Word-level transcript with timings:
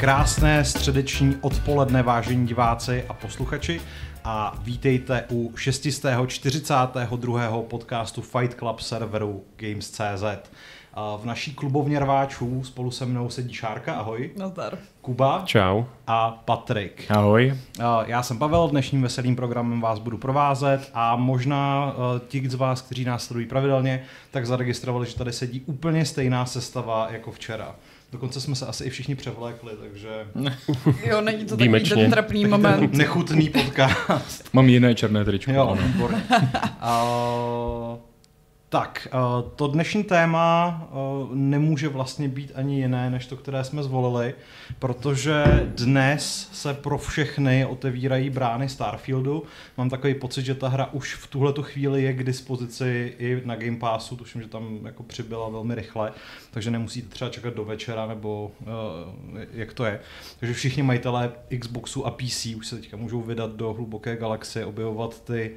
Krásné 0.00 0.64
středeční 0.64 1.36
odpoledne, 1.40 2.02
vážení 2.02 2.46
diváci 2.46 3.04
a 3.08 3.14
posluchači 3.14 3.80
a 4.24 4.58
vítejte 4.62 5.24
u 5.30 5.56
642. 5.56 7.62
podcastu 7.62 8.22
Fight 8.22 8.58
Club 8.58 8.80
serveru 8.80 9.44
Games.cz. 9.56 10.50
V 11.16 11.24
naší 11.24 11.54
klubovně 11.54 11.98
rváčů 11.98 12.64
spolu 12.64 12.90
se 12.90 13.06
mnou 13.06 13.30
sedí 13.30 13.54
Šárka, 13.54 13.94
ahoj. 13.94 14.30
Nazdar. 14.36 14.78
Kuba. 15.00 15.42
Čau. 15.44 15.82
A 16.06 16.30
Patrik. 16.30 17.10
Ahoj. 17.10 17.54
Já 18.04 18.22
jsem 18.22 18.38
Pavel, 18.38 18.68
dnešním 18.68 19.02
veselým 19.02 19.36
programem 19.36 19.80
vás 19.80 19.98
budu 19.98 20.18
provázet 20.18 20.90
a 20.94 21.16
možná 21.16 21.94
ti 22.28 22.50
z 22.50 22.54
vás, 22.54 22.82
kteří 22.82 23.04
nás 23.04 23.24
sledují 23.24 23.46
pravidelně, 23.46 24.02
tak 24.30 24.46
zaregistrovali, 24.46 25.06
že 25.06 25.16
tady 25.16 25.32
sedí 25.32 25.62
úplně 25.66 26.04
stejná 26.04 26.46
sestava 26.46 27.08
jako 27.10 27.32
včera. 27.32 27.74
Dokonce 28.12 28.40
jsme 28.40 28.54
se 28.54 28.66
asi 28.66 28.84
i 28.84 28.90
všichni 28.90 29.14
převlékli, 29.14 29.72
takže... 29.80 30.26
Jo, 31.06 31.20
není 31.20 31.44
to 31.44 31.56
takový 31.56 31.90
ten 31.90 32.10
trapný 32.10 32.44
moment. 32.44 32.94
Nechutný 32.94 33.48
podcast. 33.48 34.48
Mám 34.52 34.68
jiné 34.68 34.94
černé 34.94 35.24
tričko. 35.24 35.52
Jo, 35.52 35.78
výborně. 35.82 36.22
uh, 36.32 38.09
tak, 38.70 39.08
uh, 39.14 39.50
to 39.56 39.66
dnešní 39.66 40.04
téma 40.04 40.82
uh, 40.90 41.34
nemůže 41.34 41.88
vlastně 41.88 42.28
být 42.28 42.52
ani 42.54 42.76
jiné, 42.76 43.10
než 43.10 43.26
to, 43.26 43.36
které 43.36 43.64
jsme 43.64 43.82
zvolili, 43.82 44.34
protože 44.78 45.44
dnes 45.76 46.48
se 46.52 46.74
pro 46.74 46.98
všechny 46.98 47.66
otevírají 47.66 48.30
brány 48.30 48.68
Starfieldu. 48.68 49.42
Mám 49.76 49.90
takový 49.90 50.14
pocit, 50.14 50.44
že 50.44 50.54
ta 50.54 50.68
hra 50.68 50.88
už 50.92 51.14
v 51.14 51.26
tuhle 51.26 51.54
chvíli 51.60 52.02
je 52.02 52.12
k 52.12 52.24
dispozici 52.24 53.14
i 53.18 53.42
na 53.44 53.56
Game 53.56 53.76
Passu, 53.76 54.16
tuším, 54.16 54.42
že 54.42 54.48
tam 54.48 54.78
jako 54.84 55.02
přibyla 55.02 55.48
velmi 55.48 55.74
rychle, 55.74 56.12
takže 56.50 56.70
nemusíte 56.70 57.08
třeba 57.08 57.30
čekat 57.30 57.54
do 57.54 57.64
večera, 57.64 58.06
nebo 58.06 58.52
uh, 58.60 58.68
jak 59.52 59.72
to 59.72 59.84
je. 59.84 60.00
Takže 60.40 60.54
všichni 60.54 60.82
majitelé 60.82 61.32
Xboxu 61.58 62.06
a 62.06 62.10
PC 62.10 62.46
už 62.56 62.66
se 62.66 62.76
teďka 62.76 62.96
můžou 62.96 63.20
vydat 63.20 63.50
do 63.52 63.72
hluboké 63.72 64.16
galaxie, 64.16 64.66
objevovat 64.66 65.24
ty 65.24 65.56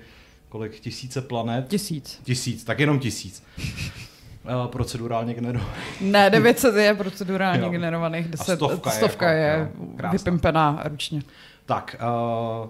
kolik 0.53 0.79
tisíce 0.79 1.21
planet? 1.21 1.67
Tisíc. 1.67 2.19
Tisíc, 2.23 2.63
tak 2.63 2.79
jenom 2.79 2.99
tisíc. 2.99 3.43
Uh, 3.57 4.67
procedurálně 4.71 5.33
generovaných. 5.33 6.01
Ne, 6.01 6.29
900 6.29 6.75
je 6.75 6.93
procedurálně 6.93 7.61
jo. 7.63 7.69
generovaných, 7.69 8.27
10, 8.27 8.55
stovka, 8.55 8.89
stovka 8.89 9.31
je, 9.31 9.71
je 10.03 10.09
vypimpená 10.11 10.83
ručně. 10.85 11.21
Tak, 11.65 11.95
uh, 12.01 12.69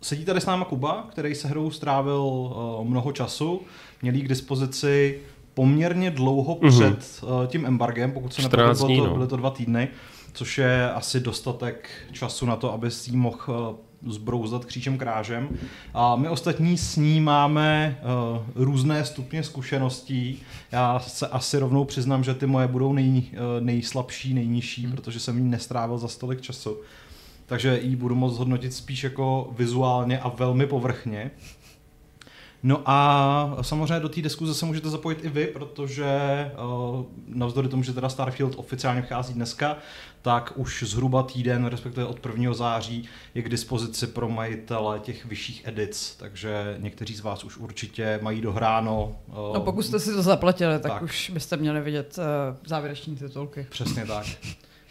sedí 0.00 0.24
tady 0.24 0.40
s 0.40 0.46
náma 0.46 0.64
Kuba, 0.64 1.06
který 1.10 1.34
se 1.34 1.48
hrou 1.48 1.70
strávil 1.70 2.20
uh, 2.20 2.84
mnoho 2.84 3.12
času, 3.12 3.62
měl 4.02 4.14
k 4.14 4.28
dispozici 4.28 5.20
poměrně 5.54 6.10
dlouho 6.10 6.54
mm-hmm. 6.54 6.70
před 6.70 7.22
uh, 7.22 7.46
tím 7.46 7.66
embargem, 7.66 8.12
pokud 8.12 8.34
se 8.34 8.42
nepletu, 8.42 8.86
bylo 8.86 8.96
to, 8.96 9.06
no. 9.06 9.14
byly 9.14 9.26
to 9.26 9.36
dva 9.36 9.50
týdny, 9.50 9.88
což 10.32 10.58
je 10.58 10.92
asi 10.92 11.20
dostatek 11.20 11.90
času 12.12 12.46
na 12.46 12.56
to, 12.56 12.72
aby 12.72 12.90
si 12.90 13.12
mohl 13.12 13.38
uh, 13.48 13.87
zbrouzdat 14.06 14.64
kříčem 14.64 14.98
krážem. 14.98 15.48
A 15.94 16.16
my 16.16 16.28
ostatní 16.28 16.78
s 16.78 16.96
ní 16.96 17.20
máme 17.20 17.98
uh, 18.02 18.64
různé 18.64 19.04
stupně 19.04 19.42
zkušeností. 19.42 20.42
Já 20.72 20.98
se 20.98 21.26
asi 21.26 21.58
rovnou 21.58 21.84
přiznám, 21.84 22.24
že 22.24 22.34
ty 22.34 22.46
moje 22.46 22.68
budou 22.68 22.92
nej, 22.92 23.22
uh, 23.32 23.38
nejslabší, 23.60 24.34
nejnižší, 24.34 24.86
hmm. 24.86 24.92
protože 24.92 25.20
jsem 25.20 25.38
jí 25.38 25.44
nestrávil 25.44 25.98
za 25.98 26.08
stolik 26.08 26.40
času. 26.40 26.76
Takže 27.46 27.80
ji 27.82 27.96
budu 27.96 28.14
moct 28.14 28.38
hodnotit 28.38 28.74
spíš 28.74 29.04
jako 29.04 29.54
vizuálně 29.58 30.18
a 30.18 30.28
velmi 30.28 30.66
povrchně. 30.66 31.30
No 32.62 32.82
a 32.86 33.58
samozřejmě 33.62 34.00
do 34.00 34.08
té 34.08 34.22
diskuze 34.22 34.54
se 34.54 34.66
můžete 34.66 34.88
zapojit 34.88 35.24
i 35.24 35.28
vy, 35.28 35.46
protože 35.46 36.06
uh, 36.96 37.04
navzdory 37.26 37.68
tomu, 37.68 37.82
že 37.82 37.92
teda 37.92 38.08
Starfield 38.08 38.54
oficiálně 38.56 39.02
vchází 39.02 39.34
dneska, 39.34 39.76
tak 40.22 40.52
už 40.56 40.82
zhruba 40.86 41.22
týden, 41.22 41.64
respektive 41.64 42.06
od 42.06 42.26
1. 42.26 42.54
září, 42.54 43.08
je 43.34 43.42
k 43.42 43.48
dispozici 43.48 44.06
pro 44.06 44.28
majitele 44.28 45.00
těch 45.00 45.24
vyšších 45.24 45.62
edic, 45.64 46.16
takže 46.18 46.76
někteří 46.78 47.14
z 47.14 47.20
vás 47.20 47.44
už 47.44 47.56
určitě 47.56 48.18
mají 48.22 48.40
dohráno. 48.40 49.16
Uh, 49.26 49.34
no 49.54 49.60
pokud 49.60 49.82
jste 49.82 50.00
si 50.00 50.12
to 50.12 50.22
zaplatili, 50.22 50.78
tak, 50.78 50.92
tak. 50.92 51.02
už 51.02 51.30
byste 51.30 51.56
měli 51.56 51.80
vidět 51.80 52.18
uh, 52.18 52.56
závěreční 52.66 53.16
titulky. 53.16 53.66
Přesně 53.70 54.06
tak. 54.06 54.26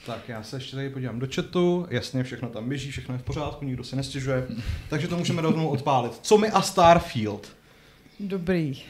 Tak 0.06 0.30
já 0.30 0.44
se 0.44 0.56
ještě 0.56 0.76
tady 0.76 0.90
podívám 0.90 1.20
do 1.20 1.28
chatu, 1.36 1.88
jasně, 1.90 2.24
všechno 2.24 2.50
tam 2.50 2.70
běží, 2.70 2.92
všechno 2.92 3.16
je 3.16 3.20
v 3.20 3.24
pořádku, 3.24 3.66
nikdo 3.66 3.84
si 3.84 3.96
nestěžuje, 3.96 4.48
takže 4.90 5.08
to 5.08 5.18
můžeme 5.18 5.42
rovnou 5.42 5.68
odpálit. 5.68 6.20
Co 6.22 6.38
mi 6.38 6.52
a 6.52 6.62
Starfield? 6.62 7.48
Dobrý. 8.20 8.82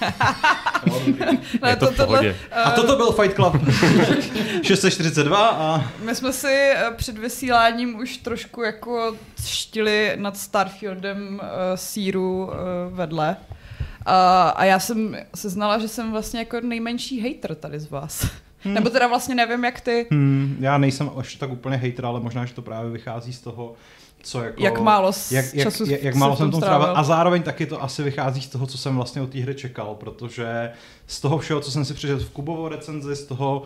je 1.68 1.76
to, 1.76 1.86
to 1.86 1.92
tohle, 1.92 2.34
a 2.64 2.70
toto 2.70 2.96
byl 2.96 3.12
Fight 3.12 3.34
Club 3.34 3.54
642 4.62 5.48
a... 5.48 5.84
My 6.04 6.14
jsme 6.14 6.32
si 6.32 6.52
eh, 6.52 6.90
před 6.96 7.18
vysíláním 7.18 7.98
už 7.98 8.16
trošku 8.16 8.62
jako 8.62 9.16
štili 9.44 10.12
nad 10.16 10.36
Starfieldem 10.36 11.34
uh, 11.34 11.40
síru 11.74 12.44
uh, 12.44 12.52
vedle. 12.96 13.36
Uh, 13.40 14.14
a 14.54 14.64
já 14.64 14.78
jsem 14.78 15.16
se 15.34 15.48
znala, 15.48 15.78
že 15.78 15.88
jsem 15.88 16.12
vlastně 16.12 16.38
jako 16.38 16.60
nejmenší 16.60 17.20
hater 17.20 17.54
tady 17.54 17.80
z 17.80 17.90
vás. 17.90 18.26
Hmm. 18.60 18.74
Nebo 18.74 18.90
teda 18.90 19.06
vlastně 19.06 19.34
nevím, 19.34 19.64
jak 19.64 19.80
ty. 19.80 20.06
Hmm, 20.10 20.56
já 20.60 20.78
nejsem 20.78 21.10
ještě 21.18 21.38
tak 21.38 21.50
úplně 21.50 21.76
hater, 21.76 22.06
ale 22.06 22.20
možná, 22.20 22.44
že 22.44 22.54
to 22.54 22.62
právě 22.62 22.90
vychází 22.90 23.32
z 23.32 23.40
toho, 23.40 23.74
co 24.22 24.42
jako, 24.42 24.62
jak 24.62 24.80
málo 24.80 25.12
jak, 25.30 25.54
jak, 25.54 25.66
času 25.66 25.90
jak, 25.90 26.02
jak 26.02 26.14
málo 26.14 26.36
jsem 26.36 26.50
tom 26.50 26.60
strávil. 26.60 26.96
A 26.96 27.02
zároveň 27.02 27.42
taky 27.42 27.66
to 27.66 27.82
asi 27.82 28.02
vychází 28.02 28.42
z 28.42 28.48
toho, 28.48 28.66
co 28.66 28.78
jsem 28.78 28.96
vlastně 28.96 29.22
od 29.22 29.30
té 29.30 29.38
hry 29.38 29.54
čekal, 29.54 29.94
protože 29.94 30.70
z 31.06 31.20
toho 31.20 31.38
všeho, 31.38 31.60
co 31.60 31.70
jsem 31.70 31.84
si 31.84 31.94
přečetl 31.94 32.24
v 32.24 32.30
Kubovo 32.30 32.68
recenzi, 32.68 33.16
z 33.16 33.24
toho 33.24 33.62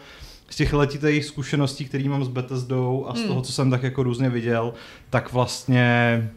z 0.51 0.57
těch 0.57 0.73
letitých 0.73 1.25
zkušeností, 1.25 1.85
které 1.85 2.09
mám 2.09 2.25
s 2.25 2.29
Bethesdou 2.29 3.07
a 3.09 3.15
z 3.15 3.19
hmm. 3.19 3.29
toho, 3.29 3.43
co 3.43 3.53
jsem 3.53 3.71
tak 3.71 3.83
jako 3.83 4.03
různě 4.03 4.31
viděl, 4.31 4.75
tak 5.11 5.33
vlastně 5.33 6.31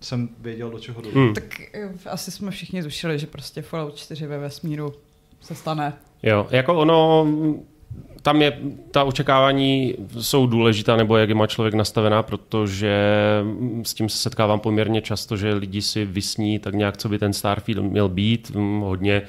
jsem 0.00 0.28
věděl, 0.38 0.70
do 0.70 0.78
čeho 0.78 1.02
jdu. 1.02 1.10
Hmm. 1.14 1.34
Tak 1.34 1.60
eh, 1.74 1.90
asi 2.10 2.30
jsme 2.30 2.50
všichni 2.50 2.82
zušili, 2.82 3.18
že 3.18 3.26
prostě 3.26 3.62
Fallout 3.62 3.96
4 3.96 4.26
ve 4.26 4.38
vesmíru 4.38 4.94
se 5.40 5.54
stane. 5.54 5.92
Jo, 6.22 6.46
jako 6.50 6.74
ono, 6.74 7.26
tam 8.22 8.42
je, 8.42 8.58
ta 8.90 9.04
očekávání 9.04 9.94
jsou 10.20 10.46
důležitá, 10.46 10.96
nebo 10.96 11.16
jak 11.16 11.28
je 11.28 11.34
má 11.34 11.46
člověk 11.46 11.74
nastavená, 11.74 12.22
protože 12.22 12.96
s 13.82 13.94
tím 13.94 14.08
se 14.08 14.18
setkávám 14.18 14.60
poměrně 14.60 15.00
často, 15.00 15.36
že 15.36 15.54
lidi 15.54 15.82
si 15.82 16.04
vysní 16.04 16.58
tak 16.58 16.74
nějak, 16.74 16.96
co 16.96 17.08
by 17.08 17.18
ten 17.18 17.32
Starfield 17.32 17.84
měl 17.84 18.08
být. 18.08 18.52
Hodně 18.80 19.22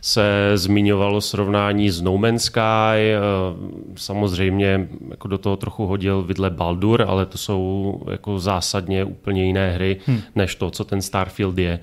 se 0.00 0.52
zmiňovalo 0.54 1.20
srovnání 1.20 1.90
s 1.90 2.00
No 2.00 2.18
Man's 2.18 2.44
Sky, 2.44 2.60
eh, 2.60 3.18
samozřejmě 3.96 4.88
jako 5.10 5.28
do 5.28 5.38
toho 5.38 5.56
trochu 5.56 5.86
hodil 5.86 6.22
vidle 6.22 6.50
Baldur, 6.50 7.04
ale 7.08 7.26
to 7.26 7.38
jsou 7.38 8.02
jako 8.10 8.38
zásadně 8.38 9.04
úplně 9.04 9.44
jiné 9.44 9.70
hry, 9.70 9.96
hmm. 10.06 10.20
než 10.34 10.54
to, 10.54 10.70
co 10.70 10.84
ten 10.84 11.02
Starfield 11.02 11.58
je. 11.58 11.80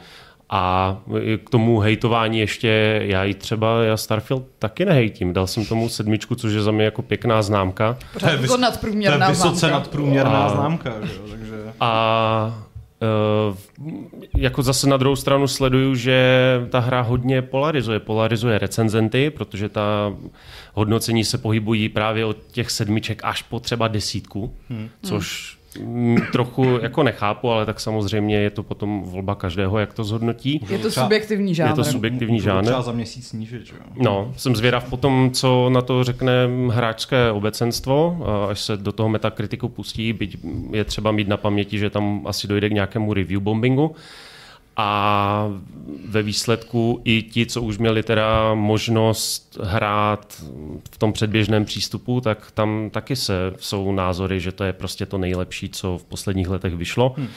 A 0.49 0.97
k 1.45 1.49
tomu 1.49 1.79
hejtování 1.79 2.39
ještě, 2.39 3.01
já 3.03 3.23
i 3.23 3.33
třeba, 3.33 3.83
já 3.83 3.97
Starfield 3.97 4.43
taky 4.59 4.85
nehejtím. 4.85 5.33
Dal 5.33 5.47
jsem 5.47 5.65
tomu 5.65 5.89
sedmičku, 5.89 6.35
což 6.35 6.53
je 6.53 6.61
za 6.61 6.71
mě 6.71 6.85
jako 6.85 7.01
pěkná 7.01 7.41
známka. 7.41 7.97
To 8.19 8.29
je 8.29 8.39
nadprůměrná 8.59 9.25
to 9.25 9.31
je 9.31 9.35
vysoce 9.35 9.59
známka. 9.59 9.77
nadprůměrná 9.77 10.45
a, 10.45 10.49
známka. 10.49 10.93
Že? 11.03 11.19
Takže... 11.29 11.55
A 11.79 12.63
uh, 13.49 13.57
jako 14.37 14.63
zase 14.63 14.87
na 14.87 14.97
druhou 14.97 15.15
stranu 15.15 15.47
sleduju, 15.47 15.95
že 15.95 16.21
ta 16.69 16.79
hra 16.79 17.01
hodně 17.01 17.41
polarizuje. 17.41 17.99
Polarizuje 17.99 18.59
recenzenty, 18.59 19.29
protože 19.29 19.69
ta 19.69 20.13
hodnocení 20.73 21.25
se 21.25 21.37
pohybují 21.37 21.89
právě 21.89 22.25
od 22.25 22.37
těch 22.51 22.71
sedmiček 22.71 23.21
až 23.23 23.41
po 23.41 23.59
třeba 23.59 23.87
desítku, 23.87 24.53
hmm. 24.69 24.89
což 25.01 25.53
Mm, 25.53 25.58
trochu 26.31 26.79
jako 26.81 27.03
nechápu, 27.03 27.49
ale 27.51 27.65
tak 27.65 27.79
samozřejmě 27.79 28.39
je 28.39 28.49
to 28.49 28.63
potom 28.63 29.03
volba 29.03 29.35
každého, 29.35 29.79
jak 29.79 29.93
to 29.93 30.03
zhodnotí. 30.03 30.65
Je 30.69 30.77
to 30.77 30.91
subjektivní 30.91 31.55
žánr. 31.55 31.69
Je 31.69 31.75
to 31.75 31.83
subjektivní 31.83 32.41
žánr. 32.41 32.63
Třeba 32.65 32.81
za 32.81 32.91
měsíc 32.91 33.27
snížit, 33.27 33.65
že 33.65 33.73
No, 33.95 34.33
jsem 34.37 34.55
zvědav 34.55 34.89
potom, 34.89 35.31
co 35.31 35.69
na 35.69 35.81
to 35.81 36.03
řekne 36.03 36.31
hráčské 36.71 37.31
obecenstvo, 37.31 38.17
až 38.49 38.61
se 38.61 38.77
do 38.77 38.91
toho 38.91 39.09
metakritiku 39.09 39.69
pustí, 39.69 40.13
byť 40.13 40.37
je 40.71 40.83
třeba 40.83 41.11
mít 41.11 41.27
na 41.27 41.37
paměti, 41.37 41.77
že 41.79 41.89
tam 41.89 42.21
asi 42.25 42.47
dojde 42.47 42.69
k 42.69 42.73
nějakému 42.73 43.13
review 43.13 43.41
bombingu 43.41 43.95
a 44.75 45.51
ve 46.05 46.23
výsledku 46.23 47.01
i 47.03 47.21
ti, 47.21 47.45
co 47.45 47.61
už 47.61 47.77
měli 47.77 48.03
teda 48.03 48.53
možnost 48.53 49.57
hrát 49.63 50.43
v 50.91 50.97
tom 50.97 51.13
předběžném 51.13 51.65
přístupu, 51.65 52.21
tak 52.21 52.51
tam 52.51 52.89
taky 52.89 53.15
se 53.15 53.53
jsou 53.59 53.91
názory, 53.91 54.39
že 54.39 54.51
to 54.51 54.63
je 54.63 54.73
prostě 54.73 55.05
to 55.05 55.17
nejlepší, 55.17 55.69
co 55.69 55.97
v 55.97 56.03
posledních 56.03 56.49
letech 56.49 56.75
vyšlo, 56.75 57.13
hmm. 57.17 57.27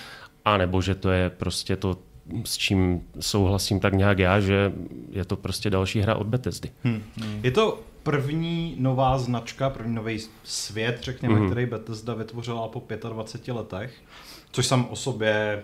a 0.45 0.57
nebo 0.57 0.83
že 0.83 0.95
to 0.95 1.11
je 1.11 1.31
prostě 1.31 1.77
to, 1.77 1.99
s 2.45 2.57
čím 2.57 3.01
souhlasím 3.21 3.81
tak 3.81 3.95
nějak 3.95 4.19
já, 4.19 4.41
že 4.41 4.73
je 5.11 5.25
to 5.25 5.37
prostě 5.37 5.71
další 5.71 6.01
hra 6.01 6.15
od 6.15 6.27
Bethesdy. 6.27 6.71
Hmm. 6.85 7.03
Je 7.43 7.51
to 7.51 7.81
první 8.03 8.77
nová 8.79 9.19
značka, 9.19 9.71
první 9.71 9.95
nový 9.95 10.19
svět, 10.45 10.99
řekněme, 11.03 11.35
hmm. 11.35 11.47
který 11.47 11.67
Bethesda 11.67 12.15
vytvořila 12.15 12.69
po 12.69 12.83
25 13.09 13.53
letech, 13.53 13.95
což 14.53 14.67
sam 14.67 14.87
o 14.91 14.97
sobě 14.97 15.63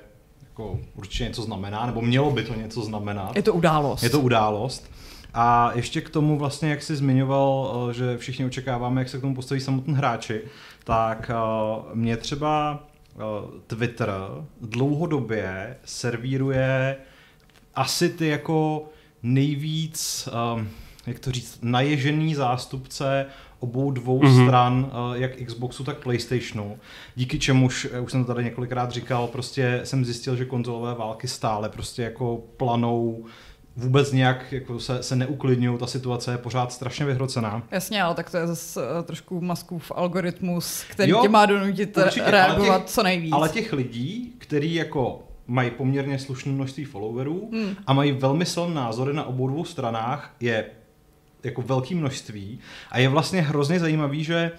jako 0.59 0.81
určitě 0.95 1.25
něco 1.25 1.43
znamená, 1.43 1.87
nebo 1.87 2.03
mělo 2.03 2.31
by 2.31 2.45
to 2.45 2.55
něco 2.55 2.83
znamenat. 2.83 3.37
Je 3.37 3.43
to 3.43 3.53
událost. 3.53 4.03
Je 4.03 4.11
to 4.11 4.21
událost. 4.21 4.91
A 5.35 5.71
ještě 5.75 6.01
k 6.01 6.11
tomu 6.11 6.39
vlastně, 6.39 6.71
jak 6.71 6.83
jsi 6.83 6.97
zmiňoval, 6.97 7.73
eh, 7.91 7.95
že 7.95 8.17
všichni 8.17 8.45
očekáváme, 8.45 9.01
jak 9.01 9.09
se 9.09 9.19
k 9.19 9.21
tomu 9.21 9.35
postaví 9.35 9.61
samotný 9.61 9.95
hráči, 9.95 10.41
tak 10.85 11.31
uh, 11.31 11.97
mě 11.97 12.17
třeba 12.17 12.85
uh, 13.15 13.51
Twitter 13.67 14.13
dlouhodobě 14.61 15.77
servíruje 15.85 16.97
asi 17.75 18.09
ty 18.09 18.29
jako 18.29 18.89
nejvíc, 19.23 20.29
jak 21.07 21.19
to 21.19 21.33
říct, 21.33 21.59
naježený 21.63 22.35
zástupce 22.35 23.27
obou 23.59 23.91
dvou 23.91 24.21
mm-hmm. 24.21 24.45
stran, 24.45 24.93
jak 25.15 25.37
Xboxu, 25.37 25.85
tak 25.85 25.99
PlayStationu. 25.99 26.79
Díky 27.17 27.39
čemuž, 27.39 27.89
už 28.03 28.13
jsem 28.13 28.25
to 28.25 28.35
tady 28.35 28.45
několikrát 28.45 28.91
říkal, 28.91 29.27
prostě 29.27 29.81
jsem 29.85 30.05
zjistil, 30.05 30.37
že 30.37 30.45
konzolové 30.45 30.95
války 30.95 31.29
stále 31.29 31.69
prostě 31.69 32.03
jako 32.03 32.41
planou 32.57 33.25
vůbec 33.77 34.13
nějak 34.13 34.53
jako 34.53 34.81
se, 34.81 35.03
se 35.03 35.17
neuklidňují, 35.17 35.79
ta 35.79 35.87
situace 35.87 36.33
je 36.33 36.39
pořád 36.39 36.73
strašně 36.73 37.05
vyhrocená. 37.05 37.63
Jasně, 37.71 38.03
ale 38.03 38.15
tak 38.15 38.31
to 38.31 38.37
je 38.37 38.47
zase 38.47 38.81
uh, 38.83 39.05
trošku 39.05 39.41
Maskův 39.41 39.93
algoritmus, 39.95 40.85
který 40.91 41.11
jo, 41.11 41.19
tě 41.23 41.29
má 41.29 41.47
donutit 41.47 41.97
určitě, 41.97 42.31
reagovat 42.31 42.83
těch, 42.83 42.91
co 42.95 43.03
nejvíc. 43.03 43.33
Ale 43.33 43.49
těch 43.49 43.73
lidí, 43.73 44.35
který 44.39 44.75
jako 44.75 45.23
mají 45.47 45.71
poměrně 45.71 46.19
slušné 46.19 46.53
množství 46.53 46.85
followerů 46.85 47.49
hmm. 47.53 47.77
a 47.87 47.93
mají 47.93 48.13
velmi 48.13 48.47
silné 48.47 48.75
názory 48.75 49.15
na 49.15 49.25
obou 49.25 49.49
dvou 49.49 49.65
stranách, 49.65 50.35
je 50.41 50.65
jako 51.45 51.63
velké 51.63 51.95
množství 51.95 52.59
a 52.91 52.99
je 52.99 53.09
vlastně 53.09 53.43
hrozně 53.43 53.81
zajímavý, 53.81 54.25
že 54.25 54.51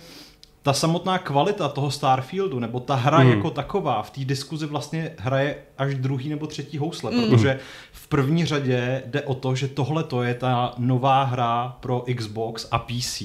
ta 0.64 0.74
samotná 0.74 1.18
kvalita 1.18 1.70
toho 1.70 1.92
Starfieldu, 1.92 2.60
nebo 2.60 2.80
ta 2.80 2.96
hra 2.96 3.20
mm. 3.20 3.30
jako 3.30 3.50
taková, 3.50 4.02
v 4.02 4.10
té 4.10 4.26
diskuzi 4.26 4.66
vlastně 4.66 5.12
hraje 5.18 5.56
až 5.78 5.96
druhý 5.96 6.30
nebo 6.30 6.48
třetí 6.48 6.78
housle, 6.78 7.12
mm. 7.12 7.30
protože 7.30 7.60
v 7.92 8.08
první 8.08 8.46
řadě 8.46 9.04
jde 9.06 9.22
o 9.22 9.34
to, 9.34 9.56
že 9.56 9.68
tohle 9.68 10.04
to 10.04 10.24
je 10.24 10.34
ta 10.34 10.74
nová 10.78 11.24
hra 11.24 11.78
pro 11.80 12.04
Xbox 12.18 12.68
a 12.72 12.80
PC, 12.80 13.22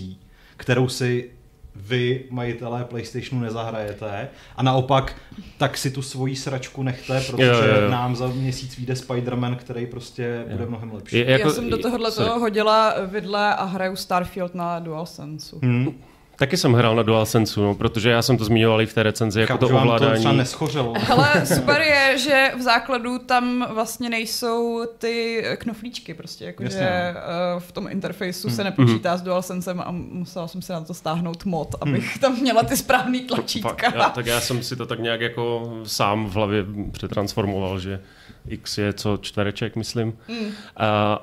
kterou 0.56 0.88
si 0.88 1.30
vy, 1.76 2.24
majitelé 2.30 2.84
PlayStationu, 2.84 3.42
nezahrajete 3.42 4.28
a 4.56 4.62
naopak 4.62 5.16
tak 5.58 5.78
si 5.78 5.90
tu 5.90 6.02
svoji 6.02 6.36
sračku 6.36 6.82
nechte, 6.82 7.20
protože 7.20 7.46
jo, 7.46 7.54
jo, 7.54 7.80
jo. 7.82 7.90
nám 7.90 8.16
za 8.16 8.26
měsíc 8.26 8.76
vyjde 8.76 8.94
Spider-Man, 8.94 9.56
který 9.56 9.86
prostě 9.86 10.44
jo. 10.46 10.52
bude 10.52 10.66
mnohem 10.66 10.92
lepší. 10.92 11.16
Je, 11.16 11.30
jako, 11.30 11.48
Já 11.48 11.54
jsem 11.54 11.70
do 11.70 11.78
tohohle 11.78 12.12
toho 12.12 12.40
hodila 12.40 12.94
vidle 13.06 13.54
a 13.54 13.64
hraju 13.64 13.96
Starfield 13.96 14.54
na 14.54 14.78
DualSense. 14.78 15.56
Hmm. 15.62 15.94
Taky 16.36 16.56
jsem 16.56 16.72
hrál 16.72 16.96
na 16.96 17.02
DualSense, 17.02 17.60
no, 17.60 17.74
protože 17.74 18.10
já 18.10 18.22
jsem 18.22 18.38
to 18.38 18.44
zmiňoval 18.44 18.82
i 18.82 18.86
v 18.86 18.94
té 18.94 19.02
recenzi, 19.02 19.40
jako 19.40 19.52
Chápu, 19.52 19.68
to 19.68 19.76
ovládání. 19.80 20.24
to 20.24 20.32
neschořelo. 20.32 20.94
Ale 21.10 21.46
super 21.46 21.80
je, 21.80 22.18
že 22.18 22.50
v 22.58 22.62
základu 22.62 23.18
tam 23.18 23.66
vlastně 23.74 24.10
nejsou 24.10 24.86
ty 24.98 25.44
knoflíčky 25.56 26.14
prostě, 26.14 26.44
jakože 26.44 27.14
uh, 27.14 27.60
v 27.62 27.72
tom 27.72 27.88
interfejsu 27.88 28.48
hmm. 28.48 28.56
se 28.56 28.64
nepočítá 28.64 29.10
hmm. 29.10 29.18
s 29.18 29.22
DualSensem 29.22 29.80
a 29.80 29.90
musela 29.90 30.48
jsem 30.48 30.62
si 30.62 30.72
na 30.72 30.80
to 30.80 30.94
stáhnout 30.94 31.44
mod, 31.44 31.74
abych 31.80 32.10
hmm. 32.10 32.20
tam 32.20 32.40
měla 32.40 32.62
ty 32.62 32.76
správný 32.76 33.20
tlačítka. 33.20 33.92
Já, 33.94 34.08
tak 34.08 34.26
já 34.26 34.40
jsem 34.40 34.62
si 34.62 34.76
to 34.76 34.86
tak 34.86 34.98
nějak 34.98 35.20
jako 35.20 35.72
sám 35.84 36.26
v 36.26 36.34
hlavě 36.34 36.64
přetransformoval, 36.92 37.78
že 37.80 38.00
X 38.48 38.78
je 38.78 38.92
co 38.92 39.16
čtvereček, 39.16 39.76
myslím. 39.76 40.18
Mm. 40.28 40.36
Uh, 40.36 40.52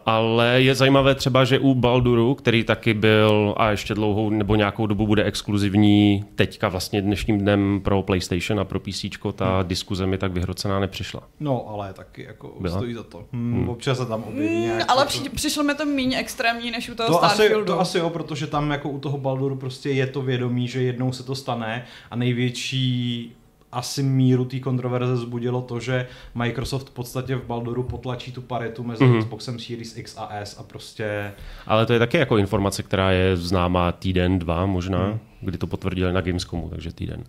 ale 0.05 0.61
je 0.61 0.75
zajímavé 0.75 1.15
třeba, 1.15 1.43
že 1.43 1.59
u 1.59 1.75
Balduru, 1.75 2.35
který 2.35 2.63
taky 2.63 2.93
byl 2.93 3.55
a 3.57 3.71
ještě 3.71 3.93
dlouhou 3.93 4.29
nebo 4.29 4.55
nějakou 4.55 4.87
dobu 4.87 5.07
bude 5.07 5.23
exkluzivní, 5.23 6.25
teďka 6.35 6.69
vlastně 6.69 7.01
dnešním 7.01 7.39
dnem 7.39 7.81
pro 7.83 8.01
PlayStation 8.01 8.59
a 8.59 8.65
pro 8.65 8.79
PC, 8.79 9.05
ta 9.35 9.61
mm. 9.61 9.67
diskuze 9.67 10.07
mi 10.07 10.17
tak 10.17 10.31
vyhrocená 10.31 10.79
nepřišla. 10.79 11.23
No, 11.39 11.69
ale 11.69 11.93
taky 11.93 12.23
jako 12.23 12.55
Byla? 12.59 12.77
stojí 12.77 12.93
za 12.93 13.03
to. 13.03 13.25
Hmm, 13.33 13.61
mm. 13.61 13.69
Občas 13.69 13.97
se 13.97 14.05
tam 14.05 14.23
objeví 14.23 14.55
mm, 14.55 14.61
nějak. 14.61 14.85
Ale 14.87 15.05
při, 15.05 15.29
přišlo 15.29 15.63
mi 15.63 15.75
to 15.75 15.85
méně 15.85 16.17
extrémní 16.17 16.71
než 16.71 16.89
u 16.89 16.95
toho 16.95 17.09
to 17.09 17.17
Starfieldu. 17.17 17.61
Asi, 17.61 17.65
to 17.65 17.79
asi 17.79 17.97
jo, 17.97 18.09
protože 18.09 18.47
tam 18.47 18.71
jako 18.71 18.89
u 18.89 18.99
toho 18.99 19.17
Balduru 19.17 19.55
prostě 19.55 19.89
je 19.89 20.07
to 20.07 20.21
vědomí, 20.21 20.67
že 20.67 20.81
jednou 20.81 21.11
se 21.11 21.23
to 21.23 21.35
stane 21.35 21.85
a 22.11 22.15
největší 22.15 23.35
asi 23.71 24.03
míru 24.03 24.45
té 24.45 24.59
kontroverze 24.59 25.17
zbudilo 25.17 25.61
to, 25.61 25.79
že 25.79 26.07
Microsoft 26.35 26.89
v 26.89 26.93
podstatě 26.93 27.35
v 27.35 27.45
Baldoru 27.45 27.83
potlačí 27.83 28.31
tu 28.31 28.41
paritu 28.41 28.83
mezi 28.83 29.03
mm-hmm. 29.03 29.19
Xboxem 29.19 29.59
Series 29.59 29.97
X 29.97 30.17
a 30.17 30.29
S 30.31 30.59
a 30.59 30.63
prostě... 30.63 31.31
Ale 31.67 31.85
to 31.85 31.93
je 31.93 31.99
taky 31.99 32.17
jako 32.17 32.37
informace, 32.37 32.83
která 32.83 33.11
je 33.11 33.37
známá 33.37 33.91
týden, 33.91 34.39
dva 34.39 34.65
možná, 34.65 35.07
mm. 35.07 35.19
kdy 35.41 35.57
to 35.57 35.67
potvrdili 35.67 36.13
na 36.13 36.21
Gamescomu, 36.21 36.69
takže 36.69 36.93
týden. 36.93 37.23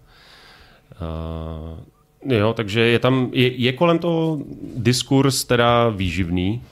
Uh, 1.00 2.32
jo, 2.32 2.52
takže 2.52 2.80
je 2.80 2.98
tam, 2.98 3.30
je, 3.32 3.56
je 3.56 3.72
kolem 3.72 3.98
toho 3.98 4.38
diskurs 4.76 5.44
teda 5.44 5.88
výživný, 5.88 6.62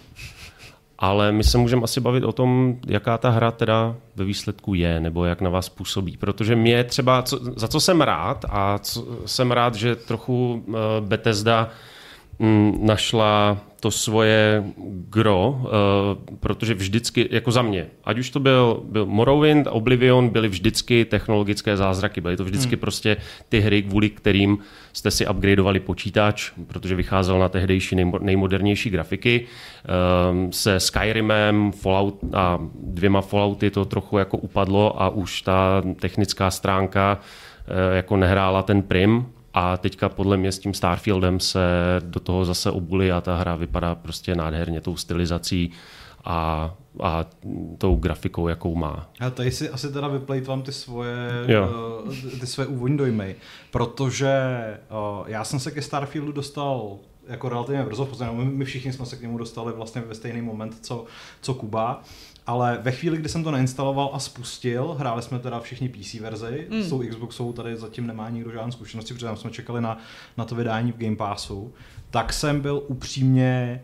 ale 1.01 1.33
my 1.33 1.45
se 1.45 1.59
můžeme 1.59 1.83
asi 1.83 2.01
bavit 2.01 2.25
o 2.25 2.33
tom, 2.33 2.77
jaká 2.87 3.19
ta 3.19 3.31
hra 3.31 3.51
teda 3.51 3.95
ve 4.17 4.25
výsledku 4.25 4.75
je, 4.75 5.01
nebo 5.01 5.25
jak 5.25 5.41
na 5.41 5.51
vás 5.51 5.69
působí. 5.69 6.17
Protože 6.17 6.57
mě 6.57 6.85
třeba, 6.85 7.23
co, 7.23 7.39
za 7.57 7.69
co 7.69 7.81
jsem 7.81 8.01
rád, 8.01 8.45
a 8.49 8.79
co, 8.79 9.07
jsem 9.27 9.51
rád, 9.51 9.75
že 9.75 9.97
trochu 9.97 10.65
uh, 10.67 10.75
Bethesda 11.01 11.69
mm, 12.39 12.87
našla 12.87 13.57
to 13.81 13.91
svoje 13.91 14.65
gro, 15.09 15.49
uh, 15.49 15.69
protože 16.41 16.75
vždycky, 16.75 17.29
jako 17.31 17.51
za 17.51 17.63
mě, 17.63 17.87
ať 18.05 18.19
už 18.19 18.31
to 18.31 18.41
byl, 18.41 18.83
byl 18.85 19.07
Morrowind, 19.07 19.67
Oblivion, 19.71 20.29
byly 20.29 20.49
vždycky 20.49 21.05
technologické 21.05 21.77
zázraky, 21.77 22.21
byly 22.21 22.37
to 22.37 22.45
vždycky 22.45 22.75
hmm. 22.75 22.81
prostě 22.81 23.17
ty 23.49 23.61
hry, 23.61 23.83
kvůli 23.83 24.11
kterým 24.11 24.59
jste 24.93 25.11
si 25.11 25.27
upgradeovali 25.27 25.81
počítač, 25.81 26.53
protože 26.67 26.95
vycházel 26.95 27.39
na 27.39 27.49
tehdejší 27.49 27.97
nejmodernější 28.21 28.91
grafiky. 28.91 29.47
Um, 30.31 30.53
se 30.53 30.81
Skyrimem, 30.81 31.73
Fallout 31.73 32.19
a 32.35 32.59
dvěma 32.83 33.21
Fallouty 33.21 33.71
to 33.71 33.85
trochu 33.85 34.19
jako 34.19 34.37
upadlo 34.37 35.03
a 35.03 35.09
už 35.09 35.43
ta 35.43 35.83
technická 36.01 36.51
stránka 36.51 37.19
uh, 37.19 37.97
jako 37.97 38.17
nehrála 38.17 38.63
ten 38.63 38.83
prim, 38.83 39.27
a 39.55 39.77
teďka 39.77 40.09
podle 40.09 40.37
mě 40.37 40.53
s 40.53 40.59
tím 40.59 40.75
Starfieldem 40.75 41.41
se 41.41 41.61
do 42.01 42.21
toho 42.21 42.45
zase 42.45 42.71
obuli 42.71 43.13
a 43.13 43.21
ta 43.21 43.37
hra 43.37 43.57
vypadá 43.57 43.95
prostě 43.95 44.35
nádherně 44.35 44.81
tou 44.81 44.97
stylizací 44.97 45.73
a, 46.25 46.75
a 47.01 47.27
tou 47.79 47.97
grafikou, 47.97 48.49
jakou 48.49 48.75
má. 48.75 49.11
A 49.21 49.31
tady 49.31 49.51
si 49.51 49.71
asi 49.71 49.93
teda 49.93 50.09
vyplejtvám 50.09 50.63
ty 50.63 50.73
svoje, 50.73 51.17
uh, 52.05 52.15
ty 52.41 52.47
své 52.47 52.67
úvodní 52.67 52.97
dojmy, 52.97 53.37
protože 53.71 54.39
uh, 54.91 55.29
já 55.29 55.45
jsem 55.45 55.61
se 55.61 55.71
ke 55.71 55.83
Starfieldu 55.83 56.33
dostal 56.33 56.99
jako 57.29 57.49
relativně 57.49 57.83
brzo, 57.83 58.09
my, 58.33 58.45
my 58.45 58.65
všichni 58.65 58.93
jsme 58.93 59.07
se 59.07 59.17
k 59.17 59.23
němu 59.23 59.39
dostali 59.39 59.73
vlastně 59.73 60.01
ve 60.01 60.15
stejný 60.15 60.43
moment, 60.43 60.79
co, 60.81 61.05
co 61.41 61.55
Kuba. 61.55 62.03
Ale 62.51 62.79
ve 62.83 62.93
chvíli, 62.93 63.17
kdy 63.17 63.29
jsem 63.29 63.45
to 63.45 63.51
nainstaloval 63.51 64.11
a 64.13 64.19
spustil, 64.19 64.97
hráli 64.99 65.23
jsme 65.23 65.39
teda 65.39 65.61
všichni 65.61 65.89
PC 65.89 66.15
verzi, 66.15 66.67
mm. 66.71 66.83
s 66.83 66.89
tou 66.89 67.03
Xboxou 67.09 67.53
tady 67.53 67.77
zatím 67.77 68.07
nemá 68.07 68.31
nikdo 68.31 68.51
žádné 68.51 68.73
zkušenosti, 68.73 69.15
protože 69.15 69.27
tam 69.27 69.37
jsme 69.37 69.51
čekali 69.51 69.81
na, 69.81 69.99
na 70.37 70.45
to 70.45 70.55
vydání 70.55 70.93
v 70.93 70.97
Game 70.97 71.17
Passu, 71.17 71.73
tak 72.11 72.33
jsem 72.33 72.61
byl 72.61 72.83
upřímně 72.89 73.83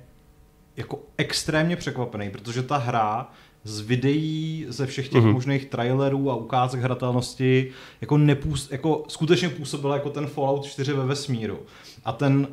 jako 0.76 0.98
extrémně 1.16 1.76
překvapený, 1.76 2.30
protože 2.30 2.62
ta 2.62 2.76
hra 2.76 3.30
z 3.64 3.80
videí, 3.80 4.66
ze 4.68 4.86
všech 4.86 5.08
těch 5.08 5.24
mm-hmm. 5.24 5.32
možných 5.32 5.64
trailerů 5.64 6.30
a 6.30 6.36
ukázek 6.36 6.80
hratelnosti 6.80 7.70
jako, 8.00 8.18
nepůs, 8.18 8.70
jako 8.70 9.04
skutečně 9.08 9.48
působila 9.48 9.94
jako 9.94 10.10
ten 10.10 10.26
Fallout 10.26 10.64
4 10.64 10.92
ve 10.92 11.06
vesmíru. 11.06 11.58
A 12.04 12.12
ten 12.12 12.48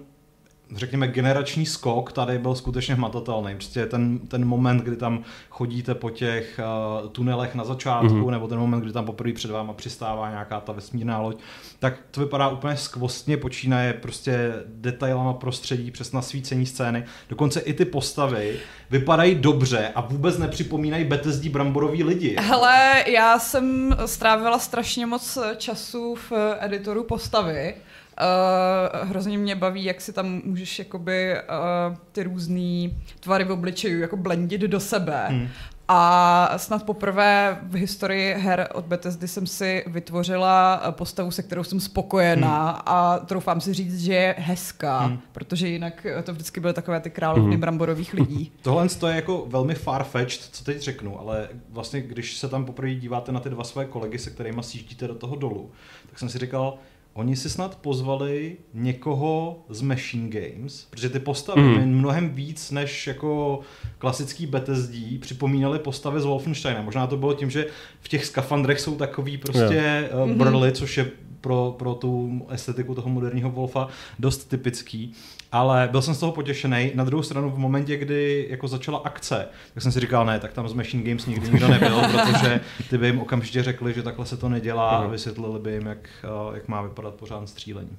řekněme, 0.76 1.08
generační 1.08 1.66
skok 1.66 2.12
tady 2.12 2.38
byl 2.38 2.56
skutečně 2.56 2.96
hmatatelný. 2.96 3.56
Prostě 3.56 3.86
ten, 3.86 4.20
ten 4.20 4.46
moment, 4.46 4.84
kdy 4.84 4.96
tam 4.96 5.24
chodíte 5.50 5.96
po 5.96 6.10
těch 6.10 6.60
uh, 7.04 7.10
tunelech 7.10 7.56
na 7.56 7.64
začátku, 7.64 8.08
mm-hmm. 8.08 8.32
nebo 8.32 8.48
ten 8.48 8.60
moment, 8.60 8.82
kdy 8.82 8.92
tam 8.92 9.06
poprvé 9.06 9.34
před 9.34 9.52
váma 9.52 9.74
přistává 9.74 10.30
nějaká 10.30 10.60
ta 10.60 10.72
vesmírná 10.72 11.20
loď, 11.20 11.40
tak 11.80 11.94
to 12.12 12.22
vypadá 12.22 12.50
úplně 12.50 12.78
skvostně, 12.78 13.38
počínaje 13.38 13.94
prostě 13.94 14.54
detailama 14.66 15.34
prostředí, 15.34 15.92
přes 15.92 16.12
nasvícení 16.12 16.66
scény. 16.66 17.04
Dokonce 17.30 17.60
i 17.60 17.74
ty 17.74 17.86
postavy 17.86 18.60
vypadají 18.90 19.36
dobře 19.36 19.92
a 19.96 20.02
vůbec 20.02 20.38
nepřipomínají 20.38 21.06
Bethesdí 21.06 21.50
bramborový 21.50 22.04
lidi. 22.04 22.36
Hele, 22.40 23.04
já 23.08 23.40
jsem 23.40 23.96
strávila 24.06 24.60
strašně 24.60 25.06
moc 25.06 25.38
času 25.58 26.16
v 26.16 26.32
editoru 26.60 27.04
postavy 27.04 27.76
Uh, 28.22 29.10
hrozně 29.10 29.38
mě 29.38 29.56
baví, 29.56 29.84
jak 29.84 30.02
si 30.02 30.14
tam 30.14 30.42
můžeš 30.46 30.80
jakoby 30.80 31.36
uh, 31.36 31.96
ty 32.12 32.24
různé 32.24 32.90
tvary 33.20 33.44
v 33.44 33.52
obličeju 33.52 34.00
jako 34.00 34.18
blendit 34.18 34.62
do 34.62 34.80
sebe. 34.80 35.28
Hmm. 35.30 35.48
A 35.88 36.54
snad 36.58 36.84
poprvé 36.84 37.58
v 37.64 37.76
historii 37.76 38.34
her 38.34 38.68
od 38.74 38.86
Bethesdy 38.86 39.28
jsem 39.28 39.48
si 39.48 39.84
vytvořila 39.88 40.82
postavu, 40.92 41.32
se 41.32 41.44
kterou 41.44 41.64
jsem 41.64 41.80
spokojená 41.80 42.72
hmm. 42.72 42.82
a 42.86 43.20
troufám 43.20 43.62
si 43.62 43.74
říct, 43.74 44.00
že 44.00 44.14
je 44.14 44.36
hezká, 44.38 45.00
hmm. 45.00 45.20
protože 45.32 45.68
jinak 45.68 46.06
to 46.24 46.34
vždycky 46.34 46.60
byly 46.60 46.74
takové 46.74 47.00
ty 47.00 47.10
královny 47.10 47.52
hmm. 47.52 47.62
bramborových 47.62 48.14
lidí. 48.14 48.52
Tohle 48.62 48.88
je 49.08 49.16
jako 49.16 49.46
velmi 49.48 49.76
farfetched, 49.76 50.50
co 50.52 50.64
teď 50.64 50.82
řeknu, 50.82 51.20
ale 51.20 51.50
vlastně 51.70 52.02
když 52.02 52.38
se 52.38 52.50
tam 52.50 52.66
poprvé 52.66 52.96
díváte 52.96 53.32
na 53.32 53.40
ty 53.40 53.50
dva 53.50 53.64
své 53.64 53.86
kolegy, 53.86 54.20
se 54.20 54.30
kterými 54.30 54.64
sjíždíte 54.64 55.08
do 55.08 55.16
toho 55.16 55.36
dolu, 55.36 55.72
tak 56.10 56.20
jsem 56.20 56.30
si 56.30 56.38
říkal, 56.38 56.78
oni 57.14 57.36
si 57.36 57.50
snad 57.50 57.76
pozvali 57.76 58.58
někoho 58.74 59.60
z 59.70 59.82
Machine 59.82 60.30
Games, 60.30 60.88
protože 60.90 61.10
ty 61.10 61.20
postavy 61.20 61.62
mm. 61.62 61.98
mnohem 61.98 62.30
víc 62.30 62.72
než 62.72 63.08
jako 63.08 63.60
klasický 63.98 64.46
Bethesda 64.46 64.98
připomínaly 65.20 65.80
postavy 65.80 66.22
z 66.22 66.26
Wolfensteina. 66.26 66.82
Možná 66.82 67.08
to 67.08 67.18
bylo 67.18 67.34
tím, 67.34 67.50
že 67.50 67.68
v 68.00 68.08
těch 68.08 68.26
skafandrech 68.26 68.80
jsou 68.80 68.96
takový 68.96 69.38
prostě 69.38 69.74
yeah. 69.74 70.12
Mhm. 70.26 70.38
brly, 70.38 70.72
což 70.72 70.98
je 70.98 71.12
pro, 71.44 71.76
pro 71.78 71.94
tu 71.94 72.42
estetiku 72.50 72.96
toho 72.96 73.10
moderního 73.10 73.52
Wolfa 73.52 73.88
dost 74.20 74.50
typický. 74.50 75.14
Ale 75.52 75.88
byl 75.92 76.02
jsem 76.02 76.14
z 76.14 76.20
toho 76.20 76.32
potěšený. 76.32 76.92
Na 76.96 77.04
druhou 77.04 77.24
stranu 77.24 77.50
v 77.50 77.58
momentě, 77.58 77.98
kdy 77.98 78.48
jako 78.50 78.68
začala 78.68 79.02
akce, 79.04 79.48
tak 79.74 79.84
jsem 79.84 79.92
si 79.92 80.00
říkal, 80.00 80.26
ne, 80.26 80.40
tak 80.40 80.54
tam 80.54 80.70
z 80.70 80.74
Machine 80.74 81.04
Games 81.04 81.26
nikdy 81.26 81.50
nikdo 81.50 81.68
nebyl, 81.68 82.02
protože 82.12 82.62
ty 82.90 82.98
by 82.98 83.08
jim 83.08 83.20
okamžitě 83.20 83.64
řekli, 83.64 83.94
že 83.94 84.04
takhle 84.04 84.26
se 84.26 84.38
to 84.38 84.50
nedělá 84.50 84.90
a 84.90 85.08
vysvětlili 85.08 85.60
by 85.60 85.72
jim, 85.72 85.86
jak, 85.86 86.10
eh, 86.24 86.56
jak 86.56 86.68
má 86.68 86.82
vypadat 86.82 87.14
pořád 87.14 87.50
střílení. 87.50 87.98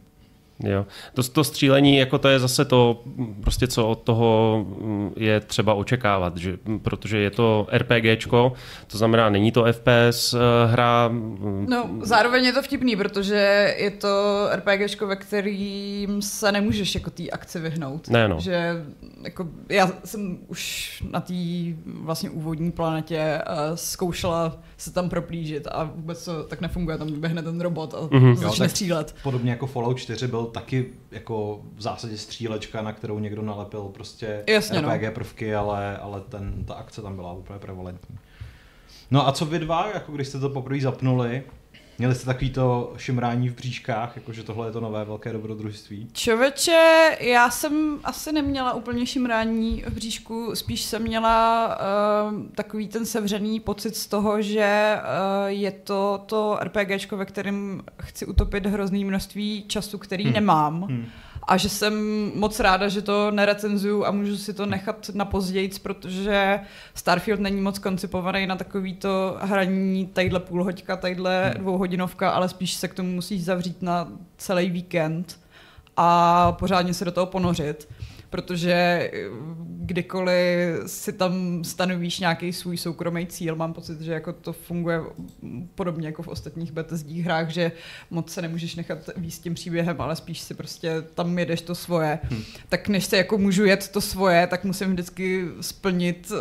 Jo. 0.62 0.86
To, 1.14 1.22
to 1.22 1.44
střílení, 1.44 1.96
jako 1.96 2.18
to 2.18 2.28
je 2.28 2.38
zase 2.38 2.64
to, 2.64 3.02
prostě 3.40 3.66
co 3.66 3.88
od 3.88 3.94
toho 4.02 4.64
mm, 4.80 5.12
je 5.16 5.40
třeba 5.40 5.74
očekávat, 5.74 6.36
že, 6.36 6.58
protože 6.82 7.18
je 7.18 7.30
to 7.30 7.66
RPGčko, 7.72 8.52
to 8.86 8.98
znamená, 8.98 9.30
není 9.30 9.52
to 9.52 9.64
FPS 9.72 10.34
eh, 10.34 10.38
hra. 10.66 11.08
Mm. 11.08 11.66
No, 11.68 11.90
zároveň 12.02 12.44
je 12.44 12.52
to 12.52 12.62
vtipný, 12.62 12.96
protože 12.96 13.74
je 13.78 13.90
to 13.90 14.46
RPGčko, 14.52 15.06
ve 15.06 15.16
kterým 15.16 16.22
se 16.22 16.52
nemůžeš 16.52 16.94
jako 16.94 17.10
té 17.10 17.30
akci 17.30 17.60
vyhnout. 17.60 18.08
Ne, 18.08 18.28
no. 18.28 18.40
Že 18.40 18.84
jako, 19.22 19.48
já 19.68 19.90
jsem 20.04 20.38
už 20.48 21.02
na 21.10 21.20
té 21.20 21.34
vlastně 21.84 22.30
úvodní 22.30 22.72
planetě 22.72 23.38
uh, 23.48 23.74
zkoušela 23.74 24.56
se 24.76 24.92
tam 24.92 25.08
proplížit 25.08 25.66
a 25.66 25.84
vůbec 25.94 26.24
to 26.24 26.42
tak 26.42 26.60
nefunguje, 26.60 26.98
tam 26.98 27.06
vyběhne 27.06 27.42
ten 27.42 27.60
robot 27.60 27.94
a 27.94 27.98
mm-hmm. 27.98 28.34
začne 28.34 28.64
jo, 28.64 28.68
střílet. 28.68 29.14
Podobně 29.22 29.50
jako 29.50 29.66
Fallout 29.66 29.98
4 29.98 30.26
byl 30.26 30.43
taky 30.44 30.86
jako 31.10 31.60
v 31.74 31.82
zásadě 31.82 32.18
střílečka, 32.18 32.82
na 32.82 32.92
kterou 32.92 33.18
někdo 33.18 33.42
nalepil 33.42 33.82
prostě 33.82 34.44
Jasně, 34.48 34.80
RPG 34.80 35.02
no. 35.02 35.12
prvky, 35.12 35.54
ale, 35.54 35.98
ale 35.98 36.20
ten, 36.20 36.64
ta 36.64 36.74
akce 36.74 37.02
tam 37.02 37.16
byla 37.16 37.32
úplně 37.32 37.58
prevalentní. 37.58 38.18
No 39.10 39.28
a 39.28 39.32
co 39.32 39.46
vy 39.46 39.58
dva, 39.58 39.90
jako 39.94 40.12
když 40.12 40.28
jste 40.28 40.38
to 40.38 40.50
poprvé 40.50 40.80
zapnuli, 40.80 41.42
Měli 41.98 42.14
jste 42.14 42.26
takový 42.26 42.50
to 42.50 42.92
šimrání 42.96 43.48
v 43.48 43.54
bříškách, 43.54 44.16
jakože 44.16 44.42
tohle 44.42 44.68
je 44.68 44.72
to 44.72 44.80
nové 44.80 45.04
velké 45.04 45.32
dobrodružství? 45.32 46.08
Čověče, 46.12 47.16
já 47.20 47.50
jsem 47.50 48.00
asi 48.04 48.32
neměla 48.32 48.72
úplně 48.72 49.06
šimrání 49.06 49.84
v 49.86 49.92
bříšku, 49.92 50.50
spíš 50.54 50.82
jsem 50.82 51.02
měla 51.02 51.66
uh, 51.66 52.42
takový 52.54 52.88
ten 52.88 53.06
sevřený 53.06 53.60
pocit 53.60 53.96
z 53.96 54.06
toho, 54.06 54.42
že 54.42 54.96
uh, 54.96 55.46
je 55.46 55.70
to 55.70 56.24
to 56.26 56.58
RPGčko, 56.62 57.16
ve 57.16 57.24
kterém 57.24 57.82
chci 58.02 58.26
utopit 58.26 58.66
hrozný 58.66 59.04
množství 59.04 59.64
času, 59.66 59.98
který 59.98 60.24
hmm. 60.24 60.32
nemám. 60.32 60.82
Hmm 60.82 61.06
a 61.46 61.56
že 61.56 61.68
jsem 61.68 61.94
moc 62.34 62.60
ráda, 62.60 62.88
že 62.88 63.02
to 63.02 63.30
nerecenzuju 63.30 64.04
a 64.04 64.10
můžu 64.10 64.36
si 64.36 64.54
to 64.54 64.66
nechat 64.66 65.10
na 65.14 65.24
pozdějc, 65.24 65.78
protože 65.78 66.60
Starfield 66.94 67.40
není 67.40 67.60
moc 67.60 67.78
koncipovaný 67.78 68.46
na 68.46 68.56
takový 68.56 68.94
to 68.94 69.36
hraní 69.40 70.06
tadyhle 70.06 70.40
půlhoďka, 70.40 70.96
tadyhle 70.96 71.44
hmm. 71.44 71.62
dvouhodinovka, 71.62 72.30
ale 72.30 72.48
spíš 72.48 72.74
se 72.74 72.88
k 72.88 72.94
tomu 72.94 73.10
musíš 73.10 73.44
zavřít 73.44 73.82
na 73.82 74.08
celý 74.36 74.70
víkend 74.70 75.40
a 75.96 76.52
pořádně 76.52 76.94
se 76.94 77.04
do 77.04 77.12
toho 77.12 77.26
ponořit 77.26 77.88
protože 78.34 78.72
eh, 78.72 79.10
kdykoliv 79.80 80.36
si 80.86 81.12
tam 81.12 81.64
stanovíš 81.64 82.20
nějaký 82.20 82.52
svůj 82.52 82.76
soukromý 82.76 83.26
cíl, 83.26 83.56
mám 83.56 83.72
pocit, 83.72 84.00
že 84.00 84.12
jako 84.12 84.32
to 84.32 84.52
funguje 84.52 85.00
podobně 85.74 86.08
jako 86.08 86.22
v 86.22 86.28
ostatních 86.28 86.72
Bethesdích 86.72 87.24
hrách, 87.24 87.50
že 87.50 87.72
moc 88.10 88.32
se 88.32 88.42
nemůžeš 88.42 88.74
nechat 88.74 88.98
víc 89.16 89.38
tím 89.38 89.54
příběhem, 89.54 90.00
ale 90.00 90.16
spíš 90.16 90.40
si 90.40 90.54
prostě 90.54 91.02
tam 91.14 91.38
jedeš 91.38 91.60
to 91.60 91.74
svoje. 91.74 92.18
Hmm. 92.22 92.42
Tak 92.68 92.88
než 92.88 93.04
se 93.04 93.16
jako 93.16 93.38
můžu 93.38 93.64
jet 93.64 93.88
to 93.88 94.00
svoje, 94.00 94.46
tak 94.46 94.64
musím 94.64 94.92
vždycky 94.92 95.44
splnit 95.60 96.30
uh, 96.30 96.38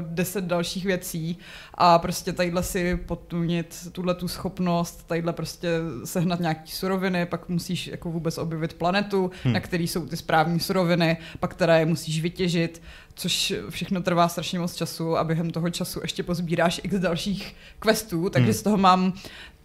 deset 0.00 0.44
dalších 0.44 0.84
věcí 0.84 1.38
a 1.74 1.98
prostě 1.98 2.32
tadyhle 2.32 2.62
si 2.62 2.96
potunit 2.96 3.88
tuhle 3.92 4.14
tu 4.14 4.28
schopnost, 4.28 5.06
tadyhle 5.06 5.32
prostě 5.32 5.68
sehnat 6.04 6.40
nějaký 6.40 6.72
suroviny, 6.72 7.26
pak 7.26 7.48
musíš 7.48 7.86
jako 7.86 8.10
vůbec 8.10 8.38
objevit 8.38 8.74
planetu, 8.74 9.30
hmm. 9.44 9.52
na 9.52 9.60
který 9.60 9.88
jsou 9.88 10.06
ty 10.06 10.16
správní 10.16 10.60
suroviny, 10.60 11.16
pak 11.40 11.54
teda 11.54 11.76
je 11.76 11.86
musíš 11.86 12.22
vytěžit, 12.22 12.82
což 13.14 13.54
všechno 13.70 14.02
trvá 14.02 14.28
strašně 14.28 14.58
moc 14.58 14.74
času 14.74 15.16
a 15.16 15.24
během 15.24 15.50
toho 15.50 15.70
času 15.70 16.00
ještě 16.02 16.22
pozbíráš 16.22 16.80
x 16.84 16.94
dalších 16.98 17.56
questů, 17.78 18.28
takže 18.30 18.50
hmm. 18.50 18.58
z 18.58 18.62
toho 18.62 18.76
mám 18.76 19.12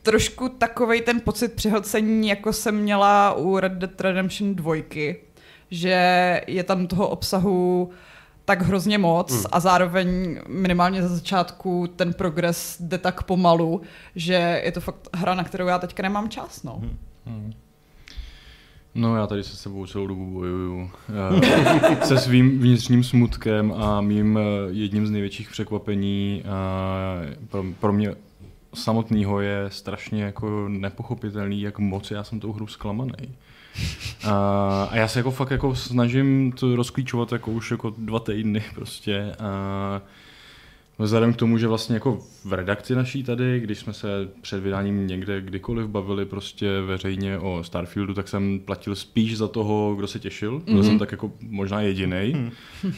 trošku 0.04 0.50
takovej 0.50 1.02
ten 1.02 1.20
pocit 1.20 1.54
přehlcení, 1.54 2.28
jako 2.28 2.54
jsem 2.54 2.76
měla 2.76 3.34
u 3.34 3.60
Red 3.60 3.72
Dead 3.72 4.02
Redemption 4.02 4.56
2, 4.56 4.76
že 5.72 6.42
je 6.48 6.64
tam 6.64 6.88
toho 6.88 7.08
obsahu 7.08 7.90
tak 8.48 8.62
hrozně 8.62 8.98
moc 8.98 9.34
hmm. 9.34 9.44
a 9.52 9.60
zároveň 9.60 10.40
minimálně 10.48 11.02
za 11.02 11.16
začátku 11.16 11.88
ten 11.96 12.14
progres 12.14 12.78
jde 12.80 12.98
tak 12.98 13.24
pomalu, 13.24 13.82
že 14.16 14.62
je 14.66 14.72
to 14.72 14.82
fakt 14.82 15.10
hra, 15.14 15.36
na 15.36 15.44
kterou 15.44 15.68
já 15.68 15.80
teďka 15.80 16.04
nemám 16.04 16.30
čas. 16.30 16.64
No. 16.64 16.80
Hmm. 16.82 16.98
Hmm. 17.26 17.54
No 18.96 19.18
já 19.18 19.28
tady 19.28 19.44
se 19.44 19.56
sebou 19.56 19.88
celou 19.88 20.08
dobu 20.08 20.26
bojuju. 20.26 20.90
se 22.04 22.18
svým 22.18 22.60
vnitřním 22.60 23.04
smutkem 23.04 23.72
a 23.72 24.02
mým 24.02 24.38
eh, 24.38 24.42
jedním 24.70 25.08
z 25.08 25.12
největších 25.12 25.50
překvapení 25.50 26.44
eh, 26.46 27.36
pro, 27.48 27.64
pro 27.80 27.94
mě 27.94 28.16
samotného 28.74 29.42
je 29.42 29.66
strašně 29.70 30.24
jako 30.24 30.68
nepochopitelný, 30.70 31.62
jak 31.62 31.80
moc 31.80 32.12
já 32.12 32.24
jsem 32.24 32.40
tou 32.40 32.54
hru 32.54 32.68
zklamaný. 32.68 33.36
A, 34.24 34.88
a 34.92 34.96
já 34.96 35.08
se 35.08 35.20
jako 35.20 35.32
fakt 35.32 35.52
jako 35.52 35.76
snažím 35.76 36.52
to 36.52 36.76
rozklíčovat 36.76 37.32
jako 37.32 37.52
už 37.52 37.72
jako 37.72 37.94
dva 37.98 38.20
týdny 38.20 38.64
prostě. 38.76 39.36
A, 39.40 40.02
Vzhledem 41.00 41.34
k 41.34 41.38
tomu, 41.38 41.58
že 41.58 41.68
vlastně 41.68 41.94
jako 41.94 42.20
v 42.46 42.54
redakci 42.54 42.96
naší 42.96 43.24
tady, 43.24 43.60
když 43.60 43.80
jsme 43.80 43.94
se 43.94 44.08
před 44.42 44.60
vydáním 44.60 45.08
někde 45.08 45.42
kdykoliv 45.42 45.88
bavili 45.88 46.26
prostě 46.26 46.82
veřejně 46.82 47.40
o 47.40 47.64
Starfieldu, 47.64 48.14
tak 48.14 48.28
jsem 48.28 48.60
platil 48.66 48.96
spíš 48.96 49.38
za 49.38 49.48
toho, 49.48 49.96
kdo 49.96 50.08
se 50.08 50.20
těšil. 50.20 50.60
Mm-hmm. 50.60 50.66
Byl 50.66 50.76
mhm. 50.76 50.84
jsem 50.84 51.00
tak 51.00 51.12
jako 51.12 51.32
možná 51.42 51.82
jediný. 51.82 52.34
Mm. 52.36 52.50
Uh, 52.84 52.92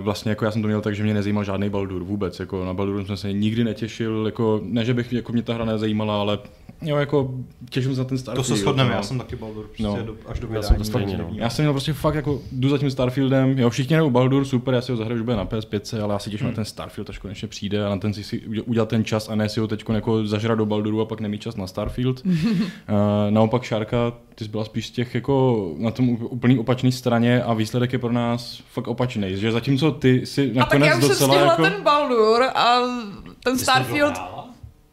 vlastně 0.00 0.30
jako 0.30 0.44
já 0.44 0.50
jsem 0.50 0.62
to 0.62 0.68
měl 0.68 0.80
tak, 0.80 0.94
že 0.94 1.02
mě 1.02 1.14
nezajímal 1.14 1.44
žádný 1.44 1.70
Baldur 1.70 2.04
vůbec. 2.04 2.40
Jako 2.40 2.64
na 2.64 2.74
Baldur 2.74 3.04
jsem 3.04 3.16
se 3.16 3.32
nikdy 3.32 3.64
netěšil. 3.64 4.26
Jako, 4.26 4.60
ne, 4.64 4.84
že 4.84 4.94
bych 4.94 5.12
jako 5.12 5.32
mě 5.32 5.42
ta 5.42 5.54
hra 5.54 5.64
nezajímala, 5.64 6.20
ale 6.20 6.38
Jo, 6.82 6.96
jako 6.96 7.34
těším 7.70 7.94
se 7.94 8.00
na 8.00 8.04
ten 8.04 8.18
Starfield. 8.18 8.46
To 8.46 8.54
se 8.54 8.60
shodneme, 8.60 8.90
no. 8.90 8.96
já 8.96 9.02
jsem 9.02 9.18
taky 9.18 9.36
Baldur, 9.36 9.66
prostě 9.66 9.82
no. 9.82 10.02
do, 10.02 10.16
až 10.26 10.40
do 10.40 10.46
vydání. 10.46 10.64
Já, 10.64 10.74
jsem 10.74 10.84
stejně, 10.84 11.18
no. 11.18 11.30
já 11.34 11.50
jsem 11.50 11.62
měl 11.62 11.72
prostě 11.72 11.92
fakt 11.92 12.14
jako, 12.14 12.40
jdu 12.52 12.68
za 12.68 12.78
tím 12.78 12.90
Starfieldem, 12.90 13.58
jo, 13.58 13.70
všichni 13.70 13.96
nebo 13.96 14.10
Baldur, 14.10 14.44
super, 14.44 14.74
já 14.74 14.80
si 14.80 14.92
ho 14.92 14.98
zahraju, 14.98 15.20
už 15.20 15.24
bude 15.24 15.36
na 15.36 15.46
PS5, 15.46 16.02
ale 16.02 16.14
já 16.14 16.18
si 16.18 16.30
těším 16.30 16.46
hmm. 16.46 16.52
na 16.52 16.56
ten 16.56 16.64
Starfield, 16.64 17.01
až 17.10 17.18
konečně 17.18 17.48
přijde 17.48 17.86
a 17.86 17.88
na 17.88 17.96
ten 17.96 18.14
si, 18.14 18.24
si 18.24 18.40
udělat 18.40 18.88
ten 18.88 19.04
čas 19.04 19.28
a 19.28 19.34
ne 19.34 19.48
si 19.48 19.60
ho 19.60 19.68
teď 19.68 19.84
jako 19.94 20.26
zažrat 20.26 20.58
do 20.58 20.66
Balduru 20.66 21.00
a 21.00 21.04
pak 21.04 21.20
nemít 21.20 21.42
čas 21.42 21.56
na 21.56 21.66
Starfield. 21.66 22.24
uh, 22.24 22.32
naopak 23.30 23.62
Šárka, 23.62 24.12
ty 24.34 24.44
jsi 24.44 24.50
byla 24.50 24.64
spíš 24.64 24.86
z 24.86 24.90
těch 24.90 25.14
jako 25.14 25.68
na 25.78 25.90
tom 25.90 26.08
úplně 26.08 26.58
opačné 26.58 26.92
straně 26.92 27.42
a 27.42 27.54
výsledek 27.54 27.92
je 27.92 27.98
pro 27.98 28.12
nás 28.12 28.62
fakt 28.72 28.88
opačný, 28.88 29.36
že 29.36 29.52
zatímco 29.52 29.90
ty 29.90 30.26
si 30.26 30.52
nakonec 30.54 30.66
a 30.66 30.70
tak 30.70 30.88
já 30.88 30.96
už 30.96 31.08
docela 31.08 31.34
jsem 31.34 31.46
jako... 31.46 31.62
ten 31.62 31.82
Baldur 31.82 32.42
a 32.54 32.78
ten 33.44 33.58
Starfield... 33.58 34.41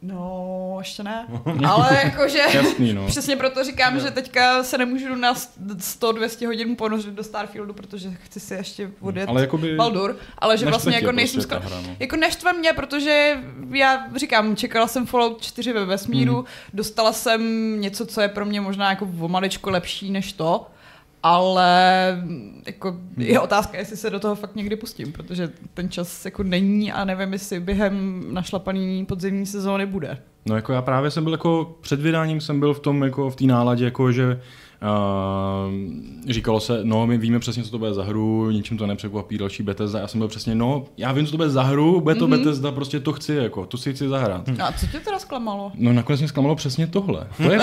No, 0.02 0.76
ještě 0.78 1.02
ne. 1.02 1.26
Ale 1.66 2.00
jakože 2.04 2.38
Jasný, 2.52 2.92
no. 2.92 3.06
přesně 3.06 3.36
proto 3.36 3.64
říkám, 3.64 3.94
no. 3.94 4.00
že 4.00 4.10
teďka 4.10 4.64
se 4.64 4.78
nemůžu 4.78 5.14
na 5.14 5.34
100-200 5.34 6.46
hodin 6.46 6.76
ponořit 6.76 7.14
do 7.14 7.24
Starfieldu, 7.24 7.72
protože 7.72 8.10
chci 8.22 8.40
si 8.40 8.54
ještě 8.54 8.90
odjet 9.00 9.28
ale 9.28 9.40
jakoby 9.40 9.76
Baldur, 9.76 10.16
ale 10.38 10.56
že 10.56 10.66
vlastně 10.66 10.94
jako 10.94 11.12
nejsem 11.12 11.40
prostě 11.40 11.54
skoro... 11.68 11.82
No. 11.82 11.96
Jako 11.98 12.16
neštve 12.16 12.52
mě, 12.52 12.72
protože 12.72 13.38
já 13.70 14.06
říkám, 14.16 14.56
čekala 14.56 14.86
jsem 14.86 15.06
Fallout 15.06 15.42
4 15.42 15.72
ve 15.72 15.84
vesmíru, 15.84 16.36
mm. 16.36 16.44
dostala 16.74 17.12
jsem 17.12 17.40
něco, 17.80 18.06
co 18.06 18.20
je 18.20 18.28
pro 18.28 18.44
mě 18.44 18.60
možná 18.60 18.90
jako 18.90 19.08
o 19.20 19.28
maličko 19.28 19.70
lepší 19.70 20.10
než 20.10 20.32
to, 20.32 20.66
ale 21.22 22.22
jako 22.66 22.96
je 23.16 23.40
otázka, 23.40 23.78
jestli 23.78 23.96
se 23.96 24.10
do 24.10 24.20
toho 24.20 24.34
fakt 24.34 24.56
někdy 24.56 24.76
pustím, 24.76 25.12
protože 25.12 25.52
ten 25.74 25.88
čas 25.88 26.24
jako 26.24 26.42
není 26.42 26.92
a 26.92 27.04
nevím, 27.04 27.32
jestli 27.32 27.60
během 27.60 28.24
našlapaný 28.34 29.06
podzimní 29.06 29.46
sezóny 29.46 29.86
bude. 29.86 30.18
No 30.46 30.56
jako 30.56 30.72
já 30.72 30.82
právě 30.82 31.10
jsem 31.10 31.24
byl 31.24 31.32
jako 31.32 31.76
před 31.80 32.00
vydáním 32.00 32.40
jsem 32.40 32.60
byl 32.60 32.74
v 32.74 32.80
tom 32.80 33.02
jako 33.02 33.30
v 33.30 33.36
té 33.36 33.44
náladě, 33.44 33.84
jako 33.84 34.12
že 34.12 34.40
Uh, 34.82 36.30
říkalo 36.30 36.60
se, 36.60 36.80
no 36.82 37.06
my 37.06 37.18
víme 37.18 37.38
přesně, 37.38 37.62
co 37.62 37.70
to 37.70 37.78
bude 37.78 37.94
za 37.94 38.04
hru, 38.04 38.50
ničím 38.50 38.78
to 38.78 38.86
nepřekvapí 38.86 39.38
další 39.38 39.62
Bethesda. 39.62 39.98
Já 39.98 40.06
jsem 40.06 40.18
byl 40.18 40.28
přesně, 40.28 40.54
no 40.54 40.84
já 40.96 41.12
vím, 41.12 41.26
co 41.26 41.30
to 41.30 41.36
bude 41.36 41.50
za 41.50 41.62
hru, 41.62 42.00
bude 42.00 42.14
to 42.14 42.26
mm-hmm. 42.26 42.30
Bethesda, 42.30 42.72
prostě 42.72 43.00
to 43.00 43.12
chci, 43.12 43.34
jako, 43.34 43.66
to 43.66 43.76
si 43.76 43.94
chci 43.94 44.08
zahrát. 44.08 44.48
A 44.62 44.72
co 44.72 44.86
tě 44.86 45.00
teda 45.00 45.18
zklamalo? 45.18 45.72
No 45.74 45.92
nakonec 45.92 46.20
mě 46.20 46.28
zklamalo 46.28 46.56
přesně 46.56 46.86
tohle. 46.86 47.26
To 47.36 47.52
je, 47.52 47.60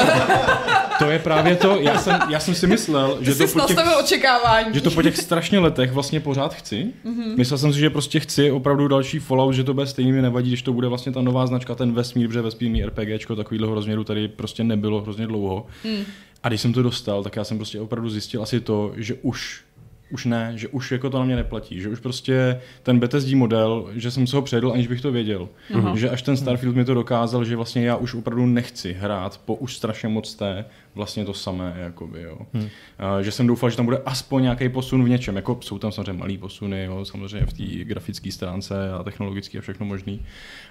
to 0.99 1.05
je 1.05 1.19
právě 1.19 1.55
to, 1.55 1.77
já 1.79 1.97
jsem, 1.97 2.19
já 2.29 2.39
jsem 2.39 2.55
si 2.55 2.67
myslel, 2.67 3.17
že 3.21 3.35
to, 3.35 3.47
po 3.47 3.59
těch, 3.61 3.77
očekávání. 3.99 4.73
že 4.73 4.81
to 4.81 4.91
po 4.91 5.01
těch 5.01 5.17
strašně 5.17 5.59
letech 5.59 5.91
vlastně 5.91 6.19
pořád 6.19 6.53
chci. 6.53 6.87
Mm-hmm. 7.05 7.37
Myslel 7.37 7.57
jsem 7.57 7.73
si, 7.73 7.79
že 7.79 7.89
prostě 7.89 8.19
chci 8.19 8.51
opravdu 8.51 8.87
další 8.87 9.19
Fallout, 9.19 9.53
že 9.53 9.63
to 9.63 9.73
bude 9.73 9.87
stejně 9.87 10.13
mi 10.13 10.21
nevadí, 10.21 10.49
když 10.49 10.61
to 10.61 10.73
bude 10.73 10.87
vlastně 10.87 11.11
ta 11.11 11.21
nová 11.21 11.47
značka, 11.47 11.75
ten 11.75 11.93
vesmír, 11.93 12.27
protože 12.27 12.41
vesmírný 12.41 12.85
RPGčko 12.85 13.35
takovýhle 13.35 13.67
rozměru 13.67 14.03
tady 14.03 14.27
prostě 14.27 14.63
nebylo 14.63 15.01
hrozně 15.01 15.27
dlouho. 15.27 15.65
Mm. 15.83 16.03
A 16.47 16.49
když 16.49 16.61
jsem 16.61 16.73
to 16.73 16.83
dostal, 16.83 17.23
tak 17.23 17.35
já 17.35 17.43
jsem 17.43 17.57
prostě 17.57 17.79
opravdu 17.79 18.09
zjistil 18.09 18.43
asi 18.43 18.59
to, 18.59 18.93
že 18.95 19.13
už 19.21 19.63
už 20.11 20.25
ne, 20.25 20.51
že 20.55 20.67
už 20.67 20.91
jako 20.91 21.09
to 21.09 21.19
na 21.19 21.25
mě 21.25 21.35
neplatí, 21.35 21.81
že 21.81 21.89
už 21.89 21.99
prostě 21.99 22.61
ten 22.83 22.99
Bethesdí 22.99 23.35
model, 23.35 23.89
že 23.95 24.11
jsem 24.11 24.27
se 24.27 24.35
ho 24.35 24.41
přejedl, 24.41 24.71
aniž 24.71 24.87
bych 24.87 25.01
to 25.01 25.11
věděl. 25.11 25.49
Uh-huh. 25.71 25.93
Že 25.93 26.09
až 26.09 26.21
ten 26.21 26.37
Starfield 26.37 26.75
mi 26.75 26.85
to 26.85 26.93
dokázal, 26.93 27.45
že 27.45 27.55
vlastně 27.55 27.85
já 27.85 27.95
už 27.95 28.13
opravdu 28.13 28.45
nechci 28.45 28.93
hrát 28.93 29.41
po 29.45 29.55
už 29.55 29.75
strašně 29.75 30.09
moc 30.09 30.35
té 30.35 30.65
vlastně 30.97 31.25
to 31.25 31.33
samé, 31.33 31.73
jakoby, 31.77 32.21
jo. 32.21 32.37
Hmm. 32.53 32.67
A, 32.99 33.21
že 33.21 33.31
jsem 33.31 33.47
doufal, 33.47 33.69
že 33.69 33.75
tam 33.77 33.85
bude 33.85 34.01
aspoň 34.05 34.43
nějaký 34.43 34.69
posun 34.69 35.03
v 35.03 35.09
něčem, 35.09 35.35
jako 35.35 35.57
jsou 35.61 35.79
tam 35.79 35.91
samozřejmě 35.91 36.13
malý 36.13 36.37
posuny, 36.37 36.83
jo, 36.83 37.05
samozřejmě 37.05 37.45
v 37.45 37.53
té 37.53 37.63
grafické 37.63 38.31
stránce 38.31 38.91
a 38.91 39.03
technologické 39.03 39.57
a 39.57 39.61
všechno 39.61 39.85
možný, 39.85 40.25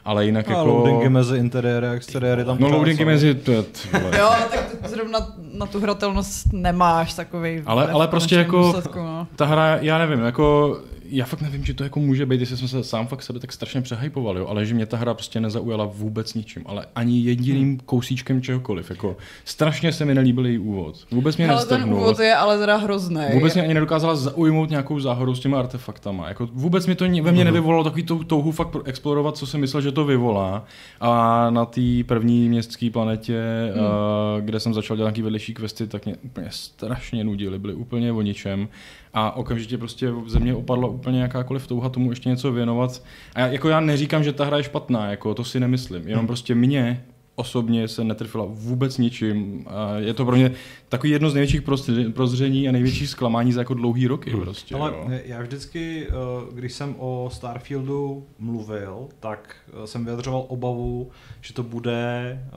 ale 0.04 0.26
jinak 0.26 0.48
a 0.48 0.50
jako... 0.50 0.64
loadingy 0.64 1.08
mezi 1.08 1.36
interiéry 1.36 1.86
a 1.86 1.92
exteriéry 1.92 2.44
tam 2.44 2.56
No 2.60 2.68
loadingy 2.68 3.04
mezi... 3.04 3.34
To 3.34 3.52
je, 3.52 3.64
jo, 4.18 4.30
tak 4.50 4.88
zrovna 4.88 5.18
na 5.52 5.66
tu 5.66 5.80
hratelnost 5.80 6.52
nemáš 6.52 7.14
takový. 7.14 7.62
Ale, 7.66 7.86
ale 7.88 8.08
prostě 8.08 8.36
jako 8.36 8.82
no. 8.96 9.28
ta 9.36 9.46
hra, 9.46 9.78
já 9.80 9.98
nevím, 9.98 10.20
jako 10.20 10.76
já 11.08 11.24
fakt 11.24 11.40
nevím, 11.40 11.64
že 11.64 11.74
to 11.74 11.84
jako 11.84 12.00
může 12.00 12.26
být, 12.26 12.40
jestli 12.40 12.56
jsme 12.56 12.68
se 12.68 12.84
sám 12.84 13.06
fakt 13.06 13.22
sebe 13.22 13.38
tak 13.38 13.52
strašně 13.52 13.82
přehypovali, 13.82 14.40
jo, 14.40 14.46
ale 14.46 14.66
že 14.66 14.74
mě 14.74 14.86
ta 14.86 14.96
hra 14.96 15.14
prostě 15.14 15.40
nezaujala 15.40 15.84
vůbec 15.84 16.34
ničím, 16.34 16.62
ale 16.66 16.86
ani 16.94 17.20
jediným 17.20 17.68
hmm. 17.68 17.80
kousíčkem 17.86 18.42
čehokoliv. 18.42 18.90
Jako, 18.90 19.16
strašně 19.44 19.92
se 19.92 20.04
mi 20.04 20.14
nelíbil 20.14 20.46
její 20.46 20.58
úvod. 20.58 21.06
Vůbec 21.10 21.36
mě 21.36 21.48
Ale 21.48 21.66
ten 21.66 21.94
úvod 21.94 22.18
je 22.18 22.34
ale 22.34 22.58
teda 22.58 22.76
hrozný. 22.76 23.26
Vůbec 23.32 23.54
mě 23.54 23.62
ani 23.62 23.74
nedokázala 23.74 24.16
zaujmout 24.16 24.70
nějakou 24.70 25.00
záhodu 25.00 25.34
s 25.34 25.40
těma 25.40 25.58
artefaktama. 25.58 26.28
Jako, 26.28 26.48
vůbec 26.52 26.86
mi 26.86 26.94
to 26.94 27.04
ve 27.04 27.10
mně 27.10 27.30
mhm. 27.30 27.44
nevyvolalo 27.44 27.84
takový 27.84 28.02
tou, 28.02 28.22
touhu 28.22 28.52
fakt 28.52 28.76
explorovat, 28.84 29.36
co 29.36 29.46
jsem 29.46 29.60
myslel, 29.60 29.82
že 29.82 29.92
to 29.92 30.04
vyvolá. 30.04 30.64
A 31.00 31.50
na 31.50 31.64
té 31.64 32.04
první 32.06 32.48
městské 32.48 32.90
planetě, 32.90 33.42
hmm. 33.74 33.84
uh, 33.84 33.90
kde 34.40 34.60
jsem 34.60 34.74
začal 34.74 34.96
dělat 34.96 35.08
nějaký 35.08 35.22
vedlejší 35.22 35.54
questy, 35.54 35.86
tak 35.86 36.06
mě 36.06 36.16
úplně 36.24 36.46
strašně 36.50 37.24
nudili, 37.24 37.58
byly 37.58 37.74
úplně 37.74 38.12
o 38.12 38.22
ničem 38.22 38.68
a 39.16 39.36
okamžitě 39.36 39.78
prostě 39.78 40.12
ze 40.26 40.40
mě 40.40 40.54
opadla 40.54 40.88
úplně 40.96 41.22
jakákoliv 41.22 41.66
touha 41.66 41.88
tomu 41.88 42.10
ještě 42.10 42.28
něco 42.28 42.52
věnovat. 42.52 43.02
A 43.34 43.40
já, 43.40 43.46
jako 43.46 43.68
já 43.68 43.80
neříkám, 43.80 44.24
že 44.24 44.32
ta 44.32 44.44
hra 44.44 44.56
je 44.56 44.62
špatná, 44.62 45.10
jako 45.10 45.34
to 45.34 45.44
si 45.44 45.60
nemyslím, 45.60 46.02
jenom 46.02 46.18
hmm. 46.18 46.26
prostě 46.26 46.54
mě 46.54 47.04
osobně 47.36 47.88
se 47.88 48.04
netrfila 48.04 48.46
vůbec 48.48 48.98
ničím. 48.98 49.66
A 49.68 49.96
je 49.96 50.14
to 50.14 50.24
pro 50.24 50.36
mě 50.36 50.52
takový 50.88 51.12
jedno 51.12 51.30
z 51.30 51.34
největších 51.34 51.62
prozření 52.14 52.68
a 52.68 52.72
největší 52.72 53.06
zklamání 53.06 53.52
za 53.52 53.60
jako 53.60 53.74
dlouhý 53.74 54.06
roky. 54.06 54.30
Hmm. 54.30 54.40
Prostě, 54.40 54.74
Ale 54.74 54.90
jo. 54.90 55.10
já 55.24 55.42
vždycky, 55.42 56.06
eh, 56.08 56.12
když 56.54 56.72
jsem 56.72 56.94
o 56.98 57.30
Starfieldu 57.32 58.26
mluvil, 58.38 59.08
tak 59.20 59.56
eh, 59.68 59.86
jsem 59.86 60.04
vyjadřoval 60.04 60.44
obavu, 60.48 61.10
že 61.40 61.54
to 61.54 61.62
bude 61.62 62.30
eh, 62.32 62.52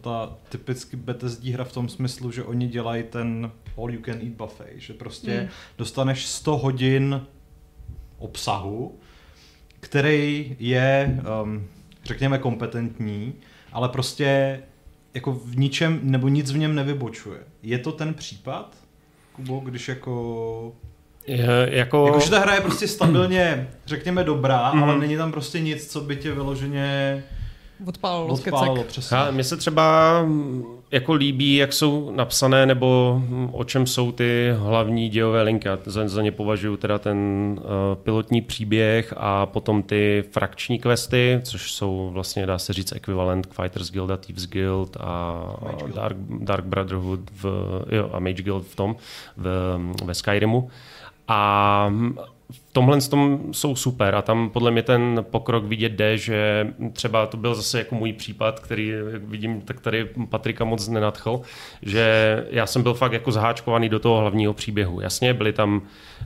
ta 0.00 0.36
typicky 0.48 0.96
Bethesdí 0.96 1.52
hra 1.52 1.64
v 1.64 1.72
tom 1.72 1.88
smyslu, 1.88 2.30
že 2.30 2.44
oni 2.44 2.68
dělají 2.68 3.02
ten 3.02 3.50
all 3.78 3.90
you 3.90 4.02
can 4.04 4.14
eat 4.14 4.32
buffet, 4.32 4.74
že 4.76 4.92
prostě 4.92 5.38
hmm. 5.38 5.48
dostaneš 5.78 6.26
100 6.26 6.56
hodin 6.56 7.20
obsahu, 8.20 8.98
který 9.80 10.56
je, 10.58 11.20
um, 11.42 11.66
řekněme, 12.04 12.38
kompetentní, 12.38 13.34
ale 13.72 13.88
prostě 13.88 14.60
jako 15.14 15.32
v 15.32 15.56
ničem, 15.56 16.00
nebo 16.02 16.28
nic 16.28 16.52
v 16.52 16.58
něm 16.58 16.74
nevybočuje. 16.74 17.38
Je 17.62 17.78
to 17.78 17.92
ten 17.92 18.14
případ, 18.14 18.76
Kubo, 19.32 19.60
když 19.60 19.88
jako... 19.88 20.72
Je, 21.26 21.68
jako... 21.70 22.06
jako... 22.06 22.20
že 22.20 22.30
ta 22.30 22.38
hra 22.38 22.54
je 22.54 22.60
prostě 22.60 22.88
stabilně, 22.88 23.68
řekněme, 23.86 24.24
dobrá, 24.24 24.72
mm. 24.72 24.82
ale 24.82 24.98
není 24.98 25.16
tam 25.16 25.32
prostě 25.32 25.60
nic, 25.60 25.92
co 25.92 26.00
by 26.00 26.16
tě 26.16 26.32
vyloženě 26.32 27.24
odpálilo, 27.86 28.34
odpálilo 28.34 28.84
přesně. 28.84 29.16
Mně 29.30 29.44
se 29.44 29.56
třeba 29.56 30.14
jako 30.90 31.12
líbí, 31.12 31.56
jak 31.56 31.72
jsou 31.72 32.12
napsané, 32.14 32.66
nebo 32.66 33.20
o 33.52 33.64
čem 33.64 33.86
jsou 33.86 34.12
ty 34.12 34.52
hlavní 34.56 35.08
dějové 35.08 35.42
linky. 35.42 35.68
Já 35.68 35.78
za, 35.84 36.08
za 36.08 36.22
ně 36.22 36.32
považuji 36.32 36.76
teda 36.76 36.98
ten 36.98 37.16
uh, 37.58 37.64
pilotní 37.94 38.40
příběh 38.40 39.14
a 39.16 39.46
potom 39.46 39.82
ty 39.82 40.24
frakční 40.30 40.78
questy, 40.78 41.40
což 41.44 41.72
jsou 41.72 42.10
vlastně, 42.12 42.46
dá 42.46 42.58
se 42.58 42.72
říct, 42.72 42.92
ekvivalent 42.92 43.46
k 43.46 43.54
Fighters 43.54 43.90
Guild 43.90 44.10
a 44.10 44.16
Thieves 44.16 44.46
Guild 44.46 44.96
a 45.00 45.44
Dark, 45.94 46.16
Dark 46.28 46.64
Brotherhood 46.64 47.20
v, 47.42 47.44
jo, 47.90 48.10
a 48.12 48.18
Mage 48.18 48.42
Guild 48.42 48.66
v 48.66 48.76
tom, 48.76 48.96
v, 49.36 49.78
ve 50.04 50.14
Skyrimu. 50.14 50.70
A 51.28 51.92
tomhle 52.72 53.00
tom 53.00 53.40
jsou 53.52 53.76
super 53.76 54.14
a 54.14 54.22
tam 54.22 54.50
podle 54.50 54.70
mě 54.70 54.82
ten 54.82 55.24
pokrok 55.30 55.64
vidět 55.64 55.92
jde, 55.92 56.18
že 56.18 56.66
třeba 56.92 57.26
to 57.26 57.36
byl 57.36 57.54
zase 57.54 57.78
jako 57.78 57.94
můj 57.94 58.12
případ, 58.12 58.60
který 58.60 58.92
jak 59.12 59.22
vidím, 59.22 59.60
tak 59.60 59.80
tady 59.80 60.08
Patrika 60.28 60.64
moc 60.64 60.88
nenadchl, 60.88 61.40
že 61.82 62.46
já 62.50 62.66
jsem 62.66 62.82
byl 62.82 62.94
fakt 62.94 63.12
jako 63.12 63.32
zaháčkovaný 63.32 63.88
do 63.88 63.98
toho 63.98 64.20
hlavního 64.20 64.54
příběhu. 64.54 65.00
Jasně, 65.00 65.34
byly 65.34 65.52
tam 65.52 65.82
e, 66.22 66.24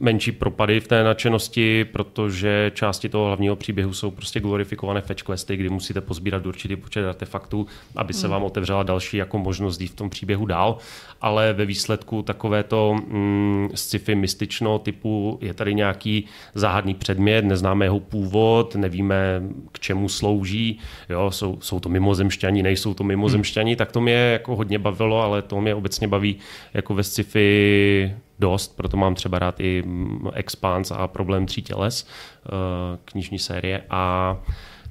menší 0.00 0.32
propady 0.32 0.80
v 0.80 0.88
té 0.88 1.04
nadšenosti, 1.04 1.84
protože 1.84 2.72
části 2.74 3.08
toho 3.08 3.26
hlavního 3.26 3.56
příběhu 3.56 3.92
jsou 3.92 4.10
prostě 4.10 4.40
glorifikované 4.40 5.00
fetch 5.00 5.22
questy, 5.22 5.56
kdy 5.56 5.68
musíte 5.68 6.00
pozbírat 6.00 6.46
určitý 6.46 6.76
počet 6.76 7.08
artefaktů, 7.08 7.66
aby 7.96 8.12
se 8.12 8.26
hmm. 8.26 8.32
vám 8.32 8.44
otevřela 8.44 8.82
další 8.82 9.16
jako 9.16 9.38
možnost 9.38 9.80
jít 9.80 9.92
v 9.92 9.94
tom 9.94 10.10
příběhu 10.10 10.46
dál, 10.46 10.78
ale 11.20 11.52
ve 11.52 11.66
výsledku 11.66 12.22
takové 12.22 12.62
to 12.62 12.94
mm, 12.94 13.68
sci-fi 13.74 14.14
mystično 14.14 14.78
typu 14.78 15.09
typu 15.10 15.38
je 15.40 15.54
tady 15.54 15.74
nějaký 15.74 16.24
záhadný 16.54 16.94
předmět, 16.94 17.44
neznáme 17.44 17.84
jeho 17.84 18.00
původ, 18.00 18.74
nevíme, 18.74 19.42
k 19.72 19.78
čemu 19.78 20.08
slouží, 20.08 20.78
jo, 21.08 21.30
jsou, 21.30 21.58
jsou 21.60 21.80
to 21.80 21.88
mimozemšťani, 21.88 22.62
nejsou 22.62 22.94
to 22.94 23.04
mimozemšťani, 23.04 23.76
tak 23.76 23.92
to 23.92 24.00
mě 24.00 24.14
jako 24.14 24.56
hodně 24.56 24.78
bavilo, 24.78 25.22
ale 25.22 25.42
to 25.42 25.60
mě 25.60 25.74
obecně 25.74 26.08
baví 26.08 26.36
jako 26.74 26.94
ve 26.94 27.02
sci-fi 27.02 28.14
dost, 28.38 28.76
proto 28.76 28.96
mám 28.96 29.14
třeba 29.14 29.38
rád 29.38 29.60
i 29.60 29.84
Expans 30.32 30.90
a 30.90 31.08
Problém 31.08 31.46
tří 31.46 31.62
těles, 31.62 32.06
eh, 32.46 32.98
knižní 33.04 33.38
série 33.38 33.82
a 33.90 34.36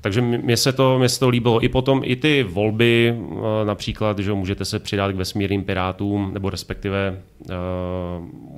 takže 0.02 0.22
mě 0.22 0.58
se 0.58 0.74
to, 0.74 1.00
mě 1.00 1.10
se 1.10 1.20
to 1.20 1.30
líbilo. 1.30 1.64
I 1.64 1.70
potom 1.70 2.02
i 2.04 2.16
ty 2.16 2.44
volby, 2.44 3.16
eh, 3.16 3.66
například, 3.66 4.20
že 4.20 4.34
můžete 4.34 4.66
se 4.66 4.80
přidat 4.80 5.12
k 5.12 5.16
vesmírným 5.16 5.64
pirátům, 5.64 6.34
nebo 6.34 6.50
respektive 6.50 7.22
uh, 7.40 7.56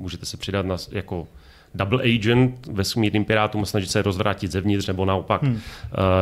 můžete 0.01 0.25
se 0.25 0.37
přidat 0.37 0.65
na, 0.65 0.77
jako 0.91 1.27
double 1.75 2.03
agent 2.03 2.67
vesmírným 2.67 3.25
pirátům 3.25 3.61
a 3.61 3.65
snažit 3.65 3.91
se 3.91 4.01
rozvrátit 4.01 4.51
zevnitř 4.51 4.87
nebo 4.87 5.05
naopak 5.05 5.43
hmm. 5.43 5.53
uh, 5.53 5.59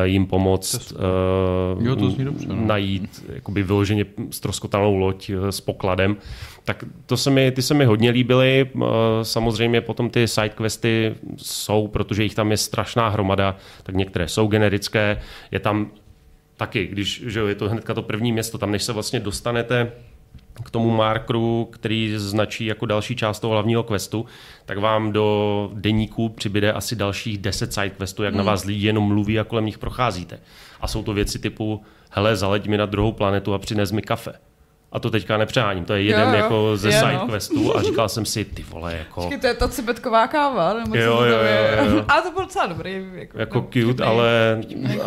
jim 0.03 0.25
pomoct 0.25 0.91
uh, 0.91 1.85
jo, 1.85 1.95
to 1.95 2.23
dobře, 2.23 2.47
no. 2.47 2.55
najít 2.65 3.25
jakoby 3.33 3.63
vyloženě 3.63 4.05
stroskotanou 4.29 4.95
loď 4.95 5.29
uh, 5.29 5.49
s 5.49 5.61
pokladem. 5.61 6.17
Tak 6.63 6.83
to 7.05 7.17
se 7.17 7.29
mi, 7.29 7.51
ty 7.51 7.61
se 7.61 7.73
mi 7.73 7.85
hodně 7.85 8.09
líbily. 8.09 8.69
Uh, 8.73 8.83
samozřejmě 9.23 9.81
potom 9.81 10.09
ty 10.09 10.27
sidequesty 10.27 11.15
jsou, 11.37 11.87
protože 11.87 12.23
jich 12.23 12.35
tam 12.35 12.51
je 12.51 12.57
strašná 12.57 13.09
hromada, 13.09 13.55
tak 13.83 13.95
některé 13.95 14.27
jsou 14.27 14.47
generické. 14.47 15.21
Je 15.51 15.59
tam 15.59 15.91
taky, 16.57 16.87
když 16.87 17.23
že 17.25 17.39
je 17.39 17.55
to 17.55 17.69
hnedka 17.69 17.93
to 17.93 18.01
první 18.01 18.31
město, 18.31 18.57
tam 18.57 18.71
než 18.71 18.83
se 18.83 18.93
vlastně 18.93 19.19
dostanete 19.19 19.91
k 20.63 20.71
tomu 20.71 20.89
markeru, 20.89 21.67
který 21.71 22.13
značí 22.17 22.65
jako 22.65 22.85
další 22.85 23.15
část 23.15 23.39
toho 23.39 23.51
hlavního 23.53 23.83
questu, 23.83 24.25
tak 24.65 24.77
vám 24.77 25.11
do 25.11 25.71
deníku 25.73 26.29
přibyde 26.29 26.73
asi 26.73 26.95
dalších 26.95 27.37
10 27.37 27.73
side 27.73 27.89
questů, 27.89 28.23
jak 28.23 28.33
hmm. 28.33 28.37
na 28.37 28.43
vás 28.43 28.65
lidi 28.65 28.87
jenom 28.87 29.03
mluví 29.03 29.39
a 29.39 29.43
kolem 29.43 29.65
nich 29.65 29.77
procházíte. 29.77 30.39
A 30.81 30.87
jsou 30.87 31.03
to 31.03 31.13
věci 31.13 31.39
typu, 31.39 31.83
hele, 32.09 32.35
zaleď 32.35 32.67
mi 32.67 32.77
na 32.77 32.85
druhou 32.85 33.11
planetu 33.11 33.53
a 33.53 33.59
přines 33.59 33.91
mi 33.91 34.01
kafe. 34.01 34.33
A 34.91 34.99
to 34.99 35.09
teďka 35.09 35.37
nepřeháním, 35.37 35.85
to 35.85 35.93
je 35.93 36.01
jeden 36.01 36.29
jo, 36.29 36.29
jo. 36.29 36.35
jako 36.35 36.77
ze 36.77 36.89
je, 36.89 36.99
side 36.99 37.13
no. 37.13 37.27
questů 37.27 37.77
a 37.77 37.81
říkal 37.81 38.09
jsem 38.09 38.25
si, 38.25 38.45
ty 38.45 38.65
vole, 38.69 38.95
jako... 38.97 39.21
Počkej, 39.21 39.39
to 39.39 39.47
je 39.47 39.53
ta 39.53 39.67
cibetková 39.67 40.27
káva, 40.27 40.73
nebo 40.73 40.95
jo, 40.95 41.03
jo, 41.03 41.23
jo, 41.23 41.37
jo, 41.85 41.95
jo. 41.95 42.05
A 42.07 42.21
to 42.21 42.31
byl 42.31 42.41
docela 42.41 42.65
dobrý. 42.65 43.05
Jako, 43.13 43.39
jako 43.39 43.67
cute, 43.73 44.03
ale, 44.03 44.61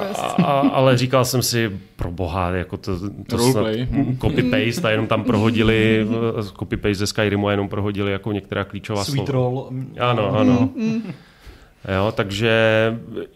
a, 0.07 0.43
a, 0.43 0.69
ale 0.69 0.99
říkal 0.99 1.25
jsem 1.25 1.43
si, 1.43 1.81
pro 1.97 2.11
boha, 2.11 2.51
jako 2.51 2.77
to, 2.77 2.99
to 3.29 3.39
snad 3.39 3.67
copy-paste 4.19 4.87
a 4.87 4.91
jenom 4.91 5.07
tam 5.07 5.25
prohodili, 5.25 6.07
copy-paste 6.59 6.95
ze 6.95 7.07
Skyrimu 7.07 7.49
a 7.49 7.51
jenom 7.51 7.69
prohodili 7.69 8.13
jako 8.13 8.33
některá 8.33 8.65
klíčová 8.65 9.05
Sweet 9.05 9.27
slova. 9.27 9.33
roll. 9.33 9.71
Ano, 10.01 10.39
ano. 10.39 10.69
Mm, 10.75 10.85
mm. 10.87 11.13
Jo, 11.89 12.13
takže 12.13 12.53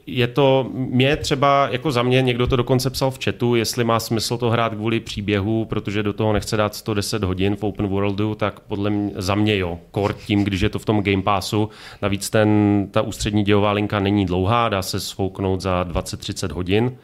je 0.06 0.26
to, 0.26 0.70
mě 0.72 1.16
třeba, 1.16 1.68
jako 1.70 1.92
za 1.92 2.02
mě, 2.02 2.22
někdo 2.22 2.46
to 2.46 2.56
dokonce 2.56 2.90
psal 2.90 3.10
v 3.10 3.24
chatu, 3.24 3.54
jestli 3.54 3.84
má 3.84 4.00
smysl 4.00 4.38
to 4.38 4.50
hrát 4.50 4.74
kvůli 4.74 5.00
příběhu, 5.00 5.64
protože 5.64 6.02
do 6.02 6.12
toho 6.12 6.32
nechce 6.32 6.56
dát 6.56 6.74
110 6.74 7.24
hodin 7.24 7.56
v 7.56 7.64
open 7.64 7.86
worldu, 7.86 8.34
tak 8.34 8.60
podle 8.60 8.90
mě, 8.90 9.12
za 9.16 9.34
mě 9.34 9.58
jo, 9.58 9.78
kort 9.90 10.16
tím, 10.16 10.44
když 10.44 10.60
je 10.60 10.68
to 10.68 10.78
v 10.78 10.84
tom 10.84 11.02
Game 11.02 11.22
Passu. 11.22 11.70
Navíc 12.02 12.30
ten, 12.30 12.50
ta 12.90 13.02
ústřední 13.02 13.44
dějová 13.44 13.72
linka 13.72 14.00
není 14.00 14.26
dlouhá, 14.26 14.68
dá 14.68 14.82
se 14.82 15.00
sfouknout 15.00 15.60
za 15.60 15.84
20-30 15.84 16.52
hodin, 16.52 16.96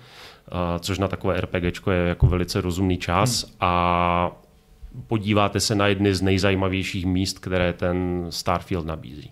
což 0.81 0.98
na 0.98 1.09
takové 1.09 1.40
RPGčko 1.40 1.90
je 1.90 2.09
jako 2.09 2.26
velice 2.26 2.61
rozumný 2.61 2.98
čas 2.98 3.44
hmm. 3.44 3.52
a 3.61 4.33
podíváte 5.07 5.61
se 5.61 5.74
na 5.74 5.87
jedny 5.87 6.14
z 6.14 6.22
nejzajímavějších 6.22 7.07
míst, 7.07 7.38
které 7.38 7.72
ten 7.72 8.26
Starfield 8.31 8.87
nabízí. 8.87 9.31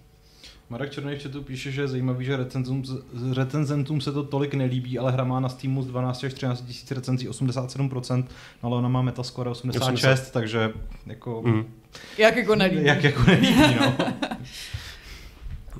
Marek 0.70 0.90
Černý 0.90 1.16
v 1.16 1.22
chatu 1.22 1.42
píše, 1.42 1.70
že 1.70 1.80
je 1.80 1.88
zajímavý, 1.88 2.24
že 2.24 2.36
recenzentům, 2.36 3.02
recenzentům 3.34 4.00
se 4.00 4.12
to 4.12 4.22
tolik 4.22 4.54
nelíbí, 4.54 4.98
ale 4.98 5.12
hra 5.12 5.24
má 5.24 5.40
na 5.40 5.48
Steamu 5.48 5.82
z 5.82 5.86
12 5.86 6.24
až 6.24 6.34
13 6.34 6.60
tisíc 6.60 6.90
recenzí 6.90 7.28
87%, 7.28 8.24
no 8.62 8.66
ale 8.68 8.76
ona 8.76 8.88
má 8.88 9.02
Metascore 9.02 9.50
86, 9.50 9.94
80. 9.94 10.32
takže 10.32 10.72
jako... 11.06 11.42
Mm. 11.46 11.74
Jak 12.18 12.36
jako 12.36 12.54
nelíbí. 12.54 12.84
Jak 12.84 13.04
jako 13.04 13.22
nelíbí, 13.22 13.76
no. 13.80 13.96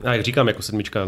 A 0.05 0.13
jak 0.13 0.23
říkám, 0.23 0.49
jako 0.49 0.63
sedmička 0.63 1.07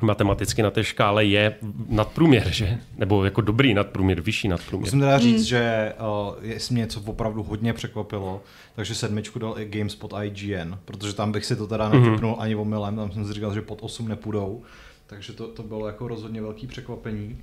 matematicky 0.00 0.62
na 0.62 0.70
té 0.70 0.84
škále 0.84 1.24
je 1.24 1.54
nadprůměr, 1.88 2.50
že? 2.50 2.78
Nebo 2.96 3.24
jako 3.24 3.40
dobrý 3.40 3.74
nadprůměr, 3.74 4.20
vyšší 4.20 4.48
nadprůměr. 4.48 4.86
Musím 4.86 5.00
teda 5.00 5.18
říct, 5.18 5.40
mm. 5.40 5.44
že 5.44 5.92
uh, 6.28 6.44
jestli 6.44 6.72
mě 6.72 6.80
něco 6.80 7.00
opravdu 7.00 7.42
hodně 7.42 7.72
překvapilo, 7.72 8.42
takže 8.74 8.94
sedmičku 8.94 9.38
dal 9.38 9.58
i 9.58 9.64
GameSpot 9.64 10.14
IGN, 10.22 10.74
protože 10.84 11.14
tam 11.14 11.32
bych 11.32 11.44
si 11.44 11.56
to 11.56 11.66
teda 11.66 11.88
mhm. 11.88 12.04
netypnul 12.04 12.30
mm. 12.30 12.40
ani 12.40 12.54
omylem, 12.54 12.96
tam 12.96 13.12
jsem 13.12 13.26
si 13.26 13.32
říkal, 13.32 13.54
že 13.54 13.62
pod 13.62 13.78
8 13.82 14.08
nepůjdou, 14.08 14.62
takže 15.06 15.32
to, 15.32 15.48
to 15.48 15.62
bylo 15.62 15.86
jako 15.86 16.08
rozhodně 16.08 16.42
velký 16.42 16.66
překvapení. 16.66 17.38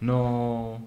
No, 0.00 0.80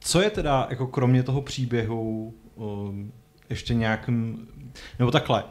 co 0.00 0.20
je 0.20 0.30
teda, 0.30 0.66
jako 0.70 0.86
kromě 0.86 1.22
toho 1.22 1.42
příběhu, 1.42 2.34
um, 2.54 3.12
ještě 3.50 3.74
nějakým, 3.74 4.48
nebo 4.98 5.10
takhle, 5.10 5.44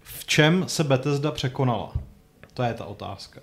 v 0.00 0.24
čem 0.24 0.64
se 0.66 0.84
Bethesda 0.84 1.30
překonala? 1.30 1.92
To 2.56 2.62
je 2.62 2.74
ta 2.74 2.84
otázka. 2.84 3.40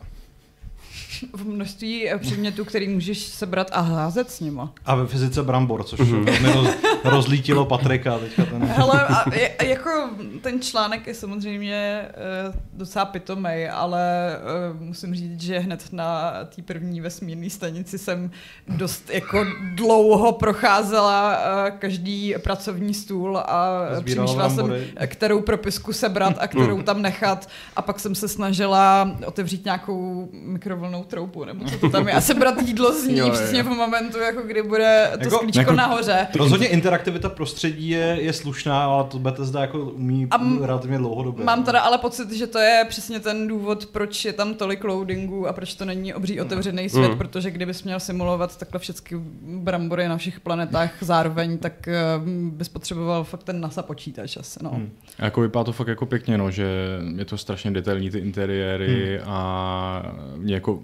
V 1.34 1.46
množství 1.48 2.10
předmětů, 2.20 2.66
který 2.66 2.88
můžeš 2.88 3.20
sebrat 3.20 3.70
a 3.74 3.80
házet 3.80 4.32
s 4.32 4.40
nima. 4.40 4.74
A 4.86 4.96
ve 4.96 5.08
fyzice 5.08 5.44
brambor, 5.44 5.84
což 5.84 6.00
mm-hmm. 6.00 6.54
roz, 6.54 6.68
rozlítilo 7.04 7.66
Patrika 7.66 8.18
teďka 8.20 8.46
ten. 8.46 8.64
Hele, 8.66 9.06
a 9.06 9.36
je, 9.36 9.56
jako 9.64 10.10
ten 10.42 10.62
článek 10.62 11.08
je 11.08 11.14
samozřejmě 11.14 12.06
uh, 12.48 12.56
docela 12.74 13.06
pitomej, 13.06 13.70
ale 13.70 14.38
uh, 14.74 14.82
musím 14.82 15.16
říct, 15.16 15.42
že 15.42 15.60
hned 15.60 15.88
na 15.92 16.32
té 16.56 16.62
první 16.62 17.02
vesmírné 17.02 17.50
stanici 17.50 17.98
jsem 17.98 18.32
dost 18.68 19.10
jako 19.10 19.46
dlouho 19.76 20.32
procházela 20.32 21.38
uh, 21.38 21.78
každý 21.80 22.36
pracovní 22.44 22.94
stůl 22.94 23.38
a 23.38 23.80
přemýšlela 24.06 24.50
jsem, 24.50 24.74
kterou 25.06 25.42
propisku 25.42 25.94
sebrat 25.94 26.36
a 26.40 26.48
kterou 26.48 26.82
tam 26.82 27.02
nechat 27.02 27.50
a 27.76 27.82
pak 27.82 28.00
jsem 28.00 28.16
se 28.16 28.28
snažila 28.28 29.12
otevřít 29.26 29.66
nějakou 29.66 30.30
mikrovlnou 30.34 31.03
troubu, 31.04 31.46
nebo 31.46 31.66
co 31.66 31.78
to 31.78 31.90
tam 31.90 32.08
je, 32.08 32.14
a 32.14 32.22
sebrat 32.22 32.62
jídlo 32.62 32.94
z 32.94 33.08
ní 33.08 33.18
jo, 33.18 33.30
přesně 33.30 33.60
jo. 33.60 33.66
v 33.66 33.68
momentu, 33.68 34.20
jako 34.20 34.42
kdy 34.42 34.64
bude 34.64 35.12
to 35.14 35.24
jako, 35.24 35.36
sklíčko 35.36 35.60
jako, 35.60 35.74
nahoře. 35.74 36.28
Rozhodně 36.36 36.68
interaktivita 36.68 37.30
prostředí 37.30 37.90
je, 37.90 38.18
je 38.20 38.34
slušná, 38.34 38.84
ale 38.84 39.04
to 39.04 39.20
Bethesda 39.20 39.62
jako 39.62 39.80
umí 39.80 40.28
a 40.32 40.36
m- 40.36 40.64
relativně 40.64 40.98
dlouhodobě. 40.98 41.46
Mám 41.46 41.64
teda 41.64 41.80
ale 41.80 41.98
pocit, 41.98 42.32
že 42.32 42.48
to 42.48 42.60
je 42.60 42.86
přesně 42.90 43.20
ten 43.20 43.48
důvod, 43.48 43.86
proč 43.86 44.26
je 44.26 44.34
tam 44.34 44.54
tolik 44.54 44.84
loadingu 44.84 45.48
a 45.48 45.54
proč 45.54 45.74
to 45.74 45.86
není 45.86 46.14
obří 46.14 46.42
otevřený 46.42 46.90
svět, 46.90 47.12
mm. 47.12 47.18
protože 47.18 47.52
kdybys 47.52 47.84
měl 47.84 48.00
simulovat 48.00 48.58
takhle 48.58 48.80
všechny 48.80 49.18
brambory 49.42 50.08
na 50.08 50.18
všech 50.18 50.40
planetách 50.40 50.92
zároveň, 51.02 51.58
tak 51.58 51.74
uh, 52.18 52.28
bys 52.30 52.70
potřeboval 52.70 53.24
fakt 53.24 53.44
ten 53.44 53.62
NASA 53.62 53.82
počítač 53.82 54.38
asi, 54.38 54.60
no. 54.64 54.72
Mm. 54.74 54.90
Jako 55.20 55.42
vypadá 55.42 55.64
to 55.64 55.72
fakt 55.72 55.88
jako 55.88 56.06
pěkně, 56.06 56.38
no, 56.38 56.52
že 56.52 56.68
je 57.16 57.26
to 57.26 57.38
strašně 57.38 57.72
detailní 57.72 58.10
ty 58.10 58.20
interiéry 58.20 59.20
mm. 59.24 59.30
a 59.30 60.16
mě 60.38 60.54
jako 60.54 60.80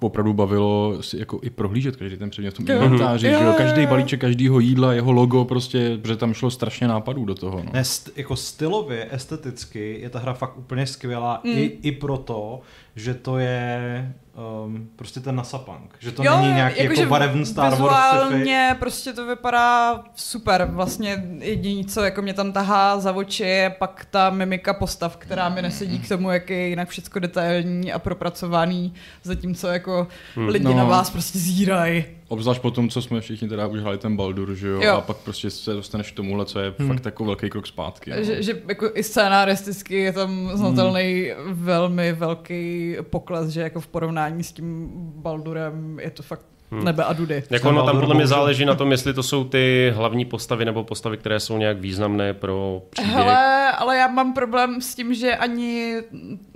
opravdu 0.00 0.32
bavilo 0.32 1.02
si 1.02 1.18
jako 1.18 1.40
i 1.42 1.50
prohlížet 1.50 1.96
každý 1.96 2.16
ten 2.16 2.30
předmět 2.30 2.50
v 2.50 2.54
tom 2.54 2.70
inventáři, 2.70 3.26
že 3.26 3.44
jo, 3.44 3.54
každý 3.56 3.86
balíček 3.86 4.20
každýho 4.20 4.60
jídla, 4.60 4.92
jeho 4.92 5.12
logo, 5.12 5.44
prostě, 5.44 5.98
protože 6.02 6.16
tam 6.16 6.34
šlo 6.34 6.50
strašně 6.50 6.88
nápadů 6.88 7.24
do 7.24 7.34
toho. 7.34 7.62
No. 7.64 7.70
Ne, 7.72 7.82
st- 7.82 8.12
jako 8.16 8.36
stylově, 8.36 9.08
esteticky 9.10 9.98
je 10.00 10.10
ta 10.10 10.18
hra 10.18 10.34
fakt 10.34 10.58
úplně 10.58 10.86
skvělá 10.86 11.40
mm. 11.44 11.50
i, 11.50 11.78
i 11.82 11.92
proto, 11.92 12.60
že 12.96 13.14
to 13.14 13.38
je 13.38 14.12
um, 14.64 14.88
prostě 14.96 15.20
ten 15.20 15.36
nasapang. 15.36 15.96
Že 15.98 16.12
to 16.12 16.24
jo, 16.24 16.36
není 16.40 16.54
nějaký 16.54 16.82
jako, 16.82 17.00
jako 17.00 17.10
barevný 17.10 17.46
Star 17.46 17.74
Wars 17.74 18.32
sci 18.42 18.74
prostě 18.78 19.12
to 19.12 19.26
vypadá 19.26 20.04
super. 20.14 20.68
Vlastně 20.72 21.24
jediný, 21.38 21.84
co 21.84 22.04
jako 22.04 22.22
mě 22.22 22.34
tam 22.34 22.52
tahá 22.52 23.00
za 23.00 23.12
oči, 23.12 23.42
je 23.42 23.70
pak 23.70 24.06
ta 24.10 24.30
mimika 24.30 24.74
postav, 24.74 25.16
která 25.16 25.48
mi 25.48 25.62
nesedí 25.62 25.98
k 25.98 26.08
tomu, 26.08 26.30
jak 26.30 26.50
je 26.50 26.68
jinak 26.68 26.88
všechno 26.88 27.20
detailní 27.20 27.92
a 27.92 27.98
propracovaný, 27.98 28.94
zatímco 29.22 29.68
jako 29.68 30.06
hmm. 30.34 30.48
lidi 30.48 30.64
no. 30.64 30.74
na 30.74 30.84
vás 30.84 31.10
prostě 31.10 31.38
zírají. 31.38 32.04
Obzvlášť 32.34 32.60
po 32.60 32.70
tom, 32.70 32.88
co 32.88 33.02
jsme 33.02 33.20
všichni 33.20 33.48
teda 33.48 33.66
už 33.66 33.80
hráli 33.80 33.98
ten 33.98 34.16
Baldur, 34.16 34.54
že 34.54 34.68
jo? 34.68 34.82
jo. 34.82 34.92
A 34.92 35.00
pak 35.00 35.16
prostě 35.16 35.50
se 35.50 35.72
dostaneš 35.72 36.12
k 36.12 36.16
tomuhle, 36.16 36.44
co 36.44 36.60
je 36.60 36.74
hmm. 36.78 36.88
fakt 36.88 37.04
jako 37.04 37.24
velký 37.24 37.50
krok 37.50 37.66
zpátky. 37.66 38.10
No. 38.10 38.24
Že, 38.24 38.42
že 38.42 38.62
jako 38.68 38.90
i 38.94 39.02
scénaristicky 39.02 39.94
je 39.94 40.12
tam 40.12 40.50
znatelný 40.54 41.32
hmm. 41.38 41.54
velmi 41.54 42.12
velký 42.12 42.96
pokles, 43.02 43.48
že 43.48 43.60
jako 43.60 43.80
v 43.80 43.86
porovnání 43.86 44.44
s 44.44 44.52
tím 44.52 44.90
Baldurem 45.16 46.00
je 46.00 46.10
to 46.10 46.22
fakt 46.22 46.46
Hmm. 46.74 46.84
Nebe 46.84 47.04
a 47.04 47.12
Dudy. 47.12 47.42
Jako 47.50 47.68
ono 47.68 47.86
tam 47.86 48.00
podle 48.00 48.14
mě 48.14 48.26
záleží 48.26 48.64
na 48.64 48.74
tom, 48.74 48.90
jestli 48.90 49.14
to 49.14 49.22
jsou 49.22 49.44
ty 49.44 49.92
hlavní 49.96 50.24
postavy 50.24 50.64
nebo 50.64 50.84
postavy, 50.84 51.16
které 51.16 51.40
jsou 51.40 51.58
nějak 51.58 51.78
významné 51.78 52.34
pro 52.34 52.82
příběh. 52.90 53.14
Hele, 53.14 53.72
ale 53.72 53.96
já 53.96 54.08
mám 54.08 54.34
problém 54.34 54.80
s 54.80 54.94
tím, 54.94 55.14
že 55.14 55.36
ani 55.36 55.96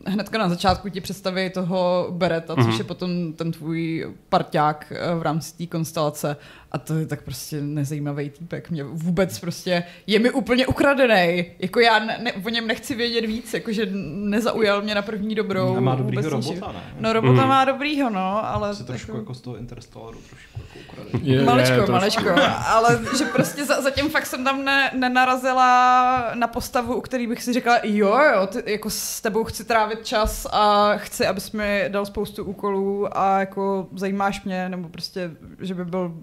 hnedka 0.06 0.38
na 0.38 0.48
začátku 0.48 0.88
ti 0.88 1.00
představí 1.00 1.50
toho 1.50 2.06
Bereta, 2.10 2.54
což 2.54 2.66
mhm. 2.66 2.78
je 2.78 2.84
potom 2.84 3.32
ten 3.32 3.52
tvůj 3.52 4.06
parťák 4.28 4.92
eh, 4.96 5.14
v 5.14 5.22
rámci 5.22 5.56
té 5.56 5.66
konstelace. 5.66 6.36
A 6.72 6.78
to 6.78 6.94
je 6.94 7.06
tak 7.06 7.22
prostě 7.22 7.60
nezajímavý 7.60 8.30
týpek. 8.30 8.70
Mě 8.70 8.84
vůbec 8.84 9.38
prostě 9.38 9.84
je 10.06 10.18
mi 10.18 10.30
úplně 10.30 10.66
ukradený. 10.66 11.44
Jako 11.58 11.80
já 11.80 11.98
ne, 11.98 12.18
ne, 12.22 12.32
o 12.32 12.48
něm 12.48 12.66
nechci 12.66 12.94
vědět 12.94 13.26
víc, 13.26 13.54
jakože 13.54 13.88
nezaujal 13.90 14.82
mě 14.82 14.94
na 14.94 15.02
první 15.02 15.34
dobrou. 15.34 15.76
A 15.76 15.80
má 15.80 15.94
dobrýho 15.94 16.30
robota, 16.30 16.72
ne? 16.72 16.80
No 17.00 17.12
robota 17.12 17.42
mm. 17.42 17.48
má 17.48 17.64
dobrýho, 17.64 18.10
no, 18.10 18.46
ale... 18.46 18.74
Se 18.74 18.84
trošku 18.84 19.10
jako, 19.10 19.18
jako 19.18 19.34
z 19.34 19.40
toho 19.40 19.56
Interstellaru 19.56 20.18
trošku 20.18 20.60
jako 20.60 20.78
ukradený. 20.92 21.30
Je, 21.32 21.44
malečko, 21.44 21.74
je, 21.74 21.86
malečko. 21.86 22.30
ale 22.66 23.00
že 23.18 23.24
prostě 23.24 23.64
za, 23.64 23.80
zatím 23.80 24.10
fakt 24.10 24.26
jsem 24.26 24.44
tam 24.44 24.64
ne, 24.64 24.90
nenarazila 24.94 26.30
na 26.34 26.46
postavu, 26.46 26.94
u 26.94 27.00
který 27.00 27.26
bych 27.26 27.42
si 27.42 27.52
řekla, 27.52 27.78
jo, 27.82 28.18
jo, 28.34 28.46
ty, 28.46 28.72
jako 28.72 28.90
s 28.90 29.20
tebou 29.20 29.44
chci 29.44 29.64
trávit 29.64 30.06
čas 30.06 30.46
a 30.52 30.92
chci, 30.96 31.26
abys 31.26 31.52
mi 31.52 31.84
dal 31.88 32.06
spoustu 32.06 32.44
úkolů 32.44 33.18
a 33.18 33.40
jako 33.40 33.86
zajímáš 33.96 34.44
mě, 34.44 34.68
nebo 34.68 34.88
prostě, 34.88 35.30
že 35.60 35.74
by 35.74 35.84
byl 35.84 36.14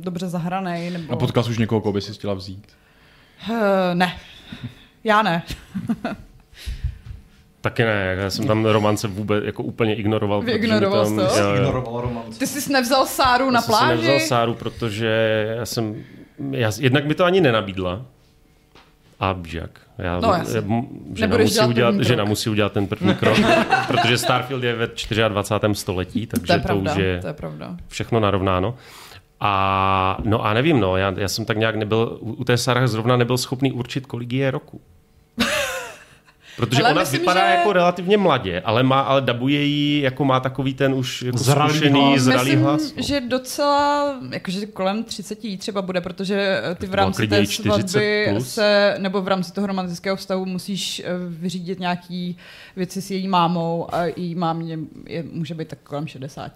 dobře 0.00 0.28
zahraný. 0.28 0.90
Nebo... 0.90 1.12
A 1.12 1.16
potkal 1.16 1.44
už 1.50 1.58
někoho, 1.58 1.80
koho 1.80 1.92
by 1.92 2.00
si 2.00 2.12
chtěla 2.12 2.34
vzít? 2.34 2.66
Uh, 3.50 3.56
ne. 3.94 4.16
Já 5.04 5.22
ne. 5.22 5.42
Taky 7.60 7.84
ne, 7.84 8.16
já 8.18 8.30
jsem 8.30 8.46
tam 8.46 8.64
romance 8.64 9.08
vůbec 9.08 9.44
jako 9.44 9.62
úplně 9.62 9.94
ignoroval. 9.94 10.42
Vyignoroval 10.42 11.04
tam, 11.04 11.16
to? 11.16 11.22
Já, 11.22 11.54
ignoroval 11.54 12.00
romance. 12.00 12.38
Ty 12.38 12.46
jsi 12.46 12.72
nevzal 12.72 13.06
Sáru 13.06 13.44
já 13.44 13.50
na 13.50 13.62
pláži? 13.62 13.92
Já 13.92 13.96
jsem 13.96 14.06
nevzal 14.06 14.28
Sáru, 14.28 14.54
protože 14.54 15.08
já 15.58 15.66
jsem, 15.66 16.04
já, 16.50 16.70
jednak 16.78 17.06
mi 17.06 17.14
to 17.14 17.24
ani 17.24 17.40
nenabídla. 17.40 18.02
A 19.20 19.36
jak? 19.52 19.80
Já, 19.98 20.20
no, 20.20 20.34
žena, 21.14 21.38
musí 21.38 21.60
udělat, 21.60 21.94
žena 22.00 22.24
musí 22.24 22.50
udělat 22.50 22.72
ten 22.72 22.86
první 22.86 23.14
krok, 23.14 23.38
protože 23.86 24.18
Starfield 24.18 24.62
je 24.64 24.74
ve 24.74 24.88
24. 25.28 25.74
století, 25.74 26.26
takže 26.26 26.46
to, 26.46 26.52
je 26.52 26.58
pravda, 26.58 26.90
to 26.94 26.98
už 26.98 27.04
je, 27.04 27.20
to 27.20 27.26
je 27.26 27.32
pravda. 27.32 27.76
všechno 27.88 28.20
narovnáno. 28.20 28.74
A 29.40 30.18
no 30.24 30.44
a 30.44 30.54
nevím, 30.54 30.80
no, 30.80 30.96
já, 30.96 31.14
já 31.16 31.28
jsem 31.28 31.44
tak 31.44 31.56
nějak 31.56 31.76
nebyl, 31.76 32.18
u 32.20 32.44
té 32.44 32.56
Sarah 32.56 32.88
zrovna 32.88 33.16
nebyl 33.16 33.38
schopný 33.38 33.72
určit, 33.72 34.06
kolik 34.06 34.32
je 34.32 34.50
roku. 34.50 34.80
Protože 36.56 36.82
ale 36.82 36.90
ona 36.92 37.00
myslím, 37.00 37.20
vypadá 37.20 37.46
že... 37.46 37.56
jako 37.56 37.72
relativně 37.72 38.16
mladě, 38.16 38.60
ale 38.60 38.82
má, 38.82 39.00
ale 39.00 39.20
dabuje 39.20 39.62
jí, 39.62 40.00
jako 40.00 40.24
má 40.24 40.40
takový 40.40 40.74
ten 40.74 40.94
už 40.94 41.22
jako 41.22 41.38
zralý 41.38 41.74
zkušený, 41.74 42.00
hlas. 42.00 42.20
zralý 42.20 42.50
myslím, 42.50 42.62
hlas. 42.62 42.94
No. 42.96 43.02
že 43.02 43.20
docela, 43.20 44.14
jakože 44.30 44.66
kolem 44.66 45.04
30 45.04 45.44
jí 45.44 45.56
třeba 45.56 45.82
bude, 45.82 46.00
protože 46.00 46.62
ty 46.78 46.86
v 46.86 46.94
rámci 46.94 47.28
té 47.28 47.46
svatby 47.46 48.34
se, 48.38 48.96
nebo 48.98 49.22
v 49.22 49.28
rámci 49.28 49.52
toho 49.52 49.66
romantického 49.66 50.16
vztahu 50.16 50.46
musíš 50.46 51.02
eh, 51.04 51.04
vyřídit 51.28 51.80
nějaký 51.80 52.36
věci 52.76 53.02
s 53.02 53.10
její 53.10 53.28
mámou 53.28 53.94
a 53.94 54.04
její 54.04 54.34
mámě 54.34 54.78
je, 55.06 55.24
může 55.32 55.54
být 55.54 55.68
tak 55.68 55.78
kolem 55.82 56.06
60. 56.06 56.52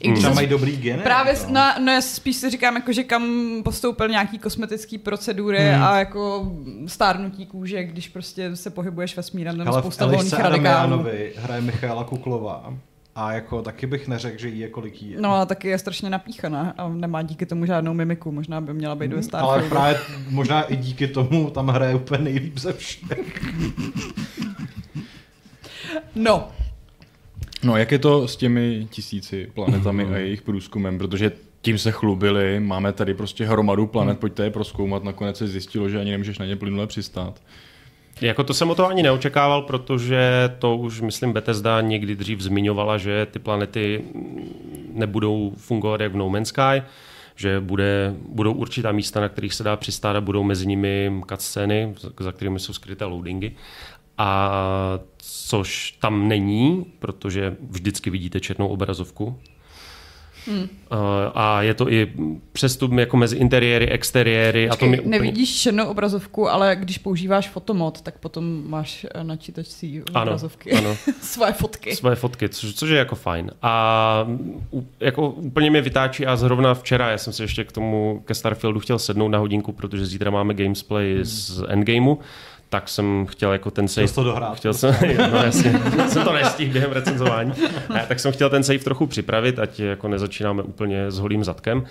I 0.00 0.08
když 0.08 0.18
Třeba 0.18 0.30
zas- 0.30 0.34
mají 0.34 0.46
dobrý 0.48 0.76
geny. 0.76 1.02
Právě, 1.02 1.34
no, 1.48 1.60
no, 1.84 1.92
já 1.92 2.00
spíš 2.00 2.36
si 2.36 2.50
říkám, 2.50 2.76
jako, 2.76 2.92
že 2.92 3.04
kam 3.04 3.22
postoupil 3.64 4.08
nějaký 4.08 4.38
kosmetický 4.38 4.98
procedury 4.98 5.58
Hmm. 5.58 5.82
a 5.82 5.98
jako 5.98 6.52
stárnutí 6.86 7.46
kůže, 7.46 7.84
když 7.84 8.08
prostě 8.08 8.56
se 8.56 8.70
pohybuješ 8.70 9.16
vesmírem 9.16 9.58
nebo 9.58 9.72
spousta 9.78 10.06
volných 10.06 10.38
radikálů. 10.38 11.04
Hraje 11.36 11.60
Michaela 11.60 12.04
Kuklová. 12.04 12.74
A 13.14 13.32
jako 13.32 13.62
taky 13.62 13.86
bych 13.86 14.08
neřekl, 14.08 14.38
že 14.38 14.48
jí 14.48 14.58
je 14.58 14.68
kolik 14.68 15.02
jí 15.02 15.10
je. 15.10 15.20
No 15.20 15.34
a 15.34 15.46
taky 15.46 15.68
je 15.68 15.78
strašně 15.78 16.10
napíchaná 16.10 16.74
a 16.78 16.88
nemá 16.88 17.22
díky 17.22 17.46
tomu 17.46 17.66
žádnou 17.66 17.94
mimiku, 17.94 18.32
možná 18.32 18.60
by 18.60 18.74
měla 18.74 18.94
být 18.94 19.12
ve 19.12 19.38
Ale 19.38 19.62
právě 19.62 19.98
možná 20.30 20.62
i 20.62 20.76
díky 20.76 21.08
tomu 21.08 21.50
tam 21.50 21.68
hraje 21.68 21.94
úplně 21.94 22.24
nejlíp 22.24 22.58
ze 22.58 22.72
všech. 22.72 23.08
No, 26.14 26.48
No, 27.62 27.76
jak 27.76 27.92
je 27.92 27.98
to 27.98 28.28
s 28.28 28.36
těmi 28.36 28.86
tisíci 28.90 29.50
planetami 29.54 30.04
a 30.04 30.16
jejich 30.16 30.42
průzkumem, 30.42 30.98
protože 30.98 31.32
tím 31.62 31.78
se 31.78 31.92
chlubili, 31.92 32.60
máme 32.60 32.92
tady 32.92 33.14
prostě 33.14 33.46
hromadu 33.46 33.86
planet, 33.86 34.18
pojďte 34.18 34.44
je 34.44 34.50
proskoumat, 34.50 35.04
nakonec 35.04 35.38
se 35.38 35.48
zjistilo, 35.48 35.88
že 35.88 36.00
ani 36.00 36.10
nemůžeš 36.10 36.38
na 36.38 36.46
ně 36.46 36.56
plynule 36.56 36.86
přistát. 36.86 37.40
Jako 38.20 38.44
to 38.44 38.54
jsem 38.54 38.70
o 38.70 38.74
to 38.74 38.88
ani 38.88 39.02
neočekával, 39.02 39.62
protože 39.62 40.50
to 40.58 40.76
už, 40.76 41.00
myslím, 41.00 41.32
Bethesda 41.32 41.80
někdy 41.80 42.16
dřív 42.16 42.40
zmiňovala, 42.40 42.98
že 42.98 43.26
ty 43.30 43.38
planety 43.38 44.04
nebudou 44.92 45.52
fungovat 45.56 46.00
jak 46.00 46.12
v 46.12 46.16
No 46.16 46.28
Man's 46.28 46.48
Sky, 46.48 46.82
že 47.36 47.60
bude, 47.60 48.14
budou 48.28 48.52
určitá 48.52 48.92
místa, 48.92 49.20
na 49.20 49.28
kterých 49.28 49.54
se 49.54 49.64
dá 49.64 49.76
přistát 49.76 50.16
a 50.16 50.20
budou 50.20 50.42
mezi 50.42 50.66
nimi 50.66 51.12
cutscény, 51.28 51.94
za 52.20 52.32
kterými 52.32 52.60
jsou 52.60 52.72
skryté 52.72 53.04
loadingy. 53.04 53.50
A 54.18 54.50
což 55.16 55.92
tam 56.00 56.28
není, 56.28 56.86
protože 56.98 57.56
vždycky 57.70 58.10
vidíte 58.10 58.40
černou 58.40 58.68
obrazovku. 58.68 59.38
Hmm. 60.46 60.68
A 61.34 61.62
je 61.62 61.74
to 61.74 61.92
i 61.92 62.12
přestup 62.52 62.92
jako 62.92 63.16
mezi 63.16 63.36
interiéry, 63.36 63.88
exteriéry. 63.88 64.68
a 64.68 64.76
to 64.76 64.86
mi 64.86 64.90
Počkej, 64.90 65.06
úplně... 65.06 65.18
nevidíš 65.18 65.60
černou 65.60 65.86
obrazovku, 65.86 66.48
ale 66.48 66.76
když 66.76 66.98
používáš 66.98 67.48
fotomod, 67.48 68.00
tak 68.00 68.18
potom 68.18 68.70
máš 68.70 69.06
eh, 69.14 69.24
na 69.24 69.36
čítačcí 69.36 70.02
Ano, 70.14 70.22
obrazovky. 70.22 70.72
ano. 70.72 70.96
Svoje 71.20 71.52
fotky. 71.52 71.96
Svoje 71.96 72.16
fotky, 72.16 72.48
což, 72.48 72.74
což 72.74 72.90
je 72.90 72.98
jako 72.98 73.14
fajn. 73.14 73.50
A 73.62 74.26
jako 75.00 75.30
úplně 75.30 75.70
mě 75.70 75.80
vytáčí 75.80 76.26
a 76.26 76.36
zrovna 76.36 76.74
včera, 76.74 77.10
já 77.10 77.18
jsem 77.18 77.32
se 77.32 77.42
ještě 77.42 77.64
k 77.64 77.72
tomu, 77.72 78.22
ke 78.24 78.34
Starfieldu 78.34 78.80
chtěl 78.80 78.98
sednout 78.98 79.28
na 79.28 79.38
hodinku, 79.38 79.72
protože 79.72 80.06
zítra 80.06 80.30
máme 80.30 80.54
gamesplay 80.54 81.14
hmm. 81.14 81.24
z 81.24 81.62
Endgameu, 81.68 82.16
tak 82.72 82.88
jsem 82.88 83.26
chtěl 83.26 83.52
jako 83.52 83.70
ten 83.70 83.88
save... 83.88 84.06
Chtěl 84.06 84.24
to 84.24 84.30
dohrát. 84.30 84.56
Chtěl 84.56 84.74
jsem, 84.74 84.94
no 85.32 85.38
jasně, 85.44 85.80
jsem 86.08 86.24
to 86.24 86.32
nestihl 86.32 86.72
během 86.72 86.92
recenzování. 86.92 87.52
Ne, 87.94 88.04
tak 88.08 88.20
jsem 88.20 88.32
chtěl 88.32 88.50
ten 88.50 88.62
save 88.62 88.78
trochu 88.78 89.06
připravit, 89.06 89.58
ať 89.58 89.80
jako 89.80 90.08
nezačínáme 90.08 90.62
úplně 90.62 91.10
s 91.10 91.18
holým 91.18 91.44
zadkem. 91.44 91.84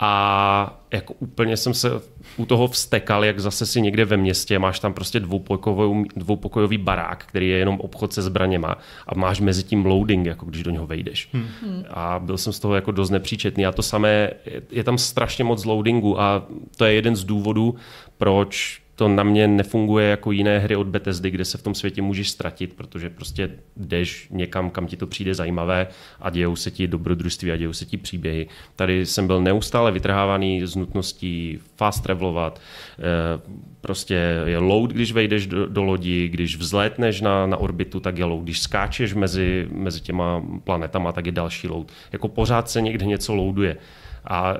A 0.00 0.80
jako 0.90 1.14
úplně 1.18 1.56
jsem 1.56 1.74
se 1.74 1.90
u 2.36 2.46
toho 2.46 2.68
vstekal, 2.68 3.24
jak 3.24 3.40
zase 3.40 3.66
si 3.66 3.80
někde 3.80 4.04
ve 4.04 4.16
městě, 4.16 4.58
máš 4.58 4.80
tam 4.80 4.94
prostě 4.94 5.20
dvoupokojový, 5.20 6.04
dvoupokojový 6.16 6.78
barák, 6.78 7.24
který 7.26 7.48
je 7.48 7.58
jenom 7.58 7.80
obchod 7.80 8.12
se 8.12 8.22
zbraněma 8.22 8.76
a 9.06 9.14
máš 9.14 9.40
mezi 9.40 9.62
tím 9.62 9.86
loading, 9.86 10.26
jako 10.26 10.46
když 10.46 10.62
do 10.62 10.70
něho 10.70 10.86
vejdeš. 10.86 11.28
Hmm. 11.32 11.84
A 11.90 12.18
byl 12.18 12.38
jsem 12.38 12.52
z 12.52 12.58
toho 12.58 12.74
jako 12.74 12.92
dost 12.92 13.10
nepříčetný. 13.10 13.66
A 13.66 13.72
to 13.72 13.82
samé, 13.82 14.30
je 14.70 14.84
tam 14.84 14.98
strašně 14.98 15.44
moc 15.44 15.64
loadingu 15.64 16.20
a 16.20 16.46
to 16.76 16.84
je 16.84 16.92
jeden 16.92 17.16
z 17.16 17.24
důvodů, 17.24 17.74
proč 18.18 18.80
to 18.98 19.08
na 19.08 19.22
mě 19.22 19.48
nefunguje 19.48 20.08
jako 20.08 20.32
jiné 20.32 20.58
hry 20.58 20.76
od 20.76 20.86
Bethesdy, 20.86 21.30
kde 21.30 21.44
se 21.44 21.58
v 21.58 21.62
tom 21.62 21.74
světě 21.74 22.02
můžeš 22.02 22.30
ztratit, 22.30 22.74
protože 22.74 23.10
prostě 23.10 23.50
jdeš 23.76 24.28
někam, 24.30 24.70
kam 24.70 24.86
ti 24.86 24.96
to 24.96 25.06
přijde 25.06 25.34
zajímavé 25.34 25.86
a 26.20 26.30
dějou 26.30 26.56
se 26.56 26.70
ti 26.70 26.86
dobrodružství 26.86 27.52
a 27.52 27.56
dějou 27.56 27.72
se 27.72 27.86
ti 27.86 27.96
příběhy. 27.96 28.46
Tady 28.76 29.06
jsem 29.06 29.26
byl 29.26 29.40
neustále 29.40 29.92
vytrhávaný 29.92 30.66
z 30.66 30.76
nutností 30.76 31.58
fast 31.76 32.02
travelovat, 32.02 32.60
eh, 32.98 33.40
prostě 33.80 34.42
je 34.44 34.58
load, 34.58 34.90
když 34.90 35.12
vejdeš 35.12 35.46
do, 35.46 35.66
do 35.66 35.82
lodi, 35.82 36.28
když 36.28 36.56
vzlétneš 36.56 37.20
na, 37.20 37.46
na 37.46 37.56
orbitu, 37.56 38.00
tak 38.00 38.18
je 38.18 38.24
load, 38.24 38.42
když 38.42 38.60
skáčeš 38.60 39.14
mezi, 39.14 39.68
mezi 39.70 40.00
těma 40.00 40.42
planetama, 40.64 41.12
tak 41.12 41.26
je 41.26 41.32
další 41.32 41.68
load. 41.68 41.92
Jako 42.12 42.28
pořád 42.28 42.70
se 42.70 42.80
někde 42.80 43.06
něco 43.06 43.34
loaduje. 43.34 43.76
A 44.24 44.56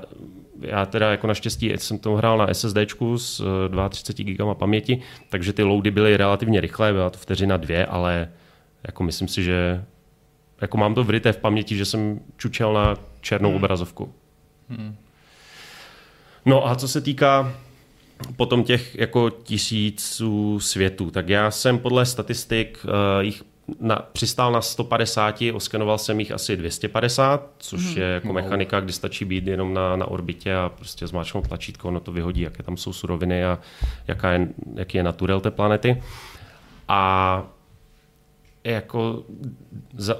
já 0.61 0.87
teda 0.87 1.11
jako 1.11 1.27
naštěstí 1.27 1.73
jsem 1.77 1.99
to 1.99 2.15
hrál 2.15 2.39
na 2.39 2.55
SSDčku 2.55 3.19
s 3.19 3.43
eh, 3.87 3.89
32 3.89 4.35
GB 4.35 4.59
paměti, 4.59 5.03
takže 5.29 5.53
ty 5.53 5.63
loady 5.63 5.91
byly 5.91 6.17
relativně 6.17 6.61
rychlé, 6.61 6.93
byla 6.93 7.11
to 7.11 7.19
vteřina 7.19 7.57
dvě, 7.57 7.87
ale 7.87 8.29
jako 8.87 9.03
myslím 9.03 9.29
si, 9.29 9.43
že 9.43 9.85
jako 10.61 10.77
mám 10.77 10.95
to 10.95 11.05
vryté 11.05 11.33
v 11.33 11.37
paměti, 11.37 11.77
že 11.77 11.85
jsem 11.85 12.21
čučel 12.37 12.73
na 12.73 12.97
černou 13.21 13.49
hmm. 13.49 13.57
obrazovku. 13.57 14.13
Hmm. 14.69 14.97
No 16.45 16.69
a 16.69 16.75
co 16.75 16.89
se 16.89 17.01
týká 17.01 17.55
potom 18.37 18.65
těch 18.65 18.95
jako 18.99 19.31
tisíců 19.31 20.61
světů, 20.61 21.11
tak 21.11 21.29
já 21.29 21.51
jsem 21.51 21.79
podle 21.79 22.07
statistik 22.07 22.79
uh, 22.85 22.91
jich 23.25 23.43
na, 23.81 23.97
přistál 24.13 24.53
na 24.53 24.61
150, 24.61 25.43
oskenoval 25.53 25.99
jsem 25.99 26.21
jich 26.21 26.33
asi 26.33 26.57
250, 26.57 27.51
což 27.59 27.81
Mhm. 27.81 27.91
mm. 27.91 27.99
je 27.99 28.05
jako 28.05 28.33
mechanika, 28.33 28.81
kdy 28.81 28.93
stačí 28.93 29.25
být 29.25 29.47
jenom 29.47 29.75
na, 29.75 29.97
na 29.97 30.07
orbitě 30.07 30.55
a 30.55 30.69
prostě 30.69 31.07
zmáčknout 31.07 31.49
tlačítko, 31.49 31.89
ono 31.89 32.01
to 32.01 32.13
vyhodí, 32.13 32.41
jaké 32.41 32.63
tam 32.63 32.77
jsou 32.77 32.93
suroviny 32.93 33.45
a 33.45 33.59
jaká 34.09 34.33
je, 34.33 34.49
jaký 34.75 34.97
je 34.97 35.03
naturel 35.03 35.41
té 35.41 35.51
planety. 35.51 36.03
A 36.89 37.43
jako, 38.65 39.23
za, 39.97 40.17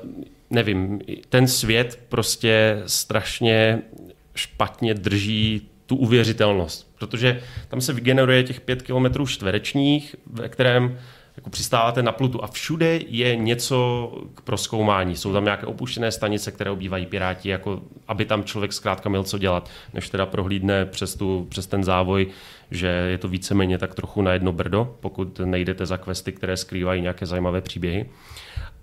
nevím, 0.51 1.01
ten 1.29 1.49
svět 1.49 2.01
prostě 2.09 2.83
strašně 2.87 3.83
špatně 4.35 4.95
drží 4.95 5.69
tu 5.87 5.97
uvěřitelnost, 5.97 6.95
protože 6.99 7.41
tam 7.69 7.81
se 7.81 7.93
vygeneruje 7.93 8.43
těch 8.43 8.61
pět 8.61 8.83
kilometrů 8.83 9.27
čtverečních, 9.27 10.17
ve 10.27 10.49
kterém 10.49 10.99
jako 11.39 11.51
přistáváte 11.51 12.03
na 12.03 12.13
Plutu 12.13 12.45
a 12.45 12.47
všude 12.47 13.01
je 13.09 13.37
něco 13.37 14.13
k 14.35 14.41
proskoumání. 14.41 15.17
Jsou 15.17 15.33
tam 15.33 15.45
nějaké 15.45 15.67
opuštěné 15.67 16.13
stanice, 16.13 16.53
které 16.53 16.71
obývají 16.71 17.07
piráti, 17.07 17.49
jako 17.49 17.81
aby 18.09 18.25
tam 18.25 18.45
člověk 18.45 18.73
zkrátka 18.73 19.09
měl 19.09 19.25
co 19.25 19.39
dělat, 19.39 19.71
než 19.95 20.09
teda 20.09 20.27
prohlídne 20.27 20.87
přes, 20.87 21.15
tu, 21.15 21.47
přes 21.51 21.67
ten 21.67 21.85
závoj, 21.85 22.27
že 22.71 22.87
je 22.87 23.19
to 23.19 23.29
víceméně 23.29 23.79
tak 23.79 23.95
trochu 23.95 24.23
na 24.23 24.33
jedno 24.33 24.53
brdo, 24.53 24.97
pokud 25.01 25.41
nejdete 25.45 25.87
za 25.87 25.97
questy, 25.97 26.33
které 26.33 26.57
skrývají 26.57 27.03
nějaké 27.03 27.27
zajímavé 27.27 27.61
příběhy. 27.61 28.11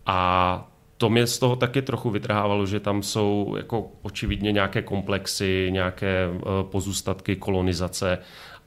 A 0.06 0.72
to 0.98 1.10
mě 1.10 1.28
z 1.28 1.40
toho 1.40 1.56
taky 1.56 1.82
trochu 1.82 2.10
vytrhávalo, 2.10 2.66
že 2.66 2.80
tam 2.80 3.04
jsou 3.04 3.56
jako 3.58 3.92
očividně 4.02 4.52
nějaké 4.52 4.82
komplexy, 4.82 5.68
nějaké 5.72 6.28
uh, 6.28 6.42
pozůstatky 6.72 7.36
kolonizace, 7.36 8.18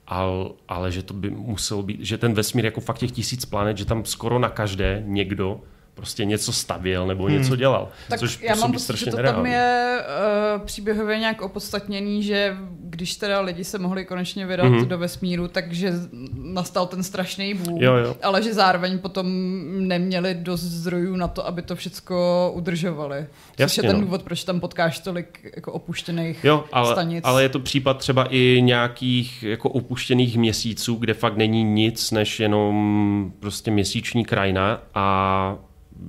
ale, 0.09 0.49
ale 0.67 0.91
že 0.91 1.03
to 1.03 1.13
by 1.13 1.29
muselo 1.29 1.83
být, 1.83 2.01
že 2.01 2.17
ten 2.17 2.33
vesmír 2.33 2.65
jako 2.65 2.81
fakt 2.81 2.97
těch 2.97 3.11
tisíc 3.11 3.45
planet, 3.45 3.77
že 3.77 3.85
tam 3.85 4.05
skoro 4.05 4.39
na 4.39 4.49
každé 4.49 5.03
někdo 5.05 5.61
prostě 5.99 6.25
něco 6.25 6.53
stavěl 6.53 7.07
nebo 7.07 7.25
hmm. 7.25 7.37
něco 7.37 7.55
dělal. 7.55 7.89
Tak 8.09 8.19
což 8.19 8.39
já 8.41 8.55
mám 8.55 8.71
pocit, 8.71 8.79
že 8.79 8.83
strašně 8.83 9.11
to 9.11 9.17
tam 9.17 9.43
nereálně. 9.43 9.51
je 9.51 9.99
uh, 10.55 10.61
příběhově 10.65 11.19
nějak 11.19 11.41
opodstatněný, 11.41 12.23
že 12.23 12.57
když 12.79 13.15
teda 13.15 13.41
lidi 13.41 13.63
se 13.63 13.79
mohli 13.79 14.05
konečně 14.05 14.45
vydat 14.45 14.65
mm-hmm. 14.65 14.87
do 14.87 14.97
vesmíru, 14.97 15.47
takže 15.47 15.93
nastal 16.43 16.87
ten 16.87 17.03
strašný 17.03 17.53
boom, 17.53 17.81
Jo, 17.81 17.95
jo. 17.95 18.15
ale 18.23 18.43
že 18.43 18.53
zároveň 18.53 18.99
potom 18.99 19.27
neměli 19.87 20.33
dost 20.35 20.61
zdrojů 20.61 21.15
na 21.15 21.27
to, 21.27 21.47
aby 21.47 21.61
to 21.61 21.75
všecko 21.75 22.51
udržovali. 22.55 23.19
Což 23.19 23.59
Jasně, 23.59 23.81
je 23.81 23.87
ten 23.87 23.99
no. 23.99 24.05
důvod, 24.05 24.23
proč 24.23 24.43
tam 24.43 24.59
potkáš 24.59 24.99
tolik 24.99 25.51
jako 25.55 25.71
opuštěných 25.71 26.43
Jo, 26.43 26.63
ale, 26.71 26.91
stanic. 26.91 27.21
ale 27.27 27.43
je 27.43 27.49
to 27.49 27.59
případ 27.59 27.97
třeba 27.97 28.25
i 28.29 28.61
nějakých 28.63 29.43
jako 29.43 29.69
opuštěných 29.69 30.37
měsíců, 30.37 30.95
kde 30.95 31.13
fakt 31.13 31.37
není 31.37 31.63
nic, 31.63 32.11
než 32.11 32.39
jenom 32.39 33.31
prostě 33.39 33.71
měsíční 33.71 34.25
krajina 34.25 34.81
a 34.93 35.55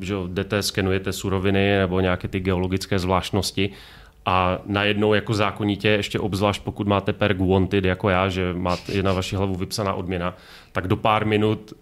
že 0.00 0.14
jdete, 0.26 0.62
skenujete 0.62 1.12
suroviny 1.12 1.78
nebo 1.78 2.00
nějaké 2.00 2.28
ty 2.28 2.40
geologické 2.40 2.98
zvláštnosti 2.98 3.70
a 4.26 4.58
najednou 4.66 5.14
jako 5.14 5.34
zákonitě, 5.34 5.88
ještě 5.88 6.20
obzvlášť 6.20 6.62
pokud 6.62 6.88
máte 6.88 7.12
perk 7.12 7.40
wanted 7.40 7.84
jako 7.84 8.08
já, 8.08 8.28
že 8.28 8.52
máte, 8.52 8.92
je 8.92 9.02
na 9.02 9.12
vaši 9.12 9.36
hlavu 9.36 9.54
vypsaná 9.54 9.94
odměna, 9.94 10.36
tak 10.72 10.88
do 10.88 10.96
pár 10.96 11.26
minut 11.26 11.72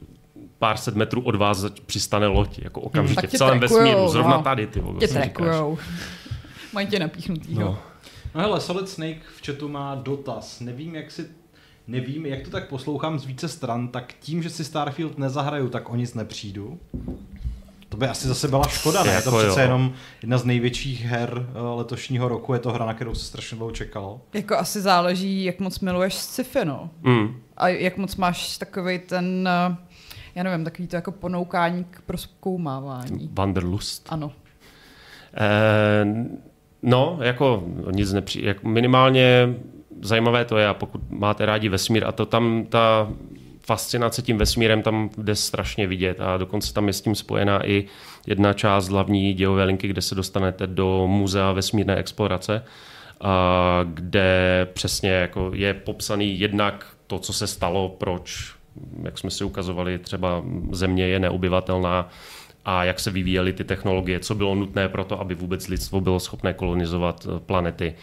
pár 0.58 0.76
set 0.76 0.96
metrů 0.96 1.22
od 1.22 1.34
vás 1.34 1.64
přistane 1.86 2.26
loď, 2.26 2.58
jako 2.58 2.80
okamžitě 2.80 3.20
Tak 3.20 3.30
v 3.30 3.38
celém 3.38 3.58
trackujou, 3.58 3.84
vesmíru, 3.84 4.08
zrovna 4.08 4.36
no. 4.36 4.42
tady. 4.42 4.66
Ty, 4.66 4.80
vole, 4.80 4.98
Tě. 4.98 5.32
Mají 6.72 6.86
tě 6.86 6.98
napíchnutýho. 6.98 7.60
No. 7.60 7.78
No 8.34 8.40
hele, 8.40 8.60
Solid 8.60 8.88
Snake 8.88 9.20
v 9.36 9.46
chatu 9.46 9.68
má 9.68 9.94
dotaz. 9.94 10.60
Nevím, 10.60 10.94
jak 10.94 11.10
si 11.10 11.26
Nevím, 11.88 12.26
jak 12.26 12.42
to 12.44 12.50
tak 12.50 12.68
poslouchám 12.68 13.18
z 13.18 13.24
více 13.24 13.48
stran, 13.48 13.88
tak 13.88 14.14
tím, 14.20 14.42
že 14.42 14.50
si 14.50 14.64
Starfield 14.64 15.18
nezahraju, 15.18 15.68
tak 15.68 15.90
o 15.90 15.96
nic 15.96 16.14
nepřijdu. 16.14 16.78
To 17.88 17.96
by 17.96 18.06
asi 18.08 18.28
zase 18.28 18.48
byla 18.48 18.68
škoda, 18.68 19.02
ne? 19.02 19.12
Jako 19.12 19.30
to 19.30 19.38
přece 19.38 19.60
jo. 19.60 19.66
jenom 19.66 19.92
jedna 20.22 20.38
z 20.38 20.44
největších 20.44 21.04
her 21.04 21.46
eh, 21.54 21.60
letošního 21.60 22.28
roku. 22.28 22.52
Je 22.52 22.58
to 22.58 22.72
hra, 22.72 22.86
na 22.86 22.94
kterou 22.94 23.14
se 23.14 23.24
strašně 23.24 23.56
dlouho 23.56 23.72
čekalo. 23.72 24.20
Jako 24.34 24.56
asi 24.56 24.80
záleží, 24.80 25.44
jak 25.44 25.60
moc 25.60 25.80
miluješ 25.80 26.14
sci-fi, 26.14 26.64
no. 26.64 26.90
Mm. 27.02 27.40
A 27.56 27.68
jak 27.68 27.96
moc 27.96 28.16
máš 28.16 28.58
takový 28.58 28.98
ten, 28.98 29.48
eh, 29.48 29.76
já 30.34 30.42
nevím, 30.42 30.64
takový 30.64 30.88
to 30.88 30.96
jako 30.96 31.12
ponoukání 31.12 31.84
k 31.90 32.00
proskoumávání. 32.00 33.30
Wanderlust. 33.32 34.06
Ano. 34.10 34.32
Eh, 35.34 36.38
No, 36.82 37.18
jako 37.22 37.64
nic 37.90 38.12
nepři... 38.12 38.44
Jak 38.44 38.64
minimálně 38.64 39.54
zajímavé 40.02 40.44
to 40.44 40.58
je, 40.58 40.68
a 40.68 40.74
pokud 40.74 41.10
máte 41.10 41.46
rádi 41.46 41.68
vesmír, 41.68 42.04
a 42.04 42.12
to 42.12 42.26
tam 42.26 42.66
ta 42.68 43.08
fascinace 43.68 44.22
tím 44.22 44.38
vesmírem 44.38 44.82
tam 44.82 45.10
jde 45.18 45.34
strašně 45.34 45.86
vidět 45.86 46.20
a 46.20 46.36
dokonce 46.36 46.74
tam 46.74 46.86
je 46.86 46.92
s 46.92 47.00
tím 47.00 47.14
spojená 47.14 47.66
i 47.66 47.84
jedna 48.26 48.52
část 48.52 48.88
hlavní 48.88 49.34
dějové 49.34 49.64
linky, 49.64 49.88
kde 49.88 50.02
se 50.02 50.14
dostanete 50.14 50.66
do 50.66 51.06
muzea 51.06 51.52
vesmírné 51.52 51.96
explorace, 51.96 52.64
a 53.20 53.80
kde 53.84 54.68
přesně 54.72 55.10
jako 55.10 55.50
je 55.54 55.74
popsaný 55.74 56.40
jednak 56.40 56.86
to, 57.06 57.18
co 57.18 57.32
se 57.32 57.46
stalo, 57.46 57.88
proč, 57.88 58.54
jak 59.02 59.18
jsme 59.18 59.30
si 59.30 59.44
ukazovali, 59.44 59.98
třeba 59.98 60.44
země 60.72 61.06
je 61.06 61.18
neobyvatelná, 61.18 62.08
a 62.64 62.84
jak 62.84 63.00
se 63.00 63.10
vyvíjely 63.10 63.52
ty 63.52 63.64
technologie, 63.64 64.20
co 64.20 64.34
bylo 64.34 64.54
nutné 64.54 64.88
pro 64.88 65.04
to, 65.04 65.20
aby 65.20 65.34
vůbec 65.34 65.68
lidstvo 65.68 66.00
bylo 66.00 66.20
schopné 66.20 66.54
kolonizovat 66.54 67.26
eh, 67.26 67.40
planety. 67.40 67.94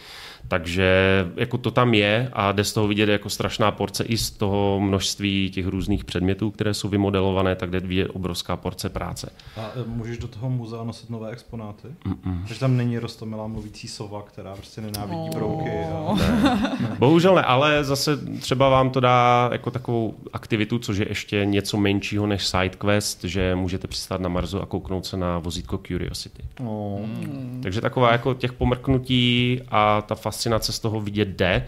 Takže 0.48 1.26
jako 1.36 1.58
to 1.58 1.70
tam 1.70 1.94
je 1.94 2.30
a 2.32 2.52
jde 2.52 2.64
z 2.64 2.72
toho 2.72 2.88
vidět 2.88 3.08
jako 3.08 3.30
strašná 3.30 3.70
porce 3.70 4.04
i 4.04 4.16
z 4.16 4.30
toho 4.30 4.80
množství 4.80 5.50
těch 5.50 5.66
různých 5.66 6.04
předmětů, 6.04 6.50
které 6.50 6.74
jsou 6.74 6.88
vymodelované, 6.88 7.56
tak 7.56 7.70
jde 7.70 7.80
vidět 7.80 8.08
obrovská 8.12 8.56
porce 8.56 8.88
práce. 8.88 9.32
A 9.56 9.60
e, 9.60 9.84
můžeš 9.86 10.18
do 10.18 10.28
toho 10.28 10.50
muzea 10.50 10.84
nosit 10.84 11.10
nové 11.10 11.30
exponáty? 11.30 11.88
Mm-mm. 12.06 12.38
Takže 12.46 12.60
tam 12.60 12.76
není 12.76 12.98
rostomilá 12.98 13.46
mluvící 13.46 13.88
sova, 13.88 14.22
která 14.22 14.54
prostě 14.54 14.80
nenávidí 14.80 15.28
oh. 15.28 15.30
brouky. 15.30 15.70
A... 15.70 16.14
Ne. 16.80 16.96
Bohužel 16.98 17.34
ne, 17.34 17.42
ale 17.42 17.84
zase 17.84 18.16
třeba 18.40 18.68
vám 18.68 18.90
to 18.90 19.00
dá 19.00 19.48
jako 19.52 19.70
takovou 19.70 20.14
aktivitu, 20.32 20.78
což 20.78 20.98
je 20.98 21.08
ještě 21.08 21.44
něco 21.44 21.76
menšího 21.76 22.26
než 22.26 22.46
side 22.46 22.76
quest, 22.78 23.24
že 23.24 23.54
můžete 23.54 23.88
přistát 23.88 24.20
na 24.20 24.28
Marsu 24.28 24.62
a 24.62 24.66
kouknout 24.66 25.06
se 25.06 25.16
na 25.16 25.38
vozítko 25.38 25.80
Curiosity. 25.86 26.42
Oh. 26.60 27.00
Mm. 27.00 27.60
Takže 27.62 27.80
taková 27.80 28.12
jako 28.12 28.34
těch 28.34 28.52
pomrknutí 28.52 29.60
a 29.68 30.02
ta 30.02 30.14
fascinace 30.14 30.35
z 30.60 30.78
toho 30.78 31.00
vidět 31.00 31.28
jde. 31.28 31.66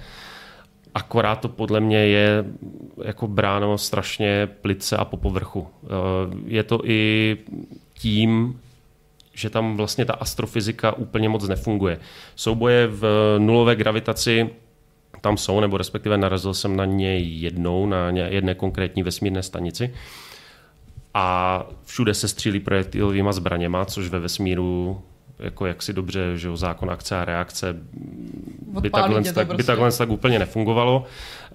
Akorát 0.94 1.40
to 1.40 1.48
podle 1.48 1.80
mě 1.80 1.98
je 1.98 2.44
jako 3.04 3.28
bráno 3.28 3.78
strašně 3.78 4.48
plice 4.60 4.96
a 4.96 5.04
po 5.04 5.16
povrchu. 5.16 5.68
Eh, 5.84 5.88
je 6.46 6.62
to 6.62 6.80
i 6.84 7.36
tím, 7.94 8.60
že 9.34 9.50
tam 9.50 9.76
vlastně 9.76 10.04
ta 10.04 10.12
astrofyzika 10.12 10.92
úplně 10.92 11.28
moc 11.28 11.48
nefunguje. 11.48 11.98
Souboje 12.36 12.86
v 12.86 13.34
nulové 13.38 13.76
gravitaci 13.76 14.50
tam 15.20 15.36
jsou, 15.36 15.60
nebo 15.60 15.76
respektive 15.76 16.18
narazil 16.18 16.54
jsem 16.54 16.76
na 16.76 16.84
ně 16.84 17.18
jednou, 17.18 17.86
na 17.86 18.08
jedné 18.10 18.54
konkrétní 18.54 19.02
vesmírné 19.02 19.42
stanici. 19.42 19.94
A 21.14 21.66
všude 21.84 22.14
se 22.14 22.28
střílí 22.28 22.60
projektilovýma 22.60 23.32
zbraněma, 23.32 23.84
což 23.84 24.08
ve 24.08 24.18
vesmíru 24.18 25.02
jako 25.38 25.66
jaksi 25.66 25.92
dobře, 25.92 26.38
že 26.38 26.56
zákon 26.56 26.90
akce 26.90 27.16
a 27.16 27.24
reakce 27.24 27.76
by 28.80 28.90
takhle, 28.90 29.22
tak, 29.22 29.34
prostě. 29.34 29.56
by 29.56 29.64
takhle 29.64 29.92
tak 29.92 30.10
úplně 30.10 30.38
nefungovalo. 30.38 31.04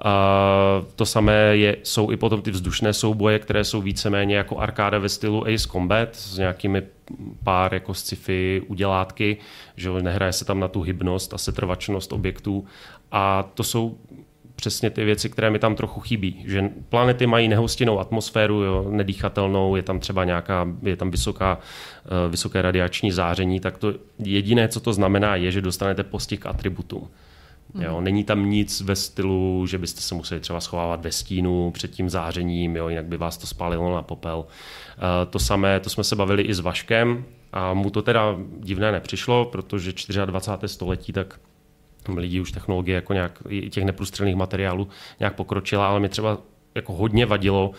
A 0.04 0.84
to 0.96 1.06
samé 1.06 1.34
je, 1.34 1.78
jsou 1.84 2.12
i 2.12 2.18
potom 2.18 2.42
ty 2.42 2.52
vzdušné 2.52 2.94
souboje, 2.94 3.40
které 3.40 3.64
jsou 3.64 3.82
víceméně 3.82 4.36
jako 4.36 4.58
arkáda 4.58 5.00
ve 5.00 5.10
stylu 5.10 5.48
Ace 5.48 5.68
Combat 5.68 6.16
s 6.16 6.38
nějakými 6.38 6.82
pár 7.44 7.74
jako 7.74 7.94
sci-fi 7.94 8.62
udělátky, 8.68 9.38
že 9.76 9.90
nehraje 10.02 10.34
se 10.34 10.46
tam 10.46 10.60
na 10.60 10.68
tu 10.68 10.82
hybnost 10.82 11.34
a 11.34 11.38
setrvačnost 11.38 12.14
objektů 12.14 12.66
a 13.12 13.44
to 13.54 13.64
jsou 13.64 13.98
přesně 14.56 14.90
ty 14.90 15.04
věci, 15.04 15.30
které 15.30 15.50
mi 15.50 15.60
tam 15.60 15.76
trochu 15.76 16.00
chybí. 16.00 16.44
Že 16.48 16.70
planety 16.90 17.28
mají 17.28 17.48
nehostinnou 17.48 18.00
atmosféru, 18.00 18.62
jo, 18.62 18.86
nedýchatelnou, 18.90 19.76
je 19.76 19.82
tam 19.82 20.00
třeba 20.00 20.24
nějaká, 20.24 20.68
je 20.82 20.96
tam 20.96 21.12
vysoká, 21.12 21.58
uh, 21.58 22.32
vysoké 22.32 22.62
radiační 22.62 23.12
záření, 23.12 23.60
tak 23.60 23.78
to 23.78 23.94
jediné, 24.20 24.68
co 24.68 24.80
to 24.80 24.94
znamená, 24.94 25.36
je, 25.36 25.52
že 25.52 25.62
dostanete 25.62 26.04
postih 26.04 26.40
k 26.40 26.46
atributům. 26.46 27.10
Jo, 27.80 27.96
mhm. 27.96 28.04
není 28.04 28.24
tam 28.24 28.50
nic 28.50 28.82
ve 28.82 28.96
stylu, 28.96 29.66
že 29.68 29.78
byste 29.78 30.02
se 30.02 30.16
museli 30.16 30.42
třeba 30.42 30.60
schovávat 30.60 31.02
ve 31.02 31.12
stínu 31.12 31.72
před 31.72 31.92
tím 31.92 32.10
zářením, 32.10 32.76
jo, 32.76 32.90
jinak 32.90 33.06
by 33.06 33.18
vás 33.18 33.38
to 33.38 33.48
spálilo 33.48 33.96
na 33.96 34.02
popel. 34.02 34.38
Uh, 34.38 35.30
to 35.30 35.40
samé, 35.40 35.80
to 35.80 35.90
jsme 35.90 36.04
se 36.04 36.16
bavili 36.16 36.44
i 36.44 36.54
s 36.54 36.60
Vaškem 36.60 37.26
a 37.54 37.74
mu 37.74 37.90
to 37.90 38.02
teda 38.02 38.36
divné 38.60 38.92
nepřišlo, 38.92 39.46
protože 39.46 39.94
24. 40.26 40.74
století 40.74 41.14
tak 41.14 41.40
lidi 42.08 42.40
už 42.40 42.52
technologie 42.52 42.96
jako 42.96 43.14
nějak, 43.14 43.44
i 43.50 43.70
těch 43.70 43.84
neprůstřelných 43.86 44.36
materiálů 44.36 44.88
nějak 45.20 45.36
pokročila, 45.36 45.88
ale 45.88 46.00
mi 46.00 46.10
třeba 46.10 46.38
jako 46.76 46.94
hodně 46.94 47.26
vadilo, 47.26 47.72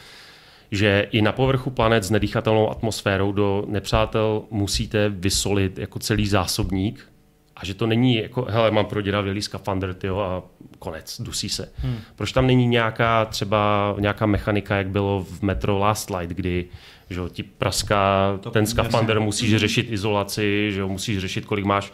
že 0.70 1.06
i 1.10 1.22
na 1.22 1.32
povrchu 1.32 1.70
planet 1.70 2.04
s 2.04 2.10
nedýchatelnou 2.10 2.70
atmosférou 2.70 3.32
do 3.32 3.64
nepřátel 3.68 4.42
musíte 4.50 5.08
vysolit 5.08 5.78
jako 5.78 5.98
celý 5.98 6.26
zásobník 6.26 7.08
a 7.56 7.64
že 7.64 7.74
to 7.74 7.86
není 7.86 8.16
jako, 8.16 8.46
hele, 8.50 8.70
mám 8.70 8.86
proděravělý 8.86 9.42
skafander, 9.42 9.94
tyjo, 9.94 10.18
a 10.18 10.42
konec, 10.78 11.20
dusí 11.20 11.48
se. 11.48 11.72
Hmm. 11.76 11.96
Proč 12.16 12.32
tam 12.32 12.46
není 12.46 12.66
nějaká 12.66 13.24
třeba 13.24 13.94
nějaká 13.98 14.26
mechanika, 14.26 14.76
jak 14.76 14.88
bylo 14.88 15.24
v 15.24 15.42
Metro 15.42 15.78
Last 15.78 16.10
Light, 16.10 16.36
kdy 16.36 16.66
že 17.10 17.20
ti 17.28 17.42
praská 17.42 18.38
to 18.40 18.50
ten 18.50 18.66
skafander, 18.66 19.20
musíš 19.20 19.56
řešit 19.56 19.86
izolaci, 19.90 20.72
že 20.72 20.84
musíš 20.84 21.18
řešit, 21.18 21.44
kolik 21.44 21.64
máš 21.64 21.92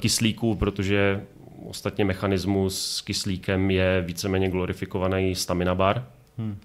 kyslíku, 0.00 0.54
protože 0.54 1.20
Ostatně 1.68 2.04
mechanismus 2.04 2.96
s 2.96 3.00
kyslíkem 3.00 3.70
je 3.70 4.04
víceméně 4.06 4.50
glorifikovaný 4.50 5.34
stamina 5.34 5.74
bar. 5.74 6.06
Hmm. 6.38 6.58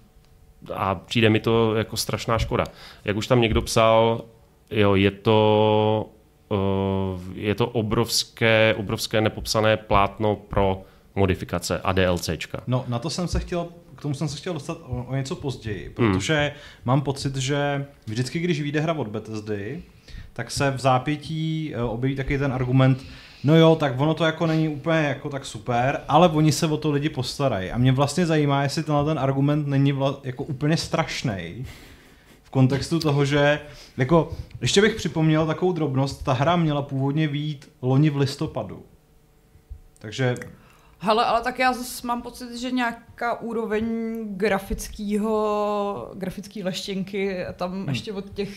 A 0.74 0.94
přijde 0.94 1.30
mi 1.30 1.40
to 1.40 1.74
jako 1.74 1.96
strašná 1.96 2.38
škoda. 2.38 2.64
Jak 3.04 3.16
už 3.16 3.26
tam 3.26 3.40
někdo 3.40 3.62
psal, 3.62 4.24
jo, 4.70 4.94
je 4.94 5.10
to, 5.10 6.10
uh, 6.48 7.36
je 7.36 7.54
to 7.54 7.66
obrovské, 7.66 8.74
obrovské 8.78 9.20
nepopsané 9.20 9.76
plátno 9.76 10.36
pro 10.36 10.82
modifikace 11.14 11.80
a 11.84 11.92
DLCčka. 11.92 12.62
No, 12.66 12.84
na 12.88 12.98
to 12.98 13.10
jsem 13.10 13.28
se 13.28 13.40
chtěl, 13.40 13.68
k 13.96 14.02
tomu 14.02 14.14
jsem 14.14 14.28
se 14.28 14.36
chtěl 14.36 14.52
dostat 14.54 14.78
o, 14.82 15.04
o 15.08 15.16
něco 15.16 15.36
později, 15.36 15.84
hmm. 15.84 15.94
protože 15.94 16.38
hmm. 16.38 16.50
mám 16.84 17.00
pocit, 17.00 17.36
že 17.36 17.86
vždycky, 18.06 18.38
když 18.38 18.60
vyjde 18.60 18.80
hra 18.80 18.92
od 18.92 19.08
Bethesdy, 19.08 19.82
tak 20.32 20.50
se 20.50 20.70
v 20.70 20.80
zápětí 20.80 21.72
eh, 21.74 21.82
objeví 21.82 22.16
taky 22.16 22.38
ten 22.38 22.52
argument, 22.52 23.04
no 23.44 23.56
jo, 23.56 23.76
tak 23.76 24.00
ono 24.00 24.14
to 24.14 24.24
jako 24.24 24.46
není 24.46 24.68
úplně 24.68 24.98
jako 24.98 25.28
tak 25.28 25.44
super, 25.44 26.00
ale 26.08 26.28
oni 26.28 26.52
se 26.52 26.66
o 26.66 26.76
to 26.76 26.90
lidi 26.90 27.08
postarají. 27.08 27.70
A 27.70 27.78
mě 27.78 27.92
vlastně 27.92 28.26
zajímá, 28.26 28.62
jestli 28.62 28.82
tenhle 28.82 29.04
ten 29.04 29.18
argument 29.18 29.66
není 29.66 29.92
vla, 29.92 30.20
jako 30.24 30.44
úplně 30.44 30.76
strašný 30.76 31.66
v 32.42 32.50
kontextu 32.50 32.98
toho, 32.98 33.24
že 33.24 33.60
jako, 33.96 34.32
ještě 34.60 34.80
bych 34.80 34.94
připomněl 34.94 35.46
takovou 35.46 35.72
drobnost, 35.72 36.24
ta 36.24 36.32
hra 36.32 36.56
měla 36.56 36.82
původně 36.82 37.28
výjít 37.28 37.70
loni 37.82 38.10
v 38.10 38.16
listopadu. 38.16 38.82
Takže 39.98 40.34
Hele, 41.02 41.24
ale 41.24 41.40
tak 41.40 41.58
já 41.58 41.72
zase 41.72 42.06
mám 42.06 42.22
pocit, 42.22 42.56
že 42.56 42.70
nějaká 42.70 43.40
úroveň 43.40 43.84
grafického, 44.24 46.10
grafický 46.14 46.62
leštěnky 46.62 47.44
tam 47.56 47.72
hmm. 47.72 47.88
ještě 47.88 48.12
od 48.12 48.30
těch 48.30 48.50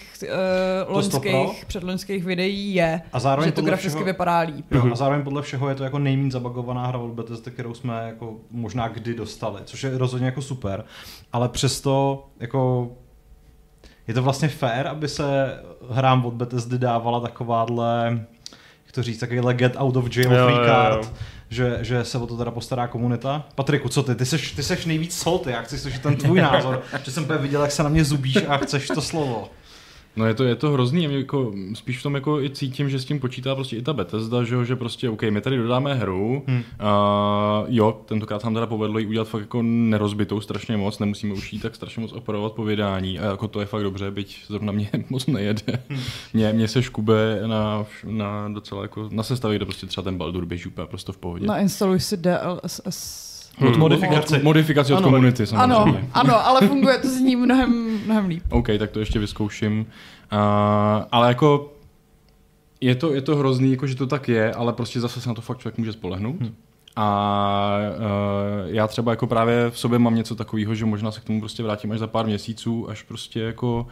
uh, 0.88 0.96
loňských, 0.96 1.66
předloňských 1.66 2.24
videí 2.24 2.74
je, 2.74 3.02
a 3.14 3.20
zároveň 3.20 3.50
že 3.50 3.56
to 3.56 3.62
graficky 3.62 3.90
všeho, 3.90 4.06
vypadá 4.06 4.40
líp. 4.40 4.66
Jo, 4.72 4.92
a 4.92 4.96
zároveň 4.96 5.24
podle 5.24 5.42
všeho 5.42 5.70
je 5.70 5.76
to 5.76 5.84
jako 5.84 6.00
nejméně 6.00 6.32
zabagovaná 6.32 6.88
hra 6.88 7.00
od 7.00 7.12
Bethesda, 7.12 7.52
kterou 7.52 7.74
jsme 7.74 8.04
jako 8.08 8.36
možná 8.52 8.88
kdy 8.88 9.14
dostali, 9.14 9.62
což 9.66 9.84
je 9.84 9.98
rozhodně 9.98 10.26
jako 10.26 10.42
super, 10.42 10.86
ale 11.34 11.50
přesto 11.50 12.26
jako 12.40 12.92
je 14.08 14.14
to 14.14 14.24
vlastně 14.24 14.48
fair, 14.48 14.88
aby 14.88 15.08
se 15.08 15.60
hrám 15.90 16.26
od 16.26 16.34
Bethesdy 16.34 16.78
dávala 16.78 17.20
takováhle, 17.20 18.26
jak 18.86 18.92
to 18.92 19.04
říct, 19.04 19.20
takovýhle 19.20 19.54
get 19.54 19.76
out 19.78 19.96
of 19.96 20.18
jail 20.18 20.34
jo, 20.34 20.46
free 20.46 20.68
card. 20.68 21.04
Jo, 21.04 21.10
jo 21.10 21.18
že, 21.54 21.78
že 21.82 22.06
se 22.06 22.18
o 22.18 22.28
to 22.28 22.38
teda 22.38 22.52
postará 22.52 22.88
komunita. 22.88 23.48
Patriku, 23.56 23.90
co 23.90 24.04
ty? 24.04 24.16
Ty 24.16 24.26
seš, 24.26 24.52
ty 24.52 24.64
seš 24.64 24.86
nejvíc 24.86 25.18
salty, 25.18 25.52
já 25.52 25.62
chci 25.62 25.78
slyšet 25.78 26.02
ten 26.02 26.16
tvůj 26.16 26.42
názor, 26.42 26.84
že 27.04 27.12
jsem 27.12 27.28
viděl, 27.40 27.62
jak 27.62 27.72
se 27.72 27.84
na 27.84 27.90
mě 27.90 28.06
zubíš 28.06 28.38
a 28.48 28.58
chceš 28.58 28.88
to 28.88 29.02
slovo. 29.02 29.50
No 30.16 30.26
je 30.26 30.34
to, 30.34 30.44
je 30.44 30.56
to 30.56 30.72
hrozný, 30.72 31.08
mě 31.08 31.18
jako, 31.18 31.54
spíš 31.74 32.00
v 32.00 32.04
tom 32.04 32.16
jako 32.16 32.42
i 32.42 32.50
cítím, 32.50 32.90
že 32.90 33.00
s 33.00 33.06
tím 33.06 33.20
počítá 33.20 33.56
prostě 33.56 33.78
i 33.78 33.82
ta 33.82 33.94
Bethesda, 33.94 34.44
že, 34.44 34.66
že 34.66 34.76
prostě 34.76 35.10
OK, 35.10 35.22
my 35.22 35.42
tady 35.42 35.58
dodáme 35.58 35.94
hru, 35.94 36.44
hmm. 36.48 36.64
a 36.80 37.64
jo, 37.68 38.02
tentokrát 38.06 38.44
nám 38.44 38.54
teda 38.54 38.66
povedlo 38.66 39.00
ji 39.00 39.06
udělat 39.06 39.28
fakt 39.28 39.42
jako 39.42 39.62
nerozbitou 39.64 40.42
strašně 40.42 40.78
moc, 40.78 41.00
nemusíme 41.00 41.34
už 41.34 41.54
jí 41.54 41.60
tak 41.60 41.76
strašně 41.76 42.02
moc 42.02 42.14
operovat 42.14 42.54
po 42.54 42.64
vydání 42.64 43.20
a 43.20 43.26
jako 43.26 43.48
to 43.48 43.60
je 43.60 43.66
fakt 43.66 43.84
dobře, 43.84 44.12
byť 44.12 44.46
zrovna 44.48 44.72
mě 44.72 44.90
moc 45.10 45.28
nejede. 45.28 45.84
Hmm. 45.90 46.00
Mě, 46.34 46.54
mě 46.54 46.68
se 46.68 46.84
škube 46.84 47.42
na, 47.46 47.86
na 48.04 48.50
docela 48.50 48.82
jako, 48.82 49.10
na 49.12 49.24
sestavě, 49.24 49.58
kde 49.58 49.66
prostě 49.66 49.88
třeba 49.88 50.04
ten 50.04 50.18
Baldur 50.18 50.46
běží 50.46 50.68
úplně 50.68 50.88
prostě 50.88 51.12
v 51.12 51.18
pohodě. 51.18 51.48
Nainstaluj 51.48 52.00
si 52.00 52.18
DLSS. 52.18 53.33
Od 53.62 53.78
modifikace. 53.78 54.38
Od, 54.38 54.44
modifikaci 54.44 54.94
od 54.94 54.98
ano. 54.98 55.06
komunity 55.06 55.48
samozřejmě. 55.48 55.74
Ano, 55.74 55.98
ano, 56.14 56.48
ale 56.48 56.68
funguje 56.68 56.98
to 56.98 57.08
z 57.08 57.20
ní 57.20 57.36
mnohem, 57.36 58.00
mnohem 58.06 58.28
líp. 58.28 58.44
OK, 58.50 58.68
tak 58.80 58.92
to 58.92 59.00
ještě 59.00 59.20
vyzkouším. 59.20 59.80
Uh, 59.80 60.38
ale 61.12 61.28
jako 61.28 61.74
je 62.82 62.96
to, 62.96 63.14
je 63.14 63.22
to 63.22 63.36
hrozný, 63.36 63.72
jako 63.72 63.88
že 63.88 63.96
to 63.96 64.08
tak 64.08 64.30
je, 64.30 64.54
ale 64.54 64.74
prostě 64.74 65.00
zase 65.00 65.22
se 65.22 65.30
na 65.30 65.36
to 65.36 65.42
fakt 65.42 65.58
člověk 65.58 65.78
může 65.78 65.94
spolehnout. 65.94 66.40
Hmm. 66.40 66.56
A 66.96 67.78
uh, 67.98 68.74
já 68.74 68.88
třeba 68.88 69.12
jako 69.12 69.28
právě 69.28 69.70
v 69.70 69.80
sobě 69.80 70.00
mám 70.00 70.16
něco 70.16 70.36
takového, 70.36 70.76
že 70.76 70.86
možná 70.86 71.12
se 71.12 71.22
k 71.22 71.24
tomu 71.24 71.40
prostě 71.40 71.64
vrátím 71.64 71.92
až 71.92 72.00
za 72.00 72.08
pár 72.08 72.26
měsíců, 72.26 72.90
až 72.90 73.04
prostě 73.04 73.40
jako 73.40 73.88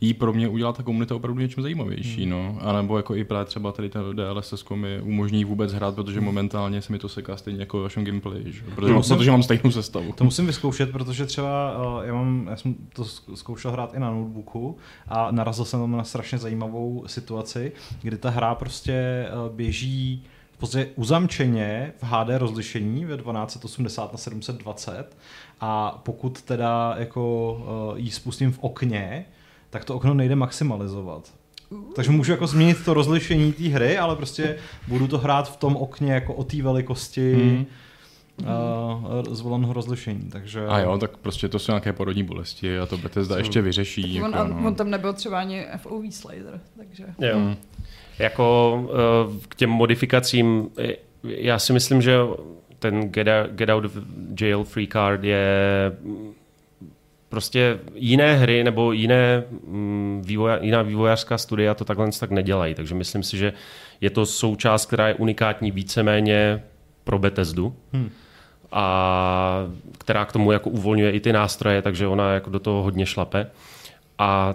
jí 0.00 0.14
pro 0.14 0.32
mě 0.32 0.48
udělá 0.48 0.72
ta 0.72 0.82
komunita 0.82 1.14
opravdu 1.14 1.40
něčím 1.40 1.62
zajímavější, 1.62 2.22
hmm. 2.22 2.30
no. 2.30 2.58
A 2.60 2.72
nebo 2.72 2.96
jako 2.96 3.14
i 3.14 3.24
právě 3.24 3.44
třeba 3.44 3.72
tady 3.72 3.88
ten 3.88 4.02
DLSS 4.12 4.64
mi 4.74 5.00
umožní 5.00 5.44
vůbec 5.44 5.72
hrát, 5.72 5.94
protože 5.94 6.20
momentálně 6.20 6.82
se 6.82 6.92
mi 6.92 6.98
to 6.98 7.08
seká 7.08 7.36
stejně 7.36 7.60
jako 7.60 7.82
vašem 7.82 8.04
gameplay, 8.04 8.42
že? 8.46 8.62
Protože, 8.74 8.92
no, 8.92 8.98
musím, 8.98 9.16
protože 9.16 9.30
mám 9.30 9.42
stejnou 9.42 9.70
sestavu. 9.70 10.12
To 10.12 10.24
musím 10.24 10.46
vyzkoušet, 10.46 10.92
protože 10.92 11.26
třeba 11.26 11.78
uh, 11.78 12.04
já, 12.04 12.14
mám, 12.14 12.46
já 12.50 12.56
jsem 12.56 12.74
to 12.92 13.04
zkoušel 13.34 13.70
hrát 13.70 13.94
i 13.94 14.00
na 14.00 14.10
notebooku 14.10 14.76
a 15.08 15.30
narazil 15.30 15.64
jsem 15.64 15.80
tam 15.80 15.96
na 15.96 16.04
strašně 16.04 16.38
zajímavou 16.38 17.04
situaci, 17.06 17.72
kdy 18.02 18.18
ta 18.18 18.30
hra 18.30 18.54
prostě 18.54 19.26
uh, 19.32 19.56
běží 19.56 20.24
v 20.52 20.58
podstatě 20.58 20.88
uzamčeně 20.96 21.92
v 21.98 22.02
HD 22.02 22.28
rozlišení 22.38 23.04
ve 23.04 23.16
1280 23.16 24.12
na 24.12 24.18
720 24.18 25.16
a 25.60 26.00
pokud 26.04 26.42
teda 26.42 26.94
jako 26.98 27.52
uh, 27.92 27.98
ji 27.98 28.10
spustím 28.10 28.52
v 28.52 28.58
okně, 28.60 29.26
tak 29.70 29.84
to 29.84 29.94
okno 29.94 30.14
nejde 30.14 30.36
maximalizovat. 30.36 31.32
Takže 31.94 32.10
můžu 32.10 32.32
jako 32.32 32.46
změnit 32.46 32.84
to 32.84 32.94
rozlišení 32.94 33.52
té 33.52 33.68
hry, 33.68 33.98
ale 33.98 34.16
prostě 34.16 34.56
budu 34.88 35.08
to 35.08 35.18
hrát 35.18 35.52
v 35.52 35.56
tom 35.56 35.76
okně 35.76 36.12
jako 36.12 36.34
o 36.34 36.44
té 36.44 36.62
velikosti 36.62 37.34
hmm. 37.34 37.66
uh, 39.26 39.34
zvoleného 39.34 39.72
rozlišení. 39.72 40.28
Takže... 40.32 40.66
A 40.66 40.78
jo, 40.78 40.98
tak 40.98 41.16
prostě 41.16 41.48
to 41.48 41.58
jsou 41.58 41.72
nějaké 41.72 41.92
porodní 41.92 42.22
bolesti 42.22 42.78
a 42.78 42.86
to 42.86 42.96
Bethesda 42.96 43.34
jsou... 43.34 43.38
ještě 43.38 43.62
vyřeší. 43.62 44.22
On, 44.22 44.32
jako, 44.32 44.48
no. 44.48 44.66
on 44.66 44.74
tam 44.74 44.90
nebyl 44.90 45.12
třeba 45.12 45.40
ani 45.40 45.66
FOV 45.76 46.04
slider, 46.10 46.60
takže... 46.76 47.04
Jo. 47.18 47.36
Hmm. 47.36 47.56
Jako 48.18 48.78
uh, 48.82 49.34
k 49.48 49.54
těm 49.54 49.70
modifikacím, 49.70 50.68
já 51.22 51.58
si 51.58 51.72
myslím, 51.72 52.02
že 52.02 52.18
ten 52.78 53.00
Get 53.00 53.28
Out, 53.28 53.50
get 53.50 53.68
out 53.70 53.84
of 53.84 53.92
Jail 54.40 54.64
Free 54.64 54.88
Card 54.88 55.24
je 55.24 55.46
prostě 57.36 57.78
jiné 57.94 58.36
hry 58.36 58.64
nebo 58.64 58.92
jiné 58.92 59.44
mm, 59.66 60.22
vývoja, 60.24 60.58
jiná 60.62 60.82
vývojářská 60.82 61.38
studia 61.38 61.74
to 61.74 61.84
takhle 61.84 62.10
tak 62.20 62.30
nedělají. 62.30 62.74
Takže 62.74 62.94
myslím 62.94 63.22
si, 63.22 63.36
že 63.38 63.52
je 64.00 64.10
to 64.10 64.26
součást, 64.26 64.86
která 64.86 65.08
je 65.08 65.14
unikátní 65.14 65.70
víceméně 65.70 66.62
pro 67.04 67.18
Bethesdu. 67.18 67.76
Hmm. 67.92 68.10
A 68.72 69.66
která 69.98 70.24
k 70.24 70.32
tomu 70.32 70.52
jako 70.52 70.70
uvolňuje 70.70 71.10
i 71.10 71.20
ty 71.20 71.32
nástroje, 71.32 71.82
takže 71.82 72.06
ona 72.06 72.32
jako 72.34 72.50
do 72.50 72.60
toho 72.60 72.82
hodně 72.82 73.06
šlape. 73.06 73.46
A 74.18 74.54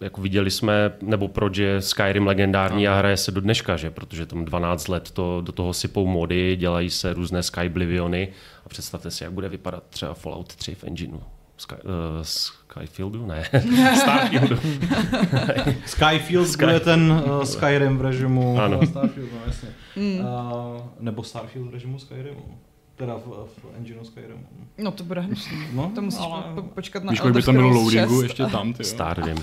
jako 0.00 0.20
viděli 0.20 0.50
jsme, 0.50 0.92
nebo 1.02 1.28
proč 1.28 1.56
je 1.56 1.82
Skyrim 1.82 2.26
legendární 2.26 2.88
a 2.88 2.94
hraje 2.94 3.16
se 3.16 3.30
do 3.30 3.40
dneška, 3.40 3.76
že? 3.76 3.90
protože 3.90 4.26
tam 4.26 4.44
12 4.44 4.88
let 4.88 5.10
to, 5.10 5.40
do 5.40 5.52
toho 5.52 5.72
sypou 5.72 6.06
mody, 6.06 6.56
dělají 6.56 6.90
se 6.90 7.14
různé 7.14 7.42
Skybliviony 7.42 8.28
a 8.66 8.68
představte 8.68 9.10
si, 9.10 9.24
jak 9.24 9.32
bude 9.32 9.48
vypadat 9.48 9.82
třeba 9.90 10.14
Fallout 10.14 10.56
3 10.56 10.74
v 10.74 10.84
engineu. 10.84 11.20
Sky, 11.62 11.74
uh, 11.74 12.22
Skyfieldu? 12.22 13.26
Ne. 13.26 13.44
Starfieldu. 14.00 14.56
Skyfield 15.86 16.48
Sky... 16.48 16.64
bude 16.64 16.80
ten 16.80 17.12
uh, 17.12 17.42
Skyrim 17.42 17.98
v 17.98 18.00
režimu 18.00 18.60
ano. 18.60 18.86
Starfield, 18.86 19.28
no 19.32 19.38
jasně. 19.46 19.68
Mm. 19.96 20.18
Uh, 20.18 20.80
nebo 21.00 21.22
Starfield 21.22 21.68
v 21.68 21.72
režimu 21.72 21.98
Skyrimu. 21.98 22.58
Teda 22.96 23.14
v, 23.14 23.46
v 23.46 23.76
engineu 23.78 24.04
Skyrimu. 24.04 24.46
No 24.78 24.90
to 24.90 25.04
bude 25.04 25.20
hnusný. 25.20 25.58
No, 25.72 25.92
to 25.94 26.02
musíš 26.02 26.20
ale... 26.20 26.42
po, 26.54 26.62
počkat 26.62 27.04
na 27.04 27.10
Víš, 27.10 27.20
kolik 27.20 27.34
by 27.36 27.42
tam 27.42 27.54
bylo 27.54 27.68
loadingu 27.68 28.14
6. 28.14 28.22
ještě 28.22 28.46
tam, 28.46 28.72
ty 28.72 28.84
Starvim. 28.84 29.36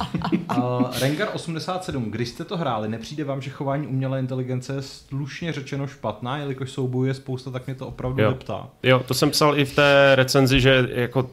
uh, 0.58 1.00
Rengar 1.00 1.30
87, 1.34 2.12
když 2.12 2.30
jste 2.30 2.46
to 2.46 2.58
hráli, 2.58 2.90
nepřijde 2.90 3.24
vám, 3.24 3.42
že 3.42 3.50
chování 3.50 3.88
umělé 3.88 4.20
inteligence 4.20 4.74
je 4.74 4.82
slušně 4.82 5.54
řečeno 5.54 5.88
špatná, 5.88 6.38
jelikož 6.38 6.72
soubojuje 6.72 7.14
spousta, 7.14 7.52
tak 7.52 7.66
mě 7.66 7.76
to 7.76 7.88
opravdu 7.88 8.24
jo. 8.24 8.30
leptá. 8.30 8.70
Jo, 8.84 9.00
to 9.08 9.14
jsem 9.14 9.32
psal 9.32 9.60
i 9.60 9.66
v 9.66 9.76
té 9.76 10.12
recenzi, 10.16 10.62
že 10.62 10.88
jako 10.92 11.30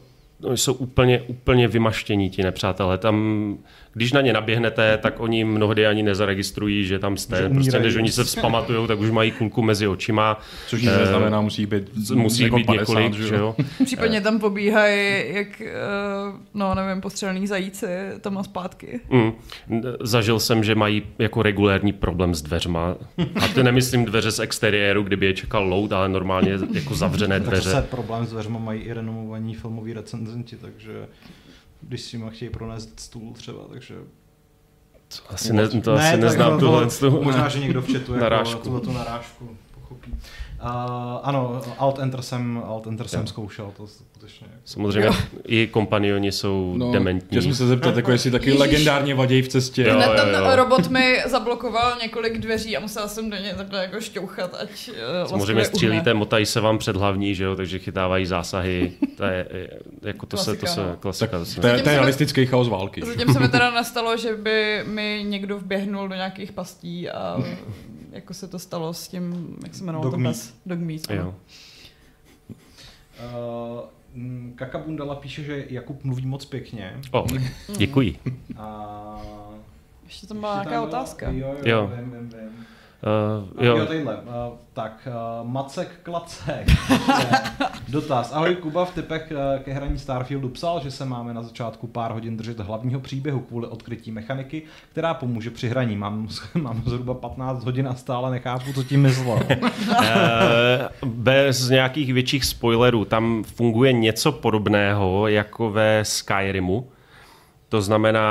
jsou 0.55 0.73
úplně, 0.73 1.21
úplně 1.21 1.67
vymaštění 1.67 2.29
ti 2.29 2.43
nepřátelé. 2.43 2.97
Tam, 2.97 3.57
když 3.93 4.11
na 4.11 4.21
ně 4.21 4.33
naběhnete, 4.33 4.97
tak 4.97 5.19
oni 5.19 5.43
mnohdy 5.43 5.87
ani 5.87 6.03
nezaregistrují, 6.03 6.85
že 6.85 6.99
tam 6.99 7.17
jste. 7.17 7.41
Že 7.41 7.49
prostě 7.49 7.79
než 7.79 7.95
oni 7.95 8.11
se 8.11 8.23
vzpamatujou, 8.23 8.87
tak 8.87 8.99
už 8.99 9.09
mají 9.09 9.31
kulku 9.31 9.61
mezi 9.61 9.87
očima. 9.87 10.39
Což 10.67 10.81
nic 10.81 10.91
neznamená, 10.91 11.41
musí 11.41 11.65
být 11.65 11.83
Musí 12.13 12.43
jako 12.43 12.55
být 12.55 12.65
50, 12.65 12.99
několik, 12.99 13.13
že 13.27 13.35
jo? 13.35 13.55
Případně 13.85 14.21
tam 14.21 14.39
pobíhají, 14.39 15.23
jak, 15.35 15.61
eh, 15.61 15.73
no 16.53 16.75
nevím, 16.75 17.01
postřelený 17.01 17.47
zajíci 17.47 17.85
tam 18.21 18.37
a 18.37 18.43
zpátky. 18.43 18.99
Mm. 19.09 19.31
Zažil 20.01 20.39
jsem, 20.39 20.63
že 20.63 20.75
mají 20.75 21.03
jako 21.19 21.43
regulérní 21.43 21.93
problém 21.93 22.35
s 22.35 22.41
dveřma. 22.41 22.95
A 23.35 23.47
to 23.47 23.63
nemyslím 23.63 24.05
dveře 24.05 24.31
z 24.31 24.39
exteriéru, 24.39 25.03
kdyby 25.03 25.25
je 25.25 25.33
čekal 25.33 25.67
load, 25.67 25.93
ale 25.93 26.09
normálně 26.09 26.51
jako 26.73 26.95
zavřené 26.95 27.39
dveře. 27.39 27.69
Zase 27.69 27.87
problém 27.87 28.25
s 28.25 28.29
dveřma 28.29 28.59
mají 28.59 28.81
i 28.81 28.93
renomovaní 28.93 29.53
filmoví 29.53 29.93
recenzenti, 29.93 30.26
takže 30.61 31.07
když 31.81 32.01
si 32.01 32.17
ma 32.17 32.29
chtějí 32.29 32.51
pronést 32.51 32.99
stůl 32.99 33.33
třeba, 33.33 33.63
takže 33.69 33.95
to 35.07 35.33
asi, 35.33 35.53
ne, 35.53 35.67
to 35.67 35.95
ne, 35.95 36.09
asi 36.09 36.21
neznám 36.21 36.59
tuhle. 36.59 36.87
Možná, 37.09 37.49
že 37.49 37.59
někdo 37.59 37.81
v 37.81 37.93
chatu 37.93 38.13
jako 38.15 38.55
tuhle 38.55 38.81
tu 38.81 38.91
narážku 38.91 39.57
pochopí. 39.73 40.15
Uh, 40.67 41.19
ano, 41.23 41.61
Alt 41.77 41.99
Enter 41.99 42.21
jsem, 42.21 42.63
Alt 42.65 42.87
Enter 42.87 43.07
jsem 43.07 43.27
zkoušel, 43.27 43.73
to 43.77 43.87
skutečně. 43.87 44.47
Samozřejmě 44.65 45.07
jo. 45.07 45.13
i 45.45 45.67
kompanioni 45.67 46.31
jsou 46.31 46.73
no, 46.77 46.91
dementní. 46.91 47.27
Chtěl 47.27 47.41
jsem 47.41 47.55
se 47.55 47.67
zeptat, 47.67 47.95
jako 47.95 48.11
jestli 48.11 48.31
taky 48.31 48.45
Ježiš. 48.45 48.59
legendárně 48.59 49.15
vadějí 49.15 49.41
v 49.41 49.47
cestě. 49.47 49.83
Jo, 49.83 49.93
jo, 49.93 50.01
jo. 50.01 50.13
ten 50.15 50.51
robot 50.51 50.87
mi 50.87 51.21
zablokoval 51.25 51.97
několik 52.01 52.37
dveří 52.37 52.77
a 52.77 52.79
musela 52.79 53.07
jsem 53.07 53.29
do 53.29 53.37
něj 53.37 53.53
takhle 53.53 53.81
jako 53.81 54.01
šťouchat, 54.01 54.55
ať 54.61 54.89
uh, 54.89 55.29
Samozřejmě 55.29 55.65
střílíte, 55.65 56.13
motají 56.13 56.45
se 56.45 56.61
vám 56.61 56.77
před 56.77 56.95
hlavní, 56.95 57.35
že 57.35 57.43
jo, 57.43 57.55
takže 57.55 57.79
chytávají 57.79 58.25
zásahy. 58.25 58.91
To 59.17 59.23
je, 59.23 59.47
jako 60.01 60.25
to 60.25 60.37
klasika, 60.37 60.67
se, 60.67 60.75
to 60.75 60.81
se, 60.81 60.89
no. 60.89 60.97
klasika. 60.99 61.39
To, 61.39 61.45
se, 61.45 61.61
to, 61.61 61.67
je, 61.67 61.81
to 61.81 61.89
je 61.89 61.95
realistický 61.95 62.45
chaos 62.45 62.67
války. 62.67 63.01
Zatím 63.05 63.33
se 63.33 63.39
mi 63.39 63.49
teda 63.49 63.71
nastalo, 63.71 64.17
že 64.17 64.35
by 64.35 64.83
mi 64.87 65.25
někdo 65.27 65.57
vběhnul 65.57 66.07
do 66.07 66.15
nějakých 66.15 66.51
pastí 66.51 67.09
a 67.09 67.37
jako 68.11 68.33
se 68.33 68.47
to 68.47 68.59
stalo 68.59 68.93
s 68.93 69.07
tím, 69.07 69.55
jak 69.63 69.75
se 69.75 69.83
jmenovalo 69.83 70.11
to 70.11 70.17
pes? 70.17 70.53
Dog 70.65 70.79
Meat. 70.79 71.01
Jo. 71.09 71.35
Uh, 73.19 74.53
Kaka 74.55 74.77
Bundala 74.77 75.15
píše, 75.15 75.43
že 75.43 75.65
Jakub 75.69 76.03
mluví 76.03 76.25
moc 76.25 76.45
pěkně. 76.45 77.01
Oh, 77.11 77.27
děkuji. 77.77 78.19
A... 78.57 79.21
Ještě 80.05 80.27
tam 80.27 80.39
byla 80.39 80.53
nějaká 80.53 80.81
otázka. 80.81 81.29
Jo, 81.29 81.47
jo, 81.47 81.57
jo. 81.63 81.91
Vím, 81.95 82.11
vím, 82.11 82.29
vím. 82.29 82.65
Uh, 83.03 83.65
jo. 83.65 83.77
jo, 83.77 83.85
tadyhle. 83.85 84.15
Uh, 84.15 84.57
tak, 84.73 85.07
uh, 85.41 85.47
Macek 85.47 85.99
Klacek. 86.03 86.67
Dotaz. 87.87 88.33
Ahoj, 88.33 88.55
Kuba 88.55 88.85
v 88.85 88.93
typech 88.93 89.31
uh, 89.31 89.63
ke 89.63 89.73
hraní 89.73 89.99
Starfieldu 89.99 90.49
psal, 90.49 90.79
že 90.83 90.91
se 90.91 91.05
máme 91.05 91.33
na 91.33 91.43
začátku 91.43 91.87
pár 91.87 92.11
hodin 92.11 92.37
držet 92.37 92.59
hlavního 92.59 92.99
příběhu 92.99 93.39
kvůli 93.39 93.67
odkrytí 93.67 94.11
mechaniky, 94.11 94.61
která 94.91 95.13
pomůže 95.13 95.51
při 95.51 95.69
hraní. 95.69 95.95
Mám, 95.95 96.27
mám 96.61 96.83
zhruba 96.85 97.13
15 97.13 97.63
hodin 97.63 97.87
a 97.87 97.95
stále 97.95 98.31
nechápu, 98.31 98.73
co 98.73 98.83
tím 98.83 99.01
myslel. 99.01 99.39
uh, 99.59 101.09
bez 101.09 101.69
nějakých 101.69 102.13
větších 102.13 102.45
spoilerů. 102.45 103.05
Tam 103.05 103.43
funguje 103.43 103.93
něco 103.93 104.31
podobného 104.31 105.27
jako 105.27 105.71
ve 105.71 106.05
Skyrimu. 106.05 106.87
To 107.69 107.81
znamená, 107.81 108.29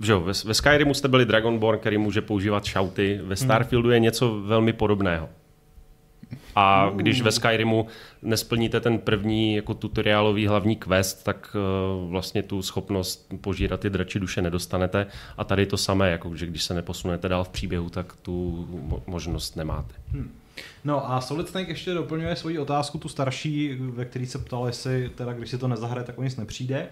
že 0.00 0.12
jo, 0.12 0.20
ve, 0.20 0.32
ve 0.44 0.54
Skyrimu 0.54 0.94
jste 0.94 1.08
byli 1.08 1.26
Dragonborn, 1.26 1.78
který 1.78 1.98
může 1.98 2.20
používat 2.20 2.66
shouty, 2.66 3.20
ve 3.22 3.36
Starfieldu 3.36 3.90
je 3.90 3.98
něco 3.98 4.40
velmi 4.40 4.72
podobného. 4.72 5.28
A 6.56 6.90
když 6.96 7.22
ve 7.22 7.32
Skyrimu 7.32 7.86
nesplníte 8.22 8.80
ten 8.80 8.98
první 8.98 9.54
jako 9.54 9.74
tutoriálový 9.74 10.46
hlavní 10.46 10.76
quest, 10.76 11.24
tak 11.24 11.56
uh, 12.04 12.10
vlastně 12.10 12.42
tu 12.42 12.62
schopnost 12.62 13.34
požírat 13.40 13.80
ty 13.80 13.90
drači 13.90 14.20
duše 14.20 14.42
nedostanete. 14.42 15.06
A 15.36 15.44
tady 15.44 15.66
to 15.66 15.76
samé, 15.76 16.10
jako 16.10 16.36
že 16.36 16.46
když 16.46 16.64
se 16.64 16.74
neposunete 16.74 17.28
dál 17.28 17.44
v 17.44 17.48
příběhu, 17.48 17.90
tak 17.90 18.12
tu 18.22 18.66
mo- 18.88 19.02
možnost 19.06 19.56
nemáte. 19.56 19.94
Hmm. 20.08 20.30
No 20.84 21.10
a 21.12 21.20
Solid 21.20 21.48
Snake 21.48 21.68
ještě 21.68 21.94
doplňuje 21.94 22.36
svoji 22.36 22.58
otázku, 22.58 22.98
tu 22.98 23.08
starší, 23.08 23.76
ve 23.80 24.04
který 24.04 24.26
se 24.26 24.38
ptal, 24.38 24.66
jestli 24.66 25.10
teda, 25.14 25.32
když 25.32 25.50
si 25.50 25.58
to 25.58 25.68
nezahraje, 25.68 26.06
tak 26.06 26.18
o 26.18 26.22
nic 26.22 26.36
nepřijde. 26.36 26.86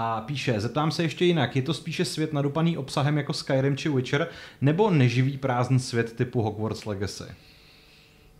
A 0.00 0.20
píše, 0.20 0.60
zeptám 0.60 0.90
se 0.90 1.02
ještě 1.02 1.24
jinak, 1.24 1.56
je 1.56 1.62
to 1.62 1.74
spíše 1.74 2.04
svět 2.04 2.32
nadupaný 2.32 2.76
obsahem 2.76 3.16
jako 3.18 3.32
Skyrim 3.32 3.76
či 3.76 3.88
Witcher, 3.88 4.28
nebo 4.60 4.90
neživý 4.90 5.38
prázdný 5.38 5.80
svět 5.80 6.12
typu 6.12 6.42
Hogwarts 6.42 6.86
Legacy? 6.86 7.24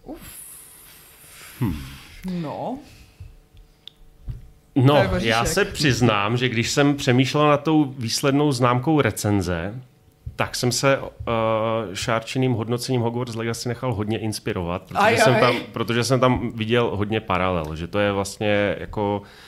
Uf. 0.04 0.20
Hmm. 1.60 1.76
No. 2.32 2.78
No, 4.74 5.04
já 5.18 5.44
se 5.44 5.64
přiznám, 5.64 6.36
že 6.36 6.48
když 6.48 6.70
jsem 6.70 6.96
přemýšlel 6.96 7.48
nad 7.48 7.62
tou 7.62 7.84
výslednou 7.84 8.52
známkou 8.52 9.00
recenze, 9.00 9.74
tak 10.36 10.56
jsem 10.56 10.72
se 10.72 10.98
uh, 10.98 11.06
šárčeným 11.94 12.52
hodnocením 12.52 13.00
Hogwarts 13.00 13.34
Legacy 13.34 13.68
nechal 13.68 13.94
hodně 13.94 14.18
inspirovat, 14.18 14.82
protože, 14.82 14.98
aj, 14.98 15.18
jsem 15.18 15.34
aj. 15.34 15.40
Tam, 15.40 15.56
protože 15.72 16.04
jsem 16.04 16.20
tam 16.20 16.52
viděl 16.54 16.96
hodně 16.96 17.20
paralel, 17.20 17.76
že 17.76 17.86
to 17.86 17.98
je 17.98 18.12
vlastně 18.12 18.76
jako 18.78 19.22
um, 19.22 19.47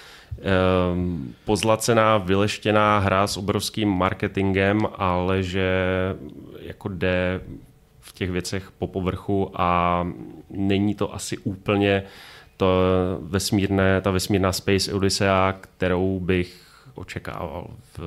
pozlacená, 1.45 2.18
vyleštěná 2.18 2.99
hra 2.99 3.26
s 3.26 3.37
obrovským 3.37 3.89
marketingem, 3.89 4.81
ale 4.95 5.43
že 5.43 5.70
jako 6.61 6.89
jde 6.89 7.41
v 8.01 8.12
těch 8.12 8.31
věcech 8.31 8.70
po 8.70 8.87
povrchu 8.87 9.51
a 9.55 10.07
není 10.51 10.95
to 10.95 11.14
asi 11.14 11.39
úplně 11.39 12.03
to 12.57 12.83
vesmírné, 13.20 14.01
ta 14.01 14.11
vesmírná 14.11 14.53
Space 14.53 14.93
Odyssey, 14.93 15.28
kterou 15.61 16.20
bych 16.20 16.70
očekával 16.95 17.66
v, 17.97 18.01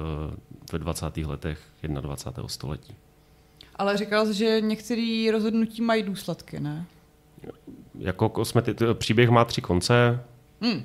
ve 0.72 0.80
20. 0.80 1.18
letech 1.18 1.60
21. 1.84 2.48
století. 2.48 2.96
Ale 3.76 3.98
říkal 3.98 4.26
jsi, 4.26 4.34
že 4.34 4.62
některé 4.62 5.28
rozhodnutí 5.32 5.82
mají 5.82 6.04
důsledky, 6.04 6.60
ne? 6.60 6.86
Jako 8.00 8.30
kosmeti- 8.30 8.94
příběh 8.94 9.30
má 9.30 9.46
tři 9.46 9.62
konce. 9.62 10.24
Hmm. 10.64 10.84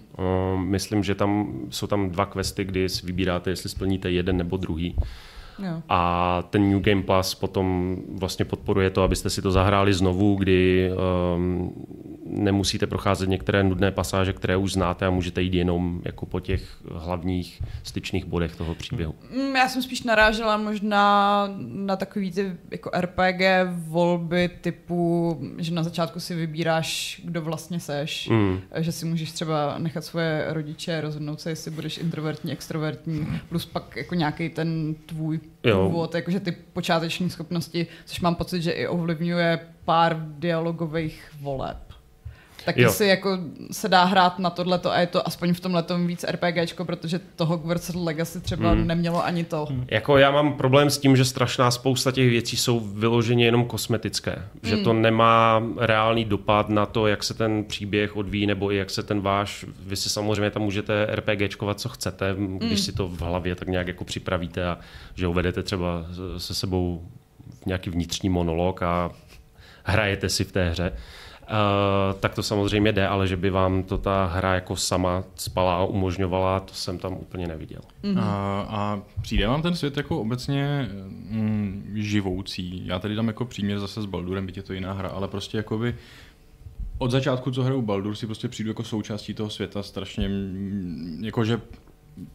Myslím, 0.71 1.05
že 1.05 1.15
tam 1.15 1.61
jsou 1.71 1.87
tam 1.87 2.11
dva 2.11 2.27
questy, 2.27 2.65
kdy 2.65 2.89
si 2.89 3.07
vybíráte, 3.07 3.51
jestli 3.51 3.69
splníte 3.69 4.11
jeden 4.11 4.37
nebo 4.37 4.57
druhý. 4.57 4.97
Jo. 5.59 5.83
A 5.89 6.43
ten 6.51 6.71
New 6.71 6.81
Game 6.81 7.03
Plus 7.03 7.35
potom 7.35 7.97
vlastně 8.19 8.45
podporuje 8.45 8.91
to, 8.91 9.03
abyste 9.03 9.31
si 9.31 9.43
to 9.43 9.51
zahráli 9.51 9.95
znovu, 9.95 10.35
kdy 10.37 10.91
um, 11.37 11.73
nemusíte 12.27 12.87
procházet 12.87 13.29
některé 13.29 13.65
nudné 13.65 13.91
pasáže, 13.91 14.33
které 14.33 14.57
už 14.57 14.73
znáte 14.73 15.07
a 15.07 15.11
můžete 15.11 15.43
jít 15.43 15.55
jenom 15.55 16.01
jako 16.05 16.27
po 16.27 16.41
těch 16.41 16.63
hlavních 16.95 17.63
styčných 17.83 18.25
bodech 18.25 18.57
toho 18.57 18.75
příběhu. 18.75 19.15
Mm, 19.37 19.57
Já 19.57 19.69
jsem 19.69 19.83
spíš 19.83 20.03
narážela 20.03 20.57
možná 20.57 21.45
na 21.59 21.97
takový 21.97 22.33
ty 22.33 22.53
jako 22.71 22.91
RPG 23.01 23.41
volby 23.89 24.51
typu, 24.61 25.37
že 25.59 25.75
na 25.75 25.83
začátku 25.83 26.21
si 26.21 26.35
vybíráš, 26.35 27.21
kdo 27.25 27.43
vlastně 27.43 27.81
seš, 27.81 28.29
Mm. 28.29 28.61
že 28.77 28.93
si 28.93 29.07
můžeš 29.07 29.33
třeba 29.33 29.79
nechat 29.79 30.05
svoje 30.05 30.45
rodiče 30.49 31.01
rozhodnout 31.01 31.41
se, 31.41 31.51
jestli 31.51 31.71
budeš 31.71 31.99
introvertní, 31.99 32.53
extrovertní, 32.53 33.27
plus 33.49 33.67
pak 33.67 33.97
jako 33.97 34.15
nějaký 34.15 34.49
ten 34.49 34.95
tvůj 35.07 35.41
Jo. 35.65 36.09
jakože 36.15 36.41
ty 36.41 36.53
počáteční 36.53 37.31
schopnosti, 37.31 37.87
což 38.05 38.21
mám 38.21 38.35
pocit, 38.35 38.63
že 38.63 38.71
i 38.71 38.87
ovlivňuje 38.87 39.59
pár 39.85 40.17
dialogových 40.39 41.31
voleb. 41.41 41.88
Tak 42.65 42.77
Jo. 42.77 42.89
jestli 42.89 43.09
jako 43.09 43.39
se 43.73 43.89
dá 43.89 44.05
hrát 44.05 44.39
na 44.39 44.51
tohleto 44.51 44.93
a 44.93 44.99
je 44.99 45.07
to 45.07 45.27
aspoň 45.27 45.55
v 45.55 45.61
tomhle 45.61 45.85
víc 46.07 46.25
RPGčko, 46.29 46.85
protože 46.85 47.21
to 47.37 47.47
Hogwarts 47.47 47.95
Legacy 47.95 48.41
třeba 48.41 48.71
Hmm. 48.71 48.87
nemělo 48.87 49.25
ani 49.25 49.45
to. 49.45 49.69
Jako 49.91 50.19
já 50.19 50.31
mám 50.31 50.53
problém 50.53 50.91
s 50.91 50.99
tím, 50.99 51.17
že 51.17 51.25
strašná 51.25 51.71
spousta 51.71 52.13
těch 52.13 52.29
věcí 52.31 52.57
jsou 52.57 52.81
vyloženě 52.81 53.45
jenom 53.45 53.65
kosmetické. 53.65 54.43
Že 54.63 54.77
to 54.77 54.93
nemá 54.93 55.63
reálný 55.79 56.25
dopad 56.25 56.69
na 56.69 56.87
to, 56.87 57.07
jak 57.07 57.25
se 57.25 57.35
ten 57.35 57.65
příběh 57.65 58.17
odvíjí, 58.17 58.47
nebo 58.47 58.73
i 58.73 58.77
jak 58.77 58.91
se 58.91 59.03
ten 59.03 59.21
váš... 59.21 59.65
Vy 59.87 59.97
si 59.97 60.11
samozřejmě 60.11 60.51
tam 60.51 60.63
můžete 60.63 61.07
RPGčkovat, 61.11 61.81
co 61.81 61.89
chcete, 61.89 62.37
když 62.59 62.81
si 62.81 62.93
to 62.93 63.09
v 63.09 63.21
hlavě 63.21 63.55
tak 63.55 63.69
nějak 63.69 63.89
jako 63.89 64.05
připravíte 64.05 64.67
a 64.67 64.79
že 65.15 65.27
uvedete 65.27 65.63
třeba 65.63 66.07
se 66.39 66.55
sebou 66.55 67.03
nějaký 67.67 67.91
vnitřní 67.91 68.29
monolog 68.29 68.83
a 68.83 69.11
hrajete 69.85 70.29
si 70.29 70.45
v 70.45 70.53
té 70.53 70.71
hře. 70.71 70.93
Uh, 71.51 72.21
tak 72.21 72.35
to 72.35 72.43
samozřejmě 72.43 72.93
jde, 72.93 73.09
ale 73.09 73.27
že 73.29 73.37
by 73.37 73.51
vám 73.51 73.83
to 73.83 73.99
ta 73.99 74.25
hra 74.25 74.55
jako 74.55 74.77
sama 74.77 75.25
spala 75.35 75.77
a 75.77 75.85
umožňovala, 75.85 76.61
to 76.61 76.75
jsem 76.75 76.99
tam 76.99 77.13
úplně 77.13 77.47
neviděl. 77.47 77.81
Mm-hmm. 78.03 78.19
A, 78.19 78.67
a 78.71 79.01
přijde 79.23 79.47
vám 79.47 79.63
ten 79.63 79.77
svět 79.77 79.97
jako 79.97 80.21
obecně 80.21 80.89
mm, 81.31 81.93
živoucí. 81.95 82.87
Já 82.87 82.99
tady 82.99 83.15
dám 83.15 83.29
jako 83.29 83.45
příměr 83.45 83.79
zase 83.79 84.03
s 84.03 84.07
Baldurem, 84.07 84.47
byť 84.47 84.57
je 84.57 84.63
to 84.63 84.73
jiná 84.73 84.93
hra, 84.93 85.09
ale 85.09 85.29
prostě 85.29 85.57
jakoby 85.57 85.95
od 86.99 87.11
začátku, 87.11 87.51
co 87.51 87.63
hraju 87.63 87.83
Baldur, 87.83 88.15
si 88.15 88.27
prostě 88.27 88.49
přijdu 88.49 88.71
jako 88.71 88.85
součástí 88.85 89.35
toho 89.35 89.51
světa 89.51 89.83
strašně, 89.83 90.29
mm, 90.29 91.21
jakože 91.25 91.61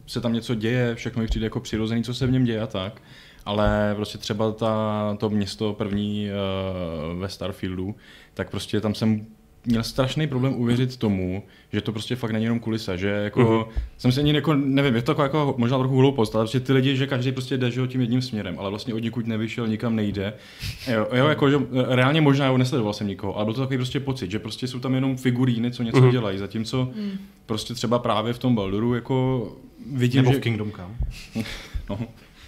se 0.06 0.20
tam 0.20 0.32
něco 0.32 0.54
děje, 0.54 0.94
všechno 0.94 1.22
mi 1.22 1.28
přijde 1.28 1.46
jako 1.46 1.60
přirozený, 1.60 2.04
co 2.04 2.14
se 2.14 2.26
v 2.26 2.30
něm 2.30 2.44
děje 2.44 2.60
a 2.60 2.66
tak. 2.66 3.02
Ale 3.46 3.92
prostě 3.96 4.18
třeba 4.18 4.52
ta, 4.52 5.16
to 5.20 5.30
město 5.30 5.72
první 5.72 6.28
uh, 6.28 7.20
ve 7.20 7.28
Starfieldu, 7.28 7.94
tak 8.34 8.50
prostě 8.50 8.80
tam 8.80 8.94
jsem 8.94 9.26
měl 9.66 9.82
strašný 9.82 10.26
problém 10.26 10.54
uvěřit 10.54 10.96
tomu, 10.96 11.42
že 11.72 11.80
to 11.80 11.92
prostě 11.92 12.16
fakt 12.16 12.30
není 12.30 12.44
jenom 12.44 12.60
kulisa, 12.60 12.96
že 12.96 13.08
jako, 13.08 13.40
uh-huh. 13.40 13.66
jsem 13.98 14.12
si 14.12 14.20
ani 14.20 14.34
jako, 14.34 14.54
nevím, 14.54 14.94
je 14.94 15.02
to 15.02 15.12
jako, 15.12 15.22
jako 15.22 15.54
možná 15.58 15.78
trochu 15.78 15.96
hloupost, 15.96 16.34
ale 16.34 16.44
prostě 16.44 16.60
ty 16.60 16.72
lidi, 16.72 16.96
že 16.96 17.06
každý 17.06 17.32
prostě 17.32 17.58
jde 17.58 17.70
že 17.70 17.86
tím 17.86 18.00
jedním 18.00 18.22
směrem, 18.22 18.56
ale 18.58 18.70
vlastně 18.70 18.94
od 18.94 18.98
nikud 18.98 19.26
nevyšel, 19.26 19.68
nikam 19.68 19.96
nejde. 19.96 20.34
Jo, 20.92 21.08
jo 21.12 21.26
jako, 21.26 21.50
že 21.50 21.58
reálně 21.88 22.20
možná 22.20 22.46
jo, 22.46 22.58
nesledoval 22.58 22.92
jsem 22.92 23.06
nikoho, 23.06 23.36
ale 23.36 23.44
byl 23.44 23.54
to 23.54 23.60
takový 23.60 23.76
prostě 23.76 24.00
pocit, 24.00 24.30
že 24.30 24.38
prostě 24.38 24.68
jsou 24.68 24.80
tam 24.80 24.94
jenom 24.94 25.16
figuríny, 25.16 25.70
co 25.70 25.82
něco 25.82 25.98
uh-huh. 25.98 26.10
dělají, 26.10 26.38
zatímco 26.38 26.84
uh-huh. 26.84 27.10
prostě 27.46 27.74
třeba 27.74 27.98
právě 27.98 28.32
v 28.32 28.38
tom 28.38 28.54
Balduru 28.54 28.94
jako 28.94 29.48
vidím, 29.92 30.22
Nebo 30.22 30.32
že... 30.32 30.38
v 30.38 30.42
Kingdom 30.42 30.72
Come. 30.72 31.44
No. 31.90 31.98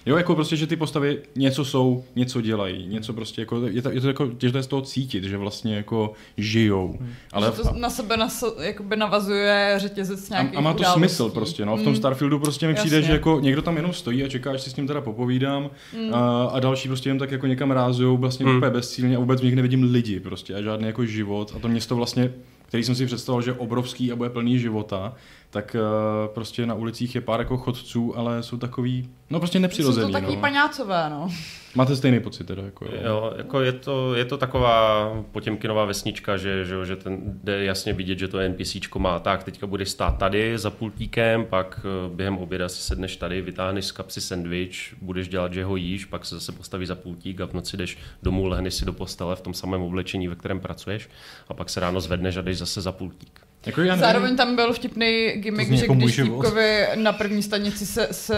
Jo, 0.06 0.16
jako 0.16 0.34
prostě, 0.34 0.56
že 0.56 0.66
ty 0.66 0.76
postavy 0.76 1.18
něco 1.36 1.64
jsou, 1.64 2.04
něco 2.16 2.40
dělají, 2.40 2.86
něco 2.88 3.12
prostě 3.12 3.42
jako, 3.42 3.66
je 3.66 3.82
to, 3.82 3.90
je 3.90 4.00
to 4.00 4.08
jako, 4.08 4.30
je 4.42 4.62
z 4.62 4.66
toho 4.66 4.82
cítit, 4.82 5.24
že 5.24 5.36
vlastně 5.36 5.76
jako 5.76 6.12
žijou. 6.36 6.98
Ale 7.32 7.52
že 7.56 7.62
to 7.62 7.72
na 7.78 7.90
sebe 7.90 8.16
nas, 8.16 8.44
jakoby 8.60 8.96
navazuje 8.96 9.74
řetězec 9.76 10.30
nějakých 10.30 10.54
a, 10.54 10.58
a 10.58 10.60
má 10.60 10.72
to 10.72 10.78
událostí. 10.78 11.00
smysl 11.00 11.28
prostě, 11.30 11.64
no. 11.66 11.76
V 11.76 11.82
tom 11.82 11.92
Mm. 11.92 11.96
Starfieldu 11.96 12.38
prostě 12.38 12.66
mi 12.66 12.74
přijde, 12.74 12.96
Jasně. 12.96 13.06
že 13.06 13.12
jako 13.12 13.38
někdo 13.40 13.62
tam 13.62 13.76
jenom 13.76 13.92
stojí 13.92 14.24
a 14.24 14.28
čeká, 14.28 14.50
až 14.52 14.60
si 14.62 14.70
s 14.70 14.76
ním 14.76 14.86
teda 14.86 15.00
popovídám 15.00 15.70
Mm. 15.98 16.14
a, 16.14 16.44
a 16.46 16.60
další 16.60 16.88
prostě 16.88 17.10
jen 17.10 17.18
tak 17.18 17.30
jako 17.30 17.46
někam 17.46 17.70
rázují 17.70 18.18
vlastně 18.18 18.46
Mm. 18.46 18.56
úplně 18.56 18.70
bezcílně 18.70 19.16
a 19.16 19.20
vůbec 19.20 19.40
v 19.40 19.44
nich 19.44 19.54
nevidím 19.56 19.82
lidi 19.92 20.20
prostě 20.20 20.54
a 20.54 20.62
žádný 20.62 20.86
jako 20.86 21.04
život 21.04 21.52
a 21.56 21.58
to 21.58 21.68
město 21.68 21.96
vlastně 21.96 22.32
který 22.68 22.84
jsem 22.84 22.94
si 22.94 23.06
představoval, 23.06 23.42
že 23.42 23.50
je 23.50 23.54
obrovský 23.54 24.12
a 24.12 24.16
bude 24.16 24.30
plný 24.30 24.58
života, 24.58 25.14
tak 25.56 25.76
uh, 25.78 26.34
prostě 26.34 26.66
na 26.66 26.74
ulicích 26.74 27.14
je 27.14 27.20
pár 27.20 27.40
jako 27.40 27.56
chodců, 27.56 28.18
ale 28.18 28.42
jsou 28.42 28.56
takový, 28.56 29.08
no 29.30 29.38
prostě 29.38 29.58
nepřirozený. 29.58 30.06
Jsou 30.06 30.08
to 30.08 30.12
takový 30.12 30.36
no. 30.36 30.40
paňácové, 30.40 31.10
no. 31.10 31.28
Máte 31.74 31.96
stejný 31.96 32.20
pocit 32.20 32.44
teda, 32.44 32.62
jako 32.62 32.84
jo. 32.84 32.90
Jo, 33.04 33.32
jako 33.36 33.60
je 33.60 33.72
to, 33.72 34.14
je 34.14 34.24
to 34.24 34.38
taková 34.38 35.10
potěmkinová 35.32 35.84
vesnička, 35.84 36.36
že, 36.36 36.64
že, 36.64 36.86
že 36.86 36.96
ten 36.96 37.20
jde 37.44 37.64
jasně 37.64 37.92
vidět, 37.92 38.18
že 38.18 38.28
to 38.28 38.38
NPCčko 38.48 38.98
má 38.98 39.18
tak, 39.18 39.44
teďka 39.44 39.66
budeš 39.66 39.88
stát 39.88 40.18
tady 40.18 40.58
za 40.58 40.70
pultíkem, 40.70 41.44
pak 41.44 41.80
eh, 41.84 42.14
během 42.14 42.38
oběda 42.38 42.68
si 42.68 42.82
sedneš 42.82 43.16
tady, 43.16 43.42
vytáhneš 43.42 43.84
z 43.84 43.92
kapsy 43.92 44.20
sendvič, 44.20 44.94
budeš 45.02 45.28
dělat, 45.28 45.52
že 45.52 45.64
ho 45.64 45.76
jíš, 45.76 46.04
pak 46.04 46.24
se 46.24 46.34
zase 46.34 46.52
postavíš 46.52 46.88
za 46.88 46.94
pultík 46.94 47.40
a 47.40 47.46
v 47.46 47.52
noci 47.52 47.76
jdeš 47.76 47.98
domů, 48.22 48.46
lehneš 48.46 48.74
si 48.74 48.84
do 48.84 48.92
postele 48.92 49.36
v 49.36 49.40
tom 49.40 49.54
samém 49.54 49.82
oblečení, 49.82 50.28
ve 50.28 50.34
kterém 50.34 50.60
pracuješ 50.60 51.08
a 51.48 51.54
pak 51.54 51.70
se 51.70 51.80
ráno 51.80 52.00
zvedneš 52.00 52.36
a 52.36 52.42
jdeš 52.42 52.58
zase 52.58 52.80
za 52.80 52.92
pultík. 52.92 53.45
Jako 53.66 53.80
já 53.80 53.86
nevím, 53.86 54.00
Zároveň 54.00 54.36
tam 54.36 54.56
byl 54.56 54.72
vtipný 54.72 55.32
gimmick, 55.36 55.72
že 55.72 55.84
jako 55.84 55.94
když 55.94 56.16
týpkovi 56.16 56.86
na 56.94 57.12
první 57.12 57.42
stanici 57.42 57.86
se, 57.86 58.08
se 58.10 58.36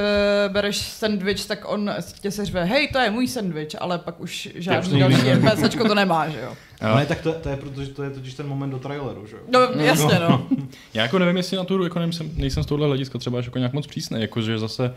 bereš 0.52 0.76
sandwich, 0.76 1.46
tak 1.46 1.72
on 1.72 1.90
tě 2.20 2.30
se 2.30 2.44
řve, 2.44 2.64
hej, 2.64 2.88
to 2.88 2.98
je 2.98 3.10
můj 3.10 3.28
sandwich, 3.28 3.68
ale 3.78 3.98
pak 3.98 4.20
už 4.20 4.48
žádný 4.54 4.88
nikdy 4.94 5.00
další 5.14 5.24
ne. 5.24 5.34
NPCčko 5.36 5.88
to 5.88 5.94
nemá, 5.94 6.28
že 6.28 6.38
jo. 6.38 6.56
Jo. 6.82 6.88
Ale 6.88 7.06
tak 7.06 7.20
to, 7.20 7.32
to 7.32 7.48
je 7.48 7.56
proto, 7.56 7.84
že 7.84 7.90
to 7.90 8.02
je 8.02 8.10
totiž 8.10 8.34
ten 8.34 8.46
moment 8.46 8.70
do 8.70 8.78
traileru, 8.78 9.26
že 9.26 9.36
jo? 9.36 9.42
No 9.52 9.60
jasně, 9.84 10.18
no. 10.28 10.46
Já 10.94 11.02
jako 11.02 11.18
nevím, 11.18 11.36
jestli 11.36 11.56
na 11.56 11.64
tu 11.64 11.82
jako 11.84 11.98
nejsem, 11.98 12.30
nejsem 12.36 12.62
z 12.62 12.66
tohohle 12.66 12.86
hlediska 12.86 13.18
třeba 13.18 13.40
jako 13.40 13.58
nějak 13.58 13.72
moc 13.72 13.86
přísný, 13.86 14.20
jako 14.20 14.42
že 14.42 14.58
zase, 14.58 14.94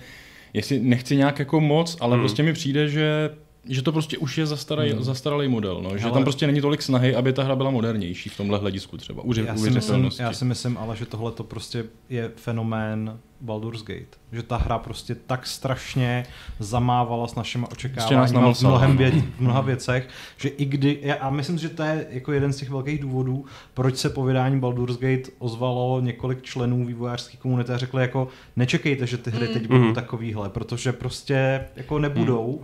jestli 0.54 0.80
nechci 0.80 1.16
nějak 1.16 1.40
jako 1.40 1.60
moc, 1.62 1.98
ale 2.00 2.16
Hmm. 2.16 2.22
prostě 2.22 2.44
mi 2.44 2.54
přijde, 2.54 2.88
že 2.90 3.30
že 3.66 3.82
to 3.82 3.92
prostě 3.92 4.18
už 4.18 4.38
je 4.38 4.46
zastaralý, 4.46 4.92
Hmm. 4.92 5.04
zastaralý 5.04 5.48
model, 5.48 5.82
no. 5.82 5.98
že 5.98 6.04
Ale- 6.04 6.14
tam 6.14 6.24
prostě 6.24 6.48
není 6.48 6.62
tolik 6.62 6.82
snahy, 6.82 7.16
aby 7.16 7.34
ta 7.34 7.44
hra 7.44 7.56
byla 7.56 7.72
modernější 7.72 8.30
v 8.30 8.38
tomhle 8.38 8.58
hledisku 8.60 8.98
třeba, 8.98 9.24
u, 9.24 9.34
Já 9.34 9.56
si, 9.58 9.70
myslím, 9.70 10.10
já 10.20 10.34
si 10.34 10.46
myslím 10.46 10.78
ale, 10.78 10.96
že 10.98 11.06
tohle 11.06 11.32
to 11.32 11.44
prostě 11.44 11.86
je 12.10 12.32
fenomén 12.36 13.20
Baldur's 13.42 13.84
Gate. 13.84 14.18
Že 14.32 14.44
ta 14.44 14.58
hra 14.58 14.78
prostě 14.78 15.16
tak 15.16 15.48
strašně 15.48 16.26
zamávala 16.60 17.28
s 17.28 17.36
našimi 17.36 17.66
Prostě 17.66 17.88
očekáváními 17.88 18.42
nás 18.42 18.60
v, 18.60 18.64
mnohem 18.68 18.92
no. 18.92 18.98
vě, 18.98 19.12
v 19.12 19.40
mnoha 19.40 19.62
věcech, 19.62 20.10
že 20.38 20.50
i 20.50 20.66
kdy, 20.66 21.00
já- 21.02 21.16
a 21.16 21.30
myslím, 21.30 21.58
že 21.58 21.70
to 21.70 21.84
je 21.84 22.08
jako 22.10 22.32
jeden 22.32 22.54
z 22.54 22.58
těch 22.58 22.70
velkých 22.70 23.00
důvodů, 23.00 23.46
proč 23.74 23.98
se 23.98 24.10
po 24.10 24.24
vydání 24.24 24.60
Baldur's 24.60 24.98
Gate 24.98 25.32
ozvalo 25.40 26.02
několik 26.02 26.42
členů 26.42 26.86
vývojářské 26.86 27.38
komunity 27.38 27.72
a 27.72 27.78
řekli 27.78 28.02
jako 28.02 28.28
nečekejte, 28.56 29.08
že 29.08 29.18
ty 29.18 29.32
hry 29.32 29.48
teď 29.48 29.68
budou 29.68 29.80
Mhm. 29.84 29.94
takovýhle, 29.94 30.50
protože 30.50 30.92
prostě 30.94 31.66
jako 31.76 32.00
nebudou, 32.00 32.62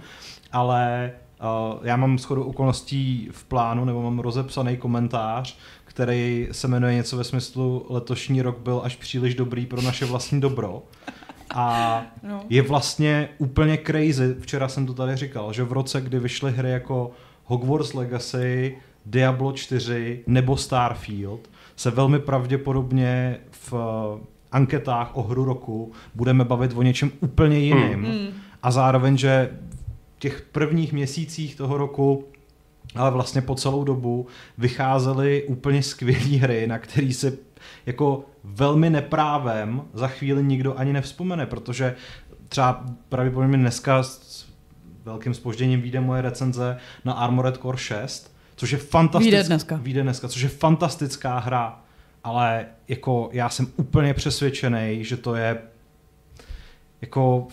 ale 0.52 1.12
Uh, 1.42 1.80
já 1.84 1.96
mám 1.96 2.20
shodou 2.20 2.44
okolností 2.44 3.30
v 3.32 3.44
plánu, 3.44 3.86
nebo 3.86 4.02
mám 4.02 4.20
rozepsaný 4.20 4.78
komentář, 4.78 5.58
který 5.86 6.48
se 6.52 6.68
jmenuje 6.68 6.94
něco 6.96 7.18
ve 7.18 7.24
smyslu 7.24 7.86
letošní 7.90 8.42
rok 8.42 8.58
byl 8.60 8.82
až 8.84 8.96
příliš 8.96 9.36
dobrý 9.36 9.66
pro 9.66 9.82
naše 9.82 10.06
vlastní 10.06 10.42
dobro. 10.42 10.84
A 11.56 12.02
no. 12.24 12.42
je 12.50 12.62
vlastně 12.62 13.30
úplně 13.38 13.80
crazy, 13.86 14.36
včera 14.40 14.68
jsem 14.68 14.86
to 14.86 14.94
tady 14.94 15.16
říkal, 15.16 15.54
že 15.54 15.64
v 15.64 15.72
roce, 15.72 16.02
kdy 16.02 16.20
vyšly 16.20 16.52
hry 16.52 16.72
jako 16.72 17.12
Hogwarts 17.46 17.94
Legacy, 17.94 18.78
Diablo 19.06 19.52
4 19.52 20.24
nebo 20.28 20.58
Starfield, 20.58 21.50
se 21.76 21.92
velmi 21.92 22.20
pravděpodobně 22.20 23.38
v 23.52 23.74
eh, 23.74 24.26
anketách 24.52 25.18
o 25.18 25.24
hru 25.24 25.46
roku 25.46 25.92
budeme 26.16 26.46
bavit 26.46 26.72
o 26.76 26.82
něčem 26.82 27.12
úplně 27.20 27.60
jiným. 27.60 28.00
Mm. 28.00 28.28
A 28.64 28.72
zároveň, 28.72 29.18
že 29.18 29.50
těch 30.20 30.42
prvních 30.42 30.94
měsících 30.94 31.56
toho 31.56 31.78
roku 31.78 32.28
ale 32.96 33.12
vlastně 33.12 33.42
po 33.42 33.56
celou 33.56 33.84
dobu 33.84 34.28
vycházely 34.58 35.44
úplně 35.44 35.84
skvělé 35.84 36.38
hry, 36.38 36.68
na 36.68 36.80
který 36.80 37.14
si 37.14 37.38
jako 37.86 38.26
velmi 38.44 38.90
neprávem 38.90 39.82
za 39.94 40.08
chvíli 40.08 40.44
nikdo 40.44 40.80
ani 40.80 40.94
nevzpomene, 40.94 41.46
protože 41.46 41.96
třeba 42.50 42.86
pravděpodobně 43.10 43.58
dneska 43.58 44.04
s 44.04 44.48
velkým 45.06 45.34
spožděním 45.34 45.82
vyjde 45.82 46.00
moje 46.00 46.22
recenze 46.22 46.78
na 47.06 47.14
Armored 47.14 47.58
Core 47.58 47.78
6, 47.78 48.36
což 48.56 48.72
je 48.72 48.78
fantastická. 48.78 49.38
Vyjde 49.38 49.44
dneska. 49.44 49.76
Vyjde 49.76 50.04
dneska, 50.04 50.28
což 50.28 50.42
je 50.42 50.50
fantastická 50.50 51.40
hra, 51.40 51.82
ale 52.24 52.66
jako 52.88 53.30
já 53.32 53.50
jsem 53.50 53.68
úplně 53.76 54.14
přesvědčený, 54.14 55.04
že 55.04 55.18
to 55.18 55.36
je 55.36 55.62
jako 57.02 57.48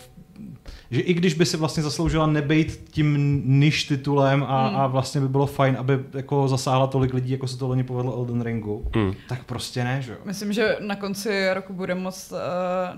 že 0.91 1.01
i 1.01 1.13
když 1.13 1.33
by 1.33 1.45
si 1.45 1.57
vlastně 1.57 1.83
zasloužila 1.83 2.27
nebejt 2.27 2.89
tím 2.91 3.41
niž 3.45 3.83
titulem 3.83 4.45
a, 4.47 4.67
hmm. 4.67 4.77
a 4.77 4.87
vlastně 4.87 5.21
by 5.21 5.27
bylo 5.27 5.45
fajn, 5.45 5.75
aby 5.79 5.99
jako 6.13 6.47
zasáhla 6.47 6.87
tolik 6.87 7.13
lidí, 7.13 7.31
jako 7.31 7.47
se 7.47 7.57
to 7.57 7.67
loni 7.67 7.83
povedlo 7.83 8.13
Elden 8.13 8.41
Ringu, 8.41 8.87
hmm. 8.95 9.13
tak 9.29 9.43
prostě 9.43 9.83
ne, 9.83 10.01
že 10.01 10.11
jo. 10.11 10.17
Myslím, 10.25 10.53
že 10.53 10.77
na 10.79 10.95
konci 10.95 11.53
roku 11.53 11.73
bude 11.73 11.95
moct 11.95 12.31
uh, 12.31 12.37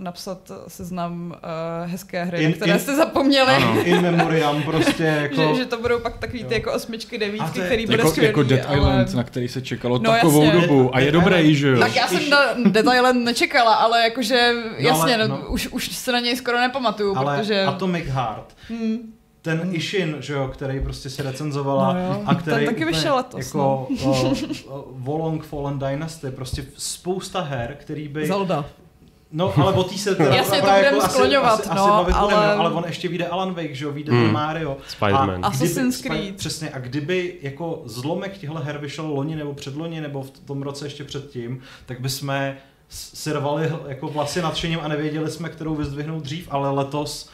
napsat 0.03 0.51
seznam 0.67 1.35
uh, 1.83 1.91
hezké 1.91 2.23
hry, 2.23 2.43
in, 2.43 2.49
na 2.49 2.55
které 2.55 2.73
in, 2.73 2.79
jste 2.79 2.95
zapomněli. 2.95 3.53
Ano, 3.53 3.81
in 3.85 4.01
memoriam 4.01 4.63
prostě 4.63 5.03
jako... 5.03 5.35
že, 5.35 5.55
že, 5.55 5.65
to 5.65 5.77
budou 5.77 5.99
pak 5.99 6.17
takový 6.17 6.43
ty 6.43 6.53
jako 6.53 6.73
osmičky, 6.73 7.17
devítky, 7.17 7.59
který 7.59 7.85
bude 7.85 7.97
jako, 7.97 8.09
skvělý. 8.09 8.27
Jako 8.27 8.43
Dead 8.43 8.65
ale... 8.67 8.77
Island, 8.77 9.13
na 9.13 9.23
který 9.23 9.47
se 9.47 9.61
čekalo 9.61 9.97
no, 9.97 10.11
takovou 10.11 10.43
jasně. 10.43 10.61
dobu 10.61 10.95
a 10.95 10.99
je 10.99 11.11
dobrý, 11.11 11.55
že 11.55 11.67
jo. 11.67 11.79
Tak 11.79 11.95
já 11.95 12.07
jsem 12.07 12.29
na 12.29 12.39
Dead 12.65 12.95
Island 12.95 13.23
nečekala, 13.23 13.75
ale 13.75 14.03
jakože 14.03 14.53
jasně, 14.77 15.17
no, 15.17 15.23
ale, 15.23 15.27
no. 15.27 15.45
už, 15.47 15.67
už 15.67 15.87
se 15.95 16.11
na 16.11 16.19
něj 16.19 16.35
skoro 16.35 16.59
nepamatuju, 16.59 17.17
ale 17.17 17.37
protože... 17.37 17.63
Atomic 17.77 18.05
Heart 18.05 18.55
Hmm. 18.69 19.13
Ten 19.41 19.59
hmm. 19.59 19.75
Ishin, 19.75 20.15
že 20.19 20.33
jo, 20.33 20.47
který 20.53 20.79
prostě 20.79 21.09
si 21.09 21.23
recenzovala 21.23 21.93
no 21.93 22.23
a 22.25 22.35
který 22.35 22.65
Ten 22.65 22.75
taky 22.75 22.85
vyšel 22.85 23.15
letos, 23.15 23.45
jako 23.45 23.57
no. 23.57 23.87
uh, 23.89 24.31
uh, 24.31 24.81
Wolong 24.91 25.45
Fallen 25.45 25.79
Dynasty, 25.79 26.31
prostě 26.31 26.65
spousta 26.77 27.41
her, 27.41 27.77
který 27.79 28.07
by... 28.07 28.27
Zelda. 28.27 28.65
No, 29.31 29.53
ale 29.57 29.73
o 29.73 29.83
tý 29.83 29.97
se 29.97 30.15
teda 30.15 30.35
Jasně, 30.35 30.57
to 30.57 30.65
budeme 30.65 30.83
jako 30.83 31.01
skloňovat, 31.01 31.59
asi, 31.59 31.69
no, 31.69 31.75
asi 31.75 31.89
bavit 31.89 32.15
ale... 32.15 32.33
Budeme, 32.33 32.53
ale 32.53 32.71
on 32.71 32.83
ještě 32.87 33.07
vyjde 33.07 33.27
Alan 33.27 33.53
Wake, 33.53 33.75
že 33.75 33.85
jo, 33.85 33.91
vyjde 33.91 34.11
hmm. 34.11 34.33
Mario. 34.33 34.77
Spider-Man. 34.99 35.45
A 35.45 35.47
Assassin's 35.47 36.01
Creed. 36.01 36.35
Přesně, 36.35 36.69
a 36.69 36.79
kdyby 36.79 37.35
jako 37.41 37.81
zlomek 37.85 38.37
těchto 38.37 38.59
her 38.59 38.77
vyšel 38.77 39.05
loni 39.05 39.35
nebo 39.35 39.53
předloni 39.53 40.01
nebo 40.01 40.21
v 40.21 40.29
tom 40.29 40.61
roce 40.61 40.85
ještě 40.85 41.03
předtím, 41.03 41.59
tak 41.85 42.01
bychom 42.01 42.53
si 42.89 43.33
rvali 43.33 43.71
jako 43.87 44.07
vlasy 44.07 44.41
nadšením 44.41 44.79
a 44.83 44.87
nevěděli 44.87 45.31
jsme, 45.31 45.49
kterou 45.49 45.75
vyzdvihnout 45.75 46.23
dřív, 46.23 46.47
ale 46.51 46.71
letos 46.71 47.29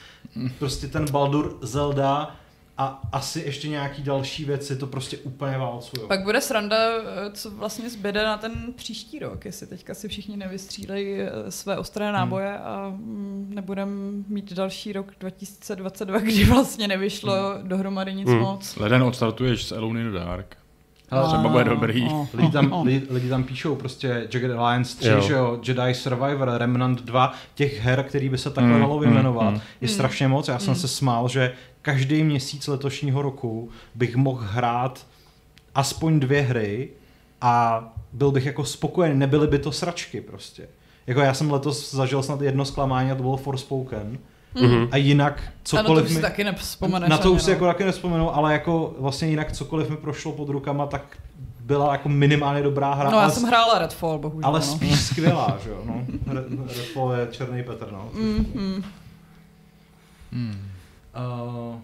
prostě 0.60 0.88
ten 0.88 1.06
Baldur, 1.12 1.58
Zelda 1.62 2.36
a 2.78 3.02
asi 3.12 3.40
ještě 3.40 3.68
nějaký 3.68 4.04
další 4.04 4.46
věci 4.46 4.76
to 4.76 4.88
prostě 4.88 5.18
úplně 5.18 5.58
válcují. 5.58 6.08
Pak 6.08 6.24
bude 6.24 6.42
sranda, 6.42 6.78
eh, 6.78 7.32
co 7.34 7.52
vlastně 7.52 7.90
zbyde 7.90 8.24
na 8.24 8.38
ten 8.38 8.74
příští 8.76 9.20
rok, 9.20 9.46
jestli 9.46 9.68
teďka 9.68 9.94
si 9.94 10.08
všichni 10.08 10.38
nevystřílejí 10.38 11.22
eh, 11.22 11.52
své 11.52 11.78
ostré 11.78 12.06
hmm. 12.06 12.14
náboje 12.14 12.50
hmm. 12.50 12.62
a 12.64 12.90
mm, 12.90 13.52
nebudeme 13.56 13.92
mít 14.28 14.54
další 14.54 14.94
rok 14.94 15.12
2022, 15.20 16.20
kdy 16.24 16.44
vlastně 16.44 16.88
nevyšlo 16.88 17.34
hmm. 17.34 17.70
dohromady 17.70 18.14
nic 18.14 18.30
hmm. 18.30 18.40
moc. 18.40 18.76
Leden 18.76 19.04
odstartuješ 19.04 19.66
s 19.66 19.72
Alone 19.72 20.02
in 20.02 20.12
the 20.12 20.20
Dark. 20.20 20.63
Ale 21.12 21.28
třeba 21.28 21.50
bude 21.50 21.64
dobrý. 21.64 22.08
Lidi 22.34 22.52
tam, 22.52 22.84
lidi, 22.84 23.08
lidi 23.10 23.30
tam 23.30 23.44
píšou 23.44 23.76
prostě 23.76 24.28
Jagged 24.34 24.52
Alliance 24.52 24.98
3, 24.98 25.08
jo. 25.08 25.22
Že 25.22 25.34
jo, 25.34 25.60
Jedi 25.68 25.94
Survivor, 25.94 26.52
Remnant 26.58 27.02
2, 27.02 27.34
těch 27.56 27.80
her, 27.80 28.04
který 28.04 28.30
by 28.30 28.38
se 28.38 28.50
takhle 28.50 28.74
mm, 28.74 28.80
dalo 28.82 29.00
vyjmenovat, 29.00 29.54
mm, 29.54 29.62
je 29.82 29.88
mm. 29.88 29.94
strašně 29.94 30.28
moc. 30.28 30.48
Já 30.48 30.54
mm. 30.54 30.60
jsem 30.60 30.76
se 30.76 30.88
smál, 30.88 31.28
že 31.28 31.54
každý 31.82 32.24
měsíc 32.24 32.68
letošního 32.68 33.22
roku 33.22 33.70
bych 33.96 34.16
mohl 34.16 34.42
hrát 34.52 35.06
aspoň 35.76 36.20
dvě 36.20 36.42
hry 36.42 36.90
a 37.42 37.84
byl 38.14 38.32
bych 38.32 38.46
jako 38.46 38.66
spokojený, 38.66 39.20
nebyly 39.20 39.48
by 39.48 39.60
to 39.60 39.72
sračky 39.72 40.22
prostě. 40.22 40.68
Jako 41.08 41.20
já 41.20 41.34
jsem 41.34 41.52
letos 41.52 41.94
zažil 41.94 42.24
snad 42.24 42.42
jedno 42.42 42.66
zklamání 42.66 43.12
a 43.12 43.16
to 43.16 43.24
bylo 43.24 43.38
Forspoken. 43.38 44.18
Mm-hmm. 44.56 44.88
A 44.92 44.98
jinak 44.98 45.44
cokoliv 45.64 45.90
a 45.90 46.02
na 46.02 46.08
to 46.08 46.14
mi, 46.14 46.22
taky 46.22 46.44
nevzpomeneš. 46.44 47.10
Na 47.10 47.18
to 47.18 47.32
už 47.32 47.42
si 47.42 47.50
no. 47.50 47.54
jako 47.54 47.66
taky 47.66 47.84
nevzpomenu, 47.84 48.36
ale 48.36 48.54
jako 48.54 48.96
vlastně 49.00 49.28
jinak 49.28 49.52
cokoliv 49.52 49.90
mi 49.90 49.98
prošlo 49.98 50.32
pod 50.32 50.50
rukama, 50.50 50.86
tak 50.86 51.18
byla 51.60 51.92
jako 51.92 52.10
minimálně 52.10 52.64
dobrá 52.64 52.94
hra. 52.94 53.10
No 53.10 53.20
já 53.20 53.30
jsem 53.30 53.44
hrála 53.44 53.80
Redfall, 53.80 54.20
bohužel. 54.20 54.50
Ale 54.50 54.60
no. 54.60 54.66
spíš 54.66 55.02
skvělá, 55.06 55.58
že 55.64 55.70
jo. 55.70 55.82
No. 55.86 56.06
Redfall 56.68 57.12
je 57.12 57.28
černý 57.32 57.64
Petr, 57.64 57.88
no. 57.92 58.12
Mm-hmm. 58.16 58.84
Hmm. 60.32 60.70
Uh, 61.16 61.76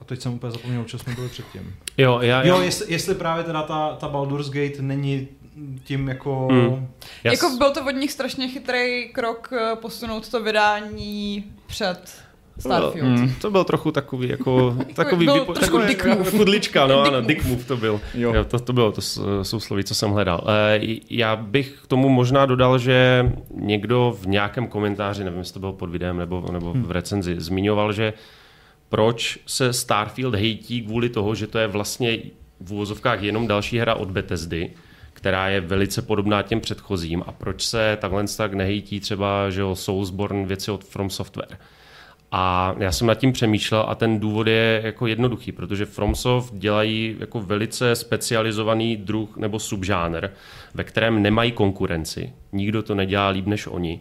a 0.00 0.04
teď 0.04 0.20
jsem 0.20 0.34
úplně 0.34 0.50
zapomněl, 0.50 0.84
co 0.84 0.98
jsme 0.98 1.14
byli 1.14 1.28
předtím. 1.28 1.74
Jo, 1.96 2.18
já, 2.20 2.46
jo 2.46 2.60
jestli, 2.60 2.92
jestli 2.92 3.14
právě 3.14 3.44
teda 3.44 3.62
ta, 3.62 3.96
ta 3.96 4.08
Baldur's 4.08 4.50
Gate 4.50 4.82
není 4.82 5.28
tím 5.84 6.08
jako... 6.08 6.48
Mm. 6.50 6.88
Jako 7.24 7.50
byl 7.58 7.70
to 7.70 7.84
od 7.84 7.90
nich 7.90 8.12
strašně 8.12 8.48
chytrý 8.48 9.08
krok 9.12 9.52
eh, 9.52 9.76
posunout 9.76 10.28
to 10.28 10.42
vydání 10.42 11.44
před 11.68 12.28
Starfield. 12.58 13.20
Mm, 13.20 13.34
to 13.40 13.50
byl 13.50 13.64
trochu 13.64 13.92
takový 13.92 14.28
jako 14.28 14.76
takový 14.94 15.26
byl 15.26 15.34
vypo, 15.34 15.54
trošku 15.54 15.78
dick 15.78 16.04
move. 16.06 16.30
Kudlička, 16.30 16.86
no 16.86 17.02
dick 17.02 17.14
ano, 17.14 17.26
dick 17.26 17.44
move 17.44 17.64
to 17.64 17.76
byl. 17.76 18.00
Jo. 18.14 18.34
jo 18.34 18.44
to, 18.44 18.58
to 18.58 18.72
bylo 18.72 18.92
to 18.92 19.00
sousloví, 19.42 19.84
co 19.84 19.94
jsem 19.94 20.10
hledal. 20.10 20.44
E, 20.48 20.80
já 21.10 21.36
bych 21.36 21.78
k 21.84 21.86
tomu 21.86 22.08
možná 22.08 22.46
dodal, 22.46 22.78
že 22.78 23.30
někdo 23.54 24.16
v 24.20 24.26
nějakém 24.26 24.66
komentáři, 24.66 25.24
nevím, 25.24 25.38
jestli 25.38 25.54
to 25.54 25.60
bylo 25.60 25.72
pod 25.72 25.90
videem 25.90 26.16
nebo, 26.16 26.44
nebo 26.52 26.72
hmm. 26.72 26.82
v 26.82 26.90
recenzi, 26.90 27.34
zmiňoval, 27.38 27.92
že 27.92 28.12
proč 28.88 29.38
se 29.46 29.72
Starfield 29.72 30.34
hejtí 30.34 30.82
kvůli 30.82 31.08
toho, 31.08 31.34
že 31.34 31.46
to 31.46 31.58
je 31.58 31.66
vlastně 31.66 32.18
v 32.60 32.72
úvozovkách 32.72 33.22
jenom 33.22 33.46
další 33.46 33.78
hra 33.78 33.94
od 33.94 34.10
Bethesdy, 34.10 34.70
která 35.18 35.48
je 35.48 35.60
velice 35.60 36.02
podobná 36.02 36.42
těm 36.42 36.60
předchozím 36.60 37.22
a 37.26 37.32
proč 37.32 37.62
se 37.62 37.98
takhle 38.00 38.24
tak 38.36 38.54
nehejtí 38.54 39.00
třeba 39.00 39.50
že 39.50 39.60
jo, 39.60 39.76
Soulsborne 39.76 40.46
věci 40.46 40.70
od 40.70 40.84
From 40.84 41.10
Software. 41.10 41.58
A 42.32 42.74
já 42.78 42.92
jsem 42.92 43.06
nad 43.06 43.14
tím 43.14 43.32
přemýšlel 43.32 43.84
a 43.88 43.94
ten 43.94 44.20
důvod 44.20 44.46
je 44.46 44.80
jako 44.84 45.06
jednoduchý, 45.06 45.52
protože 45.52 45.86
FromSoft 45.86 46.54
dělají 46.54 47.16
jako 47.20 47.40
velice 47.40 47.94
specializovaný 47.94 48.96
druh 48.96 49.36
nebo 49.36 49.58
subžánr, 49.58 50.28
ve 50.74 50.84
kterém 50.84 51.22
nemají 51.22 51.52
konkurenci. 51.52 52.32
Nikdo 52.52 52.82
to 52.82 52.94
nedělá 52.94 53.28
líp 53.28 53.46
než 53.46 53.66
oni. 53.66 54.00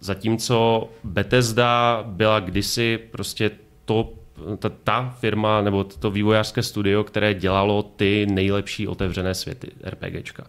Zatímco 0.00 0.88
Bethesda 1.04 2.02
byla 2.06 2.40
kdysi 2.40 2.98
prostě 3.10 3.50
to, 3.84 4.12
ta, 4.58 4.68
ta 4.68 5.16
firma 5.20 5.60
nebo 5.62 5.84
to 5.84 6.10
vývojářské 6.10 6.62
studio, 6.62 7.04
které 7.04 7.34
dělalo 7.34 7.82
ty 7.82 8.26
nejlepší 8.30 8.88
otevřené 8.88 9.34
světy 9.34 9.70
RPGčka. 9.84 10.46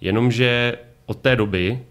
Jenomže 0.00 0.78
od 1.06 1.18
té 1.18 1.36
doby 1.36 1.82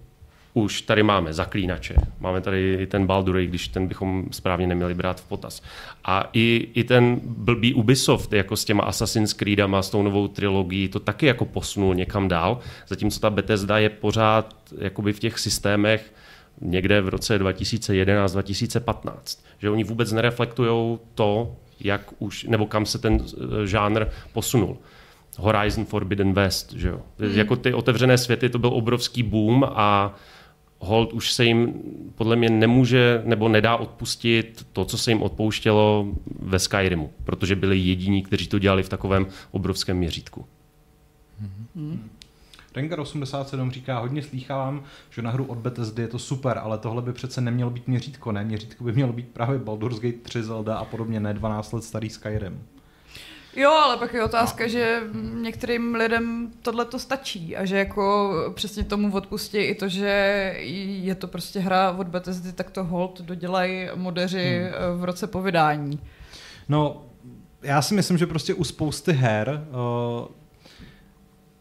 už 0.54 0.82
tady 0.82 1.04
máme 1.04 1.34
zaklínače, 1.34 1.96
máme 2.20 2.42
tady 2.42 2.78
i 2.82 2.88
ten 2.88 3.06
Baldur, 3.06 3.42
když 3.42 3.68
ten 3.68 3.88
bychom 3.88 4.26
správně 4.32 4.68
neměli 4.68 4.94
brát 4.94 5.22
v 5.22 5.28
potaz. 5.28 5.62
A 6.06 6.30
i, 6.34 6.70
i 6.74 6.84
ten 6.84 7.20
blbý 7.24 7.74
Ubisoft, 7.74 8.34
jako 8.34 8.56
s 8.56 8.66
těma 8.66 8.84
Assassin's 8.84 9.34
Creedama, 9.34 9.82
s 9.82 9.90
tou 9.90 10.04
novou 10.04 10.28
trilogií, 10.28 10.88
to 10.88 11.00
taky 11.00 11.26
jako 11.26 11.46
posunul 11.46 11.96
někam 11.96 12.28
dál, 12.28 12.60
zatímco 12.88 13.20
ta 13.20 13.30
Bethesda 13.30 13.78
je 13.78 13.90
pořád 13.90 14.56
jakoby 14.78 15.14
v 15.14 15.20
těch 15.20 15.40
systémech 15.40 16.14
někde 16.62 17.02
v 17.02 17.10
roce 17.10 17.40
2011-2015. 17.40 19.40
Že 19.60 19.70
oni 19.70 19.84
vůbec 19.84 20.12
nereflektují 20.12 21.00
to, 21.16 21.56
jak 21.80 22.14
už, 22.20 22.44
nebo 22.44 22.66
kam 22.66 22.86
se 22.86 23.00
ten 23.00 23.24
eh, 23.24 23.68
žánr 23.68 24.06
posunul. 24.34 24.78
Horizon 25.38 25.86
Forbidden 25.86 26.34
West, 26.34 26.74
že 26.74 26.88
jo. 26.88 27.02
Mm. 27.20 27.38
Jako 27.38 27.56
ty 27.56 27.74
otevřené 27.74 28.18
světy, 28.18 28.50
to 28.50 28.60
byl 28.60 28.74
obrovský 28.74 29.24
boom 29.24 29.64
a 29.64 30.16
hold 30.80 31.14
už 31.14 31.32
se 31.32 31.46
jim 31.46 31.74
podle 32.16 32.36
mě 32.36 32.50
nemůže 32.50 33.22
nebo 33.26 33.50
nedá 33.50 33.76
odpustit 33.76 34.68
to, 34.74 34.86
co 34.86 34.98
se 34.98 35.12
jim 35.12 35.22
odpouštělo 35.22 36.08
ve 36.40 36.60
Skyrimu, 36.60 37.12
protože 37.24 37.56
byli 37.56 37.78
jediní, 37.78 38.24
kteří 38.24 38.48
to 38.48 38.60
dělali 38.60 38.84
v 38.84 38.90
takovém 38.90 39.28
obrovském 39.52 39.98
měřítku. 39.98 40.46
Mm. 41.76 42.10
Rengar87 42.76 43.72
říká, 43.72 44.00
hodně 44.00 44.24
slýchávám, 44.24 44.84
že 45.10 45.22
na 45.22 45.32
hru 45.32 45.46
od 45.46 45.58
Bethesdy 45.58 46.02
je 46.02 46.08
to 46.08 46.20
super, 46.20 46.58
ale 46.58 46.78
tohle 46.78 47.02
by 47.02 47.14
přece 47.14 47.42
nemělo 47.42 47.70
být 47.70 47.88
měřítko, 47.88 48.32
ne? 48.32 48.44
Měřítko 48.44 48.84
by 48.84 48.92
mělo 48.92 49.14
být 49.14 49.28
právě 49.28 49.60
Baldur's 49.60 50.00
Gate 50.00 50.18
3, 50.18 50.44
Zelda 50.44 50.78
a 50.78 50.86
podobně, 50.86 51.20
ne 51.20 51.34
12 51.34 51.72
let 51.72 51.84
starý 51.84 52.10
Skyrim. 52.10 52.64
Jo, 53.56 53.72
ale 53.72 53.98
pak 53.98 54.14
je 54.14 54.24
otázka, 54.24 54.64
no. 54.64 54.70
že 54.70 55.02
některým 55.34 55.96
lidem 55.96 56.52
tohle 56.62 56.86
to 56.86 57.00
stačí 57.00 57.58
a 57.58 57.66
že 57.66 57.78
jako 57.78 58.34
přesně 58.56 58.84
tomu 58.84 59.14
odpustí 59.14 59.58
i 59.58 59.76
to, 59.76 59.88
že 59.88 60.56
je 61.02 61.16
to 61.16 61.28
prostě 61.28 61.60
hra 61.60 61.92
od 61.92 62.08
Bethesdy, 62.08 62.54
tak 62.54 62.72
to 62.72 62.84
hold 62.84 63.22
dodělají 63.22 63.90
modeři 63.96 64.62
hmm. 64.62 65.00
v 65.00 65.04
roce 65.04 65.28
po 65.28 65.42
vydání. 65.42 66.00
No, 66.70 67.06
já 67.62 67.82
si 67.82 67.94
myslím, 67.94 68.18
že 68.18 68.28
prostě 68.28 68.54
u 68.54 68.64
spousty 68.64 69.12
her 69.14 69.68
uh, 69.70 70.28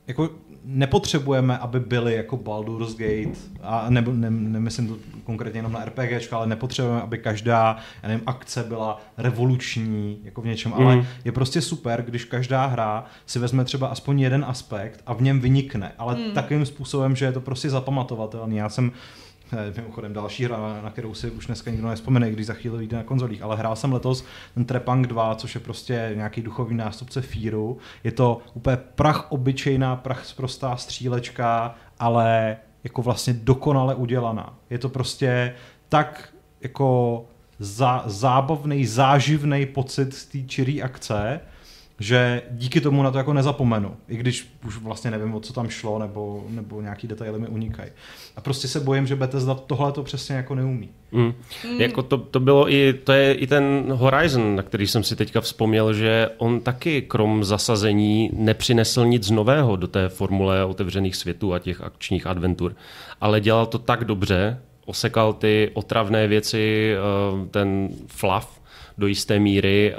jako 0.06 0.30
nepotřebujeme, 0.64 1.58
aby 1.58 1.80
byly 1.80 2.14
jako 2.14 2.36
Baldur's 2.36 2.96
Gate, 2.96 3.38
a 3.62 3.90
ne, 3.90 4.04
ne, 4.12 4.30
nemyslím 4.30 4.88
to 4.88 4.96
konkrétně 5.24 5.58
jenom 5.58 5.72
na 5.72 5.84
RPG, 5.84 6.32
ale 6.32 6.46
nepotřebujeme, 6.46 7.02
aby 7.02 7.18
každá 7.18 7.76
já 8.02 8.08
nevím, 8.08 8.22
akce 8.26 8.64
byla 8.64 9.00
revoluční 9.16 10.18
jako 10.24 10.42
v 10.42 10.46
něčem, 10.46 10.72
mm. 10.72 10.86
ale 10.86 11.06
je 11.24 11.32
prostě 11.32 11.60
super, 11.60 12.02
když 12.02 12.24
každá 12.24 12.66
hra 12.66 13.04
si 13.26 13.38
vezme 13.38 13.64
třeba 13.64 13.88
aspoň 13.88 14.20
jeden 14.20 14.44
aspekt 14.48 15.02
a 15.06 15.14
v 15.14 15.22
něm 15.22 15.40
vynikne, 15.40 15.92
ale 15.98 16.14
mm. 16.16 16.32
takovým 16.32 16.66
způsobem, 16.66 17.16
že 17.16 17.24
je 17.24 17.32
to 17.32 17.40
prostě 17.40 17.70
zapamatovatelný. 17.70 18.56
Já 18.56 18.68
jsem 18.68 18.92
mimochodem 19.76 20.12
další 20.12 20.44
hra, 20.44 20.80
na 20.82 20.90
kterou 20.90 21.14
si 21.14 21.30
už 21.30 21.46
dneska 21.46 21.70
nikdo 21.70 21.88
nespomene, 21.88 22.30
když 22.30 22.46
za 22.46 22.54
chvíli 22.54 22.78
vyjde 22.78 22.96
na 22.96 23.02
konzolích, 23.02 23.42
ale 23.42 23.56
hrál 23.56 23.76
jsem 23.76 23.92
letos 23.92 24.24
ten 24.54 24.64
Trepang 24.64 25.06
2, 25.06 25.34
což 25.34 25.54
je 25.54 25.60
prostě 25.60 26.12
nějaký 26.14 26.42
duchový 26.42 26.74
nástupce 26.74 27.22
Fíru. 27.22 27.78
Je 28.04 28.12
to 28.12 28.40
úplně 28.54 28.76
prach 28.76 29.32
obyčejná, 29.32 29.96
prach 29.96 30.34
prostá 30.36 30.76
střílečka, 30.76 31.74
ale 31.98 32.56
jako 32.84 33.02
vlastně 33.02 33.32
dokonale 33.32 33.94
udělaná. 33.94 34.58
Je 34.70 34.78
to 34.78 34.88
prostě 34.88 35.54
tak 35.88 36.34
jako 36.60 37.24
za, 37.58 38.02
zábavný, 38.06 38.86
záživný 38.86 39.66
pocit 39.66 40.14
z 40.14 40.26
té 40.26 40.38
čirý 40.38 40.82
akce, 40.82 41.40
že 42.00 42.42
díky 42.50 42.80
tomu 42.80 43.02
na 43.02 43.10
to 43.10 43.18
jako 43.18 43.32
nezapomenu, 43.32 43.96
i 44.08 44.16
když 44.16 44.48
už 44.66 44.76
vlastně 44.76 45.10
nevím, 45.10 45.34
o 45.34 45.40
co 45.40 45.52
tam 45.52 45.68
šlo, 45.68 45.98
nebo, 45.98 46.44
nebo 46.48 46.80
nějaký 46.80 47.06
detaily 47.06 47.38
mi 47.38 47.48
unikají. 47.48 47.90
A 48.36 48.40
prostě 48.40 48.68
se 48.68 48.80
bojím, 48.80 49.06
že 49.06 49.16
Bethesda 49.16 49.54
tohle 49.54 49.92
to 49.92 50.02
přesně 50.02 50.36
jako 50.36 50.54
neumí. 50.54 50.88
Mm. 51.12 51.34
Mm. 51.68 51.80
Jako 51.80 52.02
to, 52.02 52.18
to 52.18 52.40
bylo 52.40 52.72
i, 52.72 52.92
to 52.92 53.12
je 53.12 53.34
i 53.34 53.46
ten 53.46 53.84
Horizon, 53.92 54.56
na 54.56 54.62
který 54.62 54.86
jsem 54.86 55.04
si 55.04 55.16
teďka 55.16 55.40
vzpomněl, 55.40 55.94
že 55.94 56.28
on 56.38 56.60
taky 56.60 57.02
krom 57.02 57.44
zasazení 57.44 58.30
nepřinesl 58.32 59.06
nic 59.06 59.30
nového 59.30 59.76
do 59.76 59.88
té 59.88 60.08
formule 60.08 60.64
otevřených 60.64 61.16
světů 61.16 61.54
a 61.54 61.58
těch 61.58 61.80
akčních 61.80 62.26
adventur, 62.26 62.74
ale 63.20 63.40
dělal 63.40 63.66
to 63.66 63.78
tak 63.78 64.04
dobře, 64.04 64.60
osekal 64.86 65.32
ty 65.32 65.70
otravné 65.74 66.28
věci, 66.28 66.94
eh, 66.94 67.48
ten 67.50 67.88
fluff, 68.06 68.59
do 69.00 69.06
jisté 69.06 69.38
míry, 69.38 69.94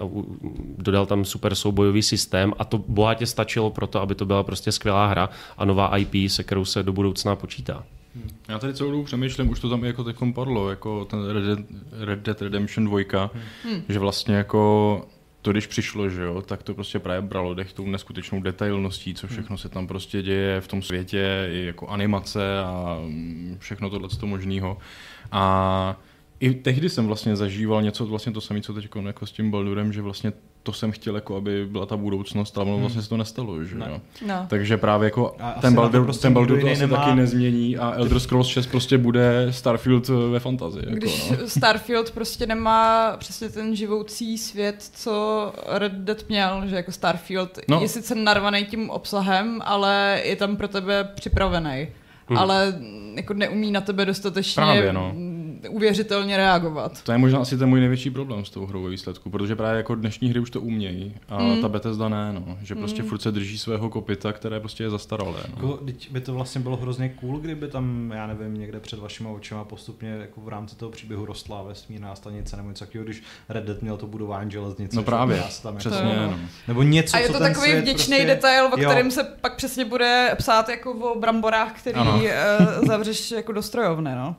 dodal 0.78 1.06
tam 1.06 1.26
super 1.26 1.56
soubojový 1.56 2.02
systém 2.02 2.54
a 2.60 2.66
to 2.66 2.78
bohatě 2.78 3.26
stačilo 3.26 3.70
pro 3.72 3.88
to, 3.88 4.02
aby 4.02 4.16
to 4.16 4.26
byla 4.26 4.44
prostě 4.44 4.72
skvělá 4.72 5.08
hra 5.08 5.30
a 5.58 5.66
nová 5.66 5.98
IP, 5.98 6.32
se 6.32 6.44
kterou 6.44 6.66
se 6.66 6.84
do 6.84 6.94
budoucna 6.94 7.36
počítá. 7.36 7.84
Já 8.48 8.60
tady 8.60 8.74
celou 8.74 8.92
dobu 8.92 9.04
přemýšlím, 9.04 9.50
už 9.50 9.60
to 9.60 9.70
tam 9.70 9.84
jako 9.84 10.04
teď 10.04 10.16
padlo, 10.36 10.70
jako 10.70 11.06
ten 11.06 11.30
Red 11.30 11.44
Dead, 11.44 11.60
Red 11.92 12.20
Dead 12.20 12.42
Redemption 12.42 12.86
2, 12.86 13.30
hmm. 13.64 13.84
že 13.90 14.00
vlastně 14.00 14.36
jako 14.36 15.06
to, 15.42 15.52
když 15.52 15.68
přišlo, 15.68 16.10
že 16.10 16.22
jo, 16.22 16.42
tak 16.42 16.64
to 16.64 16.74
prostě 16.74 17.00
právě 17.00 17.22
bralo 17.22 17.54
dech 17.54 17.74
tou 17.74 17.86
neskutečnou 17.86 18.42
detailností, 18.42 19.14
co 19.14 19.28
všechno 19.28 19.58
se 19.58 19.70
tam 19.70 19.88
prostě 19.88 20.22
děje 20.22 20.62
v 20.62 20.68
tom 20.68 20.82
světě, 20.82 21.50
i 21.52 21.66
jako 21.66 21.88
animace 21.88 22.60
a 22.60 23.00
všechno 23.60 23.90
tohle 23.90 24.10
možného. 24.24 24.78
A 25.32 26.00
i 26.42 26.54
tehdy 26.54 26.90
jsem 26.90 27.08
vlastně 27.08 27.36
zažíval 27.36 27.82
něco 27.82 28.06
vlastně 28.06 28.32
to 28.32 28.42
samé, 28.42 28.62
co 28.62 28.74
teď 28.74 28.88
jako 29.06 29.26
s 29.26 29.32
tím 29.32 29.52
Baldurem, 29.52 29.94
že 29.94 30.02
vlastně 30.02 30.34
to 30.64 30.74
jsem 30.74 30.92
chtěl, 30.92 31.16
jako 31.16 31.36
aby 31.36 31.66
byla 31.66 31.86
ta 31.86 31.98
budoucnost, 31.98 32.58
ale 32.58 32.72
hmm. 32.72 32.80
vlastně 32.80 33.02
se 33.02 33.10
to 33.10 33.18
nestalo, 33.18 33.64
že 33.64 33.76
no. 33.76 34.02
no. 34.28 34.46
Takže 34.48 34.78
právě 34.78 35.06
jako 35.06 35.36
a 35.40 35.52
ten 35.62 35.76
Baldur, 35.76 36.04
prostě 36.04 36.22
ten 36.22 36.34
Baldur 36.34 36.62
to 36.62 36.68
asi 36.68 36.82
nemá... 36.82 36.98
taky 36.98 37.16
nezmění 37.16 37.78
a 37.78 37.94
Elder 37.96 38.20
Scrolls 38.20 38.48
6 38.48 38.68
prostě 38.68 38.98
bude 38.98 39.48
Starfield 39.50 40.08
ve 40.08 40.40
fantazii. 40.40 40.84
Jako, 40.86 40.96
Když 40.96 41.30
no. 41.30 41.38
Starfield 41.48 42.12
prostě 42.12 42.46
nemá 42.46 43.14
přesně 43.18 43.50
ten 43.50 43.76
živoucí 43.76 44.38
svět, 44.38 44.90
co 44.94 45.54
Red 45.68 45.94
Dead 45.94 46.30
měl, 46.30 46.64
že 46.66 46.76
jako 46.76 46.92
Starfield 46.92 47.60
no. 47.68 47.82
je 47.82 47.88
sice 47.88 48.16
narvaný 48.16 48.66
tím 48.66 48.90
obsahem, 48.90 49.60
ale 49.64 50.22
je 50.26 50.36
tam 50.36 50.56
pro 50.56 50.68
tebe 50.68 51.04
připravený. 51.16 51.88
Hmm. 52.28 52.38
Ale 52.38 52.74
jako 53.16 53.34
neumí 53.34 53.72
na 53.72 53.82
tebe 53.82 54.06
dostatečně 54.06 54.62
Právě, 54.62 54.94
no 54.94 55.14
uvěřitelně 55.70 56.38
reagovat. 56.38 57.04
To 57.04 57.12
je 57.12 57.18
možná 57.18 57.40
asi 57.40 57.58
ten 57.58 57.70
můj 57.70 57.80
největší 57.80 58.10
problém 58.10 58.46
s 58.46 58.50
tou 58.50 58.66
hrou 58.66 58.84
ve 58.84 58.90
výsledku, 58.90 59.30
protože 59.30 59.56
právě 59.56 59.78
jako 59.78 59.96
dnešní 59.96 60.30
hry 60.30 60.40
už 60.40 60.50
to 60.50 60.62
umějí 60.62 61.14
a 61.30 61.44
mm. 61.44 61.62
ta 61.62 61.70
Bethesda 61.70 62.10
ne, 62.10 62.34
no. 62.34 62.58
že 62.62 62.76
prostě 62.76 63.04
mm. 63.04 63.10
furt 63.10 63.22
se 63.22 63.32
drží 63.32 63.58
svého 63.58 63.90
kopita, 63.90 64.34
které 64.34 64.60
prostě 64.60 64.84
je 64.84 64.90
zastaralé. 64.90 65.40
No. 65.50 65.56
Jako, 65.56 65.80
by 66.12 66.22
to 66.22 66.34
vlastně 66.34 66.62
bylo 66.62 66.78
hrozně 66.78 67.10
cool, 67.10 67.40
kdyby 67.40 67.68
tam, 67.68 68.12
já 68.16 68.28
nevím, 68.28 68.54
někde 68.54 68.80
před 68.80 69.00
vašima 69.00 69.30
očima 69.30 69.64
postupně 69.64 70.10
jako 70.10 70.42
v 70.42 70.48
rámci 70.48 70.76
toho 70.76 70.92
příběhu 70.92 71.26
rostla 71.26 71.64
vesmírná 71.64 72.16
stanice 72.16 72.58
nebo 72.58 72.70
něco 72.70 72.86
takového, 72.86 73.06
když 73.06 73.24
Red 73.50 73.64
Dead 73.64 73.82
měl 73.82 73.98
to 73.98 74.08
budování 74.08 74.52
železnice. 74.52 74.96
No 74.96 75.04
právě, 75.04 75.44
tam 75.64 75.78
přesně. 75.78 76.10
Jako, 76.10 76.32
no. 76.32 76.40
Nebo 76.68 76.84
něco, 76.84 77.16
A 77.16 77.20
je 77.20 77.30
to 77.30 77.40
takový 77.40 77.74
vděčný 77.74 78.18
prostě... 78.18 78.26
detail, 78.26 78.66
o 78.66 78.78
kterém 78.78 79.06
jo. 79.06 79.12
se 79.12 79.24
pak 79.42 79.56
přesně 79.56 79.86
bude 79.86 80.36
psát 80.38 80.70
jako 80.70 80.92
o 80.92 81.20
bramborách, 81.20 81.80
který 81.80 82.00
uh, 82.00 82.88
zavřeš 82.88 83.32
jako 83.32 83.52
do 83.52 83.62
strojovny, 83.62 84.16
no. 84.16 84.36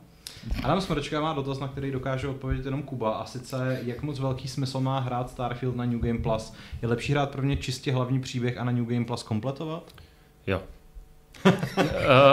Adam 0.63 0.81
Smrčka 0.81 1.21
má 1.21 1.33
dotaz, 1.33 1.59
na 1.59 1.69
který 1.69 1.91
dokáže 1.91 2.29
odpovědět 2.29 2.65
jenom 2.65 2.83
Kuba, 2.83 3.11
a 3.11 3.27
sice 3.27 3.81
jak 3.85 4.03
moc 4.03 4.19
velký 4.19 4.49
smysl 4.49 4.81
má 4.81 4.99
hrát 4.99 5.31
Starfield 5.31 5.77
na 5.77 5.85
New 5.85 6.01
Game 6.01 6.19
Plus. 6.19 6.53
Je 6.83 6.89
lepší 6.89 7.13
hrát 7.13 7.31
pro 7.31 7.43
mě 7.43 7.57
čistě 7.57 7.93
hlavní 7.93 8.21
příběh 8.21 8.59
a 8.59 8.65
na 8.65 8.73
New 8.73 8.85
Game 8.85 9.05
Plus 9.05 9.23
kompletovat? 9.23 9.95
Jo. 10.47 10.63
uh, 11.47 11.53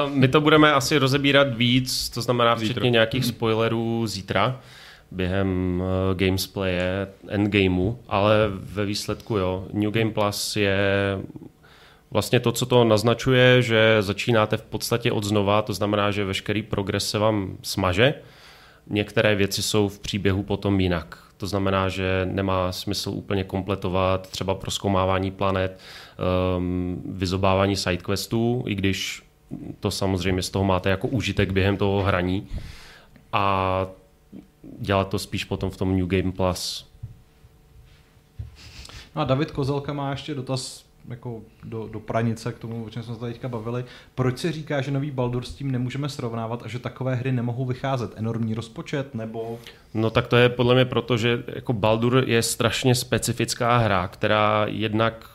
my 0.13 0.27
to 0.27 0.41
budeme 0.41 0.73
asi 0.73 0.97
rozebírat 0.97 1.57
víc, 1.57 2.09
to 2.09 2.21
znamená 2.21 2.55
včetně 2.55 2.73
zítra. 2.73 2.89
nějakých 2.89 3.25
spoilerů 3.25 4.07
zítra 4.07 4.59
během 5.11 5.81
uh, 5.81 6.17
gamesplaye, 6.17 7.07
endgameu, 7.27 7.95
ale 8.07 8.35
ve 8.49 8.85
výsledku 8.85 9.37
jo. 9.37 9.67
New 9.73 9.91
Game 9.91 10.11
Plus 10.11 10.55
je 10.55 10.77
vlastně 12.11 12.39
to, 12.39 12.51
co 12.51 12.65
to 12.65 12.83
naznačuje, 12.83 13.61
že 13.61 13.97
začínáte 13.99 14.57
v 14.57 14.61
podstatě 14.61 15.11
od 15.11 15.23
znova, 15.23 15.61
to 15.61 15.73
znamená, 15.73 16.11
že 16.11 16.25
veškerý 16.25 16.63
progres 16.63 17.09
se 17.09 17.19
vám 17.19 17.57
smaže. 17.61 18.13
Některé 18.87 19.35
věci 19.35 19.63
jsou 19.63 19.89
v 19.89 19.99
příběhu 19.99 20.43
potom 20.43 20.79
jinak. 20.79 21.17
To 21.37 21.47
znamená, 21.47 21.89
že 21.89 22.27
nemá 22.31 22.71
smysl 22.71 23.09
úplně 23.09 23.43
kompletovat 23.43 24.29
třeba 24.29 24.55
proskoumávání 24.55 25.31
planet, 25.31 25.79
um, 26.57 27.01
vyzobávání 27.05 27.75
sidequestů, 27.75 28.63
i 28.67 28.75
když 28.75 29.23
to 29.79 29.91
samozřejmě 29.91 30.41
z 30.41 30.49
toho 30.49 30.65
máte 30.65 30.89
jako 30.89 31.07
užitek 31.07 31.51
během 31.51 31.77
toho 31.77 32.03
hraní. 32.03 32.47
A 33.33 33.87
dělat 34.79 35.09
to 35.09 35.19
spíš 35.19 35.43
potom 35.43 35.69
v 35.69 35.77
tom 35.77 35.97
New 35.97 36.07
Game 36.07 36.31
Plus. 36.31 36.89
No 39.15 39.21
a 39.21 39.25
David 39.25 39.51
Kozelka 39.51 39.93
má 39.93 40.11
ještě 40.11 40.35
dotaz 40.35 40.88
jako 41.09 41.41
do, 41.63 41.87
do 41.87 41.99
pranice 41.99 42.53
k 42.53 42.59
tomu, 42.59 42.85
o 42.85 42.89
čem 42.89 43.03
jsme 43.03 43.15
se 43.15 43.19
teďka 43.19 43.47
bavili. 43.47 43.85
Proč 44.15 44.37
se 44.37 44.51
říká, 44.51 44.81
že 44.81 44.91
nový 44.91 45.11
Baldur 45.11 45.45
s 45.45 45.53
tím 45.53 45.71
nemůžeme 45.71 46.09
srovnávat 46.09 46.63
a 46.63 46.67
že 46.67 46.79
takové 46.79 47.15
hry 47.15 47.31
nemohou 47.31 47.65
vycházet? 47.65 48.11
Enormní 48.15 48.53
rozpočet 48.53 49.15
nebo... 49.15 49.59
No 49.93 50.09
tak 50.09 50.27
to 50.27 50.35
je 50.35 50.49
podle 50.49 50.75
mě 50.75 50.85
proto, 50.85 51.17
že 51.17 51.43
jako 51.47 51.73
Baldur 51.73 52.23
je 52.27 52.43
strašně 52.43 52.95
specifická 52.95 53.77
hra, 53.77 54.07
která 54.07 54.65
jednak 54.69 55.29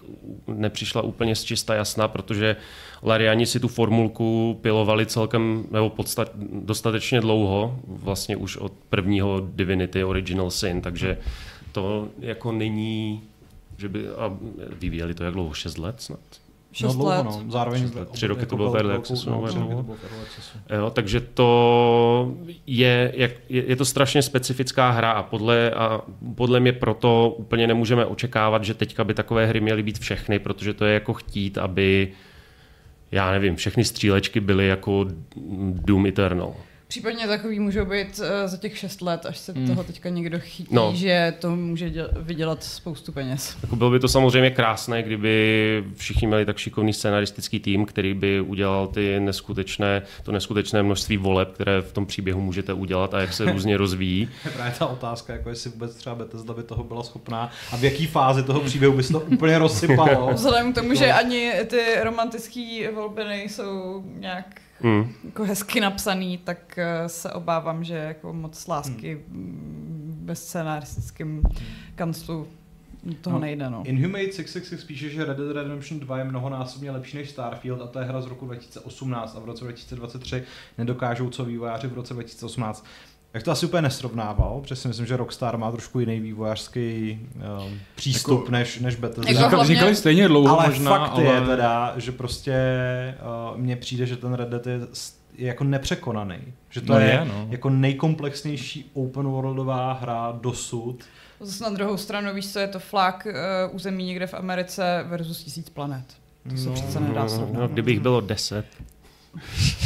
nepřišla 0.46 1.02
úplně 1.02 1.36
z 1.36 1.44
čista 1.44 1.74
jasná, 1.74 2.08
protože 2.08 2.56
Lariani 3.02 3.46
si 3.46 3.60
tu 3.60 3.68
formulku 3.68 4.58
pilovali 4.62 5.06
celkem, 5.06 5.64
nebo 5.70 5.90
podstat, 5.90 6.30
dostatečně 6.52 7.20
dlouho, 7.20 7.78
vlastně 7.86 8.36
už 8.36 8.56
od 8.56 8.72
prvního 8.88 9.48
Divinity 9.54 10.04
Original 10.04 10.50
Sin, 10.50 10.80
takže 10.80 11.18
to 11.72 12.08
jako 12.18 12.52
není 12.52 13.22
že 13.76 13.88
by, 13.88 14.08
a 14.08 14.36
vyvíjeli 14.78 15.14
to 15.14 15.24
jak 15.24 15.34
dlouho, 15.34 15.54
6 15.54 15.78
let 15.78 16.02
snad? 16.02 16.20
6 16.72 16.88
no, 16.88 16.94
dlouho, 16.94 17.10
let. 17.10 17.24
No. 17.24 17.44
Zároveň 17.48 17.90
let. 17.94 18.08
Tři 18.10 18.26
roky 18.26 18.46
to 18.46 18.56
bylo 18.56 18.70
v 18.70 18.76
early 18.76 18.94
accessu. 18.94 19.30
No, 19.30 19.86
jo, 20.76 20.90
takže 20.90 21.20
to 21.20 22.34
je, 22.66 23.12
jak, 23.16 23.30
je, 23.48 23.64
je, 23.66 23.76
to 23.76 23.84
strašně 23.84 24.22
specifická 24.22 24.90
hra 24.90 25.10
a 25.10 25.22
podle, 25.22 25.70
a 25.70 26.00
podle 26.34 26.60
mě 26.60 26.72
proto 26.72 27.34
úplně 27.38 27.66
nemůžeme 27.66 28.06
očekávat, 28.06 28.64
že 28.64 28.74
teďka 28.74 29.04
by 29.04 29.14
takové 29.14 29.46
hry 29.46 29.60
měly 29.60 29.82
být 29.82 29.98
všechny, 29.98 30.38
protože 30.38 30.74
to 30.74 30.84
je 30.84 30.94
jako 30.94 31.14
chtít, 31.14 31.58
aby 31.58 32.12
já 33.12 33.32
nevím, 33.32 33.56
všechny 33.56 33.84
střílečky 33.84 34.40
byly 34.40 34.66
jako 34.66 35.06
Doom 35.72 36.06
Eternal. 36.06 36.54
Případně 36.94 37.26
takový 37.26 37.60
můžou 37.60 37.84
být 37.84 38.18
uh, 38.18 38.26
za 38.46 38.56
těch 38.56 38.78
6 38.78 39.02
let, 39.02 39.26
až 39.26 39.38
se 39.38 39.52
hmm. 39.52 39.66
toho 39.66 39.84
teďka 39.84 40.08
někdo 40.08 40.38
chytí, 40.40 40.74
no. 40.74 40.92
že 40.94 41.34
to 41.38 41.56
může 41.56 41.90
děl- 41.90 42.08
vydělat 42.16 42.64
spoustu 42.64 43.12
peněz. 43.12 43.56
Jako 43.62 43.76
bylo 43.76 43.90
by 43.90 44.00
to 44.00 44.08
samozřejmě 44.08 44.50
krásné, 44.50 45.02
kdyby 45.02 45.84
všichni 45.94 46.26
měli 46.26 46.46
tak 46.46 46.58
šikovný 46.58 46.92
scenaristický 46.92 47.60
tým, 47.60 47.86
který 47.86 48.14
by 48.14 48.40
udělal 48.40 48.86
ty 48.86 49.20
neskutečné, 49.20 50.02
to 50.22 50.32
neskutečné 50.32 50.82
množství 50.82 51.16
voleb, 51.16 51.52
které 51.52 51.80
v 51.80 51.92
tom 51.92 52.06
příběhu 52.06 52.40
můžete 52.40 52.72
udělat 52.72 53.14
a 53.14 53.20
jak 53.20 53.32
se 53.32 53.52
různě 53.52 53.76
rozvíjí. 53.76 54.28
Je 54.44 54.50
právě 54.50 54.74
ta 54.78 54.86
otázka, 54.86 55.32
jako 55.32 55.48
jestli 55.48 55.70
vůbec 55.70 55.94
třeba 55.94 56.14
Bethesda 56.14 56.54
by 56.54 56.62
toho 56.62 56.84
byla 56.84 57.02
schopná 57.02 57.50
a 57.72 57.76
v 57.76 57.84
jaký 57.84 58.06
fázi 58.06 58.42
toho 58.42 58.60
příběhu 58.60 58.96
by 58.96 59.02
se 59.02 59.12
to 59.12 59.20
úplně 59.20 59.58
rozsypalo. 59.58 60.30
Vzhledem 60.34 60.72
k 60.72 60.74
tomu, 60.74 60.94
že 60.94 61.12
ani 61.12 61.52
ty 61.66 61.82
romantické 62.02 62.90
volby 62.94 63.24
nejsou 63.24 64.04
nějak 64.18 64.63
mm. 64.82 65.12
jako 65.24 65.44
hezky 65.44 65.80
napsaný, 65.80 66.38
tak 66.38 66.78
eh, 66.78 67.08
se 67.08 67.32
obávám, 67.32 67.84
že 67.84 67.94
jako 67.94 68.32
moc 68.32 68.66
lásky 68.66 69.20
mm. 69.28 70.18
bez 70.24 70.46
scenaristickým 70.46 71.42
kanclu 71.94 72.48
toho 73.20 73.36
no, 73.36 73.40
nejde. 73.40 73.70
No. 73.70 73.82
Inhumate 73.84 74.32
666 74.32 74.84
píše, 74.84 75.10
že 75.10 75.24
Red 75.24 75.36
Dead 75.36 75.56
Redemption 75.56 76.00
2 76.00 76.18
je 76.18 76.24
mnohonásobně 76.24 76.90
lepší 76.90 77.16
než 77.16 77.30
Starfield 77.30 77.82
a 77.82 77.86
to 77.86 77.98
je 77.98 78.04
hra 78.04 78.20
z 78.20 78.26
roku 78.26 78.46
2018 78.46 79.36
a 79.36 79.40
v 79.40 79.44
roce 79.44 79.64
2023 79.64 80.42
nedokážou 80.78 81.30
co 81.30 81.44
vývojáři 81.44 81.86
v 81.86 81.94
roce 81.94 82.14
2018. 82.14 82.86
Jak 83.34 83.42
to 83.42 83.50
asi 83.50 83.66
úplně 83.66 83.82
nesrovnával, 83.82 84.60
protože 84.62 84.76
si 84.76 84.88
myslím, 84.88 85.06
že 85.06 85.16
Rockstar 85.16 85.56
má 85.58 85.70
trošku 85.72 86.00
jiný 86.00 86.20
vývojářský 86.20 87.18
um, 87.66 87.78
přístup 87.94 88.40
jako, 88.40 88.52
než, 88.52 88.78
než 88.78 88.96
Bethesda. 88.96 89.32
Jako 89.32 89.56
hlavně... 89.56 89.74
Říkali 89.74 89.96
stejně 89.96 90.28
dlouho 90.28 90.60
ale 90.60 90.68
možná, 90.68 90.90
fakt 90.98 91.10
ale... 91.14 91.24
je 91.24 91.40
teda, 91.40 91.94
že 91.96 92.12
prostě 92.12 92.54
uh, 93.52 93.58
mně 93.58 93.76
přijde, 93.76 94.06
že 94.06 94.16
ten 94.16 94.32
Red 94.34 94.48
Dead 94.48 94.66
je 94.66 94.80
je 95.36 95.46
jako 95.48 95.64
nepřekonaný. 95.64 96.36
Že 96.70 96.80
to 96.80 96.92
No 96.92 96.98
je, 96.98 97.06
je, 97.06 97.24
no. 97.24 97.46
jako 97.50 97.70
nejkomplexnější 97.70 98.90
open 98.94 99.26
worldová 99.26 99.92
hra 99.92 100.38
dosud. 100.40 101.04
Zase 101.40 101.64
na 101.64 101.70
druhou 101.70 101.96
stranu, 101.96 102.34
víš 102.34 102.52
co, 102.52 102.58
je 102.58 102.68
to 102.68 102.78
flak 102.78 103.26
uh, 103.70 103.74
území 103.76 104.04
někde 104.06 104.26
v 104.26 104.34
Americe 104.34 105.04
versus 105.08 105.44
tisíc 105.44 105.70
planet. 105.70 106.04
To 106.50 106.56
se 106.56 106.68
No, 106.68 106.74
přece 106.74 107.00
nedá 107.00 107.22
No, 107.22 107.28
srovnat. 107.28 107.60
no, 107.60 107.68
kdybych 107.68 108.00
bylo 108.00 108.20
10. 108.20 108.66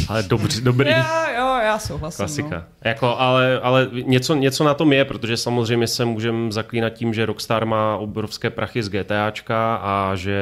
Ale 0.09 0.23
dobře, 0.23 0.61
dobrý. 0.61 0.91
Já, 0.91 1.31
jo, 1.31 1.59
já 1.65 1.79
souhlasím. 1.79 2.17
Klasika. 2.17 2.57
No. 2.57 2.63
Jako, 2.85 3.17
ale 3.19 3.61
ale 3.61 3.89
něco, 4.05 4.35
něco 4.35 4.65
na 4.65 4.75
tom 4.75 4.93
je, 4.93 5.05
protože 5.05 5.37
samozřejmě 5.37 5.87
se 5.87 6.05
můžeme 6.05 6.53
zaklínat 6.53 6.93
tím, 6.93 7.15
že 7.15 7.27
Rockstar 7.27 7.67
má 7.67 7.97
obrovské 7.97 8.51
prachy 8.51 8.83
z 8.83 8.89
GTAčka 8.89 9.75
a 9.77 10.13
že 10.17 10.39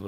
uh, 0.00 0.06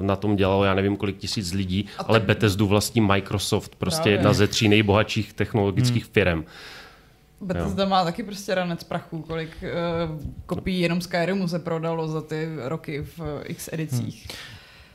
na 0.00 0.16
tom 0.16 0.36
dělalo 0.36 0.64
já 0.64 0.74
nevím 0.74 0.96
kolik 0.96 1.16
tisíc 1.18 1.52
lidí, 1.52 1.86
A 1.98 2.02
ale 2.02 2.20
tak- 2.20 2.26
Bethesdu 2.26 2.66
vlastní 2.66 3.00
Microsoft, 3.00 3.74
prostě 3.74 4.02
Právě. 4.02 4.14
jedna 4.14 4.32
ze 4.32 4.46
tří 4.46 4.68
nejbohatších 4.68 5.32
technologických 5.32 6.04
Hmm. 6.04 6.12
firm. 6.12 6.44
Bethesda 7.40 7.84
má 7.84 8.04
taky 8.04 8.22
prostě 8.22 8.54
ranec 8.54 8.84
prachu, 8.84 9.22
kolik 9.22 9.50
uh, 9.62 10.20
kopií 10.46 10.80
jenom 10.80 11.00
Skyrimu 11.00 11.48
se 11.48 11.58
prodalo 11.58 12.08
za 12.08 12.20
ty 12.22 12.48
roky 12.64 13.02
v 13.16 13.18
uh, 13.20 13.26
x 13.44 13.68
edicích. 13.72 14.26
Hmm. 14.28 14.38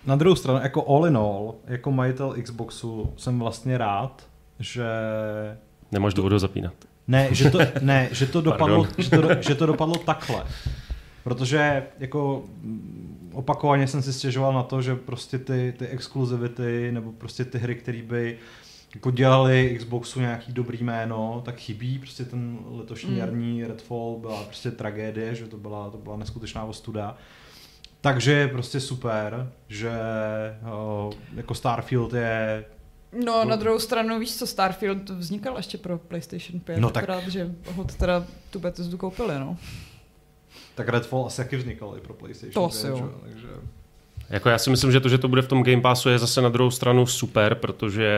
Na 0.06 0.16
druhou 0.16 0.36
stranu, 0.36 0.60
jako 0.64 0.88
all 0.88 1.08
in 1.08 1.18
all, 1.18 1.56
jako 1.68 1.91
majitel 1.91 2.36
Xboxu 2.43 3.14
jsem 3.18 3.39
vlastně 3.39 3.78
rád, 3.78 4.28
že 4.60 4.86
Nemáš 5.91 6.14
důvod 6.14 6.32
ho 6.32 6.39
zapínat. 6.39 6.74
Ne, 7.08 7.28
že 7.32 7.49
to, 7.49 7.60
ne, 7.82 8.10
že 8.12 8.26
to, 8.26 8.41
dopadlo, 8.41 8.88
že, 8.97 9.10
to, 9.10 9.22
že 9.39 9.56
to 9.56 9.66
dopadlo 9.66 9.95
takhle. 9.95 10.43
Protože 11.24 11.84
jako 11.99 12.43
mm, 12.62 13.30
opakovaně 13.34 13.88
jsem 13.88 14.01
si 14.01 14.14
stěžoval 14.14 14.54
na 14.54 14.64
to, 14.64 14.82
že 14.82 14.95
prostě 14.95 15.38
ty, 15.39 15.74
ty 15.78 15.88
exkluzivity 15.88 16.91
nebo 16.91 17.12
prostě 17.12 17.45
ty 17.45 17.58
hry, 17.58 17.76
které 17.76 18.01
by 18.01 18.38
jako 18.95 19.12
dělali 19.12 19.76
Xboxu 19.80 20.20
nějaký 20.20 20.54
dobrý 20.54 20.84
jméno, 20.84 21.41
tak 21.45 21.58
chybí. 21.58 21.99
Prostě 21.99 22.26
ten 22.26 22.58
letošní 22.70 23.12
Mm. 23.12 23.18
jarní 23.18 23.66
Redfall 23.66 24.18
byla 24.22 24.43
prostě 24.43 24.72
tragédie, 24.72 25.36
že 25.36 25.47
to 25.47 25.58
byla, 25.58 25.89
to 25.89 25.97
byla 25.97 26.18
neskutečná 26.18 26.64
ostuda. 26.64 27.18
Takže 28.04 28.32
je 28.32 28.47
prostě 28.47 28.80
super, 28.80 29.51
že 29.68 29.91
o, 30.72 31.10
jako 31.36 31.56
Starfield 31.56 32.14
je 32.14 32.66
No, 33.26 33.45
na 33.45 33.56
druhou 33.56 33.80
stranu, 33.80 34.20
víš 34.20 34.36
co, 34.36 34.47
Starfield 34.47 35.10
vznikal 35.10 35.58
ještě 35.58 35.78
pro 35.78 35.97
PlayStation 35.97 36.60
5, 36.60 36.80
No 36.80 36.89
tak- 36.89 37.04
akorát, 37.04 37.28
že 37.28 37.51
ho 37.76 37.84
teda 37.84 38.26
tu 38.49 38.60
Bethesdu 38.60 38.97
koupili, 38.97 39.39
no. 39.39 39.58
tak 40.76 40.89
Redfall 40.89 41.26
asi 41.26 41.38
taky 41.38 41.58
vznikal 41.58 41.93
i 41.97 42.01
pro 42.01 42.14
PlayStation. 42.14 42.54
To 42.54 42.60
5, 42.70 42.78
asi 42.78 42.88
jo. 42.88 42.97
že? 42.97 43.30
Takže... 43.30 43.47
Jako 44.30 44.49
já 44.49 44.58
si 44.58 44.70
myslím, 44.70 44.91
že 44.91 44.99
to, 44.99 45.10
že 45.10 45.18
to 45.18 45.28
bude 45.28 45.41
v 45.41 45.47
tom 45.47 45.64
Game 45.64 45.82
Passu 45.82 46.10
je 46.10 46.20
zase 46.20 46.41
na 46.41 46.49
druhou 46.49 46.72
stranu 46.72 47.06
super, 47.06 47.56
protože 47.56 48.10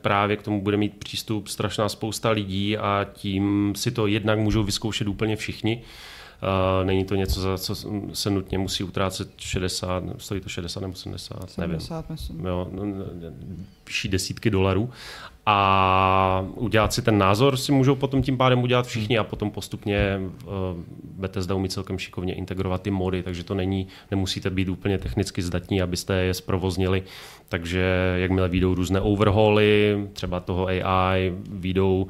právě 0.00 0.36
k 0.36 0.42
tomu 0.42 0.60
bude 0.62 0.76
mít 0.76 0.96
přístup 0.96 1.48
strašná 1.48 1.88
spousta 1.88 2.30
lidí 2.30 2.78
a 2.78 3.06
tím 3.12 3.72
si 3.76 3.90
to 3.90 4.06
jednak 4.06 4.38
můžou 4.38 4.64
vyzkoušet 4.64 5.08
úplně 5.08 5.36
všichni. 5.36 5.82
Není 6.84 7.04
to 7.04 7.14
něco, 7.14 7.40
za 7.40 7.58
co 7.58 7.74
se 8.12 8.30
nutně 8.30 8.58
musí 8.58 8.84
utrácet 8.84 9.30
60, 9.36 10.04
stojí 10.18 10.40
to 10.40 10.48
60 10.48 10.80
nebo 10.80 10.94
70, 10.94 11.58
nevím. 11.58 11.80
70, 11.80 12.10
myslím. 12.10 12.46
Jo, 12.46 12.68
no, 12.72 12.84
vyšší 13.86 14.08
desítky 14.08 14.50
dolarů. 14.50 14.90
A 15.46 16.46
udělat 16.54 16.92
si 16.92 17.02
ten 17.02 17.18
názor 17.18 17.56
si 17.56 17.72
můžou 17.72 17.94
potom 17.94 18.22
tím 18.22 18.36
pádem 18.36 18.62
udělat 18.62 18.86
všichni 18.86 19.18
a 19.18 19.24
potom 19.24 19.50
postupně 19.50 20.20
uh, 20.20 20.50
Bethesda 21.04 21.54
umí 21.54 21.68
celkem 21.68 21.98
šikovně 21.98 22.34
integrovat 22.34 22.82
ty 22.82 22.90
mody, 22.90 23.22
takže 23.22 23.44
to 23.44 23.54
není, 23.54 23.86
nemusíte 24.10 24.50
být 24.50 24.68
úplně 24.68 24.98
technicky 24.98 25.42
zdatní, 25.42 25.82
abyste 25.82 26.14
je 26.14 26.34
zprovoznili. 26.34 27.02
Takže 27.48 28.14
jakmile 28.16 28.48
výjdou 28.48 28.74
různé 28.74 29.00
overhauly, 29.00 29.98
třeba 30.12 30.40
toho 30.40 30.66
AI, 30.66 31.32
výjdou 31.50 32.06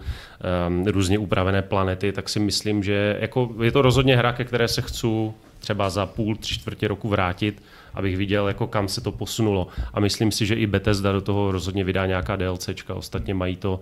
um, 0.68 0.86
různě 0.86 1.18
upravené 1.18 1.62
planety, 1.62 2.12
tak 2.12 2.28
si 2.28 2.40
myslím, 2.40 2.82
že 2.82 3.18
jako, 3.20 3.50
je 3.62 3.72
to 3.72 3.82
rozhodně 3.82 4.16
hra, 4.16 4.32
ke 4.32 4.44
které 4.44 4.68
se 4.68 4.82
chci 4.82 5.06
třeba 5.58 5.90
za 5.90 6.06
půl, 6.06 6.36
tři 6.36 6.54
čtvrtě 6.54 6.88
roku 6.88 7.08
vrátit, 7.08 7.62
abych 7.94 8.16
viděl, 8.16 8.48
jako 8.48 8.66
kam 8.66 8.88
se 8.88 9.00
to 9.00 9.12
posunulo. 9.12 9.68
A 9.94 10.00
myslím 10.00 10.32
si, 10.32 10.46
že 10.46 10.54
i 10.54 10.66
Bethesda 10.66 11.12
do 11.12 11.20
toho 11.20 11.52
rozhodně 11.52 11.84
vydá 11.84 12.06
nějaká 12.06 12.36
DLCčka, 12.36 12.94
ostatně 12.94 13.34
mají 13.34 13.56
to, 13.56 13.80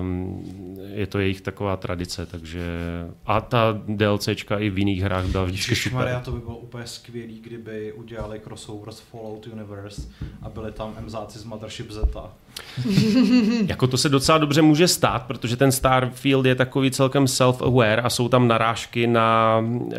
um, 0.00 0.44
je 0.94 1.06
to 1.06 1.18
jejich 1.18 1.40
taková 1.40 1.76
tradice, 1.76 2.26
takže 2.26 2.64
a 3.26 3.40
ta 3.40 3.80
DLCčka 3.88 4.58
i 4.58 4.70
v 4.70 4.78
jiných 4.78 5.02
hrách 5.02 5.26
byla 5.26 5.44
vždycky 5.44 5.76
super. 5.76 6.20
to 6.24 6.32
by 6.32 6.40
bylo 6.40 6.56
úplně 6.56 6.86
skvělý, 6.86 7.40
kdyby 7.40 7.92
udělali 7.92 8.40
crossover 8.40 8.92
s 8.92 9.00
Fallout 9.00 9.46
Universe 9.46 10.02
a 10.42 10.48
byli 10.48 10.72
tam 10.72 10.96
MZáci 11.00 11.38
z 11.38 11.44
Mothership 11.44 11.90
Zeta. 11.90 12.32
Jako 13.66 13.86
to 13.86 13.96
se 13.96 14.08
docela 14.08 14.38
dobře 14.38 14.62
může 14.62 14.88
stát, 14.88 15.22
protože 15.22 15.56
ten 15.56 15.72
Starfield 15.72 16.46
je 16.46 16.54
takový 16.54 16.90
celkem 16.90 17.24
self-aware 17.24 18.00
a 18.04 18.10
jsou 18.10 18.28
tam 18.28 18.48
narážky 18.48 19.06
na 19.06 19.58
uh, 19.60 19.92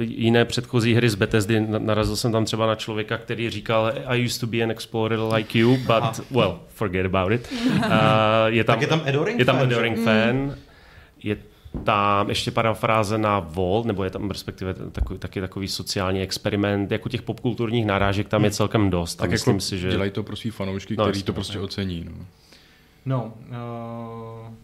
jiné 0.00 0.44
předchozí 0.44 0.94
hry 0.94 1.10
z 1.10 1.14
Bethesdy. 1.14 1.60
Na- 1.60 1.78
Narazil 1.78 2.16
jsem 2.16 2.32
tam 2.32 2.44
třeba 2.44 2.66
na 2.66 2.74
člověka, 2.74 3.18
který 3.18 3.50
říkal 3.50 3.92
I 4.06 4.24
used 4.24 4.40
to 4.40 4.46
be 4.46 4.62
an 4.62 4.70
explorer 4.70 5.18
like 5.34 5.58
you, 5.58 5.76
but 5.76 5.90
Aha. 5.90 6.12
well, 6.30 6.58
forget 6.74 7.06
about 7.06 7.32
it. 7.32 7.52
Uh, 7.52 7.82
je 8.46 8.64
tam, 8.64 8.74
Tak 8.74 8.80
je 8.82 8.86
tam 8.88 9.02
Edoring 9.04 9.38
je 9.38 9.44
tam 9.44 9.56
fan, 9.58 9.68
že? 9.68 9.74
Adoring 9.74 9.98
fan, 10.04 10.54
je 11.22 11.36
tam 11.84 12.28
ještě 12.28 12.50
parafráze 12.50 13.18
na 13.18 13.38
Volt, 13.40 13.86
nebo 13.86 14.04
je 14.04 14.10
tam 14.10 14.30
respektive 14.30 14.74
takový, 14.74 15.18
taky 15.18 15.40
takový 15.40 15.68
sociální 15.68 16.20
experiment, 16.22 16.92
jako 16.92 17.08
těch 17.08 17.22
popkulturních 17.22 17.86
narážek 17.86 18.28
tam 18.28 18.44
je 18.44 18.50
celkem 18.50 18.90
dost. 18.90 19.14
Tak 19.14 19.28
a 19.28 19.32
myslím 19.32 19.54
jako 19.56 19.60
si, 19.60 19.78
že... 19.78 19.90
dělají 19.90 20.10
to 20.10 20.22
pro 20.22 20.36
svý 20.36 20.50
fanoušky, 20.50 20.96
No, 20.96 21.04
který 21.04 21.22
to 21.22 21.32
prostě 21.32 21.52
jasně. 21.52 21.64
ocení. 21.64 22.06
No. 22.08 22.26
No, 23.06 23.32
uh, 23.48 24.54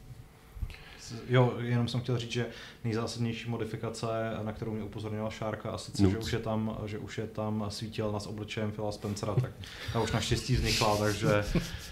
jo, 1.28 1.54
jenom 1.58 1.88
jsem 1.88 2.00
chtěl 2.00 2.18
říct, 2.18 2.32
že 2.32 2.46
nejzásadnější 2.84 3.50
modifikace, 3.50 4.06
na 4.42 4.52
kterou 4.52 4.72
mě 4.72 4.82
upozornila 4.82 5.30
Šárka, 5.30 5.70
a 5.70 5.78
sice, 5.78 6.10
že 6.10 6.18
už, 6.18 6.32
je 6.32 6.38
tam, 6.38 6.78
že 6.86 6.98
už 6.98 7.18
je 7.18 7.26
tam 7.26 7.64
svítil 7.68 8.20
s 8.20 8.26
obličejem 8.26 8.72
Phila 8.72 8.92
Spencera, 8.92 9.34
tak 9.34 9.50
ta 9.92 10.00
už 10.00 10.12
naštěstí 10.12 10.56
vznikla, 10.56 10.96
takže 10.96 11.44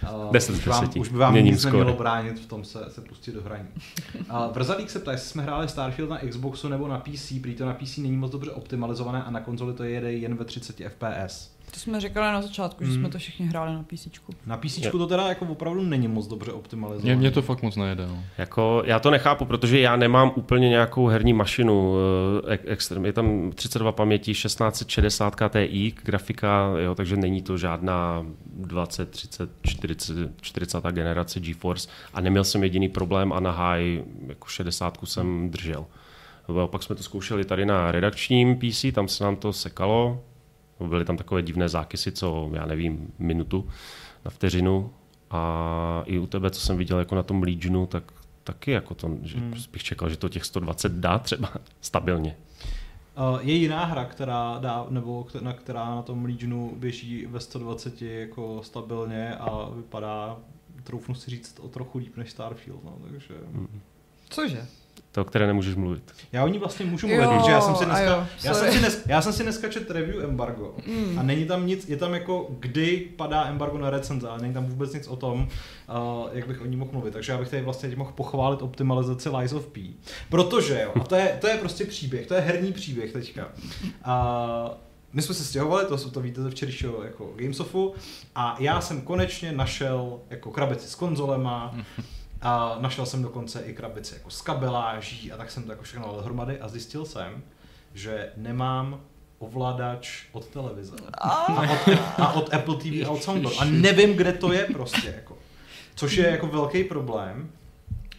uh, 0.03 0.31
Deset 0.33 0.57
z 0.57 0.59
už, 0.59 0.67
vám, 0.67 0.91
už 0.99 1.09
by 1.09 1.19
vám 1.19 1.33
Měním 1.33 1.55
nic 1.55 1.65
nemělo 1.65 1.93
bránit 1.93 2.41
v 2.41 2.47
tom 2.47 2.65
se, 2.65 2.85
se 2.89 3.01
pustit 3.01 3.33
do 3.33 3.43
hraní. 3.43 3.69
Uh, 4.31 4.53
Vrzalík 4.53 4.91
se 4.91 4.99
ptá, 4.99 5.13
jestli 5.13 5.29
jsme 5.29 5.43
hráli 5.43 5.69
Starfield 5.69 6.11
na 6.11 6.19
Xboxu 6.19 6.69
nebo 6.69 6.89
na 6.89 6.99
PC, 6.99 7.33
prý 7.43 7.55
to 7.55 7.67
na 7.67 7.75
PC 7.75 7.97
není 7.97 8.17
moc 8.17 8.33
dobře 8.33 8.51
optimalizované 8.51 9.25
a 9.25 9.31
na 9.31 9.41
konzoli 9.41 9.75
to 9.75 9.85
jede 9.85 10.13
jen 10.13 10.37
ve 10.37 10.45
30 10.45 10.77
FPS. 10.77 11.54
To 11.75 11.81
jsme 11.81 12.01
říkali 12.01 12.33
na 12.33 12.43
začátku, 12.43 12.85
že 12.85 12.91
Mm. 12.91 12.97
jsme 12.97 13.09
to 13.09 13.19
všichni 13.19 13.47
hráli 13.47 13.75
na 13.75 13.83
PC. 13.83 14.09
Na 14.47 14.57
PC 14.57 14.91
to 14.91 15.07
teda 15.07 15.29
jako 15.29 15.45
opravdu 15.45 15.83
není 15.83 16.09
moc 16.09 16.27
dobře 16.27 16.53
optimalizované. 16.53 17.15
Mě, 17.15 17.21
mě 17.21 17.31
to 17.31 17.43
fakt 17.43 17.63
moc 17.63 17.77
nejde. 17.77 18.07
No. 18.07 18.19
Jako, 18.39 18.83
já 18.87 18.99
to 19.01 19.11
nechápu, 19.11 19.45
protože 19.45 19.81
já 19.81 19.97
nemám 19.97 20.33
úplně 20.37 20.69
nějakou 20.69 21.07
herní 21.07 21.33
mašinu. 21.33 21.95
eh, 22.49 22.53
ek- 22.53 22.61
extrém. 22.65 23.05
Je 23.07 23.13
tam 23.13 23.53
32 23.55 23.93
paměti, 23.93 24.35
1660 24.35 25.37
Ti, 25.49 25.95
grafika, 26.05 26.73
jo, 26.79 26.95
takže 26.95 27.17
není 27.17 27.43
to 27.43 27.59
žádná 27.59 28.27
20, 28.47 29.11
30, 29.11 29.51
40, 29.63 30.31
40 30.41 30.91
generace 30.93 31.41
GeForce 31.41 31.89
a 32.15 32.21
neměl 32.21 32.45
jsem 32.45 32.63
jediný 32.63 32.89
problém 32.89 33.33
a 33.33 33.41
na 33.41 33.51
high 33.51 34.01
jako 34.27 34.47
60 34.49 34.99
jsem 35.05 35.51
držel. 35.51 35.87
Pak 36.67 36.83
jsme 36.83 36.97
to 36.97 37.03
zkoušeli 37.03 37.45
tady 37.45 37.67
na 37.67 37.93
redakčním 37.93 38.57
PC, 38.59 38.93
tam 38.93 39.09
se 39.09 39.25
nám 39.25 39.37
to 39.37 39.53
sekalo. 39.53 40.23
Byly 40.81 41.05
tam 41.05 41.17
takové 41.17 41.43
divné 41.43 41.69
zákysy, 41.69 42.13
co 42.13 42.51
já 42.53 42.67
nevím, 42.67 43.13
minutu 43.19 43.69
na 44.25 44.31
vteřinu. 44.31 44.91
A 45.31 46.03
i 46.07 46.19
u 46.19 46.27
tebe, 46.27 46.51
co 46.51 46.61
jsem 46.61 46.77
viděl 46.77 46.99
jako 46.99 47.15
na 47.15 47.23
tom 47.23 47.43
Legionu, 47.43 47.87
tak 47.87 48.13
taky 48.45 48.71
jako 48.71 48.95
to, 48.95 49.11
že 49.23 49.39
Hmm. 49.39 49.55
bych 49.73 49.83
čekal, 49.83 50.11
že 50.11 50.17
to 50.17 50.29
těch 50.29 50.45
120 50.45 50.93
dá 50.93 51.19
třeba 51.19 51.51
stabilně. 51.81 52.37
Uh, 53.33 53.39
je 53.41 53.55
jiná 53.55 53.85
hra, 53.85 54.05
která 54.05 54.59
dá, 54.61 54.87
nebo 54.91 55.27
na 55.41 55.53
která 55.53 55.95
na 55.95 56.03
tom 56.03 56.25
Legionu 56.25 56.75
běží 56.77 57.27
ve 57.27 57.41
120 57.41 58.03
jako 58.03 58.61
stabilně 58.63 59.37
a 59.37 59.69
vypadá, 59.77 60.39
troufnu 60.85 61.15
si 61.15 61.31
říct, 61.31 61.61
o 61.61 61.69
trochu 61.69 61.99
líp 61.99 62.17
než 62.17 62.31
Starfield, 62.31 62.85
no, 62.85 62.97
takže... 63.11 63.35
Hmm. 63.53 63.81
Cože? 64.31 64.67
To, 65.15 65.23
o 65.23 65.25
které 65.25 65.47
nemůžeš 65.47 65.75
mluvit. 65.75 66.13
Já 66.33 66.45
o 66.45 66.49
ní 66.49 66.59
vlastně 66.59 66.87
můžu 66.87 67.09
Jo, 67.09 67.23
mluvit, 67.23 67.39
protože 67.39 67.53
já 67.53 67.61
jsem 67.61 67.75
si 67.77 67.85
dneska, 67.85 68.05
jo, 68.05 68.27
já 68.45 68.55
jsem 68.55 68.73
si 68.73 68.79
dnes, 68.79 69.03
já 69.07 69.23
jsem 69.23 69.33
si 69.33 69.43
dneska 69.43 69.69
čet 69.69 69.91
review 69.91 70.25
embargo 70.25 70.75
Mm. 70.87 71.19
a 71.19 71.23
není 71.23 71.45
tam 71.47 71.67
nic, 71.67 71.89
je 71.89 71.97
tam 71.97 72.15
jako 72.15 72.47
kdy 72.61 72.97
padá 73.17 73.45
embargo 73.45 73.79
na 73.79 73.91
recenze, 73.91 74.29
ale 74.29 74.43
není 74.43 74.55
tam 74.55 74.67
vůbec 74.67 74.95
nic 74.95 75.09
o 75.09 75.17
tom, 75.17 75.49
uh, 75.89 76.29
jak 76.33 76.47
bych 76.49 76.61
o 76.63 76.67
ní 76.67 76.77
mohl 76.77 76.91
mluvit, 76.93 77.13
takže 77.13 77.33
já 77.33 77.39
bych 77.39 77.49
tady 77.49 77.63
vlastně 77.63 77.89
teď 77.89 77.99
mohl 77.99 78.13
pochválit 78.15 78.63
optimalizaci 78.63 79.29
Lies 79.29 79.53
of 79.53 79.67
P, 79.67 79.81
protože 80.31 80.81
jo, 80.83 80.93
a 81.01 81.05
to 81.05 81.15
je, 81.17 81.39
to 81.41 81.49
je 81.49 81.57
prostě 81.57 81.85
příběh, 81.85 82.27
to 82.27 82.35
je 82.35 82.41
herní 82.41 82.73
příběh 82.73 83.13
teďka. 83.13 83.49
Uh, 84.07 84.71
my 85.13 85.23
jsme 85.23 85.35
se 85.35 85.45
stěhovali, 85.45 85.87
to, 85.87 86.11
to 86.11 86.21
víte 86.21 86.43
ze 86.43 86.51
včerejšího 86.51 87.03
jako 87.05 87.33
Gamesofu, 87.37 87.95
a 88.35 88.57
já 88.59 88.81
jsem 88.81 89.01
konečně 89.01 89.53
našel 89.53 90.21
jako 90.31 90.51
krabici 90.51 90.89
s 90.89 90.95
konzolema, 90.95 91.75
a 92.45 92.77
našel 92.81 93.07
jsem 93.07 93.23
dokonce 93.23 93.61
i 93.61 93.73
krabici 93.73 94.15
jako 94.15 94.31
s 94.31 94.41
kabeláží 94.41 95.33
a 95.33 95.37
tak 95.37 95.51
jsem 95.51 95.63
to 95.63 95.73
jako 95.73 95.83
všechno 95.83 96.07
dal 96.07 96.17
dohromady 96.17 96.61
a 96.61 96.69
zjistil 96.69 97.05
jsem, 97.05 97.43
že 97.95 98.33
nemám 98.37 99.01
ovladač 99.39 100.23
od 100.33 100.47
televize. 100.47 100.97
A 101.19 101.63
od, 101.63 101.89
a 102.19 102.33
od 102.33 102.55
Apple 102.55 102.77
TV 102.77 103.07
a 103.07 103.11
od 103.11 103.23
Soundboard. 103.23 103.57
A 103.61 103.65
nevím, 103.65 104.15
kde 104.15 104.33
to 104.33 104.53
je 104.53 104.65
prostě. 104.65 105.13
Jako. 105.17 105.39
Což 105.95 106.17
je 106.17 106.27
jako 106.27 106.47
velký 106.47 106.85
problém. 106.85 107.51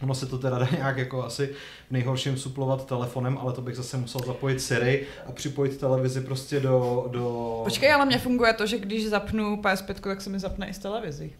Ono 0.02 0.14
se 0.14 0.26
to 0.26 0.38
teda 0.38 0.58
dá 0.58 0.68
nějak 0.76 0.96
jako 0.96 1.24
asi 1.24 1.46
v 1.88 1.90
nejhorším 1.90 2.36
suplovat 2.36 2.86
telefonem, 2.86 3.38
ale 3.38 3.52
to 3.52 3.62
bych 3.62 3.76
zase 3.76 3.96
musel 3.96 4.20
zapojit 4.26 4.60
Siri 4.60 5.06
a 5.26 5.32
připojit 5.32 5.76
televizi 5.76 6.20
prostě 6.20 6.60
do... 6.60 7.06
do... 7.10 7.60
Počkej, 7.64 7.92
ale 7.92 8.06
mně 8.06 8.18
funguje 8.18 8.52
to, 8.52 8.66
že 8.66 8.78
když 8.78 9.08
zapnu 9.08 9.56
PS5, 9.56 9.94
tak 9.94 10.20
se 10.20 10.30
mi 10.30 10.38
zapne 10.38 10.68
i 10.68 10.74
z 10.74 10.78
televizí. 10.78 11.32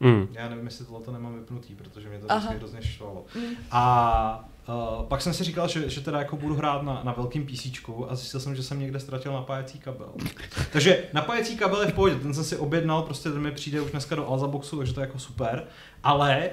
Mm. 0.00 0.28
Já 0.32 0.48
nevím, 0.48 0.64
jestli 0.64 0.84
tohle 0.84 1.00
to 1.00 1.12
nemám 1.12 1.34
vypnutý, 1.34 1.74
protože 1.74 2.08
mě 2.08 2.18
to 2.18 2.26
vždycky 2.26 2.54
hrozně 2.54 2.82
štvalo. 2.82 3.24
Mm. 3.34 3.42
A 3.70 4.48
uh, 4.68 5.04
pak 5.04 5.22
jsem 5.22 5.34
si 5.34 5.44
říkal, 5.44 5.68
že, 5.68 5.90
že 5.90 6.00
teda 6.00 6.18
jako 6.18 6.36
budu 6.36 6.54
hrát 6.54 6.82
na, 6.82 7.00
na 7.04 7.12
velkým 7.12 7.46
PC 7.46 7.66
a 8.08 8.14
zjistil 8.14 8.40
jsem, 8.40 8.56
že 8.56 8.62
jsem 8.62 8.80
někde 8.80 9.00
ztratil 9.00 9.32
napájecí 9.32 9.78
kabel. 9.78 10.12
takže 10.72 11.04
napájecí 11.12 11.56
kabel 11.56 11.82
je 11.82 11.88
v 11.90 11.94
pohodě, 11.94 12.14
ten 12.14 12.34
jsem 12.34 12.44
si 12.44 12.56
objednal, 12.56 13.02
prostě 13.02 13.30
ten 13.30 13.42
mi 13.42 13.52
přijde 13.52 13.80
už 13.80 13.90
dneska 13.90 14.14
do 14.14 14.28
Alzaboxu, 14.28 14.76
takže 14.76 14.94
to 14.94 15.00
je 15.00 15.06
jako 15.06 15.18
super. 15.18 15.64
Ale 16.02 16.50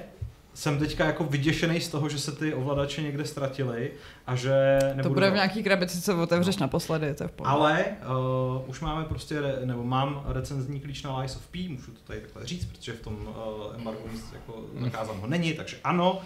jsem 0.56 0.78
teďka 0.78 1.06
jako 1.06 1.24
vyděšený 1.24 1.80
z 1.80 1.88
toho, 1.88 2.08
že 2.08 2.18
se 2.18 2.32
ty 2.32 2.54
ovladače 2.54 3.02
někde 3.02 3.24
ztratily 3.24 3.90
a 4.26 4.36
že 4.36 4.78
nebudu... 4.82 5.02
To 5.02 5.14
bude 5.14 5.30
v 5.30 5.34
nějaký 5.34 5.62
krabici, 5.62 6.00
co 6.00 6.22
otevřeš 6.22 6.56
no. 6.56 6.64
naposledy, 6.64 7.14
to 7.14 7.24
je 7.24 7.28
v 7.28 7.32
pohodě. 7.32 7.50
Ale 7.50 7.84
uh, 7.84 8.70
už 8.70 8.80
máme 8.80 9.04
prostě, 9.04 9.40
nebo 9.64 9.84
mám 9.84 10.24
recenzní 10.26 10.80
klíč 10.80 11.02
na 11.02 11.18
Lies 11.18 11.36
of 11.36 11.46
P, 11.46 11.68
můžu 11.68 11.92
to 11.92 11.98
tady 12.04 12.20
takhle 12.20 12.46
říct, 12.46 12.64
protože 12.64 12.92
v 12.92 13.00
tom 13.00 13.14
uh, 13.14 13.74
embargu 13.74 14.00
jako 14.32 14.64
zakázán 14.80 15.16
ho 15.16 15.26
není, 15.26 15.52
takže 15.52 15.76
ano. 15.84 16.20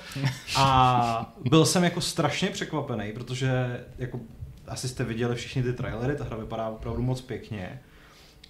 A 0.57 1.35
byl 1.51 1.66
jsem 1.66 1.85
jako 1.85 2.01
strašně 2.01 2.51
překvapený, 2.51 3.12
protože 3.12 3.81
jako 3.99 4.20
asi 4.66 4.89
jste 4.89 5.05
viděli 5.05 5.35
všichni 5.35 5.62
ty 5.62 5.72
trailery, 5.72 6.16
ta 6.16 6.24
hra 6.24 6.37
vypadá 6.37 6.68
opravdu 6.68 7.03
moc 7.03 7.20
pěkně. 7.20 7.81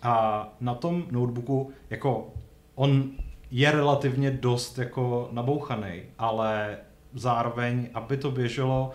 A 0.02 0.48
na 0.60 0.74
tom 0.74 1.06
notebooku, 1.10 1.72
jako 1.90 2.34
on 2.74 3.10
je 3.50 3.70
relativně 3.70 4.30
dost 4.30 4.78
jako 4.78 5.28
nabouchaný, 5.32 6.02
ale 6.18 6.78
zároveň, 7.14 7.88
aby 7.94 8.16
to 8.16 8.30
běželo 8.30 8.90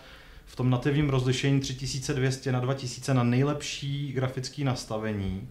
v 0.46 0.56
tom 0.56 0.70
nativním 0.70 1.10
rozlišení 1.10 1.60
3200 1.60 2.52
na 2.52 2.60
2000 2.60 3.14
na 3.14 3.24
nejlepší 3.24 4.12
grafické 4.12 4.64
nastavení, 4.64 5.50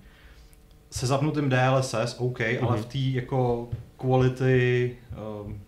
se 0.90 1.06
zapnutým 1.06 1.48
DLSS, 1.48 2.16
OK, 2.18 2.38
mm-hmm. 2.38 2.68
ale 2.68 2.76
v 2.76 2.86
té 2.86 2.98
jako 2.98 3.68
quality 3.96 4.96
um, 5.44 5.60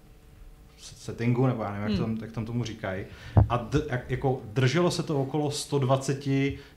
settingu, 0.78 1.46
nebo 1.46 1.62
já 1.62 1.72
nevím, 1.72 1.88
jak, 1.88 1.98
tam, 1.98 2.10
hmm. 2.10 2.18
jak 2.22 2.32
tam 2.32 2.46
tomu 2.46 2.64
říkají. 2.64 3.04
A 3.48 3.56
d, 3.56 3.82
jak, 3.90 4.10
jako 4.10 4.42
drželo 4.44 4.90
se 4.90 5.02
to 5.02 5.22
okolo 5.22 5.50
120, 5.50 6.24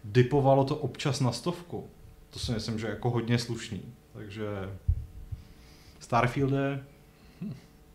dipovalo 0.03 0.64
to 0.64 0.76
občas 0.76 1.20
na 1.20 1.32
stovku. 1.32 1.88
To 2.30 2.39
si 2.39 2.51
myslím, 2.51 2.80
že 2.80 2.88
je 2.88 2.91
jako 2.91 3.10
hodně 3.10 3.39
slušný. 3.39 3.82
Takže 4.14 4.45
Starfielde, 6.10 6.80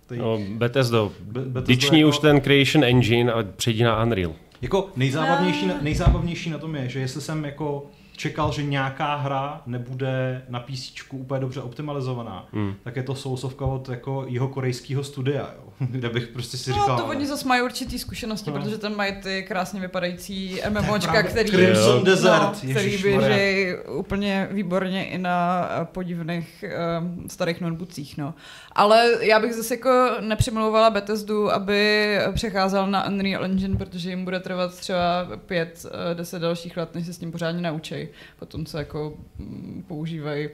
Teď... 0.06 0.18
No, 0.18 0.38
Bethesda. 0.48 1.08
Be- 1.20 1.40
Bethesda 1.40 1.96
jako... 1.96 2.08
už 2.08 2.18
ten 2.18 2.40
Creation 2.40 2.84
Engine 2.84 3.32
a 3.32 3.42
přejdi 3.56 3.84
na 3.84 4.02
Unreal. 4.02 4.32
Jako 4.62 4.90
nejzábavnější, 4.96 5.70
nejzábavnější 5.80 6.50
na 6.50 6.58
tom 6.58 6.76
je, 6.76 6.88
že 6.88 7.00
jestli 7.00 7.20
jsem 7.20 7.44
jako 7.44 7.86
čekal, 8.16 8.52
že 8.52 8.62
nějaká 8.62 9.16
hra 9.16 9.62
nebude 9.66 10.42
na 10.48 10.60
PC 10.60 10.92
úplně 11.12 11.40
dobře 11.40 11.60
optimalizovaná, 11.60 12.48
hmm. 12.52 12.74
tak 12.84 12.96
je 12.96 13.02
to 13.02 13.14
sousovka 13.14 13.64
od 13.64 13.88
jako 13.88 14.24
jeho 14.28 14.48
korejského 14.48 15.04
studia, 15.04 15.50
jo? 15.56 15.64
kde 15.90 16.08
bych 16.08 16.26
prostě 16.26 16.56
si 16.56 16.70
no, 16.70 16.76
říkal... 16.76 16.96
No 16.96 17.02
to 17.02 17.08
oni 17.08 17.26
zase 17.26 17.48
mají 17.48 17.62
určitý 17.62 17.98
zkušenosti, 17.98 18.50
no. 18.50 18.60
protože 18.60 18.78
tam 18.78 18.96
mají 18.96 19.12
ty 19.22 19.42
krásně 19.48 19.80
vypadající 19.80 20.60
MMOčka, 20.68 21.22
který, 21.22 21.50
Crimson 21.50 21.98
no, 21.98 22.04
Desert, 22.04 22.62
no, 22.64 22.70
který 22.70 22.98
běží 23.02 23.72
úplně 23.98 24.48
výborně 24.50 25.04
i 25.04 25.18
na 25.18 25.68
podivných 25.84 26.64
um, 27.00 27.28
starých 27.28 27.60
notebookcích. 27.60 28.18
No. 28.18 28.34
Ale 28.72 29.10
já 29.20 29.40
bych 29.40 29.54
zase 29.54 29.74
jako 29.74 30.10
nepřemlouvala 30.20 30.90
Bethesdu, 30.90 31.52
aby 31.52 32.18
přecházel 32.34 32.86
na 32.86 33.08
Unreal 33.08 33.44
Engine, 33.44 33.76
protože 33.76 34.10
jim 34.10 34.24
bude 34.24 34.40
trvat 34.40 34.74
třeba 34.74 35.28
pět, 35.46 35.86
eh, 36.10 36.14
deset 36.14 36.38
dalších 36.38 36.76
let, 36.76 36.94
než 36.94 37.06
se 37.06 37.12
s 37.12 37.18
tím 37.18 37.32
pořádně 37.32 37.62
naučí. 37.62 38.03
Potom 38.38 38.66
se 38.66 38.78
jako 38.78 39.14
mm, 39.38 39.84
používají 39.88 40.48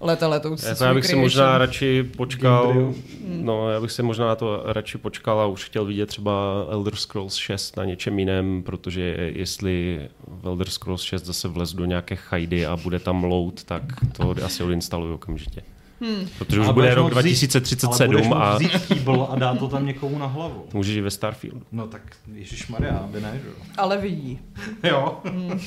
leta 0.00 0.28
letoucí. 0.28 0.66
Jako 0.66 0.84
já 0.84 0.94
bych 0.94 1.06
si 1.06 1.16
možná 1.16 1.58
radši 1.58 2.02
počkal, 2.16 2.72
hmm. 2.72 2.94
no 3.26 3.70
já 3.70 3.80
bych 3.80 3.92
si 3.92 4.02
možná 4.02 4.34
to 4.34 4.62
radši 4.66 4.98
počkal 4.98 5.40
a 5.40 5.46
už 5.46 5.64
chtěl 5.64 5.84
vidět 5.84 6.06
třeba 6.06 6.66
Elder 6.70 6.96
Scrolls 6.96 7.34
6 7.34 7.76
na 7.76 7.84
něčem 7.84 8.18
jiném, 8.18 8.62
protože 8.62 9.32
jestli 9.34 10.00
v 10.42 10.46
Elder 10.46 10.70
Scrolls 10.70 11.02
6 11.02 11.24
zase 11.24 11.48
vlez 11.48 11.72
do 11.72 11.84
nějaké 11.84 12.16
chajdy 12.16 12.66
a 12.66 12.76
bude 12.76 12.98
tam 12.98 13.24
load, 13.24 13.64
tak 13.64 13.82
to 14.16 14.34
asi 14.44 14.62
odinstaluju 14.62 15.14
okamžitě. 15.14 15.62
Hmm. 16.00 16.28
Protože 16.38 16.60
už 16.60 16.68
bude 16.68 16.94
rok 16.94 17.10
2037 17.10 18.16
vzít, 18.16 18.32
a... 18.32 18.56
vzít 18.56 19.08
a 19.28 19.36
dát 19.36 19.58
to 19.58 19.68
tam 19.68 19.86
někomu 19.86 20.18
na 20.18 20.26
hlavu. 20.26 20.66
Můžeš 20.72 20.96
i 20.96 21.00
ve 21.00 21.10
Starfieldu. 21.10 21.62
No 21.72 21.86
tak 21.86 22.02
Ježíš 22.34 22.68
Maria, 22.68 22.96
aby 22.96 23.20
ne, 23.20 23.40
že 23.42 23.48
jo. 23.48 23.54
Ale 23.76 23.98
vidí. 23.98 24.38
jo. 24.82 25.20
Hmm. 25.24 25.60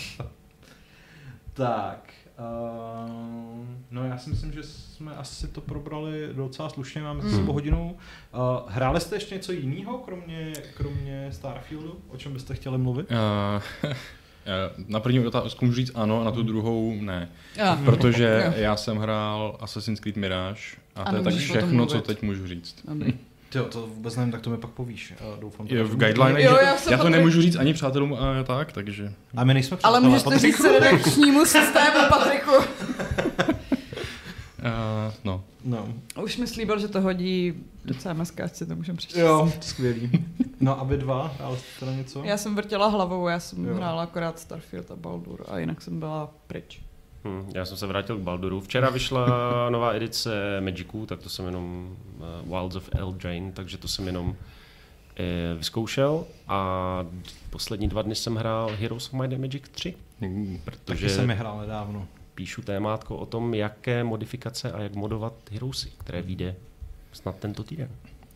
Tak. 1.59 2.13
Uh, 2.39 3.65
no 3.91 4.03
já 4.03 4.17
si 4.17 4.29
myslím, 4.29 4.51
že 4.53 4.63
jsme 4.63 5.15
asi 5.15 5.47
to 5.47 5.61
probrali 5.61 6.29
docela 6.33 6.69
slušně, 6.69 7.01
máme 7.01 7.21
zase 7.21 7.35
hmm. 7.35 7.47
hodinu. 7.47 7.97
Uh, 8.33 8.71
hráli 8.71 8.99
jste 9.01 9.15
ještě 9.15 9.35
něco 9.35 9.51
jiného, 9.51 9.97
kromě, 9.97 10.53
kromě 10.73 11.29
Starfieldu? 11.31 12.01
O 12.09 12.17
čem 12.17 12.33
byste 12.33 12.55
chtěli 12.55 12.77
mluvit? 12.77 13.11
Uh, 13.11 13.91
Na 14.87 14.99
první 14.99 15.19
otázku 15.19 15.65
můžu 15.65 15.75
říct 15.75 15.91
ano, 15.95 16.21
a 16.21 16.23
na 16.23 16.31
tu 16.31 16.43
druhou 16.43 17.01
ne. 17.01 17.29
Ja. 17.55 17.79
Protože 17.85 18.53
já 18.57 18.75
jsem 18.75 18.97
hrál 18.97 19.57
Assassin's 19.59 19.99
Creed 19.99 20.17
Mirage 20.17 20.61
a 20.95 21.09
to 21.09 21.15
je 21.15 21.23
tak 21.23 21.33
všechno, 21.33 21.85
co 21.85 22.01
teď 22.01 22.21
můžu 22.21 22.47
říct. 22.47 22.83
Jo, 23.55 23.65
to 23.65 23.87
vůbec 23.87 24.15
nevím, 24.15 24.31
tak 24.31 24.41
to 24.41 24.49
mi 24.49 24.57
pak 24.57 24.69
povíš. 24.69 25.13
Doufám, 25.39 25.67
to 25.67 25.83
v 25.85 25.95
guideline. 25.95 26.43
Jo, 26.43 26.57
já, 26.61 26.75
já 26.91 26.97
to 26.97 27.09
nemůžu 27.09 27.41
říct 27.41 27.55
ani 27.55 27.73
přátelům 27.73 28.13
a 28.13 28.43
tak, 28.43 28.71
takže... 28.71 29.13
A 29.35 29.43
my 29.43 29.53
nejsme 29.53 29.77
přátelé, 29.77 29.97
Ale 29.97 30.07
můžeš 30.07 30.23
to 30.23 30.37
říct 30.37 30.63
redakčnímu 30.63 31.45
systému, 31.45 31.97
Patriku. 32.09 32.51
uh, 32.51 32.65
no. 35.23 35.43
no. 35.65 35.93
Už 36.23 36.37
mi 36.37 36.47
slíbil, 36.47 36.79
že 36.79 36.87
to 36.87 37.01
hodí 37.01 37.53
do 37.85 37.93
CMS, 37.93 38.33
si 38.45 38.65
to 38.65 38.75
můžeme 38.75 38.97
přečíst. 38.97 39.17
Jo, 39.17 39.51
skvělý. 39.61 40.11
No 40.59 40.81
a 40.81 40.83
vy 40.83 40.97
dva, 40.97 41.35
jste 41.57 41.79
teda 41.79 41.93
něco? 41.93 42.23
Já 42.23 42.37
jsem 42.37 42.55
vrtěla 42.55 42.87
hlavou, 42.87 43.27
já 43.27 43.39
jsem 43.39 43.65
jo. 43.65 43.75
hrála 43.75 44.03
akorát 44.03 44.39
Starfield 44.39 44.91
a 44.91 44.95
Baldur 44.95 45.45
a 45.47 45.59
jinak 45.59 45.81
jsem 45.81 45.99
byla 45.99 46.33
pryč. 46.47 46.81
Hmm, 47.23 47.51
já 47.55 47.65
jsem 47.65 47.77
se 47.77 47.87
vrátil 47.87 48.17
k 48.17 48.21
Balduru. 48.21 48.61
Včera 48.61 48.89
vyšla 48.89 49.27
nová 49.69 49.93
edice 49.93 50.61
Magicu, 50.61 51.05
tak 51.05 51.19
to 51.19 51.29
jsem 51.29 51.45
jenom 51.45 51.95
uh, 52.45 52.57
Wilds 52.59 52.75
of 52.75 52.89
Eldraine, 52.91 53.51
takže 53.51 53.77
to 53.77 53.87
jsem 53.87 54.07
jenom 54.07 54.27
uh, 54.27 54.35
vyzkoušel 55.57 56.25
a 56.47 57.05
poslední 57.49 57.87
dva 57.87 58.01
dny 58.01 58.15
jsem 58.15 58.35
hrál 58.35 58.71
Heroes 58.79 59.07
of 59.07 59.13
Might 59.13 59.33
and 59.33 59.41
Magic 59.41 59.63
3. 59.71 59.95
Hmm, 60.21 60.59
protože 60.65 61.05
Taky 61.05 61.09
jsem 61.09 61.29
je 61.29 61.35
hrál 61.35 61.59
nedávno. 61.59 62.07
Píšu 62.35 62.61
témátko 62.61 63.17
o 63.17 63.25
tom, 63.25 63.53
jaké 63.53 64.03
modifikace 64.03 64.71
a 64.71 64.81
jak 64.81 64.95
modovat 64.95 65.33
Heroesy, 65.51 65.91
které 65.97 66.21
vyjde 66.21 66.55
snad 67.11 67.35
tento 67.35 67.63
týden. 67.63 67.89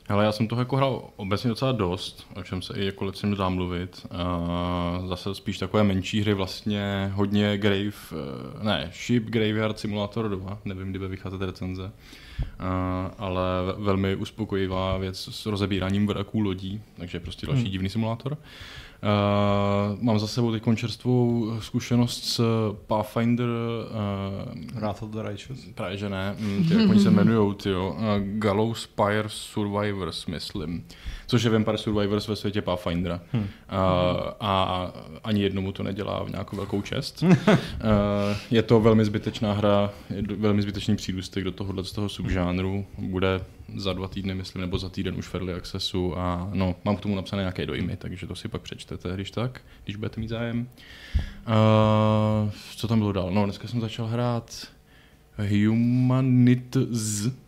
Ale 0.09 0.25
já 0.25 0.31
jsem 0.31 0.47
toho 0.47 0.61
jako 0.61 0.75
hrál 0.75 1.09
obecně 1.15 1.49
docela 1.49 1.71
dost, 1.71 2.27
o 2.35 2.43
čem 2.43 2.61
se 2.61 2.73
i 2.73 2.85
jako 2.85 3.05
lecím 3.05 3.35
zamluvit. 3.35 4.05
Uh, 4.11 5.07
zase 5.07 5.35
spíš 5.35 5.57
takové 5.57 5.83
menší 5.83 6.21
hry, 6.21 6.33
vlastně 6.33 7.11
hodně 7.13 7.57
Grave, 7.57 7.85
uh, 7.85 8.63
ne, 8.63 8.91
Ship 9.05 9.23
Graveyard 9.23 9.79
Simulator 9.79 10.29
2, 10.29 10.57
nevím, 10.65 10.89
kdy 10.89 10.99
bude 10.99 11.09
vycházet 11.09 11.41
recenze, 11.41 11.83
uh, 11.83 11.89
ale 13.17 13.43
velmi 13.77 14.15
uspokojivá 14.15 14.97
věc 14.97 15.29
s 15.31 15.45
rozebíráním 15.45 16.07
vraků 16.07 16.39
lodí, 16.39 16.81
takže 16.97 17.19
prostě 17.19 17.47
další 17.47 17.61
hmm. 17.61 17.71
divný 17.71 17.89
simulátor. 17.89 18.37
Uh, 19.03 19.09
Uh, 19.93 20.03
mám 20.03 20.19
za 20.19 20.27
sebou 20.27 20.51
teď 20.51 20.63
čerstvou 20.75 21.51
zkušenost 21.59 22.23
s 22.23 22.41
Pathfinder 22.87 23.47
uh, 23.49 24.79
Wrath 24.79 25.03
of 25.03 25.09
the 25.09 25.21
Righteous. 25.21 25.59
Právě, 25.75 25.97
že 25.97 26.09
ne. 26.09 26.35
Mm, 26.39 26.65
ty, 26.67 26.73
jak 26.73 26.89
oni 26.89 26.99
se 26.99 27.07
jmenují, 27.09 27.55
ty 27.55 27.75
Uh, 27.75 27.93
Gallows 28.19 28.81
Spire 28.81 29.23
Survivors, 29.27 30.25
myslím. 30.25 30.83
Což 31.33 31.43
je 31.43 31.49
Vampire 31.49 31.77
Survivors 31.77 32.27
ve 32.27 32.35
světě 32.35 32.61
Pathfindera. 32.61 33.21
Hmm. 33.31 33.43
Uh, 33.43 33.47
a 34.39 34.91
ani 35.23 35.41
jednomu 35.41 35.71
to 35.71 35.83
nedělá 35.83 36.23
v 36.23 36.29
nějakou 36.29 36.55
velkou 36.55 36.81
čest. 36.81 37.23
uh, 37.23 37.29
je 38.51 38.61
to 38.61 38.79
velmi 38.79 39.05
zbytečná 39.05 39.53
hra, 39.53 39.89
je 40.09 40.21
velmi 40.37 40.61
zbytečný 40.61 40.95
přírůstek 40.95 41.43
do 41.43 41.51
tohohle 41.51 41.83
z 41.83 41.91
toho 41.91 42.09
subžánru. 42.09 42.85
Bude 42.97 43.41
za 43.75 43.93
dva 43.93 44.07
týdny, 44.07 44.35
myslím, 44.35 44.61
nebo 44.61 44.77
za 44.77 44.89
týden 44.89 45.15
už 45.17 45.27
v 45.27 45.35
Early 45.35 45.53
Accessu 45.53 46.17
a 46.17 46.49
no, 46.53 46.75
mám 46.85 46.95
k 46.95 47.01
tomu 47.01 47.15
napsané 47.15 47.41
nějaké 47.41 47.65
dojmy, 47.65 47.97
takže 47.97 48.27
to 48.27 48.35
si 48.35 48.47
pak 48.47 48.61
přečtete, 48.61 49.11
když 49.15 49.31
tak, 49.31 49.61
když 49.83 49.95
budete 49.95 50.21
mít 50.21 50.29
zájem. 50.29 50.67
Uh, 51.47 52.51
co 52.75 52.87
tam 52.87 52.99
bylo 52.99 53.11
dál? 53.11 53.31
No, 53.31 53.43
dneska 53.43 53.67
jsem 53.67 53.81
začal 53.81 54.07
hrát 54.07 54.67
Humanities. 55.49 57.25
Uh, 57.25 57.42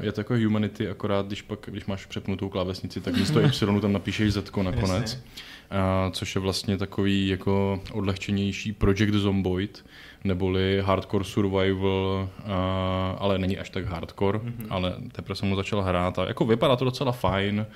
je 0.00 0.12
to 0.12 0.20
jako 0.20 0.34
Humanity, 0.34 0.88
akorát 0.88 1.26
když 1.26 1.42
pak, 1.42 1.58
když 1.66 1.86
máš 1.86 2.06
přepnutou 2.06 2.48
klávesnici, 2.48 3.00
tak 3.00 3.16
místo 3.16 3.40
Y 3.76 3.80
tam 3.80 3.92
napíšeš 3.92 4.32
Z 4.32 4.52
nakonec. 4.62 5.24
Uh, 5.70 6.12
což 6.12 6.34
je 6.34 6.40
vlastně 6.40 6.78
takový 6.78 7.28
jako 7.28 7.80
odlehčenější 7.92 8.72
Project 8.72 9.14
Zomboid, 9.14 9.84
neboli 10.24 10.82
hardcore 10.84 11.24
survival, 11.24 12.28
uh, 12.38 12.52
ale 13.18 13.38
není 13.38 13.58
až 13.58 13.70
tak 13.70 13.84
hardcore, 13.84 14.38
mm-hmm. 14.38 14.66
ale 14.70 14.94
teprve 15.12 15.34
jsem 15.36 15.48
mu 15.48 15.56
začal 15.56 15.82
hrát 15.82 16.18
a 16.18 16.28
jako 16.28 16.44
vypadá 16.44 16.76
to 16.76 16.84
docela 16.84 17.12
fajn 17.12 17.66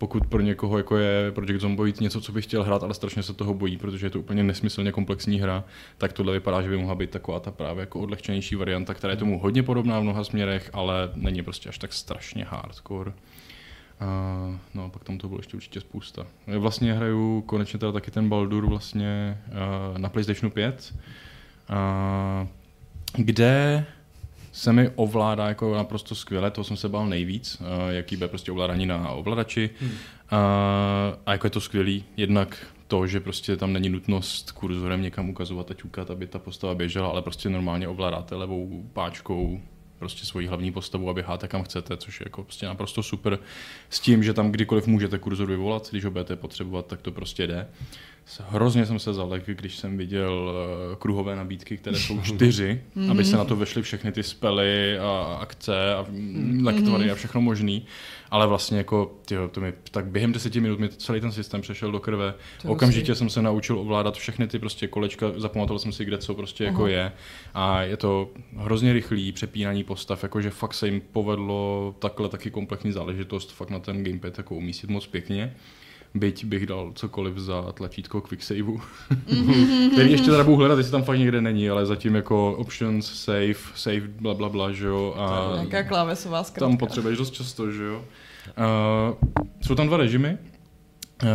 pokud 0.00 0.26
pro 0.26 0.40
někoho 0.40 0.76
jako 0.76 0.96
je 0.96 1.32
Project 1.32 1.60
Zomboid 1.60 2.00
něco, 2.00 2.20
co 2.20 2.32
by 2.32 2.42
chtěl 2.42 2.64
hrát, 2.64 2.82
ale 2.82 2.94
strašně 2.94 3.22
se 3.22 3.34
toho 3.34 3.54
bojí, 3.54 3.76
protože 3.76 4.06
je 4.06 4.10
to 4.10 4.20
úplně 4.20 4.42
nesmyslně 4.42 4.92
komplexní 4.92 5.40
hra, 5.40 5.64
tak 5.98 6.12
tohle 6.12 6.32
vypadá, 6.32 6.62
že 6.62 6.68
by 6.68 6.76
mohla 6.76 6.94
být 6.94 7.10
taková 7.10 7.40
ta 7.40 7.50
právě 7.50 7.80
jako 7.80 8.00
odlehčenější 8.00 8.56
varianta, 8.56 8.94
která 8.94 9.10
je 9.10 9.16
tomu 9.16 9.38
hodně 9.38 9.62
podobná 9.62 10.00
v 10.00 10.02
mnoha 10.02 10.24
směrech, 10.24 10.70
ale 10.72 11.10
není 11.14 11.42
prostě 11.42 11.68
až 11.68 11.78
tak 11.78 11.92
strašně 11.92 12.46
hardcore. 12.48 13.10
Uh, 13.10 14.56
no 14.74 14.84
a 14.84 14.88
pak 14.88 15.04
tam 15.04 15.18
to 15.18 15.28
bylo 15.28 15.38
ještě 15.38 15.56
určitě 15.56 15.80
spousta. 15.80 16.26
Já 16.46 16.58
vlastně 16.58 16.92
hraju 16.92 17.42
konečně 17.46 17.78
teda 17.78 17.92
taky 17.92 18.10
ten 18.10 18.28
Baldur 18.28 18.66
vlastně 18.66 19.38
uh, 19.48 19.98
na 19.98 20.08
PlayStationu 20.08 20.50
5, 20.50 20.94
uh, 21.70 22.48
kde 23.16 23.86
se 24.52 24.72
mi 24.72 24.90
ovládá 24.94 25.48
jako 25.48 25.74
naprosto 25.74 26.14
skvěle, 26.14 26.50
toho 26.50 26.64
jsem 26.64 26.76
se 26.76 26.88
bál 26.88 27.06
nejvíc, 27.06 27.58
uh, 27.60 27.66
jaký 27.90 28.16
bude 28.16 28.28
prostě 28.28 28.52
ovládání 28.52 28.86
na 28.86 29.10
ovladači. 29.10 29.70
Hmm. 29.80 29.90
Uh, 29.90 29.98
a 31.26 31.32
jako 31.32 31.46
je 31.46 31.50
to 31.50 31.60
skvělý, 31.60 32.04
jednak 32.16 32.66
to, 32.86 33.06
že 33.06 33.20
prostě 33.20 33.56
tam 33.56 33.72
není 33.72 33.88
nutnost 33.88 34.52
kurzorem 34.52 35.02
někam 35.02 35.30
ukazovat 35.30 35.70
a 35.70 35.74
ťukat, 35.74 36.10
aby 36.10 36.26
ta 36.26 36.38
postava 36.38 36.74
běžela, 36.74 37.08
ale 37.08 37.22
prostě 37.22 37.48
normálně 37.48 37.88
ovládáte 37.88 38.34
levou 38.34 38.84
páčkou 38.92 39.60
prostě 39.98 40.26
svoji 40.26 40.46
hlavní 40.46 40.72
postavu 40.72 41.10
a 41.10 41.14
běháte 41.14 41.48
kam 41.48 41.62
chcete, 41.62 41.96
což 41.96 42.20
je 42.20 42.24
jako 42.26 42.42
prostě 42.42 42.66
naprosto 42.66 43.02
super 43.02 43.38
s 43.90 44.00
tím, 44.00 44.22
že 44.22 44.34
tam 44.34 44.52
kdykoliv 44.52 44.86
můžete 44.86 45.18
kurzor 45.18 45.48
vyvolat, 45.48 45.90
když 45.90 46.04
ho 46.04 46.10
budete 46.10 46.36
potřebovat, 46.36 46.86
tak 46.86 47.02
to 47.02 47.12
prostě 47.12 47.46
jde. 47.46 47.68
Hrozně 48.48 48.86
jsem 48.86 48.98
se 48.98 49.14
zalek, 49.14 49.42
když 49.46 49.76
jsem 49.76 49.96
viděl 49.96 50.52
eh, 50.92 50.96
kruhové 50.96 51.36
nabídky, 51.36 51.76
které 51.76 51.96
jsou 51.96 52.20
čtyři, 52.20 52.80
aby 53.10 53.24
se 53.24 53.36
na 53.36 53.44
to 53.44 53.56
vešly 53.56 53.82
všechny 53.82 54.12
ty 54.12 54.22
spely 54.22 54.98
a 54.98 55.38
akce 55.40 55.94
a 55.94 56.06
lektory 56.62 57.10
a 57.10 57.14
všechno 57.14 57.40
možný. 57.40 57.86
Ale 58.30 58.46
vlastně 58.46 58.78
jako, 58.78 59.14
tyjo, 59.24 59.48
to 59.48 59.60
mi, 59.60 59.72
tak 59.90 60.06
během 60.06 60.32
deseti 60.32 60.60
minut 60.60 60.78
mi 60.78 60.88
celý 60.88 61.20
ten 61.20 61.32
systém 61.32 61.60
přešel 61.60 61.92
do 61.92 62.00
krve. 62.00 62.34
To 62.62 62.68
Okamžitě 62.68 63.14
si. 63.14 63.18
jsem 63.18 63.30
se 63.30 63.42
naučil 63.42 63.78
ovládat 63.78 64.14
všechny 64.14 64.48
ty 64.48 64.58
prostě 64.58 64.88
kolečka, 64.88 65.26
zapamatoval 65.36 65.78
jsem 65.78 65.92
si, 65.92 66.04
kde 66.04 66.18
co 66.18 66.34
prostě 66.34 66.64
jako 66.64 66.86
je. 66.86 67.12
A 67.54 67.82
je 67.82 67.96
to 67.96 68.30
hrozně 68.56 68.92
rychlý 68.92 69.32
přepínání 69.32 69.84
postav, 69.84 70.22
jakože 70.22 70.50
fakt 70.50 70.74
se 70.74 70.88
jim 70.88 71.02
povedlo 71.12 71.94
takhle 71.98 72.28
taky 72.28 72.50
komplexní 72.50 72.92
záležitost 72.92 73.52
fakt 73.52 73.70
na 73.70 73.78
ten 73.78 74.04
gamepad 74.04 74.38
jako 74.38 74.54
umístit 74.54 74.90
moc 74.90 75.06
pěkně 75.06 75.54
byť 76.14 76.44
bych 76.44 76.66
dal 76.66 76.92
cokoliv 76.94 77.38
za 77.38 77.72
tlačítko 77.72 78.20
quick 78.20 78.42
saveu, 78.42 78.80
který 79.92 80.12
ještě 80.12 80.30
teda 80.30 80.44
budu 80.44 80.56
hledat, 80.56 80.78
jestli 80.78 80.92
tam 80.92 81.02
fakt 81.02 81.18
někde 81.18 81.40
není, 81.40 81.70
ale 81.70 81.86
zatím 81.86 82.14
jako 82.14 82.52
options, 82.52 83.06
save, 83.06 83.54
save, 83.74 84.00
bla, 84.00 84.34
bla, 84.34 84.48
bla, 84.48 84.72
že 84.72 84.86
jo. 84.86 85.14
A 85.18 85.52
nějaká 85.54 85.82
klávesová 85.82 86.44
zkratka. 86.44 86.68
Tam 86.68 86.76
potřebuješ 86.76 87.18
dost 87.18 87.30
často, 87.30 87.70
že 87.70 87.84
jo. 87.84 88.04
Uh, 88.58 89.28
jsou 89.60 89.74
tam 89.74 89.86
dva 89.86 89.96
režimy, 89.96 90.38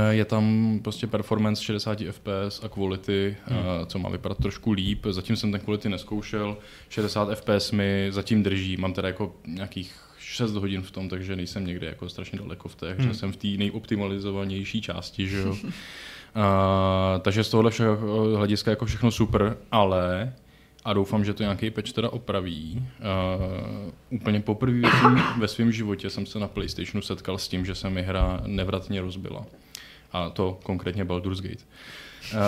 je 0.10 0.26
tam 0.26 0.80
prostě 0.84 1.08
performance 1.08 1.64
60 1.64 2.00
fps 2.12 2.64
a 2.64 2.68
quality, 2.70 3.38
hmm. 3.46 3.60
co 3.86 4.00
má 4.00 4.10
vypadat 4.10 4.38
trošku 4.38 4.72
líp. 4.72 5.06
Zatím 5.10 5.36
jsem 5.36 5.52
ten 5.52 5.62
quality 5.62 5.90
neskoušel. 5.90 6.58
60 6.90 7.30
fps 7.36 7.72
mi 7.72 8.08
zatím 8.12 8.44
drží. 8.44 8.78
Mám 8.78 8.94
teda 8.94 9.08
jako 9.08 9.36
nějakých 9.48 10.05
6 10.36 10.56
hodin 10.56 10.82
v 10.82 10.92
tom, 10.92 11.10
takže 11.10 11.36
nejsem 11.36 11.66
někde 11.66 11.88
jako 11.88 12.10
strašně 12.10 12.40
daleko 12.40 12.70
v 12.70 12.76
té, 12.76 12.94
hmm. 12.94 13.08
že 13.08 13.14
jsem 13.14 13.32
v 13.32 13.38
té 13.38 13.48
nejoptimalizovanější 13.48 14.82
části, 14.82 15.28
že 15.28 15.38
jo. 15.38 15.52
uh, 15.62 15.62
takže 17.22 17.44
z 17.44 17.50
tohohle 17.50 17.72
všeho 17.72 18.38
hlediska 18.38 18.72
jako 18.72 18.86
všechno 18.86 19.12
super, 19.12 19.58
ale 19.72 20.34
a 20.86 20.94
doufám, 20.94 21.26
že 21.26 21.34
to 21.34 21.44
nějaký 21.44 21.72
patch 21.72 21.92
teda 21.92 22.10
opraví. 22.10 22.88
Uh, 23.00 23.92
úplně 24.10 24.40
poprvé 24.40 24.90
ve 25.40 25.48
svém 25.48 25.72
životě 25.72 26.10
jsem 26.10 26.26
se 26.26 26.40
na 26.40 26.48
PlayStationu 26.48 27.02
setkal 27.02 27.38
s 27.38 27.48
tím, 27.48 27.66
že 27.66 27.76
se 27.76 27.90
mi 27.90 28.04
hra 28.04 28.42
nevratně 28.46 29.02
rozbila. 29.02 29.46
A 30.12 30.30
to 30.30 30.60
konkrétně 30.64 31.06
Baldur's 31.06 31.42
Gate. 31.42 31.64
Uh, 32.34 32.40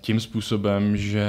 tím 0.00 0.20
způsobem, 0.20 0.96
že 0.96 1.26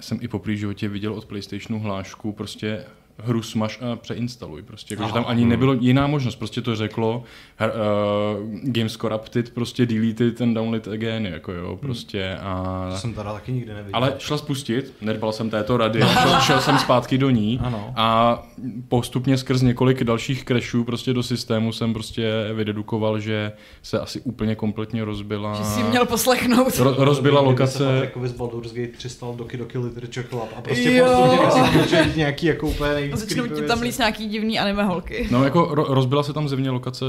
jsem 0.00 0.18
i 0.20 0.28
poprvé 0.28 0.54
v 0.54 0.58
životě 0.58 0.88
viděl 0.88 1.14
od 1.14 1.24
PlayStationu 1.24 1.80
hlášku 1.80 2.32
prostě 2.32 2.84
hru 3.18 3.42
smaž 3.42 3.80
a 3.82 3.96
přeinstaluj. 3.96 4.62
Prostě, 4.62 4.94
jako, 4.94 5.06
že 5.06 5.12
tam 5.12 5.24
ani 5.28 5.44
nebylo 5.44 5.72
jiná 5.72 6.06
možnost. 6.06 6.36
Prostě 6.36 6.60
to 6.62 6.76
řeklo 6.76 7.24
uh, 7.60 8.60
Games 8.62 8.96
Corrupted, 8.96 9.50
prostě 9.50 9.86
deleted 9.86 10.36
ten 10.36 10.54
download 10.54 10.88
again, 10.88 11.26
jako 11.26 11.52
jo, 11.52 11.68
hmm. 11.68 11.78
prostě. 11.78 12.36
A... 12.40 12.86
To 12.92 12.98
jsem 12.98 13.14
teda 13.14 13.32
taky 13.32 13.52
nikdy 13.52 13.74
neviděl. 13.74 13.96
Ale 13.96 14.14
šla 14.18 14.38
spustit, 14.38 14.94
nedbal 15.00 15.32
jsem 15.32 15.50
této 15.50 15.76
rady, 15.76 16.00
šel, 16.22 16.40
šel 16.40 16.60
jsem 16.60 16.78
zpátky 16.78 17.18
do 17.18 17.30
ní 17.30 17.60
ano. 17.62 17.92
a 17.96 18.42
postupně 18.88 19.38
skrz 19.38 19.62
několik 19.62 20.04
dalších 20.04 20.44
crashů 20.44 20.84
prostě 20.84 21.12
do 21.12 21.22
systému 21.22 21.72
jsem 21.72 21.92
prostě 21.92 22.32
vydedukoval, 22.54 23.20
že 23.20 23.52
se 23.82 24.00
asi 24.00 24.20
úplně 24.20 24.54
kompletně 24.54 25.04
rozbila. 25.04 25.54
Že 25.54 25.64
jsi 25.64 25.82
měl 25.82 26.06
poslechnout. 26.06 26.78
Ro, 26.78 26.94
rozbila 26.98 27.40
lokace. 27.40 27.78
Se 27.78 28.28
z 28.28 28.32
Baldur's 28.32 28.72
Gate 28.72 28.96
300 28.96 29.26
Doki 29.36 29.56
Doki 29.56 29.78
Literature 29.78 30.28
Club 30.28 30.48
a 30.56 30.60
prostě 30.60 31.02
postupně 31.44 32.12
nějaký 32.16 32.46
jako 32.46 32.68
úplně 32.68 33.05
a 33.12 33.16
začnou 33.16 33.46
ti 33.46 33.62
tam 33.62 33.80
líst 33.80 33.98
nějaký 33.98 34.28
divný 34.28 34.58
anime 34.58 34.84
holky. 34.84 35.28
No 35.30 35.44
jako 35.44 35.62
ro- 35.74 35.86
rozbila 35.94 36.22
se 36.22 36.32
tam 36.32 36.48
zevně 36.48 36.70
lokace 36.70 37.04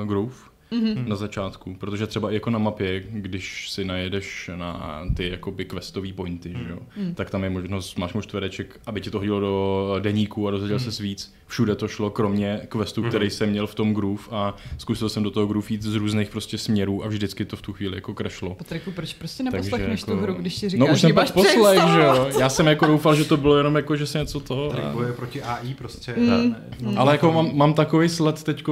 uh, 0.00 0.08
Groove, 0.08 0.34
mm-hmm. 0.72 1.06
na 1.06 1.16
začátku, 1.16 1.74
protože 1.74 2.06
třeba 2.06 2.30
jako 2.30 2.50
na 2.50 2.58
mapě, 2.58 3.04
když 3.10 3.70
si 3.70 3.84
najedeš 3.84 4.50
na 4.56 5.02
ty 5.16 5.28
jakoby 5.28 5.64
questové 5.64 6.12
pointy, 6.12 6.48
mm. 6.48 6.64
že 6.64 6.70
jo, 6.70 6.78
mm. 6.96 7.14
tak 7.14 7.30
tam 7.30 7.44
je 7.44 7.50
možnost, 7.50 7.98
máš 7.98 8.12
možnost 8.12 8.26
čtvereček, 8.26 8.80
aby 8.86 9.00
ti 9.00 9.10
to 9.10 9.18
hodilo 9.18 9.40
do 9.40 9.96
deníku 9.98 10.48
a 10.48 10.50
dozvěděl 10.50 10.78
mm. 10.78 10.92
se 10.92 11.02
víc. 11.02 11.34
Všude 11.46 11.74
to 11.74 11.88
šlo, 11.88 12.10
kromě 12.10 12.60
questu, 12.68 13.02
mm. 13.02 13.08
který 13.08 13.30
jsem 13.30 13.50
měl 13.50 13.66
v 13.66 13.74
tom 13.74 13.94
groove 13.94 14.22
a 14.30 14.54
zkusil 14.78 15.08
jsem 15.08 15.22
do 15.22 15.30
toho 15.30 15.46
groove 15.46 15.66
jít 15.70 15.82
z 15.82 15.94
různých 15.94 16.30
prostě 16.30 16.58
směrů 16.58 17.04
a 17.04 17.08
vždycky 17.08 17.44
to 17.44 17.56
v 17.56 17.62
tu 17.62 17.72
chvíli 17.72 17.94
jako 17.94 18.14
crashlo. 18.14 18.54
Patriku, 18.54 18.90
proč 18.90 19.14
prostě 19.14 19.42
neposlechneš 19.42 20.00
jako... 20.00 20.12
tu 20.12 20.18
hru, 20.18 20.34
když 20.34 20.54
ti 20.54 20.68
říkáš, 20.68 20.88
no, 20.88 20.94
už 20.94 21.00
jsem 21.00 21.14
pak 21.14 21.32
poslech, 21.32 21.80
že 21.92 22.00
jo. 22.00 22.30
Já 22.40 22.48
jsem 22.48 22.66
jako 22.66 22.86
doufal, 22.86 23.14
že 23.14 23.24
to 23.24 23.36
bylo 23.36 23.56
jenom 23.56 23.76
jako, 23.76 23.96
že 23.96 24.06
se 24.06 24.18
něco 24.18 24.40
toho... 24.40 24.72
A... 24.72 24.92
boje 24.92 25.12
proti 25.12 25.42
AI 25.42 25.74
prostě. 25.74 26.14
Mm. 26.16 26.26
Ne, 26.26 26.56
ne, 26.80 26.96
Ale 26.96 27.12
jako 27.12 27.32
mám, 27.32 27.56
mám 27.56 27.74
takový 27.74 28.08
sled 28.08 28.42
teď, 28.42 28.64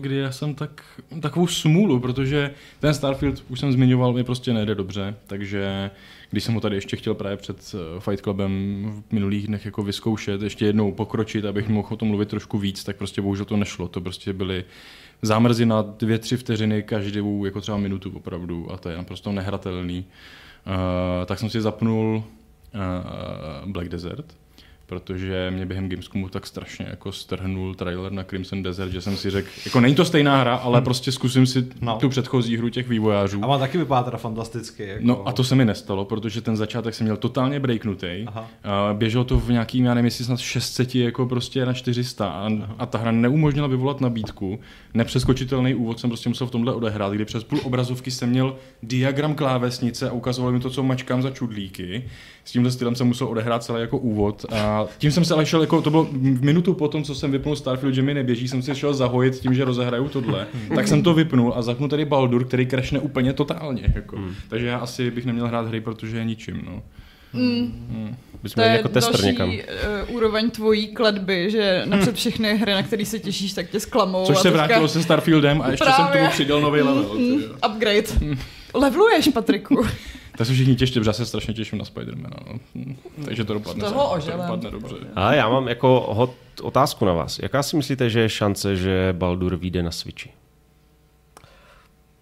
kdy 0.00 0.16
já 0.16 0.32
jsem 0.32 0.54
tak, 0.54 0.84
tak 1.20 1.33
takovou 1.34 1.46
smůlu, 1.46 2.00
protože 2.00 2.50
ten 2.80 2.94
Starfield, 2.94 3.44
už 3.48 3.60
jsem 3.60 3.72
zmiňoval, 3.72 4.12
mi 4.12 4.24
prostě 4.24 4.52
nejde 4.52 4.74
dobře, 4.74 5.14
takže 5.26 5.90
když 6.30 6.44
jsem 6.44 6.54
ho 6.54 6.60
tady 6.60 6.76
ještě 6.76 6.96
chtěl 6.96 7.14
právě 7.14 7.36
před 7.36 7.74
eh, 7.74 8.00
Fight 8.00 8.22
Clubem 8.22 8.52
v 9.08 9.12
minulých 9.12 9.46
dnech 9.46 9.64
jako 9.64 9.82
vyzkoušet, 9.82 10.42
ještě 10.42 10.66
jednou 10.66 10.92
pokročit, 10.92 11.44
abych 11.44 11.68
mohl 11.68 11.88
o 11.90 11.96
tom 11.96 12.08
mluvit 12.08 12.28
trošku 12.28 12.58
víc, 12.58 12.84
tak 12.84 12.96
prostě 12.96 13.22
bohužel 13.22 13.44
to 13.44 13.56
nešlo. 13.56 13.88
To 13.88 14.00
prostě 14.00 14.32
byly 14.32 14.64
zámrzy 15.22 15.66
na 15.66 15.82
dvě, 15.82 16.18
tři 16.18 16.36
vteřiny 16.36 16.82
každou 16.82 17.44
jako 17.44 17.60
třeba 17.60 17.78
minutu 17.78 18.12
opravdu 18.14 18.72
a 18.72 18.76
to 18.76 18.88
je 18.88 18.96
naprosto 18.96 19.32
nehratelný. 19.32 20.04
Uh, 20.66 21.26
tak 21.26 21.38
jsem 21.38 21.50
si 21.50 21.60
zapnul 21.60 22.24
uh, 23.64 23.70
Black 23.70 23.88
Desert, 23.88 24.36
protože 24.86 25.50
mě 25.50 25.66
během 25.66 25.88
Gamescomu 25.88 26.28
tak 26.28 26.46
strašně 26.46 26.86
jako 26.90 27.12
strhnul 27.12 27.74
trailer 27.74 28.12
na 28.12 28.24
Crimson 28.24 28.62
Desert, 28.62 28.92
že 28.92 29.00
jsem 29.00 29.16
si 29.16 29.30
řekl, 29.30 29.48
jako 29.64 29.80
není 29.80 29.94
to 29.94 30.04
stejná 30.04 30.40
hra, 30.40 30.54
ale 30.54 30.78
hmm. 30.78 30.84
prostě 30.84 31.12
zkusím 31.12 31.46
si 31.46 31.66
no. 31.80 31.98
tu 31.98 32.08
předchozí 32.08 32.56
hru 32.56 32.68
těch 32.68 32.88
vývojářů. 32.88 33.44
A 33.44 33.46
má 33.46 33.58
taky 33.58 33.78
vypadá 33.78 34.02
teda 34.02 34.18
fantasticky. 34.18 34.86
Jako... 34.86 35.02
No 35.06 35.28
a 35.28 35.32
to 35.32 35.44
se 35.44 35.54
mi 35.54 35.64
nestalo, 35.64 36.04
protože 36.04 36.40
ten 36.40 36.56
začátek 36.56 36.94
jsem 36.94 37.04
měl 37.04 37.16
totálně 37.16 37.60
breaknutý. 37.60 38.26
Běželo 38.92 39.24
to 39.24 39.40
v 39.40 39.50
nějakým, 39.50 39.84
já 39.84 39.94
nevím, 39.94 40.04
jestli 40.04 40.24
snad 40.24 40.40
600 40.40 40.94
jako 40.94 41.26
prostě 41.26 41.66
na 41.66 41.72
400 41.72 42.28
a, 42.28 42.50
a 42.78 42.86
ta 42.86 42.98
hra 42.98 43.12
neumožnila 43.12 43.66
vyvolat 43.66 44.00
nabídku. 44.00 44.60
Nepřeskočitelný 44.94 45.74
úvod 45.74 46.00
jsem 46.00 46.10
prostě 46.10 46.28
musel 46.28 46.46
v 46.46 46.50
tomhle 46.50 46.74
odehrát, 46.74 47.12
kdy 47.12 47.24
přes 47.24 47.44
půl 47.44 47.60
obrazovky 47.64 48.10
jsem 48.10 48.30
měl 48.30 48.56
diagram 48.82 49.34
klávesnice 49.34 50.10
a 50.10 50.12
ukazoval 50.12 50.52
mi 50.52 50.60
to, 50.60 50.70
co 50.70 50.82
mačkám 50.82 51.22
za 51.22 51.30
čudlíky. 51.30 52.04
S 52.44 52.52
tímhle 52.52 52.70
stylem 52.70 52.94
jsem 52.94 53.06
musel 53.06 53.26
odehrát 53.28 53.64
celý 53.64 53.80
jako 53.80 53.98
úvod 53.98 54.46
a 54.52 54.86
tím 54.98 55.10
jsem 55.10 55.24
se 55.24 55.34
ale 55.34 55.46
šel, 55.46 55.60
jako 55.60 55.82
to 55.82 55.90
bylo 55.90 56.08
minutu 56.20 56.74
po 56.74 56.88
tom, 56.88 57.04
co 57.04 57.14
jsem 57.14 57.30
vypnul 57.30 57.56
Starfield, 57.56 57.94
že 57.94 58.02
mi 58.02 58.14
neběží, 58.14 58.48
jsem 58.48 58.62
si 58.62 58.74
šel 58.74 58.94
zahojit 58.94 59.34
tím, 59.34 59.54
že 59.54 59.64
rozehraju 59.64 60.08
tohle. 60.08 60.46
tak 60.74 60.88
jsem 60.88 61.02
to 61.02 61.14
vypnul 61.14 61.52
a 61.56 61.62
zapnu 61.62 61.88
tady 61.88 62.04
Baldur, 62.04 62.44
který 62.44 62.66
krešne 62.66 62.98
úplně 62.98 63.32
totálně. 63.32 63.92
Jako. 63.94 64.16
Hmm. 64.16 64.34
Takže 64.48 64.66
já 64.66 64.78
asi 64.78 65.10
bych 65.10 65.24
neměl 65.26 65.48
hrát 65.48 65.68
hry, 65.68 65.80
protože 65.80 66.16
je 66.16 66.24
ničím. 66.24 66.62
No. 66.66 66.82
Mm. 67.32 67.86
Mm. 67.88 68.16
To 68.54 68.60
je 68.60 68.68
jako 68.68 68.88
tester 68.88 69.12
další 69.12 69.26
někam. 69.26 69.50
Uh, 69.50 70.14
úroveň 70.16 70.50
tvojí 70.50 70.88
kledby, 70.88 71.50
že 71.50 71.82
napřed 71.84 72.14
všechny 72.14 72.56
hry, 72.56 72.72
na 72.72 72.82
které 72.82 73.04
se 73.04 73.18
těšíš, 73.18 73.52
tak 73.52 73.70
tě 73.70 73.80
zklamou. 73.80 74.24
Což 74.24 74.36
se 74.36 74.42
teďka... 74.42 74.56
vrátilo 74.56 74.88
se 74.88 75.02
Starfieldem 75.02 75.62
a 75.62 75.70
ještě 75.70 75.84
Právě. 75.84 76.04
jsem 76.04 76.18
tomu 76.18 76.30
přidal 76.30 76.60
nový 76.60 76.80
level. 76.80 77.14
Mm, 77.18 77.42
upgrade. 77.70 78.36
Leveluješ, 78.74 79.28
Patriku. 79.28 79.86
Tak 80.38 80.46
se 80.46 80.52
všichni 80.52 80.76
těšte, 80.76 81.00
protože 81.00 81.08
já 81.08 81.12
se 81.12 81.26
strašně 81.26 81.54
těším 81.54 81.78
na 81.78 81.84
Spidermana. 81.84 82.36
No. 82.46 82.58
Hm. 82.74 82.96
Takže 83.24 83.44
to 83.44 83.54
dopadne, 83.54 83.84
toho 83.84 84.20
to 84.20 84.30
dopadne 84.30 84.70
dobře. 84.70 84.96
A 85.14 85.34
já 85.34 85.48
mám 85.48 85.68
jako 85.68 86.06
hot 86.10 86.34
otázku 86.62 87.04
na 87.04 87.12
vás. 87.12 87.38
Jaká 87.38 87.62
si 87.62 87.76
myslíte, 87.76 88.10
že 88.10 88.20
je 88.20 88.28
šance, 88.28 88.76
že 88.76 89.08
Baldur 89.12 89.56
vyjde 89.56 89.82
na 89.82 89.90
Switchi? 89.90 90.30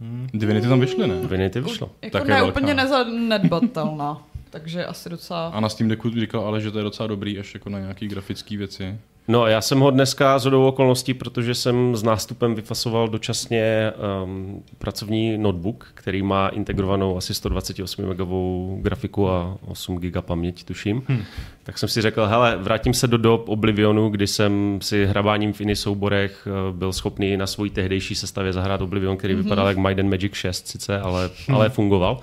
Hmm. 0.01 0.29
Divinity 0.35 0.69
tam 0.69 0.81
vyšly, 0.81 1.09
ne? 1.09 1.15
Divinity 1.15 1.61
vyšlo. 1.61 1.91
Jako 2.03 2.19
tak 2.19 2.29
ne 2.29 2.43
úplně 2.43 2.75
nezanedbatelná. 2.75 4.23
takže 4.51 4.87
asi 4.87 5.11
docela... 5.11 5.49
A 5.49 5.61
na 5.61 5.69
Steam 5.69 5.89
Decku 5.89 6.11
říkal 6.11 6.41
ale, 6.41 6.61
že 6.61 6.71
to 6.71 6.79
je 6.79 6.85
docela 6.85 7.07
dobrý 7.07 7.39
až 7.39 7.55
jako 7.55 7.71
na 7.71 7.79
nějaký 7.79 8.09
grafické 8.09 8.57
věci. 8.57 8.99
No 9.29 9.47
já 9.47 9.61
jsem 9.61 9.81
ho 9.81 9.91
dneska 9.91 10.39
z 10.39 10.45
hodou 10.45 10.67
okolností, 10.67 11.15
protože 11.15 11.55
jsem 11.55 11.97
s 11.97 12.03
nástupem 12.03 12.55
vyfasoval 12.55 13.09
dočasně 13.09 13.93
um, 14.25 14.63
pracovní 14.79 15.39
notebook, 15.39 15.91
který 15.95 16.23
má 16.23 16.49
integrovanou 16.49 17.17
asi 17.17 17.35
128 17.35 18.07
megovou 18.07 18.79
grafiku 18.83 19.31
a 19.31 19.57
8 19.67 19.97
GB 19.97 20.17
paměť, 20.21 20.65
tuším. 20.65 21.03
Hmm. 21.09 21.23
Tak 21.63 21.79
jsem 21.79 21.89
si 21.89 22.03
řekl, 22.03 22.27
hele, 22.27 22.57
vrátím 22.57 22.95
se 22.95 23.07
do 23.07 23.19
dob 23.19 23.49
Oblivionu, 23.49 24.09
kdy 24.09 24.27
jsem 24.27 24.79
si 24.83 25.07
hrabáním 25.07 25.53
v 25.53 25.61
iných 25.61 25.79
souborech 25.79 26.49
eh, 26.49 26.73
byl 26.73 26.93
schopný 26.93 27.37
na 27.37 27.47
svojí 27.47 27.71
tehdejší 27.71 28.15
sestavě 28.15 28.53
zahrát 28.53 28.83
Oblivion, 28.83 29.17
který 29.17 29.35
mm-hmm. 29.35 29.43
vypadal 29.43 29.69
jak 29.69 29.79
and 29.79 30.11
Magic 30.11 30.35
6 30.35 30.69
sice, 30.69 31.01
ale, 31.01 31.31
hmm. 31.47 31.57
ale 31.57 31.69
fungoval. 31.69 32.21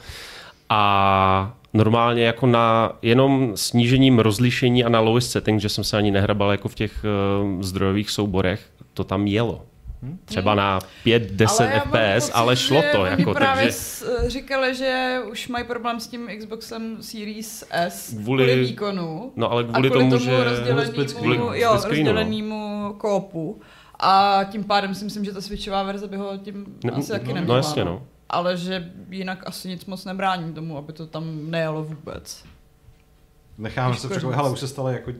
A 0.69 1.53
normálně 1.73 2.23
jako 2.23 2.47
na 2.47 2.97
jenom 3.01 3.51
snížením 3.55 4.19
rozlišení 4.19 4.83
a 4.83 4.89
na 4.89 4.99
lowest 4.99 5.31
setting, 5.31 5.61
že 5.61 5.69
jsem 5.69 5.83
se 5.83 5.97
ani 5.97 6.11
nehrabal 6.11 6.51
jako 6.51 6.67
v 6.67 6.75
těch 6.75 7.05
uh, 7.43 7.61
zdrojových 7.61 8.09
souborech, 8.09 8.69
to 8.93 9.03
tam 9.03 9.27
jelo. 9.27 9.65
Hm? 10.01 10.17
Třeba 10.25 10.55
na 10.55 10.79
5-10 11.05 11.81
FPS, 11.81 12.25
pocit, 12.25 12.31
ale 12.33 12.55
šlo 12.55 12.81
to. 12.91 13.05
Jako, 13.05 13.33
právě 13.33 13.63
takže... 13.63 14.29
říkali, 14.29 14.75
že 14.75 15.19
už 15.31 15.47
mají 15.47 15.65
problém 15.65 15.99
s 15.99 16.07
tím 16.07 16.29
Xboxem 16.39 16.97
Series 17.01 17.63
S 17.71 18.09
kvůli, 18.09 18.23
kvůli 18.23 18.59
výkonu. 18.59 19.31
No 19.35 19.51
ale 19.51 19.63
kvůli, 19.63 19.89
kvůli 19.89 19.89
tomu, 19.89 20.11
tomu 20.11 20.23
že... 20.23 20.43
Rozdělenému, 20.43 21.05
kvůli, 21.17 21.37
jo, 21.37 21.73
no. 21.73 21.89
rozdělenému 21.89 22.93
kópu. 22.97 23.61
A 23.99 24.41
tím 24.51 24.63
pádem 24.63 24.95
si 24.95 25.05
myslím, 25.05 25.25
že 25.25 25.31
ta 25.31 25.41
switchová 25.41 25.83
verze 25.83 26.07
by 26.07 26.17
ho 26.17 26.37
tím 26.37 26.65
ne, 26.83 26.91
asi 26.91 27.11
taky 27.11 27.27
no, 27.27 27.33
neměla. 27.33 27.53
No 27.53 27.57
jasně, 27.57 27.85
no 27.85 28.01
ale 28.29 28.57
že 28.57 28.91
jinak 29.09 29.47
asi 29.47 29.67
nic 29.67 29.85
moc 29.85 30.05
nebrání 30.05 30.53
tomu, 30.53 30.77
aby 30.77 30.93
to 30.93 31.07
tam 31.07 31.51
nejelo 31.51 31.83
vůbec. 31.83 32.45
Necháme 33.57 33.95
se 33.95 34.09
překvapit, 34.09 34.39
ale 34.39 34.49
už 34.49 34.59
se 34.59 34.67
stalo 34.67 34.89
jako 34.89 35.11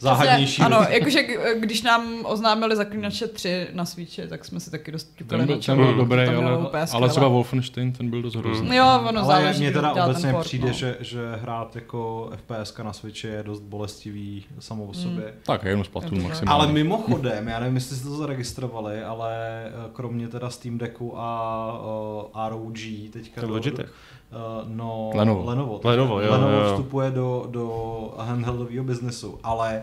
záhadnější. 0.00 0.62
Ano, 0.62 0.86
jakože 0.88 1.22
když 1.58 1.82
nám 1.82 2.24
oznámili 2.24 2.76
Zaklínače 2.76 3.26
3 3.26 3.66
na 3.72 3.84
Switchi, 3.84 4.26
tak 4.28 4.44
jsme 4.44 4.60
si 4.60 4.70
taky 4.70 4.92
dost 4.92 5.14
ten 5.26 5.46
byl, 5.46 5.60
ten 5.60 5.76
byl 5.76 5.94
dobrý, 5.94 6.20
ale, 6.20 6.86
ale 6.92 7.08
třeba 7.08 7.28
Wolfenstein, 7.28 7.92
ten 7.92 8.10
byl 8.10 8.22
dost 8.22 8.34
hrozný. 8.34 8.76
Jo, 8.76 9.04
ono 9.08 9.20
ale 9.20 9.34
záleží, 9.34 9.60
mně 9.60 9.72
teda 9.72 10.04
obecně 10.04 10.32
port, 10.32 10.44
přijde, 10.44 10.66
no. 10.66 10.72
že, 10.72 10.96
že 11.00 11.20
hrát 11.42 11.76
jako 11.76 12.30
FPS 12.36 12.78
na 12.82 12.92
Switchi 12.92 13.26
je 13.26 13.42
dost 13.42 13.60
bolestivý 13.60 14.44
samo 14.58 14.84
o 14.84 14.94
sobě. 14.94 15.24
Hmm. 15.24 15.34
Tak 15.42 15.64
jenom 15.64 15.84
z 15.84 15.88
platů 15.88 16.14
maximálně. 16.14 16.64
Ale 16.64 16.72
mimochodem, 16.72 17.48
já 17.48 17.60
nevím, 17.60 17.74
jestli 17.74 17.96
jste 17.96 18.08
to 18.08 18.16
zaregistrovali, 18.16 19.02
ale 19.02 19.62
eh, 19.66 19.72
kromě 19.92 20.28
teda 20.28 20.50
Steam 20.50 20.78
Decku 20.78 21.18
a 21.18 21.80
uh, 22.34 22.48
ROG 22.48 22.78
teďka... 23.12 23.40
To 23.40 23.48
Logitech. 23.48 23.92
Uh, 24.30 24.68
no, 24.68 25.10
Lenovo. 25.14 25.44
Lenovo, 25.46 25.80
Lenovo, 25.84 26.20
jo, 26.20 26.32
Lenovo 26.32 26.52
jo. 26.52 26.72
vstupuje 26.72 27.10
do, 27.10 27.46
do 27.50 28.14
handheldového 28.18 28.84
biznesu, 28.84 29.38
ale 29.42 29.82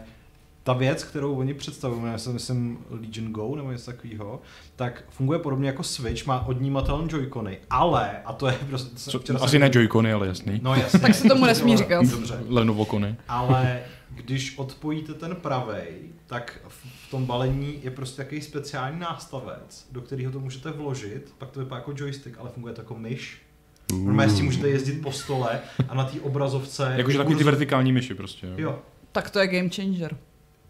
ta 0.66 0.74
věc, 0.74 1.04
kterou 1.04 1.36
oni 1.36 1.54
představují, 1.54 2.12
já 2.12 2.18
si 2.18 2.30
myslím 2.30 2.78
Legion 2.90 3.32
Go 3.32 3.56
nebo 3.56 3.72
něco 3.72 3.92
takového, 3.92 4.42
tak 4.76 5.04
funguje 5.10 5.40
podobně 5.40 5.68
jako 5.68 5.84
Switch, 5.84 6.26
má 6.26 6.48
odnímatelné 6.48 7.08
joycony, 7.12 7.58
ale, 7.70 8.22
a 8.26 8.34
to 8.34 8.48
je 8.48 8.54
prostě... 8.70 9.12
Co, 9.12 9.20
asi 9.36 9.52
jsem... 9.52 9.62
ne 9.62 9.70
joycony, 9.74 10.14
ale 10.14 10.28
jasný. 10.28 10.60
No 10.64 10.76
jasný. 10.76 11.00
tak 11.00 11.16
se 11.16 11.28
tomu 11.28 11.46
nesmí 11.46 11.78
říkat. 11.78 12.06
Dobře. 12.06 12.44
Lenovo 12.48 12.86
kony. 12.86 13.16
Ale 13.28 13.82
když 14.10 14.58
odpojíte 14.58 15.14
ten 15.14 15.36
pravej, 15.36 15.92
tak 16.28 16.62
v 16.68 17.12
tom 17.12 17.26
balení 17.26 17.80
je 17.84 17.92
prostě 17.92 18.18
takový 18.18 18.42
speciální 18.42 19.00
nástavec, 19.00 19.88
do 19.92 20.02
kterého 20.02 20.32
to 20.32 20.40
můžete 20.40 20.72
vložit, 20.72 21.34
pak 21.38 21.50
to 21.50 21.60
vypadá 21.60 21.80
jako 21.80 21.94
joystick, 21.96 22.38
ale 22.40 22.50
funguje 22.50 22.74
to 22.74 22.82
jako 22.82 22.96
myš. 22.96 23.45
Normálně 23.94 24.32
s 24.32 24.36
tím 24.36 24.46
můžete 24.46 24.68
jezdit 24.68 25.02
po 25.02 25.12
stole 25.12 25.60
a 25.90 25.96
na 25.96 26.04
té 26.04 26.22
obrazovce... 26.22 26.94
Jakože 26.98 27.18
takový 27.18 27.36
ty 27.36 27.44
vertikální 27.44 27.92
myši 27.92 28.14
prostě. 28.14 28.48
Jo. 28.48 28.54
jo. 28.58 28.80
Tak 29.12 29.30
to 29.30 29.40
je 29.40 29.48
game 29.48 29.70
changer. 29.70 30.18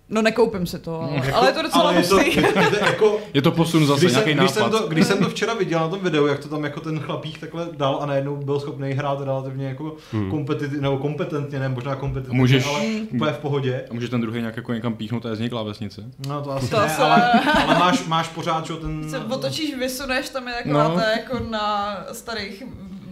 No 0.09 0.21
nekoupím 0.21 0.65
si 0.65 0.79
to, 0.79 1.01
ale, 1.01 1.15
jako, 1.15 1.35
ale 1.35 1.49
je 1.49 1.53
to 1.53 1.61
docela 1.61 1.83
ale 1.83 1.95
je 1.95 2.03
to, 2.03 2.19
je, 2.21 2.53
to, 2.53 2.85
jako, 2.85 3.19
je 3.33 3.41
to 3.41 3.51
posun 3.51 3.85
zase, 3.85 4.05
když 4.05 4.11
nějaký 4.11 4.29
jsem, 4.29 4.37
nápad. 4.37 4.45
Když 4.47 4.71
jsem, 4.71 4.71
to, 4.71 4.87
když 4.87 5.07
jsem 5.07 5.17
to 5.17 5.29
včera 5.29 5.53
viděl 5.53 5.79
na 5.79 5.87
tom 5.87 5.99
videu, 5.99 6.25
jak 6.25 6.39
to 6.39 6.49
tam 6.49 6.63
jako 6.63 6.79
ten 6.79 6.99
chlapík 6.99 7.37
takhle 7.37 7.67
dal 7.77 7.99
a 8.01 8.05
najednou 8.05 8.37
byl 8.37 8.59
schopný 8.59 8.91
hrát 8.91 9.21
relativně 9.21 9.67
jako 9.67 9.95
hmm. 10.11 10.31
kompetit, 10.31 10.71
nebo 10.71 10.97
kompetentně, 10.97 11.59
ne 11.59 11.69
možná 11.69 11.95
kompetentně, 11.95 12.37
můžeš, 12.37 12.65
ale 12.65 12.81
úplně 13.11 13.31
v 13.31 13.37
pohodě. 13.37 13.85
A 13.89 13.93
můžeš 13.93 14.09
ten 14.09 14.21
druhý 14.21 14.39
nějak 14.39 14.57
jako 14.57 14.73
někam 14.73 14.93
píchnout 14.93 15.25
a 15.25 15.29
je 15.29 15.35
z 15.35 15.39
něj 15.39 15.49
klávesnice? 15.49 16.03
No 16.27 16.41
to 16.41 16.51
asi 16.51 16.69
to 16.69 16.79
ne, 16.79 16.95
ale, 16.95 17.31
ale, 17.65 17.79
máš, 17.79 18.05
máš 18.07 18.27
pořád, 18.27 18.65
čo 18.65 18.75
ten... 18.75 19.09
Se 19.09 19.19
otočíš, 19.19 19.75
vysuneš, 19.77 20.29
tam 20.29 20.47
je 20.47 20.53
taková 20.53 20.87
no. 20.87 20.99
jako 20.99 21.39
na 21.49 21.97
starých 22.11 22.63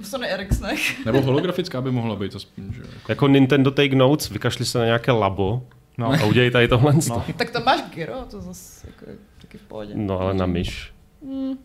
Sony 0.05 0.27
Ericssonech. 0.27 1.05
Nebo 1.05 1.21
holografická 1.21 1.81
by 1.81 1.91
mohla 1.91 2.15
být 2.15 2.35
aspoň, 2.35 2.73
že? 2.73 2.81
Jako 3.09 3.27
Nintendo 3.27 3.71
Take 3.71 3.95
Notes, 3.95 4.29
vykašli 4.29 4.65
se 4.65 4.79
na 4.79 4.85
nějaké 4.85 5.11
labo, 5.11 5.63
No. 5.97 6.11
A 6.11 6.25
udělej 6.25 6.51
tady 6.51 6.67
tohle. 6.67 6.93
No. 7.09 7.25
tak 7.37 7.49
to 7.49 7.59
máš 7.59 7.81
gyro, 7.89 8.13
to 8.31 8.41
zase 8.41 8.87
jako 8.87 9.05
taky 9.41 9.57
v 9.57 9.61
pohodě. 9.61 9.91
No 9.95 10.19
ale 10.19 10.33
na 10.33 10.45
myš. 10.45 10.93
Mm. 11.21 11.49
Uh, 11.49 11.55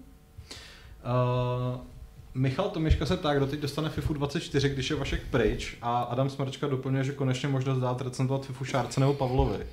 Michal 2.34 2.70
Tomiška 2.70 3.06
se 3.06 3.16
ptá, 3.16 3.34
kdo 3.34 3.46
teď 3.46 3.60
dostane 3.60 3.88
FIFU 3.88 4.14
24, 4.14 4.68
když 4.68 4.90
je 4.90 4.96
Vašek 4.96 5.22
pryč 5.30 5.76
a 5.82 5.98
Adam 5.98 6.30
Smrčka 6.30 6.66
doplňuje, 6.66 7.04
že 7.04 7.12
konečně 7.12 7.48
možnost 7.48 7.78
dát 7.78 8.00
recenzovat 8.00 8.46
FIFU 8.46 8.64
Šárce 8.64 9.00
nebo 9.00 9.14
Pavlovi. 9.14 9.66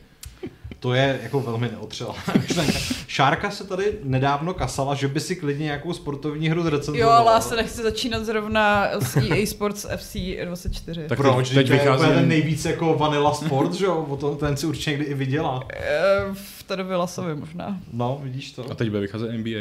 To 0.80 0.94
je 0.94 1.20
jako 1.24 1.40
velmi 1.40 1.70
neotřelá 1.72 2.16
Šárka 3.08 3.52
se 3.52 3.64
tady 3.64 3.94
nedávno 4.04 4.54
kasala, 4.54 4.96
že 4.96 5.08
by 5.08 5.20
si 5.20 5.36
klidně 5.36 5.64
nějakou 5.64 5.94
sportovní 5.94 6.50
hru 6.50 6.64
zrecenzovala. 6.64 7.16
Jo, 7.16 7.22
ale 7.22 7.34
já 7.34 7.42
se 7.42 7.56
nechci 7.56 7.84
začínat 7.84 8.26
zrovna 8.26 8.88
s 9.00 9.18
EA 9.18 9.46
Sports 9.46 9.86
FC 9.98 10.16
24. 10.46 11.08
Tak 11.08 11.18
Proč? 11.18 11.50
Teď, 11.50 11.56
teď 11.56 11.70
vychází... 11.70 12.08
je 12.08 12.14
ten 12.16 12.28
nejvíc 12.28 12.66
jako 12.66 12.94
vanilla 12.94 13.34
sport, 13.34 13.74
že 13.74 13.86
jo? 13.86 14.06
O 14.10 14.18
to, 14.18 14.36
ten 14.36 14.58
si 14.58 14.68
určitě 14.68 14.92
někdy 14.92 15.06
i 15.06 15.14
viděla. 15.14 15.64
Eh, 15.74 15.86
v 16.34 16.64
té 16.64 16.76
době 16.76 16.96
Lasovi 16.96 17.36
možná. 17.36 17.78
No, 17.94 18.20
vidíš 18.24 18.52
to. 18.52 18.72
A 18.72 18.76
teď 18.76 18.90
bude 18.90 19.02
vycházet 19.02 19.32
NBA? 19.32 19.60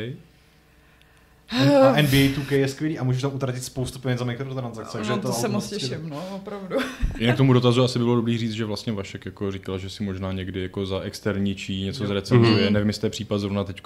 A 1.50 2.02
NBA 2.02 2.34
2K 2.34 2.52
je 2.52 2.68
skvělý 2.68 2.98
a 2.98 3.04
můžeš 3.04 3.22
tam 3.22 3.34
utratit 3.34 3.64
spoustu 3.64 3.98
peněz 3.98 4.18
za 4.18 4.24
mikrotransakce. 4.24 4.98
No, 5.08 5.16
to, 5.16 5.28
to 5.28 5.32
se 5.32 5.48
moc 5.48 5.68
těším, 5.68 6.08
no, 6.08 6.24
opravdu. 6.36 6.76
Jinak 7.18 7.36
tomu 7.36 7.52
dotazu 7.52 7.84
asi 7.84 7.98
bylo 7.98 8.16
dobrý 8.16 8.38
říct, 8.38 8.52
že 8.52 8.64
vlastně 8.64 8.92
Vašek 8.92 9.26
jako 9.26 9.50
říkal, 9.50 9.78
že 9.78 9.90
si 9.90 10.04
možná 10.04 10.32
někdy 10.32 10.62
jako 10.62 10.86
za 10.86 11.00
externí 11.00 11.54
čí 11.54 11.84
něco 11.84 12.06
zrecenzuje. 12.06 12.68
Mm-hmm. 12.68 12.72
Nevím, 12.72 12.88
jestli 12.88 13.00
to 13.00 13.06
je 13.06 13.10
případ 13.10 13.38
zrovna 13.38 13.64
teď 13.64 13.82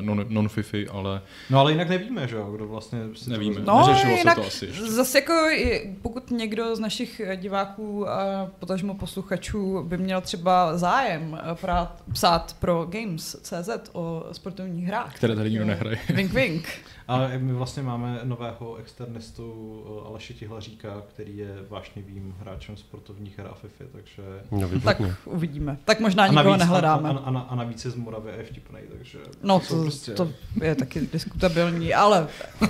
non, 0.00 0.26
non-fifi, 0.28 0.88
ale... 0.88 1.22
No 1.50 1.58
ale 1.58 1.72
jinak 1.72 1.88
nevíme, 1.88 2.28
že 2.28 2.36
jo, 2.36 2.52
kdo 2.56 2.66
vlastně... 2.66 2.98
Nevíme, 3.26 3.60
no, 3.60 3.86
neřešilo 3.86 4.16
jinak 4.16 4.34
se 4.34 4.40
to 4.40 4.46
asi 4.46 4.66
ještě. 4.66 4.90
Zase 4.90 5.18
jako, 5.18 5.34
pokud 6.02 6.30
někdo 6.30 6.76
z 6.76 6.80
našich 6.80 7.20
diváků 7.36 8.08
a 8.08 8.50
potažmo 8.58 8.94
posluchačů 8.94 9.82
by 9.82 9.98
měl 9.98 10.20
třeba 10.20 10.78
zájem 10.78 11.38
prát, 11.60 12.02
psát 12.12 12.56
pro 12.60 12.86
Games.cz 12.90 13.70
o 13.92 14.26
sportovních 14.32 14.86
hrách. 14.86 15.14
Které 15.16 15.36
tady 15.36 15.50
nikdo 15.50 15.64
nehraje. 15.64 15.98
Wink, 16.14 16.32
wink. 16.32 16.68
A 17.08 17.28
my 17.38 17.52
vlastně 17.52 17.82
máme 17.82 18.20
nového 18.24 18.76
externistu 18.76 19.84
eh, 19.86 20.08
Aleše 20.08 20.34
Tihlaříka, 20.34 21.02
který 21.08 21.36
je 21.36 21.48
vášnivým 21.68 22.34
hráčem 22.40 22.76
sportovních 22.76 23.38
her 23.38 23.46
a 23.50 23.54
FIFA, 23.54 23.84
takže... 23.92 24.22
No, 24.50 24.80
tak 24.80 25.02
uvidíme. 25.24 25.76
Tak 25.84 26.00
možná 26.00 26.26
nikoho 26.26 26.56
nehledáme. 26.56 27.08
A, 27.08 27.12
a, 27.12 27.38
a, 27.38 27.54
navíc 27.54 27.84
je 27.84 27.90
z 27.90 27.94
Moravy 27.94 28.30
a 28.30 28.36
je 28.36 28.44
vtipnej, 28.44 28.82
takže... 28.98 29.18
No 29.42 29.60
to, 29.60 29.82
prostě... 29.82 30.12
to 30.12 30.32
je 30.62 30.74
taky 30.74 31.00
diskutabilní, 31.12 31.94
ale... 31.94 32.28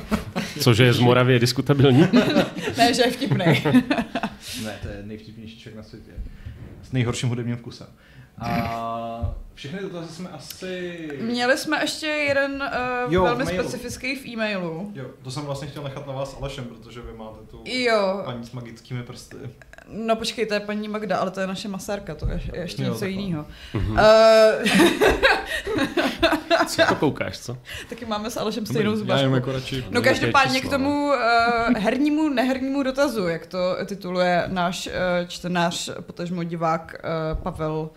Cože 0.61 0.85
je 0.85 0.93
z 0.93 1.01
Moravy 1.01 1.33
je 1.33 1.39
diskutabilní? 1.39 2.01
ne, 2.79 2.95
že 2.95 3.03
je 3.03 3.11
vtipnej. 3.11 3.63
ne, 4.65 4.79
to 4.83 4.89
je 4.89 5.03
nejvtipnější 5.03 5.59
člověk 5.59 5.77
na 5.77 5.83
světě. 5.83 6.13
S 6.83 6.93
nejhorším 6.93 7.29
hudebním 7.29 7.57
vkusem. 7.57 7.87
A 8.39 9.35
všechny 9.55 9.81
dotazy 9.83 10.15
jsme 10.15 10.31
asi... 10.31 11.09
Měli 11.21 11.59
jsme 11.59 11.83
ještě 11.83 12.07
jeden 12.07 12.53
uh, 13.07 13.13
jo, 13.13 13.23
velmi 13.23 13.47
specifický 13.47 14.17
v 14.17 14.27
e-mailu. 14.27 14.93
Jo, 14.95 15.05
to 15.23 15.31
jsem 15.31 15.43
vlastně 15.43 15.69
chtěl 15.69 15.83
nechat 15.83 16.07
na 16.07 16.13
vás 16.13 16.37
Alešem, 16.41 16.65
protože 16.65 17.01
vy 17.01 17.13
máte 17.13 17.47
tu 17.51 17.63
jo. 17.65 18.23
paní 18.25 18.45
s 18.45 18.53
magickými 18.53 19.03
prsty. 19.03 19.37
No 19.89 20.17
počkej, 20.17 20.47
to 20.47 20.55
je 20.55 20.61
paní 20.61 20.89
Magda, 20.89 21.17
ale 21.17 21.31
to 21.31 21.41
je 21.41 21.47
naše 21.47 21.69
masárka, 21.69 22.15
to 22.15 22.29
je, 22.29 22.41
je 22.53 22.61
ještě 22.61 22.83
jo, 22.83 22.93
něco 22.93 23.05
jiného. 23.05 23.47
Uh, 23.75 23.91
co 26.67 26.83
to 26.89 26.95
koukáš, 26.95 27.39
co? 27.39 27.59
Taky 27.89 28.05
máme 28.05 28.31
s 28.31 28.37
Alešem 28.37 28.67
stejnou 28.67 28.97
zubařku. 28.97 29.35
jako 29.35 29.53
radši. 29.53 29.85
No 29.91 30.03
každopádně 30.03 30.61
k 30.61 30.71
tomu 30.71 31.07
uh, 31.07 31.15
hernímu, 31.77 32.29
nehernímu 32.29 32.83
dotazu, 32.83 33.29
jak 33.29 33.47
to 33.47 33.77
tituluje 33.87 34.45
náš 34.47 34.87
uh, 34.87 34.93
čtenář, 35.29 35.91
potažmo 36.01 36.45
divák 36.45 36.95
uh, 37.35 37.43
Pavel 37.43 37.91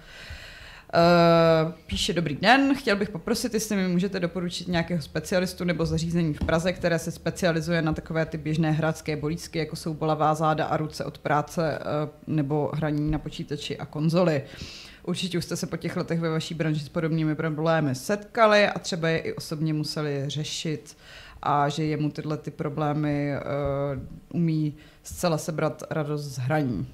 Uh, 0.93 1.71
píše 1.87 2.13
dobrý 2.13 2.35
den, 2.35 2.75
chtěl 2.75 2.95
bych 2.95 3.09
poprosit, 3.09 3.53
jestli 3.53 3.75
mi 3.75 3.87
můžete 3.87 4.19
doporučit 4.19 4.67
nějakého 4.67 5.01
specialistu 5.01 5.63
nebo 5.63 5.85
zařízení 5.85 6.33
v 6.33 6.39
Praze, 6.39 6.73
které 6.73 6.99
se 6.99 7.11
specializuje 7.11 7.81
na 7.81 7.93
takové 7.93 8.25
ty 8.25 8.37
běžné 8.37 8.71
hráčské 8.71 9.15
bolíčky, 9.15 9.59
jako 9.59 9.75
jsou 9.75 9.93
bolavá 9.93 10.35
záda 10.35 10.65
a 10.65 10.77
ruce 10.77 11.05
od 11.05 11.17
práce 11.17 11.79
uh, 11.79 12.35
nebo 12.35 12.71
hraní 12.73 13.11
na 13.11 13.19
počítači 13.19 13.77
a 13.77 13.85
konzoli. 13.85 14.43
Určitě 15.03 15.37
už 15.37 15.45
jste 15.45 15.55
se 15.55 15.67
po 15.67 15.77
těch 15.77 15.97
letech 15.97 16.19
ve 16.19 16.29
vaší 16.29 16.53
branži 16.53 16.79
s 16.79 16.89
podobnými 16.89 17.35
problémy 17.35 17.95
setkali 17.95 18.67
a 18.67 18.79
třeba 18.79 19.09
je 19.09 19.19
i 19.19 19.33
osobně 19.33 19.73
museli 19.73 20.23
řešit. 20.27 20.97
a 21.41 21.69
že 21.69 21.83
jemu 21.83 22.09
tyhle 22.09 22.37
ty 22.37 22.51
problémy 22.51 23.33
uh, 23.35 24.01
umí 24.33 24.75
zcela 25.03 25.37
sebrat 25.37 25.83
radost 25.89 26.23
z 26.23 26.37
hraní. 26.37 26.87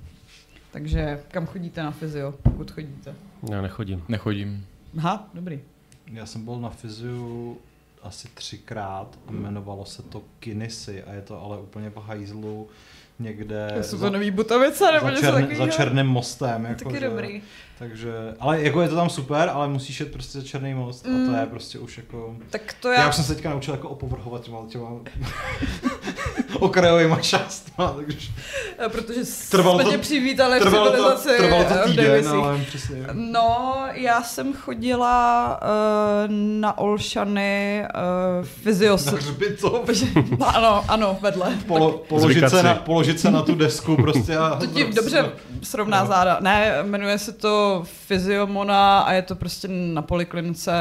Takže 0.71 1.19
kam 1.31 1.45
chodíte 1.45 1.83
na 1.83 1.91
fyzio, 1.91 2.31
pokud 2.43 2.71
chodíte? 2.71 3.15
Já 3.51 3.61
nechodím. 3.61 4.03
Nechodím. 4.07 4.65
Aha, 4.97 5.29
dobrý. 5.33 5.59
Já 6.11 6.25
jsem 6.25 6.45
byl 6.45 6.59
na 6.59 6.69
fyziu 6.69 7.57
asi 8.01 8.27
třikrát 8.33 9.19
a 9.27 9.31
jmenovalo 9.31 9.85
se 9.85 10.03
to 10.03 10.23
Kinisy 10.39 11.03
a 11.03 11.13
je 11.13 11.21
to 11.21 11.41
ale 11.43 11.59
úplně 11.59 11.89
v 11.89 11.97
hajzlu 11.97 12.67
někde 13.19 13.77
Jsou 13.81 13.97
to 13.97 14.09
nový 14.09 14.31
Butovice 14.31 14.91
nebo 14.91 15.05
za, 15.05 15.11
něco 15.11 15.21
čern, 15.21 15.55
za 15.55 15.67
černým 15.67 16.05
mostem. 16.05 16.65
Jako, 16.65 16.83
Taky 16.83 16.99
že, 16.99 17.09
dobrý. 17.09 17.41
Takže, 17.79 18.13
ale 18.39 18.61
jako 18.61 18.81
je 18.81 18.87
to 18.89 18.95
tam 18.95 19.09
super, 19.09 19.49
ale 19.53 19.67
musíš 19.67 19.99
jet 19.99 20.11
prostě 20.11 20.37
za 20.39 20.45
černý 20.45 20.73
most 20.73 21.05
mm. 21.07 21.15
a 21.15 21.25
to 21.25 21.31
Mm. 21.31 21.39
je 21.39 21.45
prostě 21.45 21.79
už 21.79 21.97
jako... 21.97 22.35
Tak 22.49 22.75
to 22.79 22.89
Já, 22.91 23.01
já... 23.01 23.09
už 23.09 23.15
jsem 23.15 23.23
se 23.25 23.35
teďka 23.35 23.49
naučil 23.49 23.73
jako 23.73 23.89
opovrhovat 23.89 24.41
těma, 24.41 24.57
těma 24.67 24.87
okrajovýma 26.59 27.19
částma, 27.19 27.93
takže 27.95 28.27
Eh, 28.79 28.89
Protože 28.89 29.21
Trvalo 29.51 29.75
jsme 29.75 29.83
to- 29.83 29.91
tě 29.91 29.97
přivítali 29.97 30.59
v 30.59 30.61
trvalo 30.63 30.85
to, 30.85 30.91
civilizaci 30.91 31.29
trvalo 31.37 31.63
to 31.63 31.73
eh, 31.73 31.81
v 31.87 31.89
týden, 31.89 32.27
ale 32.27 32.57
přesně. 32.67 32.95
No, 33.13 33.75
já 33.91 34.23
jsem 34.23 34.53
chodila 34.53 35.59
uh, 35.61 36.31
na 36.35 36.77
Olšany 36.77 37.83
uh, 38.39 38.45
fyzios. 38.45 39.05
Na 39.05 39.11
hřbitov. 39.11 39.89
ano, 40.45 40.85
ano, 40.87 41.17
vedle. 41.21 41.57
Polo, 41.67 41.91
položit, 41.91 42.49
se 42.49 42.63
na, 42.63 42.75
položit 42.75 43.19
se 43.19 43.31
na 43.31 43.41
tu 43.41 43.55
desku 43.55 43.95
prostě 43.95 44.37
a... 44.37 44.55
To 44.55 44.67
ti 44.67 44.83
dobře 44.93 45.31
srovná 45.63 46.01
No. 46.01 46.07
záda. 46.07 46.37
Ne, 46.41 46.83
jmenuje 46.83 47.17
se 47.17 47.31
to 47.31 47.83
Fyziomona 47.85 48.99
a 48.99 49.11
je 49.13 49.21
to 49.21 49.35
prostě 49.35 49.67
na 49.67 50.01
poliklinice 50.01 50.71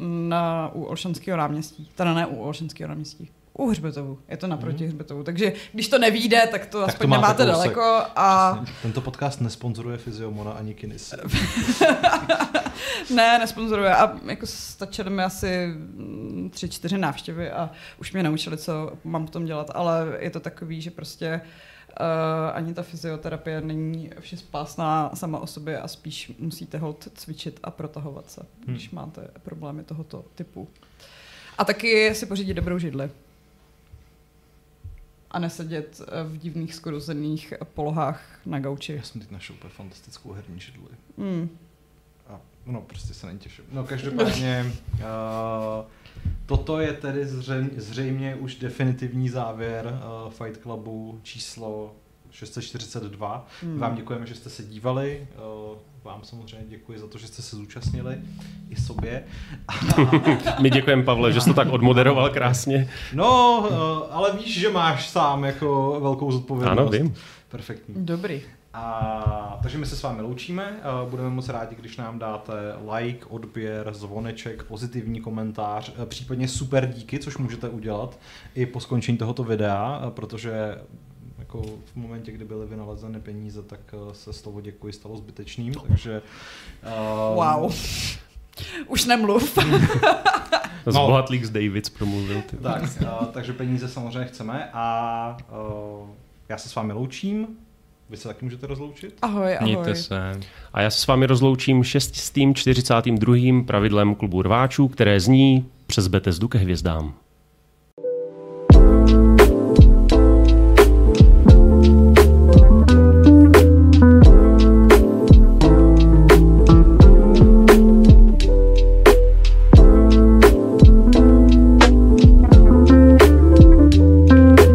na, 0.00 0.70
u 0.74 0.82
Olšanského 0.84 1.38
náměstí. 1.38 1.90
Teda 1.94 2.14
ne 2.14 2.26
u 2.26 2.42
Olšanského 2.42 2.88
náměstí. 2.88 3.30
U 3.58 3.70
Hřbetovu. 3.70 4.18
Je 4.28 4.36
to 4.36 4.46
naproti 4.46 4.84
Mhm. 4.84 4.86
Hřbetovu. 4.92 5.22
Takže 5.22 5.52
když 5.72 5.88
to 5.88 5.98
nevíde, 5.98 6.46
tak 6.50 6.66
to 6.66 6.80
Tak 6.80 6.88
aspoň 6.88 7.04
to 7.04 7.08
máte 7.20 7.44
nemáte 7.44 7.44
kousek. 7.58 7.74
daleko. 7.76 8.06
A 8.16 8.58
Tento 8.82 9.00
podcast 9.00 9.40
nesponzoruje 9.40 9.98
Fyziomona 9.98 10.52
ani 10.52 10.74
Kinis. 10.74 11.14
ne, 13.14 13.38
nesponzoruje. 13.38 13.94
A 13.94 14.12
jako 14.26 14.46
stačily 14.46 15.10
mi 15.10 15.22
asi 15.22 15.66
mm, 15.76 16.50
tři, 16.52 16.68
čtyři 16.68 16.98
návštěvy 16.98 17.50
a 17.50 17.70
už 18.00 18.12
mě 18.12 18.22
naučili, 18.22 18.56
co 18.56 18.92
mám 19.04 19.26
potom 19.26 19.44
dělat. 19.44 19.70
Ale 19.74 20.06
je 20.18 20.30
to 20.30 20.40
takový, 20.40 20.80
že 20.82 20.90
prostě 20.90 21.40
Uh, 21.40 21.50
ani 22.54 22.74
ta 22.74 22.82
fyzioterapie 22.82 23.60
není 23.60 24.10
všespásná 24.20 25.10
sama 25.14 25.38
o 25.38 25.46
sobě 25.46 25.80
a 25.80 25.88
spíš 25.88 26.32
musíte 26.38 26.78
hold 26.78 27.08
cvičit 27.14 27.60
a 27.62 27.70
protahovat 27.70 28.30
se, 28.30 28.42
když 28.66 28.90
máte 28.90 29.28
problémy 29.42 29.84
tohoto 29.84 30.24
typu. 30.34 30.68
A 31.58 31.64
taky 31.64 32.14
si 32.14 32.26
pořídit 32.26 32.54
dobrou 32.54 32.78
židli. 32.78 33.10
A 35.30 35.38
nesedět 35.38 36.00
eh, 36.00 36.24
v 36.24 36.38
divných 36.38 36.74
skorozených 36.74 37.54
polohách 37.74 38.40
na 38.46 38.60
gauči. 38.60 38.92
Já 38.92 39.02
jsem 39.02 39.20
teď 39.20 39.30
našel 39.30 39.56
úplně 39.56 39.70
fantastickou 39.70 40.32
herní 40.32 40.60
židli. 40.60 40.88
Mm. 41.16 41.48
A 42.28 42.40
no, 42.66 42.80
prostě 42.82 43.14
se 43.14 43.26
netěším. 43.26 43.64
No, 43.72 43.84
každopádně, 43.84 44.72
uh, 44.94 45.00
toto 46.46 46.80
je 46.80 46.92
tedy 46.92 47.26
zřejmě, 47.26 47.70
zřejmě 47.76 48.34
už 48.34 48.54
definitivní 48.54 49.28
závěr 49.28 49.86
uh, 49.86 50.32
Fight 50.32 50.62
Clubu 50.62 51.20
číslo 51.22 51.92
642. 52.30 53.46
Hmm. 53.62 53.78
Vám 53.78 53.94
děkujeme, 53.94 54.26
že 54.26 54.34
jste 54.34 54.50
se 54.50 54.62
dívali. 54.62 55.26
Uh, 55.70 55.78
vám 56.04 56.20
samozřejmě 56.24 56.66
děkuji 56.68 56.98
za 56.98 57.06
to, 57.06 57.18
že 57.18 57.26
jste 57.26 57.42
se 57.42 57.56
zúčastnili. 57.56 58.18
I 58.70 58.76
sobě. 58.76 59.24
My 60.60 60.70
děkujeme, 60.70 61.02
Pavle, 61.02 61.32
že 61.32 61.40
jsi 61.40 61.48
to 61.48 61.54
tak 61.54 61.68
odmoderoval 61.68 62.30
krásně. 62.30 62.90
No, 63.14 63.58
uh, 63.70 63.76
ale 64.10 64.32
víš, 64.36 64.60
že 64.60 64.70
máš 64.70 65.08
sám 65.08 65.44
jako 65.44 65.98
velkou 66.02 66.32
zodpovědnost. 66.32 66.78
Ano, 66.78 66.88
vím. 66.88 67.14
Perfektní. 67.48 67.94
Dobrý. 67.98 68.42
A, 68.78 69.58
takže 69.62 69.78
my 69.78 69.86
se 69.86 69.96
s 69.96 70.02
vámi 70.02 70.22
loučíme. 70.22 70.80
A 70.82 71.04
budeme 71.10 71.30
moc 71.30 71.48
rádi, 71.48 71.76
když 71.76 71.96
nám 71.96 72.18
dáte 72.18 72.52
like, 72.94 73.26
odběr, 73.26 73.94
zvoneček, 73.94 74.62
pozitivní 74.62 75.20
komentář, 75.20 75.92
případně 76.04 76.48
super 76.48 76.86
díky, 76.86 77.18
což 77.18 77.36
můžete 77.38 77.68
udělat 77.68 78.18
i 78.54 78.66
po 78.66 78.80
skončení 78.80 79.18
tohoto 79.18 79.44
videa, 79.44 80.12
protože 80.14 80.78
jako 81.38 81.62
v 81.62 81.96
momentě, 81.96 82.32
kdy 82.32 82.44
byly 82.44 82.66
vynalezeny 82.66 83.20
peníze, 83.20 83.62
tak 83.62 83.94
se 84.12 84.32
slovo 84.32 84.60
děkuji 84.60 84.92
stalo 84.92 85.16
zbytečným, 85.16 85.74
takže... 85.86 86.22
Uh, 86.82 87.34
Wow. 87.34 87.74
Už 88.86 89.04
nemluv. 89.04 89.50
Z 89.50 89.58
No. 90.94 91.06
Bohatlík 91.06 91.44
z 91.44 91.50
Davids 91.50 91.88
promluvil. 91.88 92.42
Ty. 92.42 92.56
Tak, 92.56 92.82
uh, 92.82 93.26
takže 93.26 93.52
peníze 93.52 93.88
samozřejmě 93.88 94.24
chceme 94.24 94.70
a 94.72 95.36
uh, 96.00 96.08
já 96.48 96.58
se 96.58 96.68
s 96.68 96.74
vámi 96.74 96.92
loučím. 96.92 97.46
Vy 98.10 98.16
se 98.16 98.28
taky 98.28 98.44
můžete 98.44 98.66
rozloučit? 98.66 99.18
Ahoj, 99.22 99.56
ahoj. 99.56 99.58
Mějte 99.62 99.94
se. 99.94 100.40
A 100.72 100.80
já 100.80 100.90
se 100.90 101.00
s 101.00 101.06
vámi 101.06 101.26
rozloučím 101.26 101.84
642. 101.84 103.36
pravidlem 103.66 104.14
klubu 104.14 104.42
rváčů, 104.42 104.88
které 104.88 105.20
zní 105.20 105.66
přes 105.86 106.08
Bethesdu 106.08 106.48
ke 106.48 106.58
hvězdám. 106.58 107.14